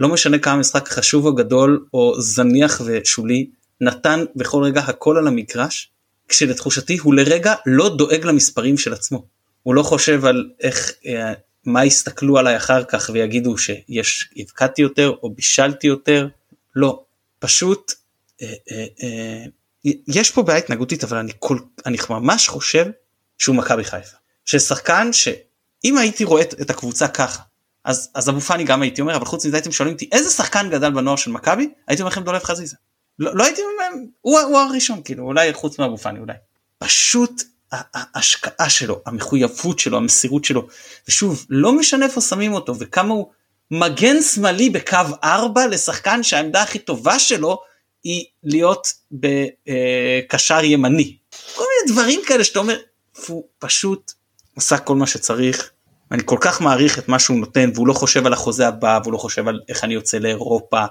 לא 0.00 0.08
משנה 0.08 0.38
כמה 0.38 0.56
משחק 0.56 0.88
חשוב 0.88 1.26
או 1.26 1.34
גדול 1.34 1.86
או 1.94 2.20
זניח 2.20 2.80
ושולי 2.84 3.50
נתן 3.80 4.24
בכל 4.36 4.62
רגע 4.64 4.80
הכל 4.80 5.18
על 5.18 5.26
המגרש 5.26 5.90
כשלתחושתי 6.28 6.98
הוא 6.98 7.14
לרגע 7.14 7.54
לא 7.66 7.96
דואג 7.96 8.24
למספרים 8.24 8.78
של 8.78 8.92
עצמו. 8.92 9.26
הוא 9.62 9.74
לא 9.74 9.82
חושב 9.82 10.24
על 10.24 10.50
איך, 10.60 10.92
אה, 11.06 11.32
מה 11.64 11.84
יסתכלו 11.84 12.38
עליי 12.38 12.56
אחר 12.56 12.84
כך 12.84 13.10
ויגידו 13.12 13.58
שיש, 13.58 14.30
הבקעתי 14.36 14.82
יותר 14.82 15.12
או 15.22 15.30
בישלתי 15.30 15.86
יותר, 15.86 16.28
לא, 16.76 17.02
פשוט 17.40 17.92
אה, 18.42 18.54
אה, 18.72 19.44
יש 20.08 20.30
פה 20.30 20.42
בעיה 20.42 20.58
התנהגותית 20.58 21.04
אבל 21.04 21.16
אני, 21.16 21.32
כל, 21.38 21.58
אני 21.86 21.98
ממש 22.10 22.48
חושב 22.48 22.86
שהוא 23.38 23.56
מכבי 23.56 23.84
חיפה. 23.84 24.16
ששחקן 24.44 25.12
שאם 25.12 25.98
הייתי 25.98 26.24
רואה 26.24 26.42
את 26.42 26.70
הקבוצה 26.70 27.08
ככה 27.08 27.42
אז, 27.84 28.10
אז 28.14 28.28
אבו 28.28 28.40
פאני 28.40 28.64
גם 28.64 28.82
הייתי 28.82 29.00
אומר 29.00 29.16
אבל 29.16 29.24
חוץ 29.24 29.46
מזה 29.46 29.56
הייתם 29.56 29.72
שואלים 29.72 29.94
אותי 29.94 30.08
איזה 30.12 30.30
שחקן 30.30 30.70
גדל 30.70 30.90
בנוער 30.90 31.16
של 31.16 31.30
מכבי 31.30 31.68
הייתי 31.88 32.02
אומר 32.02 32.10
לכם 32.10 32.22
דולב 32.22 32.42
חזיזה. 32.42 32.76
לא, 33.18 33.36
לא 33.36 33.44
הייתי 33.44 33.60
אומר 33.60 34.02
הוא, 34.20 34.40
הוא 34.40 34.58
הראשון 34.58 35.02
כאילו 35.04 35.24
אולי 35.24 35.54
חוץ 35.54 35.78
מאבו 35.78 35.96
פאני 35.96 36.18
אולי. 36.18 36.34
פשוט 36.78 37.42
ההשקעה 37.72 38.70
שלו, 38.70 39.02
המחויבות 39.06 39.78
שלו, 39.78 39.96
המסירות 39.96 40.44
שלו, 40.44 40.68
ושוב, 41.08 41.46
לא 41.50 41.72
משנה 41.72 42.04
איפה 42.06 42.20
שמים 42.20 42.52
אותו 42.52 42.78
וכמה 42.78 43.14
הוא 43.14 43.30
מגן 43.70 44.22
שמאלי 44.22 44.70
בקו 44.70 44.96
4 45.24 45.66
לשחקן 45.66 46.22
שהעמדה 46.22 46.62
הכי 46.62 46.78
טובה 46.78 47.18
שלו 47.18 47.58
היא 48.04 48.24
להיות 48.44 48.92
בקשר 49.12 50.64
ימני. 50.64 51.16
כל 51.54 51.64
מיני 51.64 51.92
דברים 51.92 52.20
כאלה 52.26 52.44
שאתה 52.44 52.58
אומר, 52.58 52.78
הוא 53.26 53.44
פשוט 53.58 54.12
עשה 54.56 54.78
כל 54.78 54.96
מה 54.96 55.06
שצריך. 55.06 55.70
אני 56.10 56.22
כל 56.24 56.36
כך 56.40 56.60
מעריך 56.60 56.98
את 56.98 57.08
מה 57.08 57.18
שהוא 57.18 57.36
נותן 57.36 57.70
והוא 57.74 57.88
לא 57.88 57.92
חושב 57.92 58.26
על 58.26 58.32
החוזה 58.32 58.68
הבא 58.68 58.98
והוא 59.02 59.12
לא 59.12 59.18
חושב 59.18 59.48
על 59.48 59.60
איך 59.68 59.84
אני 59.84 59.94
יוצא 59.94 60.18
לאירופה 60.18 60.84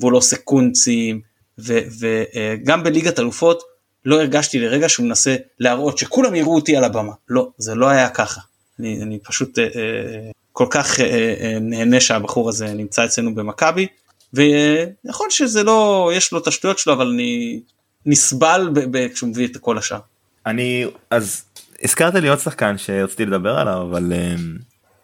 והוא 0.00 0.12
לא 0.12 0.18
עושה 0.18 0.36
קונצים 0.36 1.20
וגם 1.58 2.82
בליגת 2.82 3.18
אלופות 3.18 3.62
לא 4.04 4.20
הרגשתי 4.20 4.58
לרגע 4.58 4.88
שהוא 4.88 5.06
מנסה 5.06 5.36
להראות 5.58 5.98
שכולם 5.98 6.34
יראו 6.34 6.54
אותי 6.54 6.76
על 6.76 6.84
הבמה. 6.84 7.12
לא, 7.28 7.48
זה 7.58 7.74
לא 7.74 7.88
היה 7.88 8.08
ככה. 8.08 8.40
אני, 8.80 9.02
אני 9.02 9.18
פשוט 9.18 9.58
אה, 9.58 9.64
אה, 9.64 10.30
כל 10.56 10.66
כך 10.70 11.00
אה, 11.00 11.34
אה, 11.40 11.58
נהנה 11.60 12.00
שהבחור 12.00 12.48
הזה 12.48 12.74
נמצא 12.74 13.04
אצלנו 13.04 13.34
במכבי, 13.34 13.86
ונכון 14.34 15.30
שזה 15.30 15.62
לא, 15.62 16.10
יש 16.14 16.32
לו 16.32 16.38
את 16.38 16.46
השטויות 16.46 16.78
שלו, 16.78 16.92
אבל 16.92 17.06
אני 17.06 17.60
נסבל 18.06 18.68
כשהוא 19.14 19.30
מביא 19.30 19.46
את 19.46 19.56
כל 19.56 19.78
השאר. 19.78 19.98
אני, 20.46 20.86
אז 21.10 21.44
הזכרת 21.82 22.14
לי 22.14 22.28
עוד 22.28 22.38
שחקן 22.38 22.78
שרציתי 22.78 23.26
לדבר 23.26 23.58
עליו, 23.58 23.82
אבל 23.90 24.12
אה, 24.12 24.34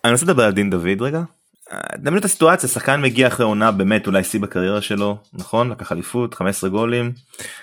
אני 0.05 0.13
רוצה 0.13 0.25
לדבר 0.25 0.45
על 0.45 0.53
דין 0.53 0.71
דוד 0.71 1.03
רגע. 1.03 1.23
דמיינו 1.97 2.19
את 2.19 2.25
הסיטואציה 2.25 2.69
שחקן 2.69 3.03
מגיע 3.03 3.27
אחרי 3.27 3.47
עונה 3.47 3.71
באמת 3.71 4.07
אולי 4.07 4.25
שיא 4.25 4.41
בקריירה 4.41 4.81
שלו 4.81 5.17
נכון 5.33 5.71
לקח 5.71 5.93
אליפות 5.93 6.35
15 6.35 6.71
גולים 6.71 7.13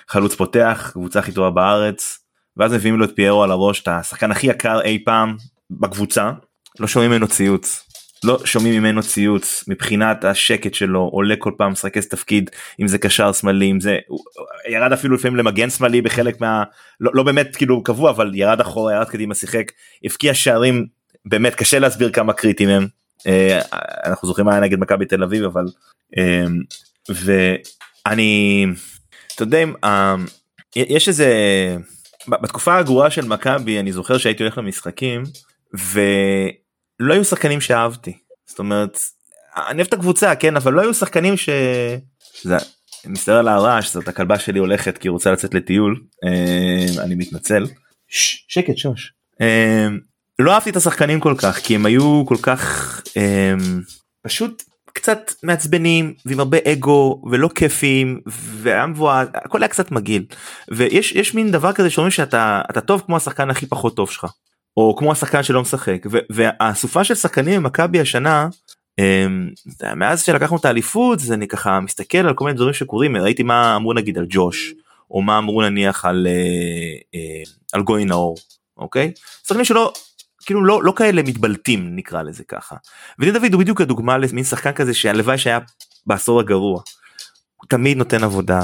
חלוץ 0.08 0.34
פותח 0.34 0.90
קבוצה 0.92 1.18
הכי 1.18 1.32
טובה 1.32 1.50
בארץ 1.50 2.18
ואז 2.56 2.72
מביאים 2.72 2.98
לו 2.98 3.04
את 3.04 3.10
פיירו 3.16 3.42
על 3.42 3.50
הראש 3.50 3.82
את 3.82 3.88
השחקן 3.88 4.30
הכי 4.30 4.46
יקר 4.46 4.80
אי 4.80 5.02
פעם 5.04 5.36
בקבוצה 5.70 6.30
לא 6.80 6.86
שומעים 6.86 7.10
ממנו 7.10 7.28
ציוץ. 7.28 7.86
לא 8.24 8.38
שומעים 8.44 8.82
ממנו 8.82 9.02
ציוץ. 9.02 9.64
מבחינת 9.68 10.24
השקט 10.24 10.74
שלו 10.74 11.00
עולה 11.00 11.34
כל 11.38 11.52
פעם 11.58 11.72
משחק 11.72 11.96
איזה 11.96 12.08
תפקיד 12.08 12.50
אם 12.80 12.88
זה 12.88 12.98
קשר 12.98 13.32
שמאלי 13.32 13.70
אם 13.70 13.80
זה 13.80 13.98
ירד 14.68 14.92
אפילו 14.92 15.14
לפעמים 15.14 15.36
למגן 15.36 15.70
שמאלי 15.70 16.02
בחלק 16.02 16.40
מה 16.40 16.64
לא, 17.00 17.10
לא 17.14 17.22
באמת 17.22 17.56
כאילו 17.56 17.82
קבוע 17.82 18.10
אבל 18.10 18.34
ירד 18.34 18.60
אחורה 18.60 18.94
ירד 18.94 19.08
קדימה 19.08 19.34
שיחק. 19.34 19.72
הבקיע 20.04 20.34
שערים 20.34 20.86
באמת 21.24 21.54
קשה 21.54 21.78
להסביר 21.78 22.10
כמה 22.10 22.32
קריטיים 22.32 22.68
הם. 22.68 22.86
אה, 23.26 23.60
אנחנו 24.04 24.28
זוכרים 24.28 24.46
מה 24.46 24.52
היה 24.52 24.60
נגד 24.60 24.78
מכבי 24.78 25.06
תל 25.06 25.22
אביב 25.22 25.44
אבל 25.44 25.64
אה, 26.18 26.44
ואני 27.08 28.66
אתה 29.34 29.42
יודע 29.42 29.64
אה, 29.84 30.14
יש 30.76 31.08
איזה 31.08 31.26
בתקופה 32.28 32.78
הגרועה 32.78 33.10
של 33.10 33.24
מכבי 33.24 33.80
אני 33.80 33.92
זוכר 33.92 34.18
שהייתי 34.18 34.42
הולך 34.42 34.58
למשחקים 34.58 35.22
ולא 37.00 37.14
היו 37.14 37.24
שחקנים 37.24 37.60
שאהבתי. 37.60 38.18
זאת 38.46 38.58
אומרת 38.58 38.98
אני 39.68 39.76
אוהב 39.76 39.86
את 39.86 39.94
הקבוצה 39.94 40.34
כן 40.34 40.56
אבל 40.56 40.72
לא 40.72 40.80
היו 40.80 40.94
שחקנים 40.94 41.36
ש... 41.36 41.48
זה 42.42 42.56
מסתבר 43.06 43.36
על 43.36 43.48
הרעש 43.48 43.92
זאת 43.92 44.08
הכלבה 44.08 44.38
שלי 44.38 44.58
הולכת 44.58 44.98
כי 44.98 45.08
היא 45.08 45.12
רוצה 45.12 45.32
לצאת 45.32 45.54
לטיול. 45.54 46.00
אני 46.98 47.14
מתנצל. 47.14 47.66
שקט 48.48 48.76
שוש. 48.76 49.12
לא 50.38 50.52
אהבתי 50.52 50.70
את 50.70 50.76
השחקנים 50.76 51.20
כל 51.20 51.34
כך 51.38 51.58
כי 51.58 51.74
הם 51.74 51.86
היו 51.86 52.22
כל 52.26 52.36
כך 52.42 53.02
אה, 53.16 53.54
פשוט 54.22 54.62
קצת 54.92 55.32
מעצבנים 55.42 56.14
ועם 56.26 56.40
הרבה 56.40 56.58
אגו 56.72 57.22
ולא 57.30 57.48
כיפים 57.54 58.20
והיה 58.26 58.86
מבואה 58.86 59.24
הכל 59.34 59.62
היה 59.62 59.68
קצת 59.68 59.90
מגעיל. 59.90 60.24
ויש 60.70 61.12
יש 61.12 61.34
מין 61.34 61.50
דבר 61.50 61.72
כזה 61.72 61.90
שאומרים 61.90 62.10
שאתה 62.10 62.62
אתה 62.70 62.80
טוב 62.80 63.02
כמו 63.06 63.16
השחקן 63.16 63.50
הכי 63.50 63.66
פחות 63.66 63.96
טוב 63.96 64.10
שלך 64.10 64.26
או 64.76 64.96
כמו 64.96 65.12
השחקן 65.12 65.42
שלא 65.42 65.62
משחק 65.62 66.06
והאסופה 66.30 67.04
של 67.04 67.14
שחקנים 67.14 67.62
במכבי 67.62 68.00
השנה 68.00 68.48
אה, 68.98 69.26
מאז 69.96 70.22
שלקחנו 70.22 70.56
את 70.56 70.64
האליפות 70.64 71.20
זה 71.20 71.34
אני 71.34 71.48
ככה 71.48 71.80
מסתכל 71.80 72.18
על 72.18 72.34
כל 72.34 72.44
מיני 72.44 72.56
דברים 72.56 72.72
שקורים 72.72 73.16
ראיתי 73.16 73.42
מה 73.42 73.76
אמרו 73.76 73.92
נגיד 73.92 74.18
על 74.18 74.26
ג'וש 74.28 74.74
או 75.10 75.22
מה 75.22 75.38
אמרו 75.38 75.62
נניח 75.62 76.04
על 76.04 76.26
אה, 76.30 76.32
אה, 77.14 77.42
על 77.72 77.82
גוי 77.82 78.04
נאור 78.04 78.36
אוקיי 78.76 79.12
שחקנים 79.46 79.64
שלא 79.64 79.92
כאילו 80.46 80.64
לא 80.64 80.82
לא 80.82 80.92
כאלה 80.96 81.22
מתבלטים 81.22 81.96
נקרא 81.96 82.22
לזה 82.22 82.44
ככה. 82.44 82.76
ודין 83.18 83.34
דוד 83.34 83.52
הוא 83.52 83.60
בדיוק 83.60 83.80
הדוגמה 83.80 84.18
למין 84.18 84.44
שחקן 84.44 84.72
כזה 84.72 84.94
שהלוואי 84.94 85.38
שהיה 85.38 85.58
בעשור 86.06 86.40
הגרוע. 86.40 86.82
הוא 87.56 87.68
תמיד 87.68 87.96
נותן 87.96 88.24
עבודה 88.24 88.60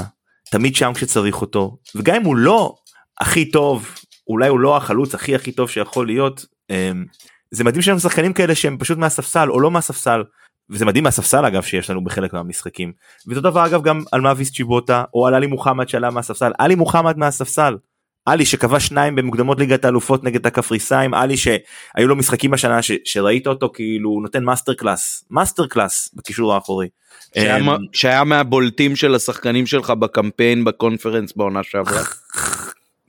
תמיד 0.51 0.75
שם 0.75 0.91
כשצריך 0.95 1.41
אותו 1.41 1.77
וגם 1.95 2.15
אם 2.15 2.23
הוא 2.23 2.35
לא 2.35 2.75
הכי 3.21 3.51
טוב 3.51 3.95
אולי 4.29 4.49
הוא 4.49 4.59
לא 4.59 4.77
החלוץ 4.77 5.15
הכי 5.15 5.35
הכי 5.35 5.51
טוב 5.51 5.69
שיכול 5.69 6.07
להיות 6.07 6.45
אמ, 6.69 7.05
זה 7.51 7.63
מדהים 7.63 7.81
שיש 7.81 8.01
שחקנים 8.01 8.33
כאלה 8.33 8.55
שהם 8.55 8.77
פשוט 8.77 8.97
מהספסל 8.97 9.49
או 9.49 9.59
לא 9.59 9.71
מהספסל 9.71 10.23
וזה 10.69 10.85
מדהים 10.85 11.03
מהספסל 11.03 11.45
אגב 11.45 11.63
שיש 11.63 11.89
לנו 11.89 12.03
בחלק 12.03 12.33
מהמשחקים. 12.33 12.91
ואותו 13.27 13.41
דבר 13.41 13.65
אגב 13.65 13.83
גם 13.83 14.03
על 14.11 14.21
מאביס 14.21 14.51
צ'יבוטה 14.51 15.03
או 15.13 15.27
על 15.27 15.33
עלי 15.33 15.47
מוחמד 15.47 15.89
שעלה 15.89 16.09
מהספסל 16.09 16.51
עלי 16.57 16.75
מוחמד 16.75 17.17
מהספסל 17.17 17.77
עלי 18.25 18.45
שקבע 18.45 18.79
שניים 18.79 19.15
במוקדמות 19.15 19.59
ליגת 19.59 19.85
האלופות 19.85 20.23
נגד 20.23 20.47
הקפריסאים 20.47 21.13
עלי 21.13 21.37
שהיו 21.37 22.07
לו 22.07 22.15
משחקים 22.15 22.53
השנה 22.53 22.81
ש, 22.81 22.91
שראית 23.05 23.47
אותו 23.47 23.71
כאילו 23.73 24.09
הוא 24.09 24.21
נותן 24.21 24.43
master 24.43 24.73
class 24.73 25.23
master 25.31 25.67
class 25.67 26.09
בקישור 26.13 26.53
האחורי. 26.53 26.87
שהיה, 27.35 27.57
אמ, 27.57 27.67
שהיה 27.93 28.23
מהבולטים 28.23 28.95
של 28.95 29.15
השחקנים 29.15 29.65
שלך 29.65 29.89
בקמפיין 29.89 30.63
בקונפרנס 30.63 31.33
בעונה 31.35 31.63
שעברה. 31.63 32.01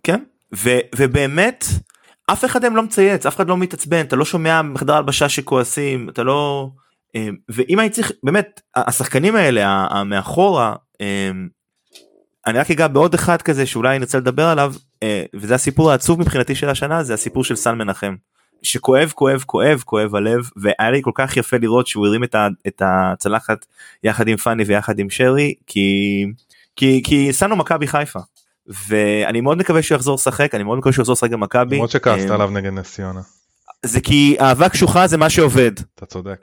כן 0.02 0.20
ו, 0.54 0.70
ובאמת 0.96 1.64
אף 2.26 2.44
אחד 2.44 2.62
מהם 2.62 2.76
לא 2.76 2.82
מצייץ 2.82 3.26
אף 3.26 3.36
אחד 3.36 3.48
לא 3.48 3.56
מתעצבן 3.56 4.00
אתה 4.00 4.16
לא 4.16 4.24
שומע 4.24 4.60
בחדר 4.74 4.94
הלבשה 4.94 5.28
שכועסים 5.28 6.08
אתה 6.08 6.22
לא 6.22 6.70
אה, 7.16 7.28
ואם 7.48 7.80
אני 7.80 7.90
צריך 7.90 8.12
באמת 8.22 8.60
השחקנים 8.76 9.36
האלה 9.36 9.86
מאחורה 10.04 10.74
אה, 11.00 11.30
אני 12.46 12.58
רק 12.58 12.70
אגע 12.70 12.88
בעוד 12.88 13.14
אחד 13.14 13.42
כזה 13.42 13.66
שאולי 13.66 13.98
נרצה 13.98 14.18
לדבר 14.18 14.46
עליו 14.46 14.74
אה, 15.02 15.24
וזה 15.34 15.54
הסיפור 15.54 15.90
העצוב 15.90 16.20
מבחינתי 16.20 16.54
של 16.54 16.68
השנה 16.68 17.02
זה 17.02 17.14
הסיפור 17.14 17.44
של 17.44 17.56
סל 17.56 17.74
מנחם. 17.74 18.14
שכואב 18.62 19.12
כואב 19.14 19.42
כואב 19.46 19.82
כואב 19.84 20.14
הלב 20.14 20.50
והיה 20.56 20.90
לי 20.90 21.02
כל 21.02 21.10
כך 21.14 21.36
יפה 21.36 21.56
לראות 21.56 21.86
שהוא 21.86 22.06
הרים 22.06 22.24
את, 22.24 22.34
ה, 22.34 22.48
את 22.66 22.82
הצלחת 22.84 23.66
יחד 24.04 24.28
עם 24.28 24.36
פאני 24.36 24.64
ויחד 24.64 24.98
עם 24.98 25.10
שרי 25.10 25.54
כי 25.66 26.26
כי 26.76 27.02
כי 27.04 27.32
שמנו 27.32 27.56
מכבי 27.56 27.86
חיפה 27.86 28.18
ואני 28.88 29.40
מאוד 29.40 29.58
מקווה 29.58 29.82
שהוא 29.82 29.96
יחזור 29.96 30.14
לשחק 30.14 30.54
אני 30.54 30.62
מאוד 30.62 30.78
מקווה 30.78 30.92
שהוא 30.92 31.02
יחזור 31.02 31.12
לשחק 31.12 31.30
במכבי. 31.30 31.76
למרות 31.76 31.90
שכעסת 31.90 32.30
עליו 32.30 32.50
נגד 32.50 32.72
נס 32.72 32.94
ציונה. 32.94 33.20
זה 33.82 34.00
כי 34.00 34.36
אהבה 34.40 34.68
קשוחה 34.68 35.06
זה 35.06 35.16
מה 35.16 35.30
שעובד. 35.30 35.72
אתה 35.94 36.06
צודק. 36.06 36.40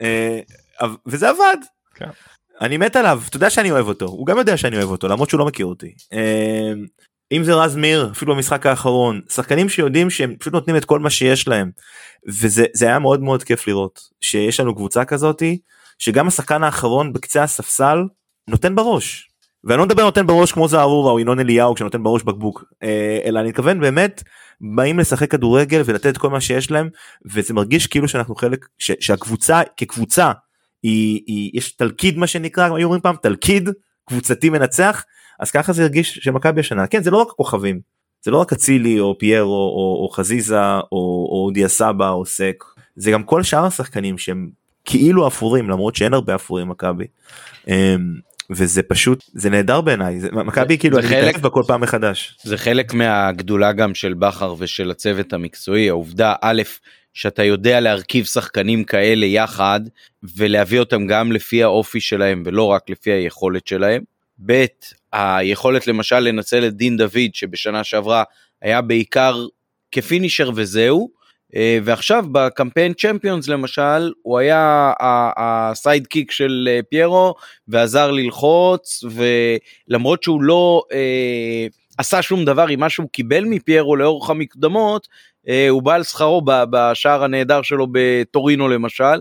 וזה 1.06 1.28
עבד. 1.28 1.56
כן. 1.94 2.08
אני 2.60 2.76
מת 2.76 2.96
עליו 2.96 3.22
אתה 3.28 3.36
יודע 3.36 3.50
שאני 3.50 3.70
אוהב 3.70 3.88
אותו 3.88 4.06
הוא 4.06 4.26
גם 4.26 4.38
יודע 4.38 4.56
שאני 4.56 4.76
אוהב 4.76 4.88
אותו 4.88 5.08
למרות 5.08 5.30
שהוא 5.30 5.38
לא 5.38 5.46
מכיר 5.46 5.66
אותי. 5.66 5.94
אם 7.32 7.44
זה 7.44 7.54
רז 7.54 7.76
מאיר 7.76 8.10
אפילו 8.12 8.34
במשחק 8.34 8.66
האחרון 8.66 9.20
שחקנים 9.28 9.68
שיודעים 9.68 10.10
שהם 10.10 10.36
פשוט 10.38 10.52
נותנים 10.52 10.76
את 10.76 10.84
כל 10.84 10.98
מה 10.98 11.10
שיש 11.10 11.48
להם 11.48 11.70
וזה 12.28 12.66
היה 12.80 12.98
מאוד 12.98 13.20
מאוד 13.20 13.42
כיף 13.42 13.66
לראות 13.66 14.00
שיש 14.20 14.60
לנו 14.60 14.74
קבוצה 14.74 15.04
כזאתי 15.04 15.58
שגם 15.98 16.28
השחקן 16.28 16.62
האחרון 16.62 17.12
בקצה 17.12 17.42
הספסל 17.42 17.98
נותן 18.48 18.74
בראש. 18.74 19.25
ואני 19.66 19.78
לא 19.78 19.84
מדבר 19.84 20.04
נותן 20.04 20.26
בראש 20.26 20.52
כמו 20.52 20.68
זערורה 20.68 21.12
או 21.12 21.20
ינון 21.20 21.40
אליהו 21.40 21.76
שנותן 21.76 22.02
בראש 22.02 22.22
בקבוק 22.22 22.64
אה, 22.82 23.18
אלא 23.24 23.40
אני 23.40 23.48
מתכוון 23.48 23.80
באמת 23.80 24.22
באים 24.60 24.98
לשחק 24.98 25.30
כדורגל 25.30 25.82
ולתת 25.84 26.06
את 26.06 26.18
כל 26.18 26.30
מה 26.30 26.40
שיש 26.40 26.70
להם 26.70 26.88
וזה 27.24 27.54
מרגיש 27.54 27.86
כאילו 27.86 28.08
שאנחנו 28.08 28.34
חלק 28.34 28.66
ש, 28.78 28.92
שהקבוצה 29.00 29.60
כקבוצה 29.76 30.32
היא, 30.82 31.22
היא 31.26 31.50
יש 31.54 31.72
תלכיד 31.72 32.18
מה 32.18 32.26
שנקרא 32.26 32.64
היו 32.64 32.84
אומרים 32.84 33.00
פעם 33.00 33.16
תלכיד 33.22 33.70
קבוצתי 34.08 34.50
מנצח 34.50 35.04
אז 35.40 35.50
ככה 35.50 35.72
זה 35.72 35.82
הרגיש 35.82 36.18
שמכבי 36.22 36.60
השנה 36.60 36.86
כן 36.86 37.02
זה 37.02 37.10
לא 37.10 37.16
רק 37.16 37.28
הכוכבים 37.30 37.80
זה 38.24 38.30
לא 38.30 38.40
רק 38.40 38.52
אצילי 38.52 39.00
או 39.00 39.18
פיירו 39.18 39.52
או, 39.52 39.56
או, 39.56 40.02
או 40.04 40.08
חזיזה 40.08 40.60
או, 40.92 41.28
או 41.30 41.50
דיה 41.54 41.68
סבא 41.68 42.10
או 42.10 42.26
סק 42.26 42.64
זה 42.96 43.10
גם 43.10 43.22
כל 43.22 43.42
שאר 43.42 43.64
השחקנים 43.64 44.18
שהם 44.18 44.48
כאילו 44.84 45.26
אפורים 45.26 45.70
למרות 45.70 45.96
שאין 45.96 46.14
הרבה 46.14 46.34
אפורים 46.34 46.68
מכבי. 46.68 47.04
וזה 48.50 48.82
פשוט 48.82 49.24
זה 49.32 49.50
נהדר 49.50 49.80
בעיניי 49.80 50.18
מכבי 50.32 50.78
כאילו 50.78 50.98
אני 50.98 51.06
מתאהב 51.06 51.36
בה 51.42 51.50
כל 51.50 51.62
פעם 51.66 51.80
מחדש. 51.80 52.36
זה 52.42 52.58
חלק 52.58 52.94
מהגדולה 52.94 53.72
גם 53.72 53.94
של 53.94 54.14
בכר 54.14 54.54
ושל 54.58 54.90
הצוות 54.90 55.32
המקצועי 55.32 55.88
העובדה 55.88 56.34
א' 56.42 56.62
שאתה 57.14 57.44
יודע 57.44 57.80
להרכיב 57.80 58.24
שחקנים 58.24 58.84
כאלה 58.84 59.26
יחד 59.26 59.80
ולהביא 60.36 60.78
אותם 60.80 61.06
גם 61.06 61.32
לפי 61.32 61.62
האופי 61.62 62.00
שלהם 62.00 62.42
ולא 62.46 62.62
רק 62.62 62.90
לפי 62.90 63.10
היכולת 63.10 63.66
שלהם. 63.66 64.02
ב' 64.46 64.64
היכולת 65.12 65.86
למשל 65.86 66.18
לנצל 66.18 66.66
את 66.66 66.74
דין 66.74 66.96
דוד 66.96 67.30
שבשנה 67.32 67.84
שעברה 67.84 68.22
היה 68.62 68.80
בעיקר 68.80 69.46
כ 69.92 70.04
finisher 70.04 70.50
וזהו 70.54 71.10
ועכשיו 71.84 72.24
בקמפיין 72.32 72.92
צ'מפיונס 72.92 73.48
למשל 73.48 74.12
הוא 74.22 74.38
היה 74.38 74.92
ה 75.36 75.46
sidekick 75.46 76.30
של 76.30 76.68
אה, 76.70 76.80
פיירו 76.90 77.34
ועזר 77.68 78.10
ללחוץ 78.10 79.04
ולמרות 79.10 80.22
שהוא 80.22 80.42
לא 80.42 80.82
אה, 80.92 81.66
עשה 81.98 82.22
שום 82.22 82.44
דבר 82.44 82.66
עם 82.68 82.80
מה 82.80 82.90
שהוא 82.90 83.08
קיבל 83.12 83.44
מפיירו 83.44 83.96
לאורך 83.96 84.30
המקדמות 84.30 85.08
אה, 85.48 85.68
הוא 85.68 85.82
בא 85.82 85.94
על 85.94 86.02
שכרו 86.02 86.42
בשער 86.44 87.24
הנהדר 87.24 87.62
שלו 87.62 87.86
בטורינו 87.92 88.68
למשל. 88.68 89.20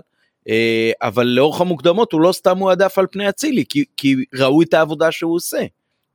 אה, 0.49 0.91
אבל 1.01 1.27
לאורך 1.27 1.61
המוקדמות 1.61 2.11
הוא 2.11 2.21
לא 2.21 2.31
סתם 2.31 2.57
מועדף 2.57 2.97
על 2.97 3.07
פני 3.11 3.29
אצילי 3.29 3.63
כי, 3.69 3.85
כי 3.97 4.15
ראו 4.35 4.61
את 4.61 4.73
העבודה 4.73 5.11
שהוא 5.11 5.35
עושה. 5.35 5.65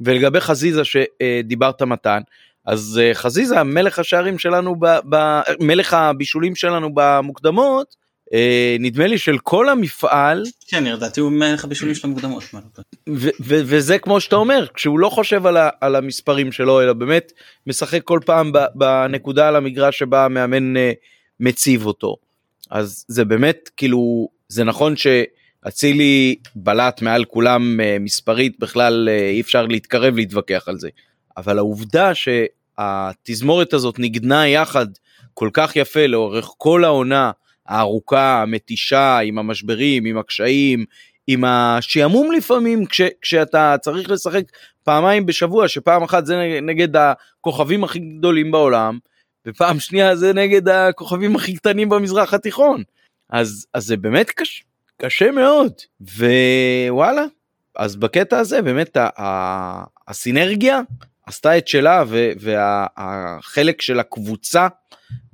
ולגבי 0.00 0.40
חזיזה 0.40 0.82
שדיברת 0.84 1.82
מתן 1.82 2.20
אז 2.66 3.00
אה, 3.02 3.14
חזיזה 3.14 3.62
מלך 3.62 3.98
השערים 3.98 4.38
שלנו, 4.38 4.76
ב, 4.80 4.86
ב, 5.08 5.40
מלך 5.60 5.94
הבישולים 5.94 6.54
שלנו 6.54 6.90
במוקדמות, 6.94 7.96
אה, 8.34 8.76
נדמה 8.80 9.06
לי 9.06 9.18
של 9.18 9.38
כל 9.38 9.68
המפעל. 9.68 10.44
כן, 10.68 10.84
לדעתי 10.84 11.20
הוא 11.20 11.32
מלך 11.32 11.64
הבישולים 11.64 11.94
של 11.94 12.06
המוקדמות. 12.06 12.42
וזה 13.40 13.98
כמו 13.98 14.20
שאתה 14.20 14.36
אומר, 14.36 14.66
כשהוא 14.74 14.98
לא 14.98 15.08
חושב 15.08 15.46
על, 15.46 15.56
ה, 15.56 15.68
על 15.80 15.96
המספרים 15.96 16.52
שלו, 16.52 16.82
אלא 16.82 16.92
באמת 16.92 17.32
משחק 17.66 18.04
כל 18.04 18.20
פעם 18.26 18.52
בנקודה 18.74 19.48
על 19.48 19.56
המגרש 19.56 19.98
שבה 19.98 20.24
המאמן 20.24 20.76
אה, 20.76 20.92
מציב 21.40 21.86
אותו. 21.86 22.16
אז 22.70 23.04
זה 23.08 23.24
באמת, 23.24 23.70
כאילו, 23.76 24.28
זה 24.48 24.64
נכון 24.64 24.94
שאצילי 24.96 26.36
בלט 26.54 27.02
מעל 27.02 27.24
כולם 27.24 27.80
מספרית, 28.00 28.58
בכלל 28.58 29.08
אי 29.08 29.40
אפשר 29.40 29.66
להתקרב 29.66 30.16
להתווכח 30.16 30.68
על 30.68 30.78
זה. 30.78 30.88
אבל 31.36 31.58
העובדה 31.58 32.12
שהתזמורת 32.14 33.72
הזאת 33.72 33.98
נגנה 33.98 34.48
יחד 34.48 34.86
כל 35.34 35.50
כך 35.52 35.76
יפה 35.76 36.06
לאורך 36.06 36.50
כל 36.58 36.84
העונה 36.84 37.30
הארוכה, 37.66 38.42
המתישה, 38.42 39.18
עם 39.18 39.38
המשברים, 39.38 40.04
עם 40.04 40.18
הקשיים, 40.18 40.84
עם 41.26 41.44
השעמום 41.44 42.32
לפעמים 42.32 42.86
כש, 42.86 43.00
כשאתה 43.22 43.76
צריך 43.80 44.10
לשחק 44.10 44.42
פעמיים 44.84 45.26
בשבוע, 45.26 45.68
שפעם 45.68 46.02
אחת 46.02 46.26
זה 46.26 46.58
נגד 46.62 46.96
הכוכבים 46.96 47.84
הכי 47.84 47.98
גדולים 47.98 48.50
בעולם, 48.50 48.98
ופעם 49.46 49.80
שנייה 49.80 50.16
זה 50.16 50.32
נגד 50.32 50.68
הכוכבים 50.68 51.36
הכי 51.36 51.56
קטנים 51.56 51.88
במזרח 51.88 52.34
התיכון. 52.34 52.82
אז, 53.30 53.66
אז 53.74 53.86
זה 53.86 53.96
באמת 53.96 54.30
קש, 54.30 54.64
קשה 54.96 55.30
מאוד, 55.30 55.72
ווואלה, 56.00 57.24
אז 57.76 57.96
בקטע 57.96 58.38
הזה 58.38 58.62
באמת 58.62 58.96
הסינרגיה 60.08 60.80
עשתה 61.30 61.58
את 61.58 61.68
שלה 61.68 62.04
והחלק 62.40 63.82
של 63.82 64.00
הקבוצה 64.00 64.68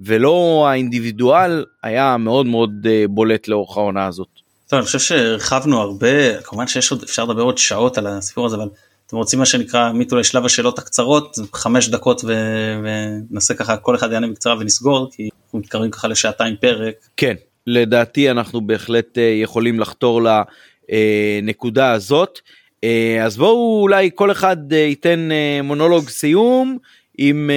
ולא 0.01 0.67
האינדיבידואל 0.69 1.65
היה 1.83 2.17
מאוד 2.17 2.47
מאוד 2.47 2.87
אה, 2.91 3.05
בולט 3.09 3.49
לאורך 3.49 3.77
העונה 3.77 4.07
הזאת. 4.07 4.29
טוב, 4.69 4.77
אני 4.79 4.87
חושב 4.87 4.99
שהרחבנו 4.99 5.81
הרבה 5.81 6.43
כמובן 6.43 6.67
שיש 6.67 6.91
עוד 6.91 7.03
אפשר 7.03 7.25
לדבר 7.25 7.43
עוד 7.43 7.59
שעות 7.59 7.99
על 7.99 8.07
הסיפור 8.07 8.47
הזה 8.47 8.57
אבל 8.57 8.69
אתם 9.07 9.17
רוצים 9.17 9.39
מה 9.39 9.47
שנקרא 9.47 9.93
מיטו 9.93 10.17
לשלב 10.17 10.45
השאלות 10.45 10.79
הקצרות 10.79 11.37
חמש 11.53 11.89
דקות 11.89 12.25
ונעשה 12.25 13.55
ככה 13.55 13.77
כל 13.77 13.97
אחד 13.97 14.13
יענה 14.13 14.27
בקצרה 14.29 14.55
ונסגור 14.59 15.11
כי 15.13 15.29
אנחנו 15.45 15.59
מתקרבים 15.59 15.91
ככה 15.91 16.09
לשעתיים 16.09 16.57
פרק. 16.61 16.95
כן 17.17 17.35
לדעתי 17.67 18.31
אנחנו 18.31 18.61
בהחלט 18.61 19.19
אה, 19.19 19.23
יכולים 19.23 19.81
לחתור 19.81 20.21
לנקודה 20.23 21.93
הזאת. 21.93 22.39
אה, 22.85 23.25
אז 23.25 23.37
בואו 23.37 23.83
אולי 23.83 24.11
כל 24.15 24.31
אחד 24.31 24.73
אה, 24.73 24.79
ייתן 24.79 25.29
אה, 25.33 25.63
מונולוג 25.63 26.09
סיום 26.09 26.79
עם 27.19 27.51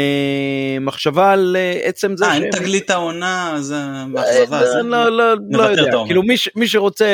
מחשבה 0.82 1.32
על 1.32 1.56
עצם 1.84 2.18
זה. 2.18 2.26
אה, 2.26 2.36
אין 2.36 2.52
תגלית 2.52 2.90
העונה, 2.90 3.54
אז 3.56 3.76
מאכזבה. 4.08 4.82
לא, 4.84 5.10
לא, 5.10 5.36
לא 5.50 5.64
יודע, 5.64 5.91
כאילו 6.06 6.22
מי 6.56 6.68
שרוצה 6.68 7.06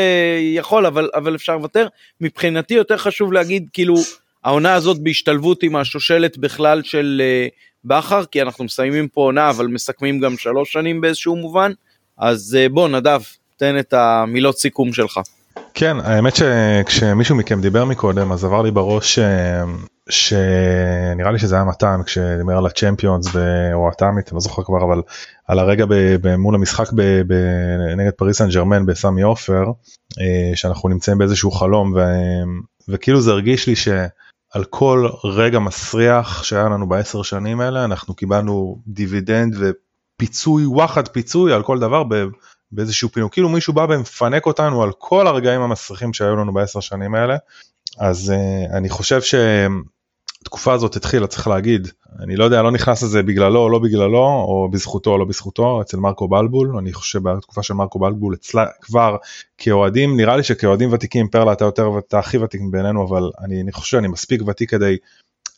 יכול, 0.56 0.86
אבל 0.86 1.36
אפשר 1.36 1.56
לוותר. 1.56 1.88
מבחינתי 2.22 2.74
יותר 2.74 2.98
חשוב 2.98 3.34
להגיד, 3.34 3.70
כאילו, 3.74 3.96
העונה 4.44 4.74
הזאת 4.74 5.00
בהשתלבות 5.00 5.64
עם 5.64 5.76
השושלת 5.76 6.38
בכלל 6.38 6.84
של 6.84 7.22
בכר, 7.86 8.26
כי 8.26 8.42
אנחנו 8.42 8.64
מסיימים 8.64 9.08
פה 9.08 9.22
עונה, 9.22 9.50
אבל 9.50 9.68
מסכמים 9.68 10.20
גם 10.20 10.38
שלוש 10.38 10.74
שנים 10.74 11.02
באיזשהו 11.02 11.36
מובן. 11.36 11.72
אז 12.18 12.58
בוא, 12.72 12.88
נדב, 12.88 13.22
תן 13.58 13.80
את 13.80 13.94
המילות 13.94 14.58
סיכום 14.58 14.94
שלך. 14.94 15.20
כן 15.78 15.98
האמת 16.00 16.34
שכשמישהו 16.36 17.36
מכם 17.36 17.62
דיבר 17.62 17.86
מקודם 17.86 18.32
אז 18.32 18.46
עבר 18.46 18.62
לי 18.62 18.72
בראש 18.72 19.20
אה, 19.20 19.64
שנראה 20.10 21.32
לי 21.32 21.40
שזה 21.40 21.56
היה 21.56 21.64
מתן 21.64 22.02
כשדיבר 22.06 22.58
על 22.58 22.66
הצ'מפיונס 22.66 23.36
או 23.74 23.90
התאמית 23.90 24.32
לא 24.32 24.40
זוכר 24.40 24.64
כבר 24.64 24.84
אבל 24.84 25.02
על 25.48 25.60
הרגע 25.60 25.86
מול 26.38 26.56
המשחק 26.56 26.86
נגד 27.98 28.12
פריס 28.18 28.38
סן 28.38 28.50
ג'רמן 28.50 28.86
בסמי 28.86 29.22
עופר 29.22 29.64
אה, 30.20 30.56
שאנחנו 30.56 30.90
נמצאים 30.90 31.18
באיזשהו 31.18 31.52
חלום 31.52 31.94
ו, 31.96 32.00
וכאילו 32.90 33.22
זה 33.22 33.32
הרגיש 33.32 33.68
לי 33.68 33.76
שעל 33.76 34.64
כל 34.70 35.10
רגע 35.24 35.60
מסריח 35.60 36.44
שהיה 36.44 36.70
לנו 36.70 36.90
בעשר 36.90 37.22
שנים 37.22 37.62
האלה 37.62 37.86
אנחנו 37.86 38.14
קיבלנו 38.14 38.82
דיבידנד 38.88 39.56
ופיצוי 39.60 40.66
וואחד 40.66 41.08
פיצוי 41.08 41.54
על 41.54 41.64
כל 41.64 41.80
דבר 41.80 42.04
באיזשהו 42.76 43.10
פינוק, 43.10 43.34
כאילו 43.34 43.50
מישהו 43.50 43.74
בא 43.74 43.86
ומפנק 43.90 44.46
אותנו 44.46 44.84
על 44.84 44.92
כל 44.98 45.28
הרגעים 45.28 45.62
המסריחים 45.62 46.14
שהיו 46.14 46.36
לנו 46.36 46.54
בעשר 46.54 46.80
שנים 46.80 47.16
האלה, 47.16 47.38
אז 48.00 48.34
uh, 48.36 48.76
אני 48.78 48.90
חושב 48.90 49.22
שהתקופה 49.22 50.74
הזאת 50.74 50.96
התחילה, 50.96 51.28
צריך 51.28 51.48
להגיד, 51.48 51.88
אני 52.20 52.36
לא 52.36 52.44
יודע, 52.44 52.62
לא 52.62 52.72
נכנס 52.72 53.04
לזה 53.04 53.24
בגללו 53.24 53.60
או 53.60 53.70
לא 53.70 53.80
בגללו, 53.80 54.18
או 54.18 54.70
בזכותו 54.72 55.12
או 55.12 55.18
לא 55.18 55.26
בזכותו, 55.26 55.82
אצל 55.82 55.98
מרקו 55.98 56.28
בלבול, 56.28 56.78
אני 56.78 56.94
חושב 56.94 57.20
שבתקופה 57.20 57.64
של 57.64 57.74
מרקו 57.74 58.00
בלבול 58.00 58.34
אצלה 58.34 58.66
כבר 58.82 59.18
כאוהדים, 59.58 60.18
נראה 60.18 60.38
לי 60.38 60.44
שכאוהדים 60.44 60.94
ותיקים, 60.94 61.28
פרלה 61.28 61.54
אתה 61.54 61.66
יותר 61.66 61.92
ואתה 61.92 62.20
הכי 62.20 62.38
ותיק 62.38 62.62
בינינו, 62.72 63.08
אבל 63.08 63.32
אני, 63.40 63.62
אני 63.62 63.72
חושב 63.72 63.98
שאני 63.98 64.08
מספיק 64.08 64.42
ותיק 64.48 64.70
כדי 64.70 64.98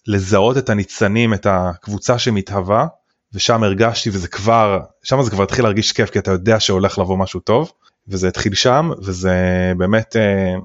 לזהות 0.07 0.57
את 0.57 0.69
הניצנים, 0.69 1.33
את 1.33 1.47
הקבוצה 1.49 2.19
שמתהווה. 2.19 2.87
ושם 3.33 3.63
הרגשתי 3.63 4.09
וזה 4.09 4.27
כבר, 4.27 4.79
שם 5.03 5.21
זה 5.21 5.31
כבר 5.31 5.43
התחיל 5.43 5.65
להרגיש 5.65 5.91
כיף 5.91 6.09
כי 6.09 6.19
אתה 6.19 6.31
יודע 6.31 6.59
שהולך 6.59 6.99
לבוא 6.99 7.17
משהו 7.17 7.39
טוב, 7.39 7.71
וזה 8.07 8.27
התחיל 8.27 8.53
שם, 8.53 8.89
וזה 8.99 9.33
באמת, 9.77 10.15
אה, 10.15 10.55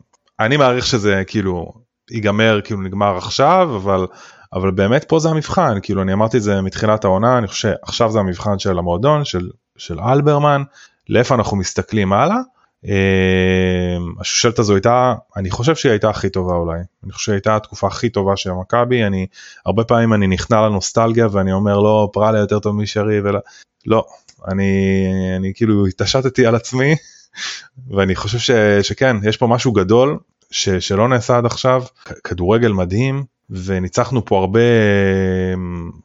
אני 0.40 0.56
מעריך 0.56 0.86
שזה 0.86 1.22
כאילו 1.26 1.72
ייגמר, 2.10 2.60
כאילו 2.64 2.80
נגמר 2.80 3.16
עכשיו, 3.16 3.76
אבל, 3.76 4.06
אבל 4.52 4.70
באמת 4.70 5.05
פה 5.05 5.18
זה 5.18 5.28
המבחן, 5.28 5.78
כאילו 5.82 6.02
אני 6.02 6.12
אמרתי 6.12 6.36
את 6.36 6.43
זה 6.43 6.60
מתחילת 6.60 7.05
העונה, 7.05 7.39
אני 7.39 7.47
חושב 7.47 7.68
שעכשיו 7.68 8.10
זה 8.10 8.18
המבחן 8.18 8.59
של 8.59 8.78
המועדון, 8.78 9.24
של, 9.24 9.51
של 9.76 10.01
אלברמן, 10.01 10.62
לאיפה 11.09 11.34
אנחנו 11.34 11.56
מסתכלים 11.56 12.12
הלאה. 12.12 12.36
אמ, 12.84 14.14
השושלת 14.20 14.59
הזו 14.59 14.74
הייתה 14.74 15.14
אני 15.36 15.50
חושב 15.50 15.74
שהיא 15.74 15.90
הייתה 15.90 16.10
הכי 16.10 16.30
טובה 16.30 16.54
אולי. 16.54 16.80
אני 17.04 17.12
חושב 17.12 17.32
שהייתה 17.32 17.56
התקופה 17.56 17.86
הכי 17.86 18.09
טובה 18.09 18.36
של 18.36 18.50
מכבי 18.52 19.04
אני 19.04 19.26
הרבה 19.66 19.84
פעמים 19.84 20.12
אני 20.12 20.26
נכנע 20.26 20.60
לנוסטלגיה 20.60 21.26
ואני 21.32 21.52
אומר 21.52 21.78
לא 21.78 22.10
פרלה 22.12 22.38
יותר 22.38 22.59
טוב 22.59 22.76
משרי 22.76 23.20
ולא 23.20 23.40
לא. 23.86 24.04
אני 24.48 25.06
אני 25.36 25.52
כאילו 25.54 25.86
התעשתתי 25.86 26.46
על 26.46 26.54
עצמי 26.54 26.94
ואני 27.94 28.14
חושב 28.14 28.38
ש, 28.38 28.50
שכן 28.82 29.16
יש 29.22 29.36
פה 29.36 29.46
משהו 29.46 29.72
גדול 29.72 30.18
ש, 30.50 30.68
שלא 30.68 31.09
נעשה 31.09 31.36
עד 31.36 31.46
עכשיו. 31.46 31.82
כדורגל 32.24 32.72
מדהים 32.72 33.24
וניצחנו 33.50 34.24
פה 34.24 34.38
הרבה 34.38 34.60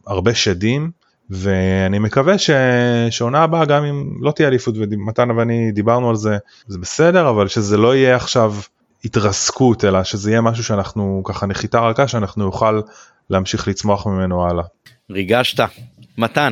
הרבה 0.07 0.35
שדים 0.35 0.91
ואני 1.29 1.99
מקווה 1.99 2.37
ש... 2.37 2.49
שעונה 3.09 3.43
הבאה 3.43 3.65
גם 3.65 3.83
אם 3.83 4.13
לא 4.21 4.31
תהיה 4.31 4.47
אליפות 4.47 4.75
ומתן 4.77 5.31
ואני 5.31 5.71
דיברנו 5.71 6.09
על 6.09 6.15
זה 6.15 6.37
זה 6.67 6.77
בסדר 6.79 7.29
אבל 7.29 7.47
שזה 7.47 7.77
לא 7.77 7.95
יהיה 7.95 8.15
עכשיו 8.15 8.53
התרסקות 9.05 9.85
אלא 9.85 10.03
שזה 10.03 10.31
יהיה 10.31 10.41
משהו 10.41 10.63
שאנחנו 10.63 11.21
ככה 11.25 11.45
נחיתה 11.45 11.79
רכה 11.79 12.07
שאנחנו 12.07 12.45
נוכל 12.45 12.81
להמשיך 13.29 13.67
לצמוח 13.67 14.07
ממנו 14.07 14.49
הלאה. 14.49 14.63
ריגשת 15.11 15.63
מתן. 16.17 16.51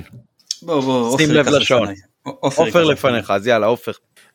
בוא 0.61 0.81
בוא 0.81 1.17
שים 1.17 1.31
לב 1.31 1.47
לשעון. 1.47 1.87
עופר 2.23 2.83
לפניך 2.83 3.31
אז 3.31 3.47
יאללה 3.47 3.65
עופר. 3.65 3.91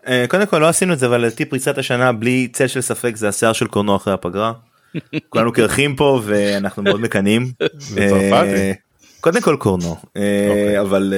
אה, 0.07 0.25
קודם 0.29 0.47
כל 0.47 0.59
לא 0.59 0.69
עשינו 0.69 0.93
את 0.93 0.99
זה 0.99 1.07
אבל 1.07 1.21
לדעתי 1.21 1.45
פריצת 1.45 1.79
השנה 1.79 2.13
בלי 2.13 2.49
צל 2.53 2.67
של 2.67 2.81
ספק 2.81 3.17
זה 3.17 3.29
השיער 3.29 3.53
של 3.53 3.67
קורנו 3.67 3.97
אחרי 3.97 4.15
הפגרה. 4.15 4.53
כולנו 5.29 5.53
קרחים 5.53 5.97
פה 5.97 6.21
ואנחנו 6.25 6.83
מאוד 6.83 7.01
מקנאים. 7.01 7.53
אה, 9.21 9.23
קודם 9.23 9.41
כל 9.41 9.57
קורנו 9.57 9.97
אה, 10.17 10.47
אוקיי. 10.49 10.81
אבל 10.81 11.15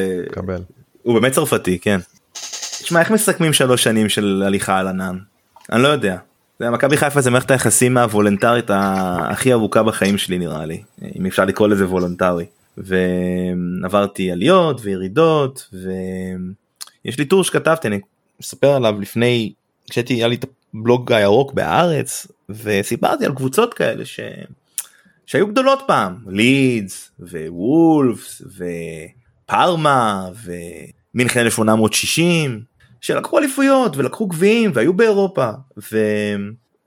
הוא 1.02 1.20
באמת 1.20 1.32
צרפתי 1.32 1.78
כן. 1.78 2.00
תשמע 2.82 3.00
איך 3.00 3.10
מסכמים 3.10 3.52
שלוש 3.52 3.84
שנים 3.84 4.08
של 4.08 4.42
הליכה 4.46 4.78
על 4.78 4.88
ענן 4.88 5.18
אני 5.72 5.82
לא 5.82 5.88
יודע. 5.88 6.16
מכבי 6.60 6.96
חיפה 6.96 7.20
זה 7.20 7.30
מערכת 7.30 7.50
היחסים 7.50 7.98
הוולונטרית 7.98 8.70
הכי 8.70 9.52
ארוכה 9.52 9.82
בחיים 9.82 10.18
שלי 10.18 10.38
נראה 10.38 10.66
לי 10.66 10.82
אם 11.16 11.26
אפשר 11.26 11.44
לקרוא 11.44 11.68
לזה 11.68 11.86
וולונטרי 11.86 12.46
ועברתי 12.78 14.32
עליות 14.32 14.80
וירידות 14.82 15.68
ויש 17.04 17.18
לי 17.18 17.24
טור 17.24 17.44
שכתבתי 17.44 17.88
אני 17.88 18.00
מספר 18.40 18.70
עליו 18.70 19.00
לפני 19.00 19.52
כשהייתי 19.90 20.14
היה 20.14 20.28
לי 20.28 20.34
את 20.34 20.44
הבלוג 20.74 21.12
הירוק 21.12 21.52
בארץ 21.52 22.26
וסיפרתי 22.50 23.26
על 23.26 23.34
קבוצות 23.34 23.74
כאלה 23.74 24.04
ש... 24.04 24.20
שהיו 25.26 25.46
גדולות 25.46 25.82
פעם 25.86 26.16
לידס 26.26 27.10
ווולפס 27.18 28.42
ופארמה 29.46 30.28
ומינכן 31.14 31.40
1860 31.40 32.62
שלקחו 33.00 33.38
אליפויות 33.38 33.96
ולקחו 33.96 34.26
גביעים 34.26 34.70
והיו 34.74 34.92
באירופה 34.92 35.50
ו... 35.92 35.98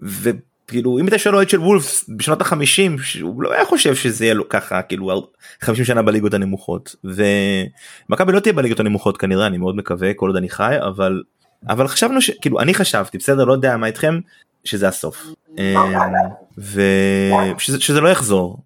וכאילו 0.02 1.00
אם 1.00 1.08
אתה 1.08 1.18
שואל 1.18 1.36
אוהד 1.36 1.50
של 1.50 1.60
וולפס 1.60 2.10
בשנות 2.18 2.42
החמישים 2.42 2.96
הוא 3.22 3.44
לא 3.44 3.54
היה 3.54 3.66
חושב 3.66 3.96
שזה 3.96 4.26
יהיה 4.26 4.34
לו 4.34 4.50
ככה 4.50 4.82
כאילו 4.82 5.28
50 5.62 5.86
שנה 5.86 6.02
בליגות 6.02 6.34
הנמוכות 6.34 6.96
ומכבי 7.04 8.32
לא 8.32 8.40
תהיה 8.40 8.54
בליגות 8.54 8.80
הנמוכות 8.80 9.18
כנראה 9.18 9.48
אני 9.48 9.58
מאוד 9.58 9.76
מקווה 9.76 10.14
כל 10.14 10.28
עוד 10.28 10.36
אני 10.36 10.50
חי 10.50 10.76
אבל 10.88 11.24
אבל 11.70 11.88
חשבנו 11.88 12.22
שכאילו 12.22 12.60
אני 12.60 12.74
חשבתי 12.74 13.18
בסדר 13.18 13.44
לא 13.44 13.54
יודע 13.54 13.78
מה 13.78 13.88
איתכם 13.88 14.20
שזה 14.64 14.88
הסוף 14.88 15.26
ושזה 16.58 18.02
לא 18.02 18.10
יחזור. 18.10 18.64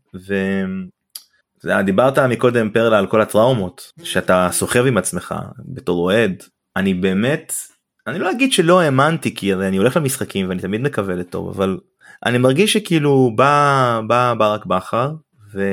ודיברת 1.64 2.20
מקודם 2.20 2.70
פרלה 2.70 2.98
על 2.98 3.08
כל 3.08 3.22
הטראומות 3.22 3.92
שאתה 4.04 4.50
סוחב 4.52 4.86
עם 4.86 4.98
עצמך 4.98 5.36
בתור 5.66 6.00
אוהד. 6.00 6.44
אני 6.76 6.94
באמת 6.94 7.54
אני 8.08 8.20
לא 8.20 8.32
אגיד 8.32 8.54
שלא 8.54 8.82
האמנתי 8.82 9.36
כי 9.36 9.54
אני 9.54 9.78
הולך 9.78 9.98
למשחקים 9.98 10.50
ואני 10.50 10.62
תמיד 10.62 10.82
מקווה 10.82 11.16
לטוב 11.16 11.50
אבל 11.50 11.78
אני 12.26 12.38
מרגיש 12.38 12.74
שכאילו 12.74 13.32
בא 13.36 14.02
בא 14.08 14.34
ברק 14.38 14.66
בכר 14.66 15.14
ו... 15.54 15.64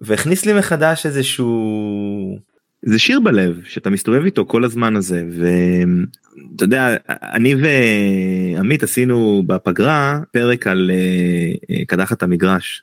והכניס 0.00 0.46
לי 0.46 0.52
מחדש 0.52 1.06
איזשהו 1.06 2.38
זה 2.86 2.98
שיר 2.98 3.20
בלב 3.20 3.60
שאתה 3.64 3.90
מסתובב 3.90 4.24
איתו 4.24 4.46
כל 4.46 4.64
הזמן 4.64 4.96
הזה 4.96 5.24
ואתה 5.30 6.64
יודע 6.64 6.96
אני 7.08 7.54
ועמית 7.54 8.82
עשינו 8.82 9.42
בפגרה 9.46 10.20
פרק 10.32 10.66
על 10.66 10.90
uh, 10.90 11.84
קדחת 11.86 12.22
המגרש 12.22 12.82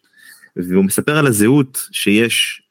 והוא 0.56 0.86
מספר 0.86 1.18
על 1.18 1.28
הזהות 1.28 1.88
שיש 1.91 2.61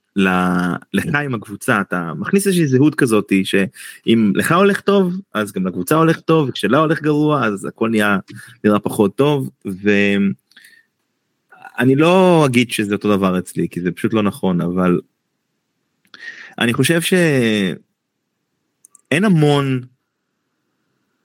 לך 0.95 1.15
עם 1.25 1.35
הקבוצה. 1.35 1.81
אתה 1.81 2.13
מכניס 2.19 2.47
איזושהי 2.47 2.67
זהות 2.67 2.95
כזאתי 2.95 3.45
שאם 3.45 4.33
לך 4.35 4.53
הולך 4.53 4.81
טוב 4.81 5.15
אז 5.35 5.53
גם 5.53 5.67
לקבוצה 5.67 5.95
הולך 5.95 6.21
טוב 6.21 6.49
וכשלה 6.49 6.79
הולך 6.79 7.03
גרוע 7.03 7.47
אז 7.47 7.65
הכל 7.65 7.89
נהיה 7.89 8.19
נראה 8.65 8.79
פחות 8.79 9.17
טוב 9.17 9.51
ואני 9.65 10.35
לא 11.97 12.43
אגיד 12.47 12.71
שזה 12.71 12.95
אותו 12.95 13.17
דבר 13.17 13.39
אצלי 13.39 13.69
כי 13.71 13.81
זה 13.81 13.93
פשוט 13.93 14.15
לא 14.15 14.23
נכון 14.23 14.61
אבל 14.61 15.01
אני 16.61 16.73
חושב 16.73 17.01
שאין 17.01 17.75
המון 19.25 19.81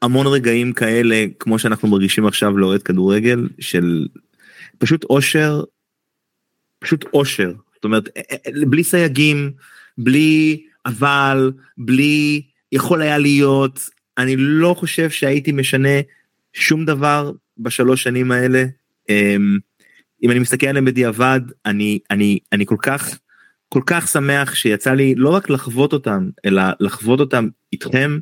המון 0.01 0.27
רגעים 0.27 0.73
כאלה 0.73 1.25
כמו 1.39 1.59
שאנחנו 1.59 1.87
מרגישים 1.87 2.25
עכשיו 2.25 2.57
לאוהד 2.57 2.83
כדורגל 2.83 3.47
של 3.59 4.07
פשוט 4.77 5.03
אושר 5.03 5.63
פשוט 6.79 7.05
אושר. 7.13 7.53
זאת 7.73 7.83
אומרת 7.83 8.09
בלי 8.69 8.83
סייגים 8.83 9.51
בלי 9.97 10.63
אבל 10.85 11.51
בלי 11.77 12.41
יכול 12.71 13.01
היה 13.01 13.17
להיות. 13.17 13.89
אני 14.17 14.35
לא 14.37 14.75
חושב 14.77 15.09
שהייתי 15.09 15.51
משנה 15.51 15.99
שום 16.53 16.85
דבר 16.85 17.31
בשלוש 17.57 18.03
שנים 18.03 18.31
האלה. 18.31 18.65
אמ, 19.09 19.57
אם 20.23 20.31
אני 20.31 20.39
מסתכל 20.39 20.67
עליהם 20.67 20.85
בדיעבד 20.85 21.41
אני 21.65 21.99
אני 22.11 22.39
אני 22.51 22.65
כל 22.65 22.77
כך 22.81 23.19
כל 23.69 23.81
כך 23.85 24.07
שמח 24.07 24.55
שיצא 24.55 24.93
לי 24.93 25.15
לא 25.15 25.29
רק 25.29 25.49
לחוות 25.49 25.93
אותם 25.93 26.29
אלא 26.45 26.63
לחוות 26.79 27.19
אותם 27.19 27.47
איתכם 27.73 28.19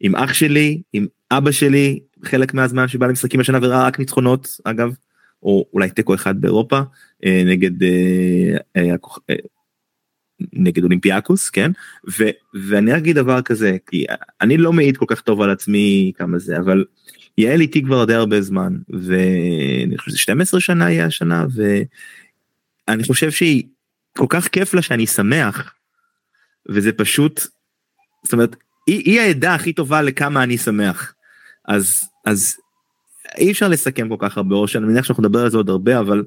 עם 0.00 0.16
אח 0.16 0.32
שלי 0.32 0.82
עם 0.92 1.06
אבא 1.30 1.50
שלי 1.50 2.00
חלק 2.24 2.54
מהזמן 2.54 2.88
שבא 2.88 3.06
למשחקים 3.06 3.40
השנה 3.40 3.58
וראה 3.62 3.86
רק 3.86 3.98
ניצחונות 3.98 4.60
אגב 4.64 4.94
או 5.42 5.66
אולי 5.72 5.90
תיקו 5.90 6.14
אחד 6.14 6.40
באירופה 6.40 6.80
אה, 7.24 7.42
נגד 7.46 7.82
אה, 7.82 8.56
אה, 8.76 9.34
נגד 10.52 10.82
אולימפיאקוס 10.82 11.50
כן? 11.50 11.70
ו, 12.18 12.24
ואני 12.54 12.96
אגיד 12.96 13.16
דבר 13.16 13.42
כזה 13.42 13.76
כי 13.90 14.04
אני 14.40 14.56
לא 14.56 14.72
מעיד 14.72 14.96
כל 14.96 15.06
כך 15.08 15.20
טוב 15.20 15.42
על 15.42 15.50
עצמי 15.50 16.12
כמה 16.16 16.38
זה 16.38 16.58
אבל 16.58 16.84
יעל 17.38 17.60
איתי 17.60 17.82
כבר 17.82 18.04
די 18.04 18.14
הרבה 18.14 18.40
זמן 18.40 18.76
ואני 18.88 19.98
חושב 19.98 20.10
שזה 20.10 20.18
12 20.18 20.60
שנה 20.60 20.90
יהיה 20.90 21.06
השנה 21.06 21.46
ואני 22.88 23.04
חושב 23.04 23.30
שהיא 23.30 23.62
כל 24.18 24.26
כך 24.28 24.48
כיף 24.48 24.74
לה 24.74 24.82
שאני 24.82 25.06
שמח. 25.06 25.74
וזה 26.68 26.92
פשוט 26.92 27.40
זאת 28.24 28.32
אומרת 28.32 28.56
היא, 28.86 29.02
היא 29.04 29.20
העדה 29.20 29.54
הכי 29.54 29.72
טובה 29.72 30.02
לכמה 30.02 30.42
אני 30.42 30.58
שמח. 30.58 31.14
אז 31.68 32.00
אז 32.24 32.56
אי 33.38 33.50
אפשר 33.50 33.68
לסכם 33.68 34.08
כל 34.08 34.16
כך 34.18 34.36
הרבה 34.36 34.56
אושר 34.56 34.78
אני 34.78 34.86
מניח 34.86 35.04
שאנחנו 35.04 35.22
נדבר 35.22 35.42
על 35.42 35.50
זה 35.50 35.56
עוד 35.56 35.68
הרבה 35.68 36.00
אבל 36.00 36.24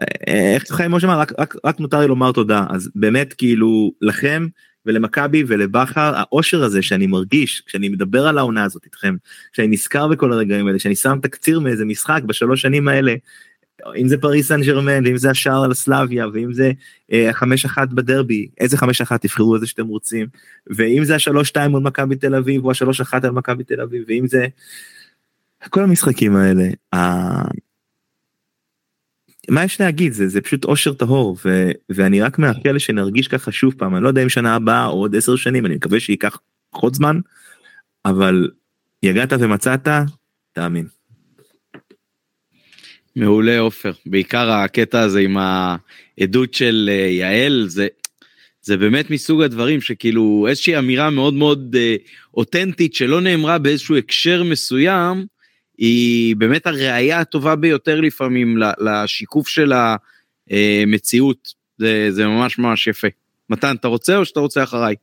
אה, 0.00 0.54
איך 0.54 0.72
חיים 0.72 0.90
משה 0.90 1.06
אמר 1.06 1.18
רק, 1.18 1.32
רק, 1.38 1.56
רק 1.64 1.80
נותר 1.80 2.00
לי 2.00 2.06
לומר 2.06 2.32
תודה. 2.32 2.66
אז 2.70 2.90
באמת 2.94 3.32
כאילו 3.32 3.92
לכם 4.00 4.46
ולמכבי 4.86 5.44
ולבכר 5.46 6.12
האושר 6.16 6.64
הזה 6.64 6.82
שאני 6.82 7.06
מרגיש 7.06 7.62
כשאני 7.66 7.88
מדבר 7.88 8.26
על 8.26 8.38
העונה 8.38 8.64
הזאת 8.64 8.84
איתכם 8.84 9.16
כשאני 9.52 9.68
נזכר 9.68 10.08
בכל 10.08 10.32
הרגעים 10.32 10.66
האלה 10.66 10.78
שאני 10.78 10.96
שם 10.96 11.18
תקציר 11.22 11.60
מאיזה 11.60 11.84
משחק 11.84 12.22
בשלוש 12.26 12.62
שנים 12.62 12.88
האלה 12.88 13.14
אם 13.96 14.08
זה 14.08 14.16
פריס 14.18 14.48
סן 14.48 14.62
ג'רמן 14.62 15.06
ואם 15.06 15.16
זה 15.16 15.30
השער 15.30 15.64
על 15.64 15.74
סלאביה 15.74 16.26
ואם 16.32 16.52
זה 16.52 16.72
אה, 17.12 17.30
החמש 17.30 17.64
אחת 17.64 17.88
בדרבי 17.88 18.48
איזה 18.60 18.76
חמש 18.76 19.00
אחת 19.00 19.22
תבחרו 19.22 19.54
איזה 19.54 19.66
שאתם 19.66 19.86
רוצים 19.86 20.26
ואם 20.66 21.04
זה 21.04 21.14
השלוש 21.14 21.48
שתיים 21.48 21.70
מול 21.70 21.82
מכבי 21.82 22.16
תל 22.16 22.34
אביב 22.34 22.64
או 22.64 22.70
השלוש 22.70 23.00
אחת 23.00 23.24
על 23.24 23.30
מכבי 23.30 23.64
תל 23.64 23.80
אביב 23.80 24.04
ואם 24.08 24.26
זה 24.26 24.46
כל 25.70 25.82
המשחקים 25.82 26.36
האלה. 26.36 26.64
מה 29.50 29.64
יש 29.64 29.80
להגיד 29.80 30.12
זה 30.12 30.28
זה 30.28 30.40
פשוט 30.40 30.64
אושר 30.64 30.92
טהור 30.92 31.36
ו, 31.44 31.70
ואני 31.88 32.22
רק 32.22 32.38
מאחל 32.38 32.78
שנרגיש 32.78 33.28
ככה 33.28 33.52
שוב 33.52 33.74
פעם 33.78 33.94
אני 33.96 34.04
לא 34.04 34.08
יודע 34.08 34.22
אם 34.22 34.28
שנה 34.28 34.54
הבאה 34.54 34.86
או 34.86 34.92
עוד 34.92 35.16
עשר 35.16 35.36
שנים 35.36 35.66
אני 35.66 35.74
מקווה 35.74 36.00
שייקח 36.00 36.38
פחות 36.70 36.94
זמן 36.94 37.20
אבל 38.04 38.48
יגעת 39.02 39.32
ומצאת 39.32 39.88
תאמין. 40.52 40.93
מעולה 43.16 43.58
עופר 43.58 43.92
בעיקר 44.06 44.50
הקטע 44.50 45.00
הזה 45.00 45.20
עם 45.20 45.36
העדות 45.36 46.54
של 46.54 46.90
אה, 46.92 47.08
יעל 47.10 47.64
זה 47.68 47.86
זה 48.62 48.76
באמת 48.76 49.10
מסוג 49.10 49.42
הדברים 49.42 49.80
שכאילו 49.80 50.46
איזושהי 50.48 50.78
אמירה 50.78 51.10
מאוד 51.10 51.34
מאוד 51.34 51.76
אה, 51.78 51.96
אותנטית 52.34 52.94
שלא 52.94 53.20
נאמרה 53.20 53.58
באיזשהו 53.58 53.96
הקשר 53.96 54.42
מסוים, 54.42 55.26
היא 55.78 56.36
באמת 56.36 56.66
הראייה 56.66 57.20
הטובה 57.20 57.56
ביותר 57.56 58.00
לפעמים 58.00 58.58
לשיקוף 58.78 59.48
של 59.48 59.72
המציאות. 60.50 61.48
זה, 61.78 62.08
זה 62.10 62.26
ממש 62.26 62.58
ממש 62.58 62.86
יפה. 62.86 63.08
מתן, 63.50 63.76
אתה 63.80 63.88
רוצה 63.88 64.16
או 64.16 64.24
שאתה 64.24 64.40
רוצה 64.40 64.62
אחריי? 64.62 64.94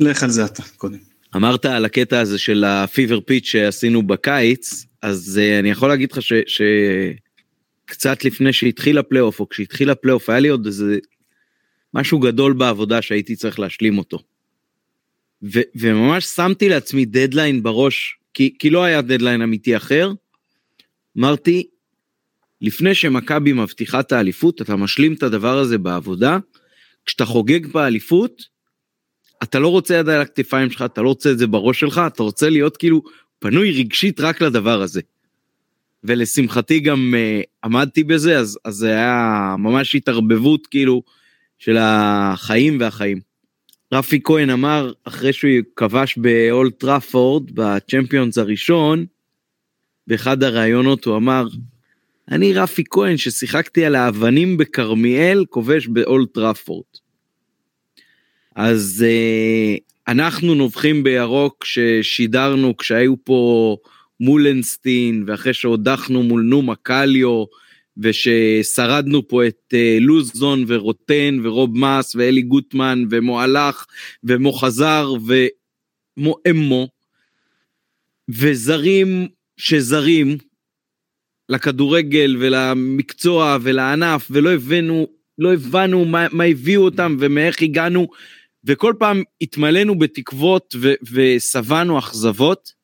לך 0.00 0.22
על 0.22 0.30
זה 0.30 0.44
אתה 0.44 0.62
קודם. 0.76 0.98
אמרת 1.36 1.64
על 1.64 1.84
הקטע 1.84 2.20
הזה 2.20 2.38
של 2.38 2.64
הפיבר 2.64 3.20
פיץ' 3.20 3.46
שעשינו 3.46 4.02
בקיץ, 4.02 4.86
אז 5.02 5.40
uh, 5.40 5.60
אני 5.60 5.70
יכול 5.70 5.88
להגיד 5.88 6.12
לך 6.12 6.22
שקצת 6.22 6.48
ש... 6.48 6.62
לפני 8.24 8.52
שהתחיל 8.52 8.98
הפלייאוף, 8.98 9.40
או 9.40 9.48
כשהתחיל 9.48 9.90
הפלייאוף, 9.90 10.30
היה 10.30 10.40
לי 10.40 10.48
עוד 10.48 10.66
איזה 10.66 10.98
משהו 11.94 12.18
גדול 12.18 12.52
בעבודה 12.52 13.02
שהייתי 13.02 13.36
צריך 13.36 13.58
להשלים 13.58 13.98
אותו. 13.98 14.18
ו- 15.42 15.68
וממש 15.74 16.24
שמתי 16.24 16.68
לעצמי 16.68 17.04
דדליין 17.04 17.62
בראש, 17.62 18.18
כי, 18.34 18.54
כי 18.58 18.70
לא 18.70 18.84
היה 18.84 19.02
דדליין 19.02 19.42
אמיתי 19.42 19.76
אחר. 19.76 20.12
אמרתי, 21.18 21.66
לפני 22.60 22.94
שמכבי 22.94 23.52
מבטיחה 23.52 24.00
את 24.00 24.12
האליפות, 24.12 24.62
אתה 24.62 24.76
משלים 24.76 25.14
את 25.14 25.22
הדבר 25.22 25.58
הזה 25.58 25.78
בעבודה, 25.78 26.38
כשאתה 27.06 27.24
חוגג 27.24 27.66
באליפות, 27.66 28.42
אתה 29.42 29.58
לא 29.58 29.68
רוצה 29.68 29.94
יד 29.94 30.08
על 30.08 30.20
הכתפיים 30.20 30.70
שלך, 30.70 30.82
אתה 30.82 31.02
לא 31.02 31.08
רוצה 31.08 31.30
את 31.30 31.38
זה 31.38 31.46
בראש 31.46 31.80
שלך, 31.80 32.00
אתה 32.06 32.22
רוצה 32.22 32.50
להיות 32.50 32.76
כאילו 32.76 33.02
פנוי 33.38 33.70
רגשית 33.70 34.20
רק 34.20 34.42
לדבר 34.42 34.82
הזה. 34.82 35.00
ולשמחתי 36.04 36.80
גם 36.80 37.14
uh, 37.14 37.46
עמדתי 37.64 38.04
בזה, 38.04 38.38
אז, 38.38 38.58
אז 38.64 38.74
זה 38.74 38.90
היה 38.90 39.54
ממש 39.58 39.94
התערבבות 39.94 40.66
כאילו 40.66 41.02
של 41.58 41.76
החיים 41.80 42.76
והחיים. 42.80 43.20
רפי 43.92 44.20
כהן 44.24 44.50
אמר, 44.50 44.92
אחרי 45.04 45.32
שהוא 45.32 45.50
כבש 45.76 46.18
באולד 46.18 46.80
טראפורד, 46.80 47.50
בצ'מפיונס 47.54 48.38
הראשון, 48.38 49.06
באחד 50.06 50.42
הראיונות 50.42 51.04
הוא 51.04 51.16
אמר, 51.16 51.46
אני 52.30 52.52
רפי 52.52 52.84
כהן 52.90 53.16
ששיחקתי 53.16 53.84
על 53.84 53.94
האבנים 53.94 54.56
בכרמיאל, 54.56 55.44
כובש 55.50 55.86
באולד 55.86 56.34
טראפורד. 56.34 56.84
אז 58.54 59.04
uh, 59.08 59.80
אנחנו 60.08 60.54
נובחים 60.54 61.02
בירוק 61.02 61.64
ששידרנו 61.64 62.76
כשהיו 62.76 63.14
פה 63.24 63.76
מולנסטין, 64.22 65.24
ואחרי 65.26 65.54
שהודחנו 65.54 66.22
מול 66.22 66.42
נומה 66.42 66.74
קליו, 66.76 67.44
וששרדנו 67.96 69.28
פה 69.28 69.46
את 69.46 69.74
uh, 69.74 70.00
לוזון 70.00 70.64
ורוטן 70.66 71.38
ורוב 71.42 71.78
מס 71.78 72.14
ואלי 72.14 72.42
גוטמן 72.42 73.04
ומועלך 73.10 73.86
ומוחזר 74.24 75.12
ומואמו 76.16 76.88
וזרים 78.28 79.28
שזרים 79.56 80.38
לכדורגל 81.48 82.36
ולמקצוע 82.40 83.58
ולענף 83.62 84.28
ולא 84.30 84.52
הבאנו 84.52 85.06
לא 85.38 85.52
הבנו 85.52 86.04
מה, 86.04 86.26
מה 86.32 86.44
הביאו 86.44 86.84
אותם 86.84 87.16
ומאיך 87.18 87.62
הגענו 87.62 88.08
וכל 88.64 88.94
פעם 88.98 89.22
התמלאנו 89.40 89.98
בתקוות 89.98 90.76
ושבענו 91.12 91.98
אכזבות. 91.98 92.81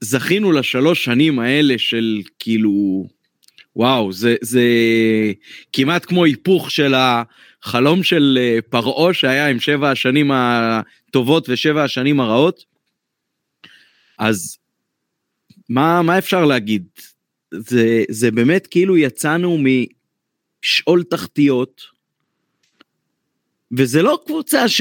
זכינו 0.00 0.52
לשלוש 0.52 1.04
שנים 1.04 1.38
האלה 1.38 1.74
של 1.78 2.22
כאילו, 2.38 3.06
וואו, 3.76 4.12
זה, 4.12 4.36
זה 4.40 4.62
כמעט 5.72 6.04
כמו 6.04 6.24
היפוך 6.24 6.70
של 6.70 6.94
החלום 6.94 8.02
של 8.02 8.38
אה, 8.40 8.58
פרעה 8.70 9.14
שהיה 9.14 9.48
עם 9.48 9.60
שבע 9.60 9.90
השנים 9.90 10.30
הטובות 10.32 11.48
ושבע 11.48 11.84
השנים 11.84 12.20
הרעות. 12.20 12.64
אז 14.18 14.58
מה, 15.68 16.02
מה 16.02 16.18
אפשר 16.18 16.44
להגיד? 16.44 16.86
זה, 17.54 18.04
זה 18.10 18.30
באמת 18.30 18.66
כאילו 18.66 18.96
יצאנו 18.96 19.58
משאול 19.58 21.02
תחתיות, 21.02 21.82
וזה 23.72 24.02
לא 24.02 24.18
קבוצה 24.26 24.68
ש... 24.68 24.80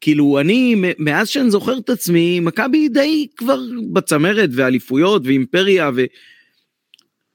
כאילו 0.00 0.40
אני 0.40 0.74
מאז 0.98 1.28
שאני 1.28 1.50
זוכר 1.50 1.78
את 1.78 1.90
עצמי 1.90 2.40
מכבי 2.40 2.88
די 2.88 3.26
כבר 3.36 3.60
בצמרת 3.92 4.50
ואליפויות 4.52 5.22
ואימפריה 5.24 5.90
ו... 5.96 6.04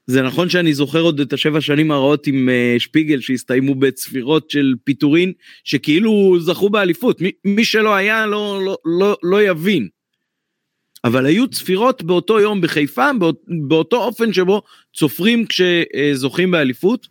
זה 0.08 0.22
נכון 0.22 0.50
שאני 0.50 0.74
זוכר 0.74 1.02
עוד 1.02 1.20
את 1.20 1.34
השבע 1.34 1.62
שנים 1.62 1.92
הרעות 1.92 2.28
עם 2.28 2.50
uh, 2.50 2.80
שפיגל 2.80 3.20
שהסתיימו 3.20 3.76
בצפירות 3.76 4.50
של 4.50 4.74
פיטורין 4.84 5.32
שכאילו 5.64 6.38
זכו 6.40 6.70
באליפות 6.70 7.22
מי, 7.22 7.32
מי 7.46 7.66
שלא 7.66 7.96
היה 7.96 8.26
לא, 8.26 8.62
לא, 8.66 8.78
לא, 8.86 9.18
לא 9.24 9.44
יבין. 9.44 9.88
אבל 11.04 11.26
היו 11.26 11.48
צפירות 11.48 12.04
באותו 12.04 12.40
יום 12.40 12.62
בחיפה 12.62 13.14
באות, 13.20 13.42
באותו 13.68 14.04
אופן 14.04 14.34
שבו 14.34 14.62
צופרים 14.96 15.46
כשזוכים 15.46 16.52
באליפות. 16.52 17.08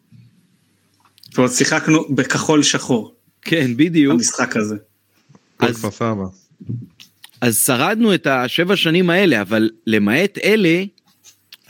זאת 1.23 1.39
אומרת 1.39 1.53
שיחקנו 1.53 2.15
בכחול 2.15 2.63
שחור. 2.63 3.15
כן 3.43 3.77
בדיוק. 3.77 4.15
המשחק 4.15 4.57
הזה. 4.57 4.77
אז, 5.59 5.87
אז 7.41 7.65
שרדנו 7.67 8.15
את 8.15 8.27
השבע 8.27 8.77
שנים 8.77 9.11
האלה 9.11 9.41
אבל 9.41 9.71
למעט 9.87 10.39
אלה 10.45 10.85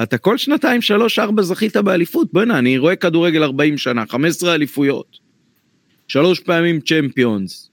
אתה 0.03 0.19
כל 0.19 0.39
שנתיים 0.39 0.83
שלוש 0.83 1.19
ארבע 1.19 1.43
זכית 1.43 1.77
באליפות 1.77 2.33
בוא'נה 2.33 2.59
אני 2.59 2.79
רואה 2.79 2.97
כדורגל 2.97 3.43
40 3.43 3.79
שנה 3.79 4.07
15 4.07 4.55
אליפויות. 4.55 5.19
שלוש 6.09 6.41
פעמים 6.41 6.81
צ'מפיונס. 6.81 7.71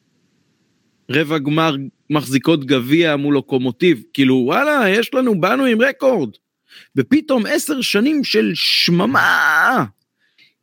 רבע 1.11 1.37
גמר 1.37 1.75
מחזיקות 2.09 2.65
גביע 2.65 3.15
מול 3.15 3.33
לוקומוטיב 3.33 4.03
כאילו 4.13 4.35
וואלה 4.35 4.89
יש 4.89 5.13
לנו 5.13 5.41
באנו 5.41 5.65
עם 5.65 5.81
רקורד. 5.81 6.29
ופתאום 6.95 7.45
עשר 7.45 7.81
שנים 7.81 8.23
של 8.23 8.51
שממה 8.55 9.85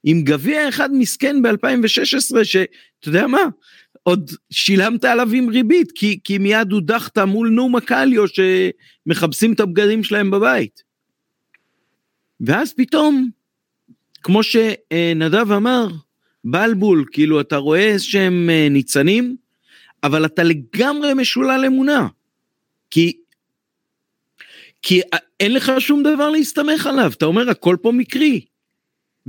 עם 0.04 0.22
גביע 0.22 0.68
אחד 0.68 0.90
מסכן 0.92 1.42
ב-2016 1.42 2.44
שאתה 2.44 2.68
יודע 3.06 3.26
מה 3.26 3.42
עוד 4.02 4.30
שילמת 4.50 5.04
עליו 5.04 5.28
עם 5.32 5.48
ריבית, 5.48 5.92
כי, 5.92 6.18
כי 6.24 6.38
מיד 6.38 6.72
הודחת 6.72 7.18
מול 7.18 7.48
נומה 7.48 7.80
קליו 7.80 8.24
שמכבסים 8.28 9.52
את 9.52 9.60
הבגדים 9.60 10.04
שלהם 10.04 10.30
בבית. 10.30 10.82
ואז 12.40 12.72
פתאום, 12.72 13.30
כמו 14.22 14.42
שנדב 14.42 15.52
אמר, 15.52 15.88
בלבול, 16.44 17.04
כאילו 17.12 17.40
אתה 17.40 17.56
רואה 17.56 17.80
איזה 17.80 18.04
שהם 18.04 18.50
אה, 18.50 18.68
ניצנים, 18.70 19.36
אבל 20.02 20.24
אתה 20.26 20.42
לגמרי 20.42 21.14
משולל 21.14 21.64
אמונה. 21.66 22.06
כי, 22.90 23.12
כי 24.82 25.00
אין 25.40 25.54
לך 25.54 25.72
שום 25.78 26.02
דבר 26.02 26.30
להסתמך 26.30 26.86
עליו, 26.86 27.12
אתה 27.16 27.24
אומר 27.24 27.50
הכל 27.50 27.76
פה 27.82 27.92
מקרי. 27.92 28.40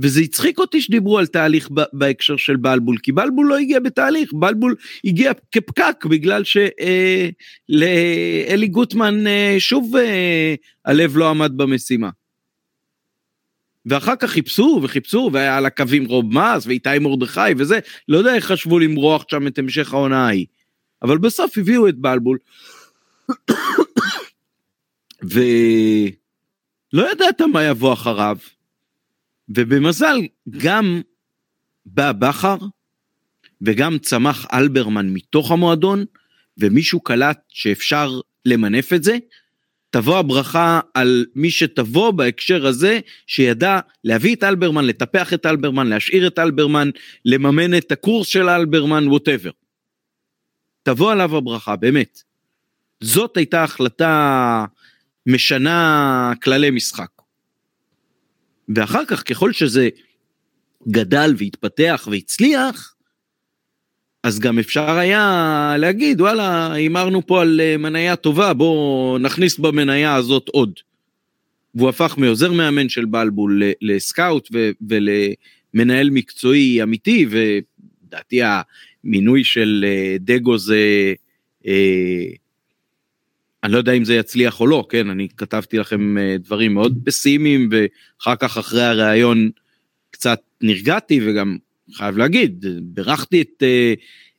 וזה 0.00 0.20
הצחיק 0.20 0.58
אותי 0.58 0.80
שדיברו 0.80 1.18
על 1.18 1.26
תהליך 1.26 1.68
בהקשר 1.92 2.36
של 2.36 2.56
בלבול, 2.56 2.96
כי 3.02 3.12
בלבול 3.12 3.46
לא 3.46 3.58
הגיע 3.58 3.80
בתהליך, 3.80 4.32
בלבול 4.32 4.74
הגיע 5.04 5.32
כפקק 5.52 6.06
בגלל 6.10 6.44
שלאלי 6.44 7.86
אה, 8.48 8.66
גוטמן 8.70 9.26
אה, 9.26 9.56
שוב 9.58 9.96
אה, 9.96 10.54
הלב 10.84 11.16
לא 11.16 11.30
עמד 11.30 11.52
במשימה. 11.56 12.10
ואחר 13.86 14.16
כך 14.16 14.30
חיפשו 14.30 14.80
וחיפשו 14.82 15.30
והיה 15.32 15.56
על 15.56 15.66
הקווים 15.66 16.04
רוב 16.04 16.34
מס 16.34 16.66
ואיתי 16.66 16.98
מרדכי 16.98 17.40
וזה, 17.56 17.78
לא 18.08 18.18
יודע 18.18 18.34
איך 18.34 18.44
חשבו 18.44 18.78
למרוח 18.78 19.24
שם 19.30 19.46
את 19.46 19.58
המשך 19.58 19.92
העונה 19.92 20.26
ההיא. 20.26 20.46
אבל 21.02 21.18
בסוף 21.18 21.58
הביאו 21.58 21.88
את 21.88 21.96
בלבול. 21.98 22.38
ולא 25.30 27.12
ידעת 27.12 27.40
מה 27.40 27.64
יבוא 27.64 27.92
אחריו. 27.92 28.36
ובמזל 29.56 30.16
גם 30.58 31.00
בא 31.86 32.12
בכר 32.12 32.56
וגם 33.62 33.98
צמח 33.98 34.46
אלברמן 34.52 35.08
מתוך 35.08 35.50
המועדון 35.50 36.04
ומישהו 36.58 37.00
קלט 37.00 37.38
שאפשר 37.48 38.20
למנף 38.46 38.92
את 38.92 39.04
זה, 39.04 39.18
תבוא 39.90 40.18
הברכה 40.18 40.80
על 40.94 41.26
מי 41.34 41.50
שתבוא 41.50 42.10
בהקשר 42.10 42.66
הזה 42.66 43.00
שידע 43.26 43.80
להביא 44.04 44.36
את 44.36 44.44
אלברמן, 44.44 44.84
לטפח 44.84 45.34
את 45.34 45.46
אלברמן, 45.46 45.86
להשאיר 45.86 46.26
את 46.26 46.38
אלברמן, 46.38 46.90
לממן 47.24 47.78
את 47.78 47.92
הקורס 47.92 48.28
של 48.28 48.48
אלברמן, 48.48 49.08
ווטאבר. 49.08 49.50
תבוא 50.82 51.12
עליו 51.12 51.36
הברכה, 51.36 51.76
באמת. 51.76 52.22
זאת 53.00 53.36
הייתה 53.36 53.64
החלטה 53.64 54.64
משנה 55.26 56.32
כללי 56.42 56.70
משחק. 56.70 57.19
ואחר 58.74 59.04
כך 59.04 59.22
ככל 59.22 59.52
שזה 59.52 59.88
גדל 60.88 61.34
והתפתח 61.38 62.08
והצליח, 62.10 62.94
אז 64.22 64.38
גם 64.38 64.58
אפשר 64.58 64.90
היה 64.90 65.74
להגיד 65.78 66.20
וואלה 66.20 66.72
הימרנו 66.72 67.26
פה 67.26 67.42
על 67.42 67.60
אה, 67.60 67.76
מניה 67.76 68.16
טובה 68.16 68.52
בוא 68.52 69.18
נכניס 69.18 69.58
במניה 69.58 70.14
הזאת 70.14 70.48
עוד. 70.48 70.72
והוא 71.74 71.88
הפך 71.88 72.14
מעוזר 72.18 72.52
מאמן 72.52 72.88
של 72.88 73.04
בלבול 73.04 73.62
לסקאוט 73.82 74.48
ולמנהל 74.88 76.10
מקצועי 76.10 76.82
אמיתי 76.82 77.26
ולדעתי 77.30 78.40
המינוי 79.04 79.44
של 79.44 79.84
אה, 79.88 80.16
דגו 80.20 80.58
זה, 80.58 81.14
אה, 81.66 82.24
אני 83.64 83.72
לא 83.72 83.78
יודע 83.78 83.92
אם 83.92 84.04
זה 84.04 84.14
יצליח 84.14 84.60
או 84.60 84.66
לא, 84.66 84.86
כן, 84.88 85.10
אני 85.10 85.28
כתבתי 85.36 85.78
לכם 85.78 86.18
אה, 86.18 86.36
דברים 86.38 86.74
מאוד 86.74 86.98
פסימיים, 87.04 87.68
ואחר 87.70 88.36
כך 88.36 88.58
אחרי 88.58 88.82
הראיון 88.82 89.50
קצת 90.10 90.40
נרגעתי, 90.60 91.20
וגם 91.24 91.56
חייב 91.92 92.18
להגיד, 92.18 92.64
בירכתי 92.82 93.42
את 93.42 93.62
אה, 93.62 93.94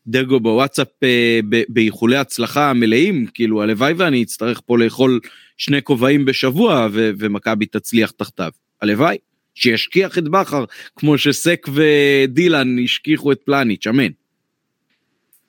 דגו 0.08 0.40
בוואטסאפ 0.40 0.88
אה, 1.04 1.40
באיחולי 1.70 2.18
הצלחה 2.18 2.74
מלאים, 2.74 3.26
כאילו 3.34 3.62
הלוואי 3.62 3.94
ואני 3.94 4.24
אצטרך 4.24 4.62
פה 4.66 4.78
לאכול 4.78 5.20
שני 5.58 5.82
כובעים 5.82 6.26
בשבוע 6.26 6.88
ו- 6.92 7.12
ומכבי 7.18 7.66
תצליח 7.66 8.12
תחתיו, 8.12 8.52
הלוואי. 8.82 9.18
שישכיח 9.56 10.18
את 10.18 10.24
בכר 10.24 10.66
כמו 10.96 11.18
שסק 11.18 11.68
ודילן 11.74 12.80
השכיחו 12.84 13.32
את 13.32 13.40
פלניץ', 13.46 13.88
אמן. 13.88 14.21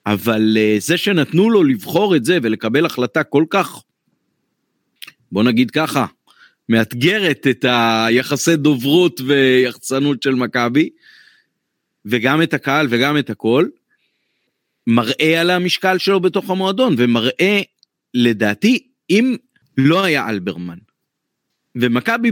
אבל 0.05 0.57
אה, 0.57 0.75
זה 0.79 0.97
שנתנו 0.97 1.49
לו 1.49 1.63
לבחור 1.63 2.15
את 2.15 2.25
זה 2.25 2.37
ולקבל 2.41 2.85
החלטה 2.85 3.23
כל 3.23 3.45
כך, 3.49 3.83
בוא 5.31 5.43
נגיד 5.43 5.71
ככה, 5.71 6.05
מאתגרת 6.69 7.47
את 7.49 7.65
היחסי 7.67 8.55
דוברות 8.55 9.21
ויחצנות 9.21 10.23
של 10.23 10.35
מכבי, 10.35 10.89
וגם 12.05 12.41
את 12.41 12.53
הקהל 12.53 12.87
וגם 12.89 13.17
את 13.17 13.29
הכל, 13.29 13.67
מראה 14.87 15.41
על 15.41 15.49
המשקל 15.49 15.97
שלו 15.97 16.19
בתוך 16.19 16.49
המועדון, 16.49 16.95
ומראה, 16.97 17.61
לדעתי, 18.13 18.87
אם 19.09 19.35
לא 19.77 20.03
היה 20.03 20.29
אלברמן, 20.29 20.77
ומכבי 21.75 22.31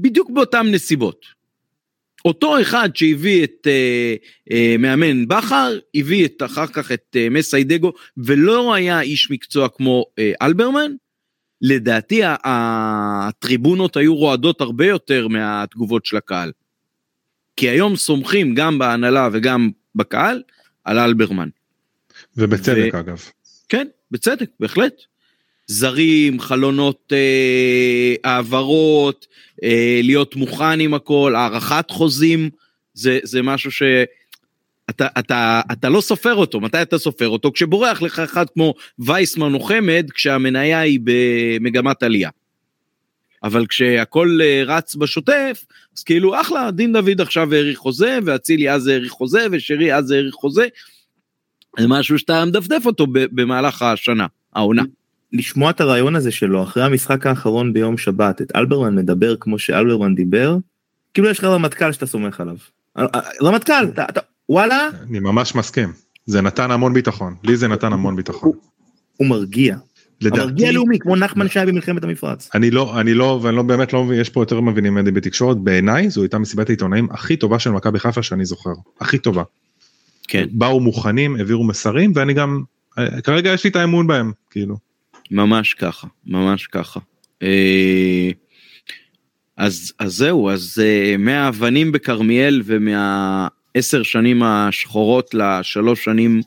בדיוק 0.00 0.30
באותן 0.30 0.66
נסיבות. 0.66 1.39
אותו 2.24 2.60
אחד 2.60 2.96
שהביא 2.96 3.44
את 3.44 3.66
אה, 3.66 4.14
אה, 4.52 4.76
מאמן 4.78 5.28
בכר, 5.28 5.78
הביא 5.94 6.24
את, 6.24 6.42
אחר 6.42 6.66
כך 6.66 6.92
את 6.92 7.16
אה, 7.16 7.28
מסיידגו, 7.30 7.92
ולא 8.16 8.74
היה 8.74 9.00
איש 9.00 9.30
מקצוע 9.30 9.68
כמו 9.68 10.04
אה, 10.18 10.32
אלברמן, 10.42 10.92
לדעתי 11.62 12.20
הטריבונות 12.24 13.96
היו 13.96 14.16
רועדות 14.16 14.60
הרבה 14.60 14.86
יותר 14.86 15.28
מהתגובות 15.28 16.06
של 16.06 16.16
הקהל. 16.16 16.52
כי 17.56 17.68
היום 17.68 17.96
סומכים 17.96 18.54
גם 18.54 18.78
בהנהלה 18.78 19.28
וגם 19.32 19.70
בקהל 19.94 20.42
על 20.84 20.98
אלברמן. 20.98 21.48
ובצדק 22.36 22.90
ו... 22.94 22.98
אגב. 22.98 23.22
כן, 23.68 23.86
בצדק, 24.10 24.50
בהחלט. 24.60 24.94
זרים, 25.70 26.40
חלונות 26.40 27.12
אה, 27.12 28.14
העברות, 28.24 29.26
אה, 29.62 30.00
להיות 30.02 30.36
מוכן 30.36 30.80
עם 30.80 30.94
הכל, 30.94 31.34
הארכת 31.36 31.90
חוזים, 31.90 32.50
זה, 32.94 33.18
זה 33.22 33.42
משהו 33.42 33.70
שאתה 33.72 35.06
אתה, 35.18 35.60
אתה 35.72 35.88
לא 35.88 36.00
סופר 36.00 36.34
אותו, 36.34 36.60
מתי 36.60 36.82
אתה 36.82 36.98
סופר 36.98 37.28
אותו? 37.28 37.52
כשבורח 37.52 38.02
לך 38.02 38.18
אחד 38.18 38.50
כמו 38.54 38.74
וייסמן 38.98 39.54
או 39.54 39.60
חמד, 39.60 40.10
כשהמניה 40.14 40.80
היא 40.80 41.00
במגמת 41.04 42.02
עלייה. 42.02 42.30
אבל 43.42 43.66
כשהכל 43.66 44.38
אה, 44.42 44.62
רץ 44.66 44.94
בשוטף, 44.94 45.64
אז 45.96 46.02
כאילו 46.02 46.40
אחלה, 46.40 46.70
דין 46.70 46.92
דוד 46.92 47.20
עכשיו 47.20 47.54
האריך 47.54 47.78
חוזה, 47.78 48.18
ואצילי 48.24 48.70
אז 48.70 48.86
האריך 48.86 49.12
חוזה, 49.12 49.46
ושרי 49.52 49.94
אז 49.94 50.10
האריך 50.10 50.34
חוזה. 50.34 50.68
זה 51.78 51.88
משהו 51.88 52.18
שאתה 52.18 52.44
מדפדף 52.44 52.86
אותו 52.86 53.06
במהלך 53.10 53.82
השנה, 53.82 54.26
העונה. 54.54 54.82
לשמוע 55.32 55.70
את 55.70 55.80
הרעיון 55.80 56.16
הזה 56.16 56.30
שלו 56.30 56.62
אחרי 56.62 56.82
המשחק 56.82 57.26
האחרון 57.26 57.72
ביום 57.72 57.98
שבת 57.98 58.42
את 58.42 58.56
אלברמן 58.56 58.94
מדבר 58.94 59.36
כמו 59.36 59.58
שאלברמן 59.58 60.14
דיבר 60.14 60.56
כאילו 61.14 61.28
יש 61.28 61.38
לך 61.38 61.44
רמטכ"ל 61.44 61.92
שאתה 61.92 62.06
סומך 62.06 62.40
עליו. 62.40 62.56
אה, 62.98 63.06
אה, 63.14 63.20
רמטכ"ל 63.42 63.84
אתה, 63.94 64.04
אתה 64.04 64.20
וואלה 64.48 64.88
אני 65.08 65.20
ממש 65.20 65.54
מסכים 65.54 65.92
זה 66.26 66.40
נתן 66.40 66.70
המון 66.70 66.94
ביטחון 66.94 67.34
לי 67.44 67.56
זה 67.56 67.68
נתן 67.68 67.92
המון 67.92 68.16
ביטחון. 68.16 68.48
הוא, 68.48 68.56
הוא 69.16 69.28
מרגיע. 69.28 69.76
לדעתי, 70.20 70.42
המרגיע 70.42 70.72
לאומי 70.72 70.98
כמו 70.98 71.16
נחמן 71.16 71.48
שי 71.48 71.60
במלחמת 71.66 72.04
המפרץ. 72.04 72.50
אני 72.54 72.70
לא 72.70 73.00
אני 73.00 73.14
לא 73.14 73.40
ואני 73.42 73.56
לא 73.56 73.62
באמת 73.62 73.92
לא 73.92 74.04
מבין 74.04 74.20
יש 74.20 74.28
פה 74.28 74.42
יותר 74.42 74.60
מבינים 74.60 74.94
ממני 74.94 75.10
בתקשורת 75.10 75.56
בעיניי 75.56 76.10
זו 76.10 76.22
הייתה 76.22 76.38
מסיבת 76.38 76.68
העיתונאים 76.68 77.08
הכי 77.10 77.36
טובה 77.36 77.58
של 77.58 77.70
מכבי 77.70 77.98
חיפה 77.98 78.22
שאני 78.22 78.44
זוכר 78.44 78.70
הכי 79.00 79.18
טובה. 79.18 79.42
כן. 80.28 80.46
באו 80.52 80.80
מוכנים 80.80 81.36
העבירו 81.36 81.64
מסרים 81.64 82.12
ואני 82.14 82.34
גם 82.34 82.62
אה, 82.98 83.20
כרגע 83.20 83.52
יש 83.52 83.64
לי 83.64 83.70
את 83.70 83.76
האמון 83.76 84.06
בהם 84.06 84.32
כאילו. 84.50 84.89
ממש 85.30 85.74
ככה, 85.74 86.06
ממש 86.26 86.66
ככה. 86.66 87.00
אה, 87.42 88.30
אז, 89.56 89.92
אז 89.98 90.12
זהו, 90.12 90.50
אז 90.50 90.82
אה, 90.82 91.16
מהאבנים 91.18 91.92
בכרמיאל 91.92 92.62
ומהעשר 92.64 94.02
שנים 94.02 94.42
השחורות 94.42 95.34
לשלוש 95.34 96.04
שנים 96.04 96.40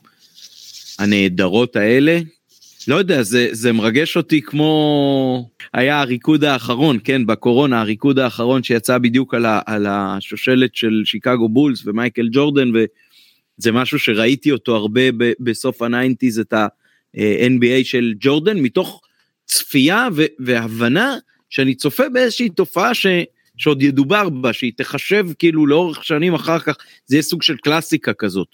הנהדרות 0.98 1.76
האלה, 1.76 2.20
לא 2.88 2.94
יודע, 2.94 3.22
זה, 3.22 3.48
זה 3.52 3.72
מרגש 3.72 4.16
אותי 4.16 4.42
כמו 4.42 5.50
היה 5.74 6.00
הריקוד 6.00 6.44
האחרון, 6.44 6.98
כן, 7.04 7.26
בקורונה, 7.26 7.80
הריקוד 7.80 8.18
האחרון 8.18 8.62
שיצא 8.62 8.98
בדיוק 8.98 9.34
על, 9.34 9.46
ה, 9.46 9.60
על 9.66 9.86
השושלת 9.88 10.74
של 10.74 11.02
שיקגו 11.04 11.48
בולס 11.48 11.86
ומייקל 11.86 12.28
ג'ורדן, 12.32 12.70
וזה 12.70 13.72
משהו 13.72 13.98
שראיתי 13.98 14.52
אותו 14.52 14.76
הרבה 14.76 15.12
ב, 15.16 15.32
בסוף 15.40 15.82
ה 15.82 15.88
nineties, 15.88 16.38
את 16.38 16.52
ה... 16.52 16.66
NBA 17.16 17.84
של 17.84 18.14
ג'ורדן 18.20 18.58
מתוך 18.58 19.00
צפייה 19.44 20.08
והבנה 20.38 21.16
שאני 21.50 21.74
צופה 21.74 22.08
באיזושהי 22.08 22.48
תופעה 22.48 22.94
ש- 22.94 23.06
שעוד 23.56 23.82
ידובר 23.82 24.28
בה, 24.28 24.52
שהיא 24.52 24.72
תחשב 24.76 25.26
כאילו 25.38 25.66
לאורך 25.66 26.04
שנים 26.04 26.34
אחר 26.34 26.58
כך, 26.58 26.76
זה 27.06 27.16
יהיה 27.16 27.22
סוג 27.22 27.42
של 27.42 27.56
קלאסיקה 27.56 28.12
כזאת. 28.12 28.48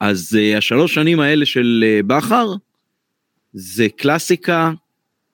אז 0.00 0.38
uh, 0.38 0.58
השלוש 0.58 0.94
שנים 0.94 1.20
האלה 1.20 1.46
של 1.46 1.84
uh, 1.84 2.06
בכר, 2.06 2.46
זה 3.52 3.88
קלאסיקה 3.96 4.72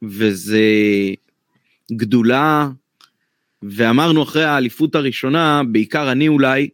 וזה 0.02 0.60
גדולה, 1.92 2.68
ואמרנו 3.62 4.22
אחרי 4.22 4.44
האליפות 4.44 4.94
הראשונה, 4.94 5.62
בעיקר 5.72 6.12
אני 6.12 6.28
אולי, 6.28 6.68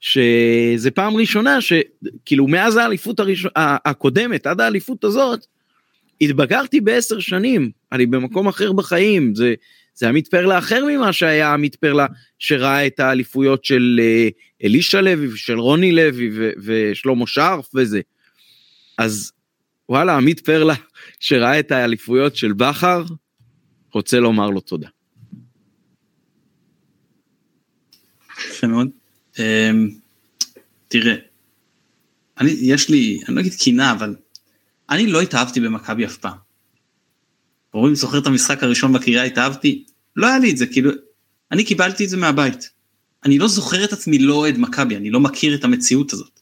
שזה 0.00 0.90
פעם 0.90 1.16
ראשונה 1.16 1.58
שכאילו 1.60 2.46
מאז 2.48 2.76
האליפות 2.76 3.20
הראשונה 3.20 3.52
הקודמת 3.84 4.46
עד 4.46 4.60
האליפות 4.60 5.04
הזאת 5.04 5.46
התבגרתי 6.20 6.80
בעשר 6.80 7.20
שנים 7.20 7.70
אני 7.92 8.06
במקום 8.06 8.48
אחר 8.48 8.72
בחיים 8.72 9.34
זה 9.34 9.54
זה 9.98 10.08
עמית 10.08 10.28
פרלה 10.28 10.58
אחר 10.58 10.84
ממה 10.84 11.12
שהיה 11.12 11.54
עמית 11.54 11.76
פרלה 11.76 12.06
שראה 12.38 12.86
את 12.86 13.00
האליפויות 13.00 13.64
של 13.64 14.00
אה, 14.02 14.28
אלישע 14.64 15.00
לוי 15.00 15.26
ושל 15.26 15.58
רוני 15.58 15.92
לוי 15.92 16.30
ושלמה 16.64 17.26
שרף 17.26 17.70
וזה. 17.74 18.00
אז 18.98 19.32
וואלה 19.88 20.16
עמית 20.16 20.40
פרלה 20.40 20.74
שראה 21.20 21.60
את 21.60 21.70
האליפויות 21.72 22.36
של 22.36 22.52
בכר 22.52 23.04
רוצה 23.92 24.20
לומר 24.20 24.50
לו 24.50 24.60
תודה. 24.60 24.88
יפה 28.38 28.66
מאוד. 28.66 28.97
אמ, 29.40 29.90
תראה, 30.88 31.14
אני, 32.40 32.50
יש 32.50 32.88
לי, 32.88 33.20
אני 33.28 33.36
לא 33.36 33.40
אגיד 33.40 33.54
קינה, 33.54 33.92
אבל 33.92 34.14
אני 34.90 35.06
לא 35.06 35.20
התאהבתי 35.20 35.60
במכבי 35.60 36.06
אף 36.06 36.16
פעם. 36.16 36.36
רואים, 37.72 37.94
זוכר 37.94 38.18
את 38.18 38.26
המשחק 38.26 38.62
הראשון 38.62 38.92
בקריאה, 38.92 39.22
התאהבתי? 39.22 39.84
לא 40.16 40.26
היה 40.26 40.38
לי 40.38 40.50
את 40.50 40.56
זה, 40.56 40.66
כאילו, 40.66 40.90
אני 41.52 41.64
קיבלתי 41.64 42.04
את 42.04 42.08
זה 42.08 42.16
מהבית. 42.16 42.70
אני 43.24 43.38
לא 43.38 43.48
זוכר 43.48 43.84
את 43.84 43.92
עצמי 43.92 44.18
לא 44.18 44.34
אוהד 44.34 44.58
מכבי, 44.58 44.96
אני 44.96 45.10
לא 45.10 45.20
מכיר 45.20 45.54
את 45.54 45.64
המציאות 45.64 46.12
הזאת. 46.12 46.40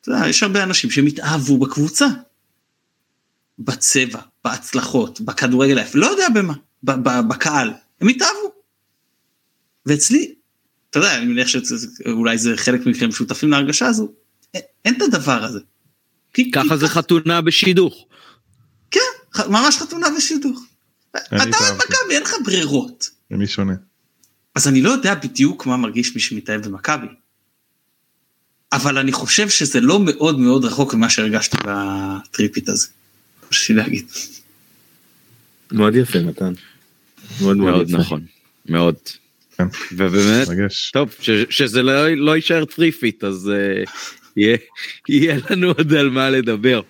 אתה 0.00 0.10
יודע, 0.10 0.28
יש 0.28 0.42
הרבה 0.42 0.62
אנשים 0.62 0.90
שהם 0.90 1.06
התאהבו 1.06 1.58
בקבוצה. 1.58 2.06
בצבע, 3.58 4.20
בהצלחות, 4.44 5.20
בכדורגל, 5.20 5.82
לא 5.94 6.06
יודע 6.06 6.26
במה, 6.34 6.54
בקהל, 7.22 7.72
הם 8.00 8.08
התאהבו. 8.08 8.52
ואצלי 9.86 10.34
אתה 10.94 11.02
יודע, 11.02 11.18
אני 11.18 11.26
מניח 11.26 11.48
שאולי 11.48 12.38
זה 12.38 12.56
חלק 12.56 12.86
מכם 12.86 13.12
שותפים 13.12 13.50
להרגשה 13.50 13.86
הזו, 13.86 14.12
אין 14.84 14.94
את 14.96 15.02
הדבר 15.02 15.44
הזה. 15.44 15.60
ככה 16.52 16.76
זה 16.76 16.88
חתונה 16.88 17.40
בשידוך. 17.40 18.06
כן, 18.90 19.00
ממש 19.48 19.76
חתונה 19.76 20.06
בשידוך. 20.16 20.64
אתה 21.12 21.34
אוהד 21.36 21.74
מכבי, 21.76 22.14
אין 22.14 22.22
לך 22.22 22.34
ברירות. 22.44 23.10
מי 23.30 23.46
שונה. 23.46 23.74
אז 24.54 24.68
אני 24.68 24.82
לא 24.82 24.90
יודע 24.90 25.14
בדיוק 25.14 25.66
מה 25.66 25.76
מרגיש 25.76 26.14
מי 26.14 26.20
שמתאהב 26.20 26.62
במכבי. 26.62 27.06
אבל 28.72 28.98
אני 28.98 29.12
חושב 29.12 29.48
שזה 29.48 29.80
לא 29.80 30.00
מאוד 30.00 30.38
מאוד 30.38 30.64
רחוק 30.64 30.94
ממה 30.94 31.10
שהרגשתי 31.10 31.56
ב 31.64 31.74
threepeat 31.74 32.68
הזה. 32.68 32.88
חשבתי 33.48 33.72
להגיד. 33.74 34.06
מאוד 35.72 35.94
יפה 35.94 36.18
מתן. 36.18 36.52
מאוד 37.40 37.56
מאוד 37.56 37.90
נכון. 37.90 38.24
מאוד. 38.66 38.96
כן. 39.58 39.66
ובאמת, 39.92 40.48
טוב, 40.92 41.14
ש, 41.20 41.30
שזה 41.50 41.82
לא, 41.82 42.08
לא 42.08 42.36
יישאר 42.36 42.64
threepeat, 42.64 43.24
אז 43.24 43.52
uh, 43.54 43.90
יהיה, 44.36 44.56
יהיה 45.08 45.36
לנו 45.50 45.68
עוד 45.68 45.94
על 45.94 46.10
מה 46.10 46.30
לדבר. 46.30 46.80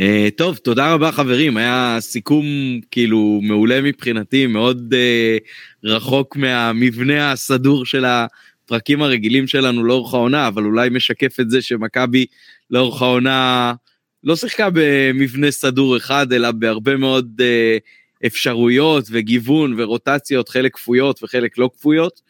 Uh, 0.00 0.30
טוב, 0.36 0.56
תודה 0.56 0.92
רבה 0.92 1.12
חברים, 1.12 1.56
היה 1.56 1.96
סיכום 2.00 2.46
כאילו 2.90 3.40
מעולה 3.42 3.82
מבחינתי, 3.82 4.46
מאוד 4.46 4.94
uh, 4.94 5.44
רחוק 5.84 6.36
מהמבנה 6.36 7.32
הסדור 7.32 7.86
של 7.86 8.04
הפרקים 8.04 9.02
הרגילים 9.02 9.46
שלנו 9.46 9.84
לאורך 9.84 10.14
העונה, 10.14 10.48
אבל 10.48 10.64
אולי 10.64 10.88
משקף 10.88 11.40
את 11.40 11.50
זה 11.50 11.62
שמכבי 11.62 12.26
לאורך 12.70 13.02
העונה 13.02 13.72
לא 14.24 14.36
שיחקה 14.36 14.68
במבנה 14.72 15.50
סדור 15.50 15.96
אחד, 15.96 16.32
אלא 16.32 16.50
בהרבה 16.50 16.96
מאוד 16.96 17.40
אה, 17.40 17.78
אפשרויות 18.26 19.04
וגיוון 19.10 19.74
ורוטציות, 19.80 20.48
חלק 20.48 20.74
כפויות 20.74 21.22
וחלק 21.22 21.58
לא 21.58 21.70
כפויות. 21.76 22.20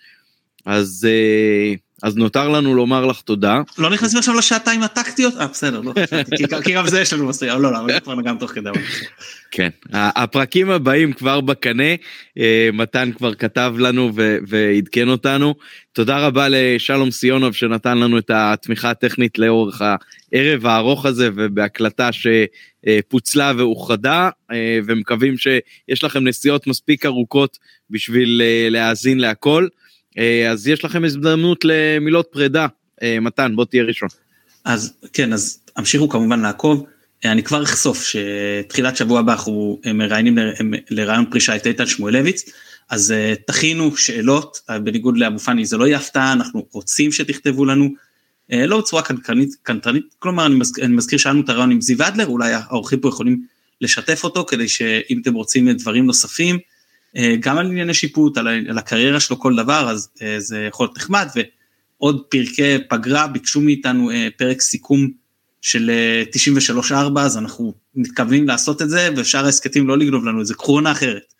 אז 0.66 1.08
אה, 1.10 1.74
אז 2.02 2.16
נותר 2.16 2.48
לנו 2.48 2.74
לומר 2.74 3.06
לך 3.06 3.20
תודה. 3.20 3.60
לא 3.78 3.90
נכנסים 3.90 4.18
עכשיו 4.18 4.34
לשעתיים 4.34 4.82
הטקטיות? 4.82 5.34
אה 5.36 5.46
בסדר, 5.46 5.80
לא, 5.80 5.92
כי 6.64 6.72
גם 6.72 6.88
זה 6.88 7.00
יש 7.00 7.12
לנו 7.12 7.26
מספיק, 7.26 7.48
לא, 7.48 7.72
לא, 7.72 7.78
אבל 7.78 8.00
כבר 8.00 8.14
נגענו 8.14 8.38
תוך 8.38 8.50
כדי. 8.50 8.70
כן, 9.50 9.68
הפרקים 9.92 10.70
הבאים 10.70 11.12
כבר 11.12 11.40
בקנה, 11.40 11.94
אה, 12.38 12.68
מתן 12.72 13.10
כבר 13.12 13.34
כתב 13.34 13.74
לנו 13.78 14.12
ועדכן 14.46 15.08
אותנו. 15.08 15.54
תודה 15.92 16.26
רבה 16.26 16.46
לשלום 16.50 17.10
סיונוב 17.10 17.54
שנתן 17.54 17.98
לנו 17.98 18.18
את 18.18 18.30
התמיכה 18.34 18.90
הטכנית 18.90 19.38
לאורך 19.38 19.82
הערב 19.82 20.66
הארוך 20.66 21.06
הזה 21.06 21.28
ובהקלטה 21.34 22.10
שפוצלה 22.12 23.52
ואוחדה, 23.56 24.30
אה, 24.52 24.78
ומקווים 24.86 25.34
שיש 25.36 26.04
לכם 26.04 26.24
נסיעות 26.24 26.66
מספיק 26.66 27.06
ארוכות 27.06 27.58
בשביל 27.90 28.42
אה, 28.44 28.68
להאזין 28.70 29.18
להכל. 29.18 29.66
אה, 30.18 30.50
אז 30.50 30.68
יש 30.68 30.84
לכם 30.84 31.04
הזדמנות 31.04 31.64
למילות 31.64 32.26
פרידה. 32.32 32.66
אה, 33.02 33.20
מתן, 33.20 33.56
בוא 33.56 33.64
תהיה 33.64 33.84
ראשון. 33.84 34.08
אז 34.64 34.92
כן, 35.12 35.32
אז 35.32 35.58
המשיכו 35.76 36.08
כמובן 36.08 36.40
לעקוב. 36.40 36.86
אה, 37.24 37.32
אני 37.32 37.42
כבר 37.42 37.62
אחשוף 37.62 38.04
שתחילת 38.04 38.96
שבוע 38.96 39.20
הבא 39.20 39.32
אנחנו 39.32 39.80
מראיינים 39.94 40.38
לרעיון 40.90 41.24
פרישה 41.30 41.56
את 41.56 41.66
איתן 41.66 41.86
שמואלביץ, 41.86 42.44
אז 42.90 43.14
תכינו 43.46 43.96
שאלות, 43.96 44.60
בניגוד 44.84 45.18
לאבו 45.18 45.38
פאני 45.38 45.66
זה 45.66 45.76
לא 45.76 45.86
יהיה 45.86 45.96
הפתעה, 45.96 46.32
אנחנו 46.32 46.66
רוצים 46.72 47.12
שתכתבו 47.12 47.64
לנו, 47.64 47.88
לא 48.50 48.78
בצורה 48.78 49.02
קנטרנית, 49.02 49.54
קנטרנית 49.62 50.04
כלומר 50.18 50.46
אני 50.46 50.54
מזכיר, 50.54 50.84
אני 50.84 50.94
מזכיר 50.94 51.18
שאלנו 51.18 51.40
את 51.40 51.48
הרעיון 51.48 51.70
עם 51.70 51.80
זיו 51.80 52.06
אדלר, 52.08 52.26
אולי 52.26 52.52
האורחים 52.54 53.00
פה 53.00 53.08
יכולים 53.08 53.42
לשתף 53.80 54.24
אותו 54.24 54.44
כדי 54.44 54.68
שאם 54.68 55.20
אתם 55.22 55.34
רוצים 55.34 55.70
דברים 55.70 56.06
נוספים, 56.06 56.58
גם 57.40 57.58
על 57.58 57.66
ענייני 57.66 57.94
שיפוט, 57.94 58.38
על, 58.38 58.48
על 58.48 58.78
הקריירה 58.78 59.20
שלו, 59.20 59.38
כל 59.38 59.56
דבר, 59.56 59.90
אז 59.90 60.08
אה, 60.22 60.40
זה 60.40 60.66
יכול 60.68 60.86
להיות 60.86 60.98
נחמד, 60.98 61.28
ועוד 61.34 62.22
פרקי 62.28 62.78
פגרה 62.88 63.26
ביקשו 63.26 63.60
מאיתנו 63.60 64.10
אה, 64.10 64.28
פרק 64.36 64.60
סיכום 64.60 65.10
של 65.62 65.90
93-4, 66.90 66.94
אז 67.20 67.38
אנחנו 67.38 67.74
מתכוונים 67.94 68.48
לעשות 68.48 68.82
את 68.82 68.90
זה, 68.90 69.08
ושאר 69.16 69.44
ההסכתים 69.44 69.88
לא 69.88 69.98
לגנוב 69.98 70.24
לנו 70.24 70.40
את 70.40 70.46
זה, 70.46 70.54
קחו 70.54 70.72
עונה 70.72 70.92
אחרת. 70.92 71.34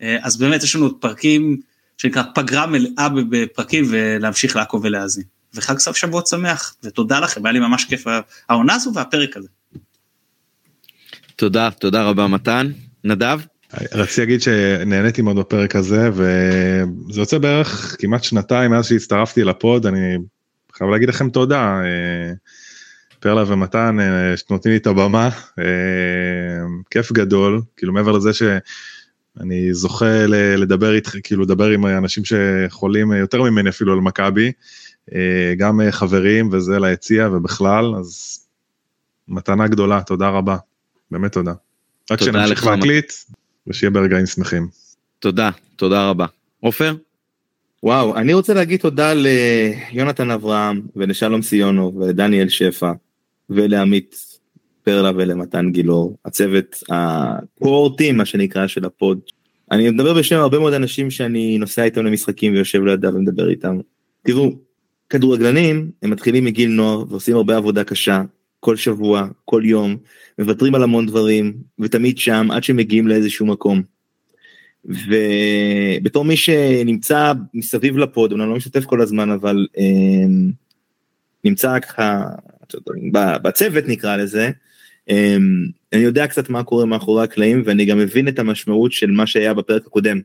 אז 0.00 0.36
באמת 0.36 0.62
יש 0.62 0.76
לנו 0.76 0.84
עוד 0.84 0.96
פרקים 1.00 1.60
שנקרא 1.98 2.22
פגרה 2.34 2.66
מלאה 2.66 3.08
בפרקים, 3.30 3.84
ולהמשיך 3.90 4.56
לעקוב 4.56 4.84
ולהאזין. 4.84 5.24
וחג 5.54 5.78
סוף 5.78 5.96
שבועות 5.96 6.26
שמח, 6.26 6.76
ותודה 6.82 7.20
לכם, 7.20 7.46
היה 7.46 7.52
לי 7.52 7.58
ממש 7.58 7.84
כיף 7.84 8.04
העונה 8.48 8.74
הזו 8.74 8.94
והפרק 8.94 9.36
הזה. 9.36 9.48
תודה, 11.36 11.70
תודה 11.70 12.02
רבה 12.02 12.26
מתן. 12.26 12.70
נדב? 13.04 13.40
רציתי 13.92 14.20
להגיד 14.20 14.42
שנהניתי 14.42 15.22
מאוד 15.22 15.36
בפרק 15.36 15.76
הזה 15.76 16.10
וזה 16.12 17.20
יוצא 17.20 17.38
בערך 17.38 17.96
כמעט 17.98 18.24
שנתיים 18.24 18.70
מאז 18.70 18.86
שהצטרפתי 18.86 19.44
לפוד. 19.44 19.86
אני 19.86 20.16
חייב 20.72 20.90
להגיד 20.90 21.08
לכם 21.08 21.30
תודה 21.30 21.80
אה, 21.84 22.32
פרלה 23.20 23.44
ומתן 23.46 23.96
אה, 24.00 24.36
שנותנים 24.36 24.72
לי 24.72 24.78
את 24.78 24.86
הבמה. 24.86 25.28
אה, 25.58 25.64
כיף 26.90 27.12
גדול. 27.12 27.62
כאילו 27.76 27.92
מעבר 27.92 28.12
לזה 28.12 28.30
שאני 28.32 29.74
זוכה 29.74 30.26
לדבר 30.56 30.94
איתך 30.94 31.16
כאילו 31.22 31.42
לדבר 31.42 31.68
עם 31.70 31.86
אנשים 31.86 32.22
שחולים 32.24 33.12
יותר 33.12 33.42
ממני 33.42 33.70
אפילו 33.70 33.92
על 33.92 34.00
מכבי 34.00 34.52
גם 35.56 35.80
חברים 35.90 36.48
וזה 36.52 36.78
ליציע 36.78 37.28
ובכלל 37.32 37.94
אז 37.98 38.38
מתנה 39.28 39.68
גדולה. 39.68 40.02
תודה 40.02 40.28
רבה. 40.28 40.56
באמת 41.10 41.32
תודה. 41.32 41.52
רק 42.10 42.20
שנמשיך 42.20 42.66
להקליט 42.66 43.12
ושיהיה 43.68 43.90
ברגעים 43.90 44.26
שמחים. 44.26 44.68
תודה, 45.18 45.50
תודה 45.76 46.08
רבה. 46.08 46.26
עופר? 46.60 46.94
וואו, 47.82 48.16
אני 48.16 48.34
רוצה 48.34 48.54
להגיד 48.54 48.80
תודה 48.80 49.12
ליונתן 49.14 50.30
אברהם 50.30 50.82
ולשלום 50.96 51.42
סיונו 51.42 51.92
ולדניאל 51.96 52.48
שפע 52.48 52.92
ולעמית 53.50 54.36
פרלה 54.82 55.10
ולמתן 55.16 55.70
גילאור, 55.72 56.16
הצוות 56.24 56.82
הקורטים 56.90 58.16
מה 58.16 58.24
שנקרא 58.24 58.66
של 58.66 58.84
הפוד. 58.84 59.20
אני 59.70 59.90
מדבר 59.90 60.14
בשם 60.14 60.36
הרבה 60.36 60.58
מאוד 60.58 60.72
אנשים 60.72 61.10
שאני 61.10 61.58
נוסע 61.58 61.84
איתם 61.84 62.06
למשחקים 62.06 62.52
ויושב 62.52 62.84
לידם 62.84 63.16
ומדבר 63.16 63.48
איתם. 63.50 63.78
תראו, 64.26 64.52
כדורגלנים 65.10 65.90
הם 66.02 66.10
מתחילים 66.10 66.44
מגיל 66.44 66.70
נוער 66.70 67.04
ועושים 67.08 67.36
הרבה 67.36 67.56
עבודה 67.56 67.84
קשה 67.84 68.22
כל 68.66 68.76
שבוע, 68.76 69.28
כל 69.44 69.62
יום, 69.64 69.96
מוותרים 70.38 70.74
על 70.74 70.82
המון 70.82 71.06
דברים, 71.06 71.54
ותמיד 71.78 72.18
שם 72.18 72.48
עד 72.50 72.64
שמגיעים 72.64 73.08
לאיזשהו 73.08 73.46
מקום. 73.46 73.82
ובתור 74.84 76.24
מי 76.24 76.36
שנמצא 76.36 77.32
מסביב 77.54 77.98
לפוד, 77.98 78.32
אני 78.32 78.40
לא 78.40 78.56
משתף 78.56 78.84
כל 78.84 79.02
הזמן, 79.02 79.30
אבל 79.30 79.66
אה, 79.78 80.26
נמצא 81.44 81.78
ככה 81.80 82.24
בצוות 83.42 83.84
נקרא 83.88 84.16
לזה, 84.16 84.50
אה, 85.10 85.36
אני 85.92 86.02
יודע 86.02 86.26
קצת 86.26 86.50
מה 86.50 86.64
קורה 86.64 86.86
מאחורי 86.86 87.24
הקלעים, 87.24 87.62
ואני 87.66 87.84
גם 87.84 87.98
מבין 87.98 88.28
את 88.28 88.38
המשמעות 88.38 88.92
של 88.92 89.10
מה 89.10 89.26
שהיה 89.26 89.54
בפרק 89.54 89.86
הקודם, 89.86 90.20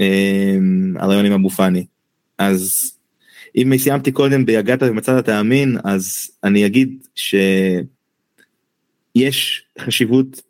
אה, 0.00 0.56
הרעיון 0.96 1.26
עם 1.26 1.32
אבו 1.32 1.50
פאני. 1.50 1.86
אז 2.38 2.92
אם 3.56 3.78
סיימתי 3.78 4.12
קודם 4.12 4.46
ביגעת 4.46 4.82
ומצאת 4.82 5.24
תאמין, 5.24 5.76
אז 5.84 6.30
אני 6.44 6.66
אגיד 6.66 7.06
שיש 7.14 7.86
חשיבות 9.78 10.42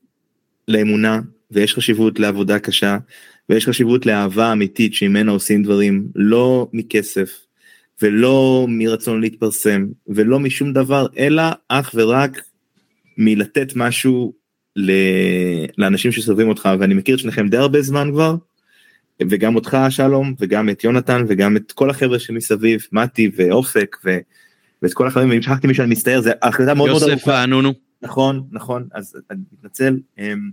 לאמונה, 0.68 1.20
ויש 1.50 1.74
חשיבות 1.74 2.18
לעבודה 2.18 2.58
קשה, 2.58 2.98
ויש 3.48 3.68
חשיבות 3.68 4.06
לאהבה 4.06 4.52
אמיתית 4.52 4.94
שממנה 4.94 5.32
עושים 5.32 5.62
דברים, 5.62 6.08
לא 6.14 6.68
מכסף, 6.72 7.30
ולא 8.02 8.66
מרצון 8.68 9.20
להתפרסם, 9.20 9.86
ולא 10.08 10.40
משום 10.40 10.72
דבר, 10.72 11.06
אלא 11.18 11.42
אך 11.68 11.90
ורק 11.94 12.42
מלתת 13.18 13.72
משהו 13.76 14.32
לאנשים 15.78 16.12
שסובבים 16.12 16.48
אותך, 16.48 16.68
ואני 16.80 16.94
מכיר 16.94 17.14
את 17.14 17.20
שניכם 17.20 17.48
די 17.48 17.56
הרבה 17.56 17.82
זמן 17.82 18.08
כבר, 18.12 18.36
וגם 19.22 19.54
אותך 19.54 19.78
שלום 19.88 20.34
וגם 20.40 20.70
את 20.70 20.84
יונתן 20.84 21.24
וגם 21.28 21.56
את 21.56 21.72
כל 21.72 21.90
החבר'ה 21.90 22.18
שמסביב 22.18 22.80
מתי 22.92 23.30
ואופק 23.36 23.96
ו... 24.04 24.18
ואת 24.82 24.94
כל 24.94 25.06
החברים 25.06 25.30
ואם 25.30 25.42
שכחתי 25.42 25.66
מישהו 25.66 25.82
אני 25.82 25.90
מצטער 25.90 26.20
זה 26.20 26.32
החלטה 26.42 26.74
מאוד 26.74 26.90
מאוד 26.90 27.02
ארוכה. 27.02 27.14
יוסף 27.14 27.28
וענונו. 27.28 27.72
נכון 28.02 28.42
נכון 28.52 28.88
אז 28.94 29.16
אני 29.30 29.40
מתנצל 29.52 29.98
אמ, 30.18 30.50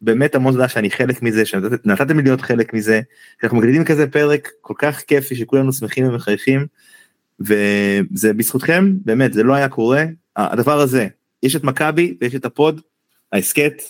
באמת 0.00 0.34
המון 0.34 0.52
תודה 0.52 0.68
שאני 0.68 0.90
חלק 0.90 1.22
מזה 1.22 1.44
שנתתם 1.44 2.16
לי 2.16 2.22
להיות 2.22 2.40
חלק 2.40 2.74
מזה 2.74 3.00
שאנחנו 3.40 3.58
מקליטים 3.58 3.84
כזה 3.84 4.06
פרק 4.06 4.48
כל 4.60 4.74
כך 4.78 5.00
כיפי 5.00 5.34
שכולנו 5.34 5.72
שמחים 5.72 6.08
ומחייכים 6.08 6.66
וזה 7.40 8.32
בזכותכם 8.36 8.92
באמת 9.04 9.32
זה 9.32 9.42
לא 9.42 9.54
היה 9.54 9.68
קורה 9.68 10.04
הדבר 10.36 10.80
הזה 10.80 11.06
יש 11.42 11.56
את 11.56 11.64
מכבי 11.64 12.16
ויש 12.20 12.34
את 12.34 12.44
הפוד 12.44 12.80
ההסכת 13.32 13.82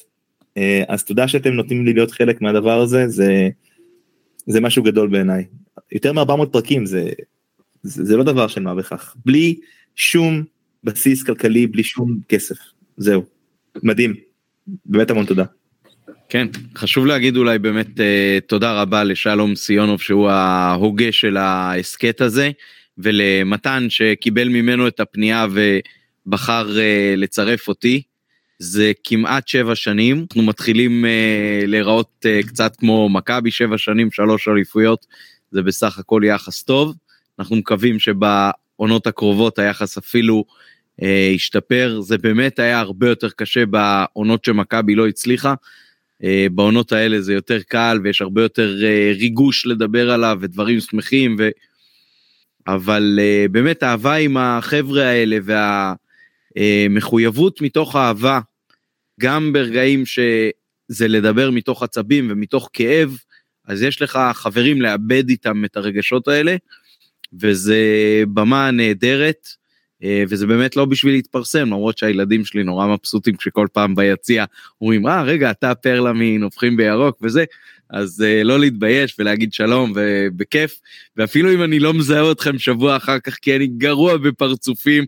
אה, 0.57 0.83
אז 0.89 1.05
תודה 1.05 1.29
שאתם 1.29 1.51
נותנים 1.51 1.85
לי 1.85 1.93
להיות 1.93 2.11
חלק 2.11 2.41
מהדבר 2.41 2.81
הזה 2.81 3.09
זה. 3.09 3.49
זה 4.49 4.61
משהו 4.61 4.83
גדול 4.83 5.09
בעיניי. 5.09 5.45
יותר 5.93 6.13
מ-400 6.13 6.47
פרקים 6.47 6.87
זה, 6.87 7.11
זה, 7.83 8.05
זה 8.05 8.17
לא 8.17 8.25
דבר 8.25 8.49
של 8.49 8.61
מה 8.61 8.75
בכך. 8.75 9.15
בלי 9.27 9.61
שום 9.97 10.45
בסיס 10.85 11.23
כלכלי, 11.23 11.67
בלי 11.67 11.83
שום 11.83 12.19
כסף. 12.29 12.57
זהו. 12.97 13.25
מדהים. 13.83 14.15
באמת 14.87 15.11
המון 15.11 15.27
תודה. 15.27 15.45
כן, 16.29 16.47
חשוב 16.77 17.07
להגיד 17.07 17.37
אולי 17.37 17.59
באמת 17.59 17.87
uh, 17.87 18.01
תודה 18.47 18.83
רבה 18.83 19.05
לשלום 19.05 19.57
סיונוב 19.57 20.01
שהוא 20.01 20.29
ההוגה 20.29 21.13
של 21.13 21.37
ההסכת 21.37 22.21
הזה, 22.21 22.51
ולמתן 22.99 23.87
שקיבל 23.89 24.49
ממנו 24.49 24.89
את 24.89 25.01
הפנייה 25.01 25.47
ובחר 26.27 26.69
uh, 26.69 27.17
לצרף 27.17 27.69
אותי. 27.69 28.03
זה 28.59 28.93
כמעט 29.05 29.49
שבע 29.49 29.75
שנים, 29.75 30.21
אנחנו 30.21 30.43
מתחילים 30.43 31.05
uh, 31.05 31.67
להיראות 31.67 32.25
uh, 32.25 32.47
קצת 32.47 32.77
כמו 32.77 33.09
מכבי 33.09 33.51
שבע 33.51 33.79
שנים, 33.79 34.11
שלוש 34.11 34.49
אליפויות, 34.49 35.07
זה 35.51 35.63
בסך 35.63 35.99
הכל 35.99 36.23
יחס 36.25 36.63
טוב. 36.63 36.95
אנחנו 37.39 37.57
מקווים 37.57 37.99
שבעונות 37.99 39.07
הקרובות 39.07 39.59
היחס 39.59 39.99
אפילו 39.99 40.45
uh, 41.01 41.05
ישתפר, 41.35 42.01
זה 42.01 42.19
באמת 42.19 42.59
היה 42.59 42.81
הרבה 42.81 43.09
יותר 43.09 43.29
קשה 43.31 43.67
בעונות 43.67 44.45
שמכבי 44.45 44.95
לא 44.95 45.09
הצליחה. 45.09 45.55
Uh, 46.23 46.27
בעונות 46.53 46.93
האלה 46.93 47.21
זה 47.21 47.33
יותר 47.35 47.59
קל 47.69 48.01
ויש 48.05 48.23
הרבה 48.23 48.43
יותר 48.43 48.75
uh, 48.81 49.19
ריגוש 49.21 49.67
לדבר 49.67 50.11
עליו 50.11 50.39
ודברים 50.41 50.81
שמחים, 50.81 51.37
ו... 51.39 51.49
אבל 52.67 53.19
uh, 53.19 53.53
באמת 53.53 53.83
אהבה 53.83 54.15
עם 54.15 54.37
החבר'ה 54.37 55.05
האלה 55.05 55.39
וה... 55.45 55.95
מחויבות 56.91 57.61
מתוך 57.61 57.97
אהבה, 57.97 58.41
גם 59.21 59.53
ברגעים 59.53 60.07
שזה 60.07 61.09
לדבר 61.09 61.51
מתוך 61.51 61.83
עצבים 61.83 62.29
ומתוך 62.31 62.71
כאב, 62.73 63.17
אז 63.67 63.83
יש 63.83 64.03
לך 64.03 64.19
חברים 64.33 64.83
לאבד 64.83 65.29
איתם 65.29 65.65
את 65.65 65.77
הרגשות 65.77 66.29
האלה, 66.29 66.57
וזה 67.41 67.79
במה 68.35 68.71
נהדרת. 68.71 69.49
אה, 70.03 70.25
וזה 70.29 70.47
באמת 70.47 70.77
לא 70.77 70.85
בשביל 70.85 71.13
להתפרסם 71.13 71.67
למרות 71.67 71.99
שהילדים 71.99 72.45
שלי 72.45 72.65
נורא 72.65 72.87
מבסוטים 72.87 73.37
כשכל 73.37 73.67
פעם 73.73 73.95
ביציע 73.95 74.45
אומרים 74.81 75.07
אה 75.07 75.23
רגע 75.23 75.51
אתה 75.51 75.75
פרלמין 75.75 76.43
הופכים 76.43 76.77
בירוק 76.77 77.19
וזה 77.23 77.45
אז 77.91 78.21
uh, 78.21 78.45
לא 78.45 78.61
להתבייש 78.61 79.17
ולהגיד 79.19 79.53
שלום 79.53 79.93
ובכיף 79.95 80.81
ואפילו 81.17 81.55
אם 81.55 81.63
אני 81.63 81.79
לא 81.79 81.95
מזהה 81.95 82.33
אתכם 82.33 82.59
שבוע 82.59 82.97
אחר 82.97 83.19
כך 83.19 83.39
כי 83.43 83.57
אני 83.57 83.67
גרוע 83.67 84.17
בפרצופים 84.17 85.05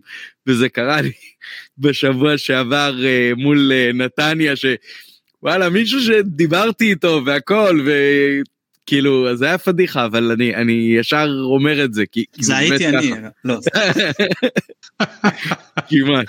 וזה 0.47 0.69
קרה 0.69 1.01
לי 1.01 1.11
בשבוע 1.77 2.37
שעבר 2.37 2.95
uh, 2.99 3.39
מול 3.39 3.71
uh, 3.71 3.95
נתניה 3.95 4.53
שוואלה 4.55 5.69
מישהו 5.69 6.01
שדיברתי 6.01 6.89
איתו 6.89 7.21
והכל 7.25 7.87
וכאילו 8.85 9.35
זה 9.35 9.45
היה 9.45 9.57
פדיחה 9.57 10.05
אבל 10.05 10.31
אני 10.31 10.55
אני 10.55 10.95
ישר 10.99 11.29
אומר 11.43 11.83
את 11.83 11.93
זה 11.93 12.03
כי 12.11 12.25
זה 12.39 12.57
הייתי 12.57 12.87
אני 12.87 13.11
לא 13.45 13.59
כמעט. 15.89 16.27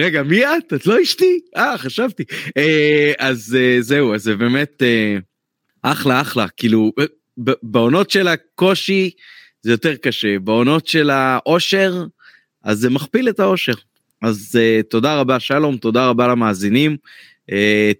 רגע 0.00 0.22
מי 0.22 0.44
את? 0.44 0.72
את 0.72 0.86
לא 0.86 1.02
אשתי? 1.02 1.40
אה 1.56 1.78
חשבתי. 1.78 2.24
אה, 2.56 3.12
אז 3.18 3.56
אה, 3.60 3.76
זהו 3.80 4.14
אז 4.14 4.22
זה 4.22 4.36
באמת 4.36 4.82
אה, 4.82 5.16
אחלה 5.82 6.20
אחלה 6.20 6.48
כאילו 6.48 6.92
בעונות 7.62 8.10
של 8.10 8.28
הקושי 8.28 9.10
זה 9.62 9.70
יותר 9.70 9.96
קשה 9.96 10.38
בעונות 10.38 10.86
של 10.86 11.10
האושר 11.10 12.04
אז 12.62 12.78
זה 12.78 12.90
מכפיל 12.90 13.28
את 13.28 13.40
האושר. 13.40 13.74
אז 14.22 14.58
תודה 14.90 15.20
רבה 15.20 15.40
שלום 15.40 15.76
תודה 15.76 16.08
רבה 16.08 16.28
למאזינים 16.28 16.96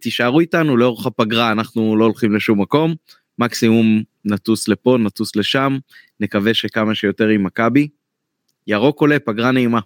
תישארו 0.01 0.41
איתנו 0.41 0.77
לאורך 0.77 1.07
הפגרה 1.07 1.53
אנחנו 1.53 1.97
לא 1.97 2.05
הולכים 2.05 2.35
לשום 2.35 2.61
מקום 2.61 2.95
מקסימום 3.39 4.03
נטוס 4.25 4.69
לפה 4.69 4.99
נטוס 5.01 5.37
לשם 5.37 5.79
נקווה 6.21 6.55
שכמה 6.55 6.95
שיותר 6.95 7.29
עם 7.29 7.45
מכבי. 7.45 7.89
ירוק 8.67 9.01
עולה 9.01 9.19
פגרה 9.19 9.51
נעימה. 9.51 9.81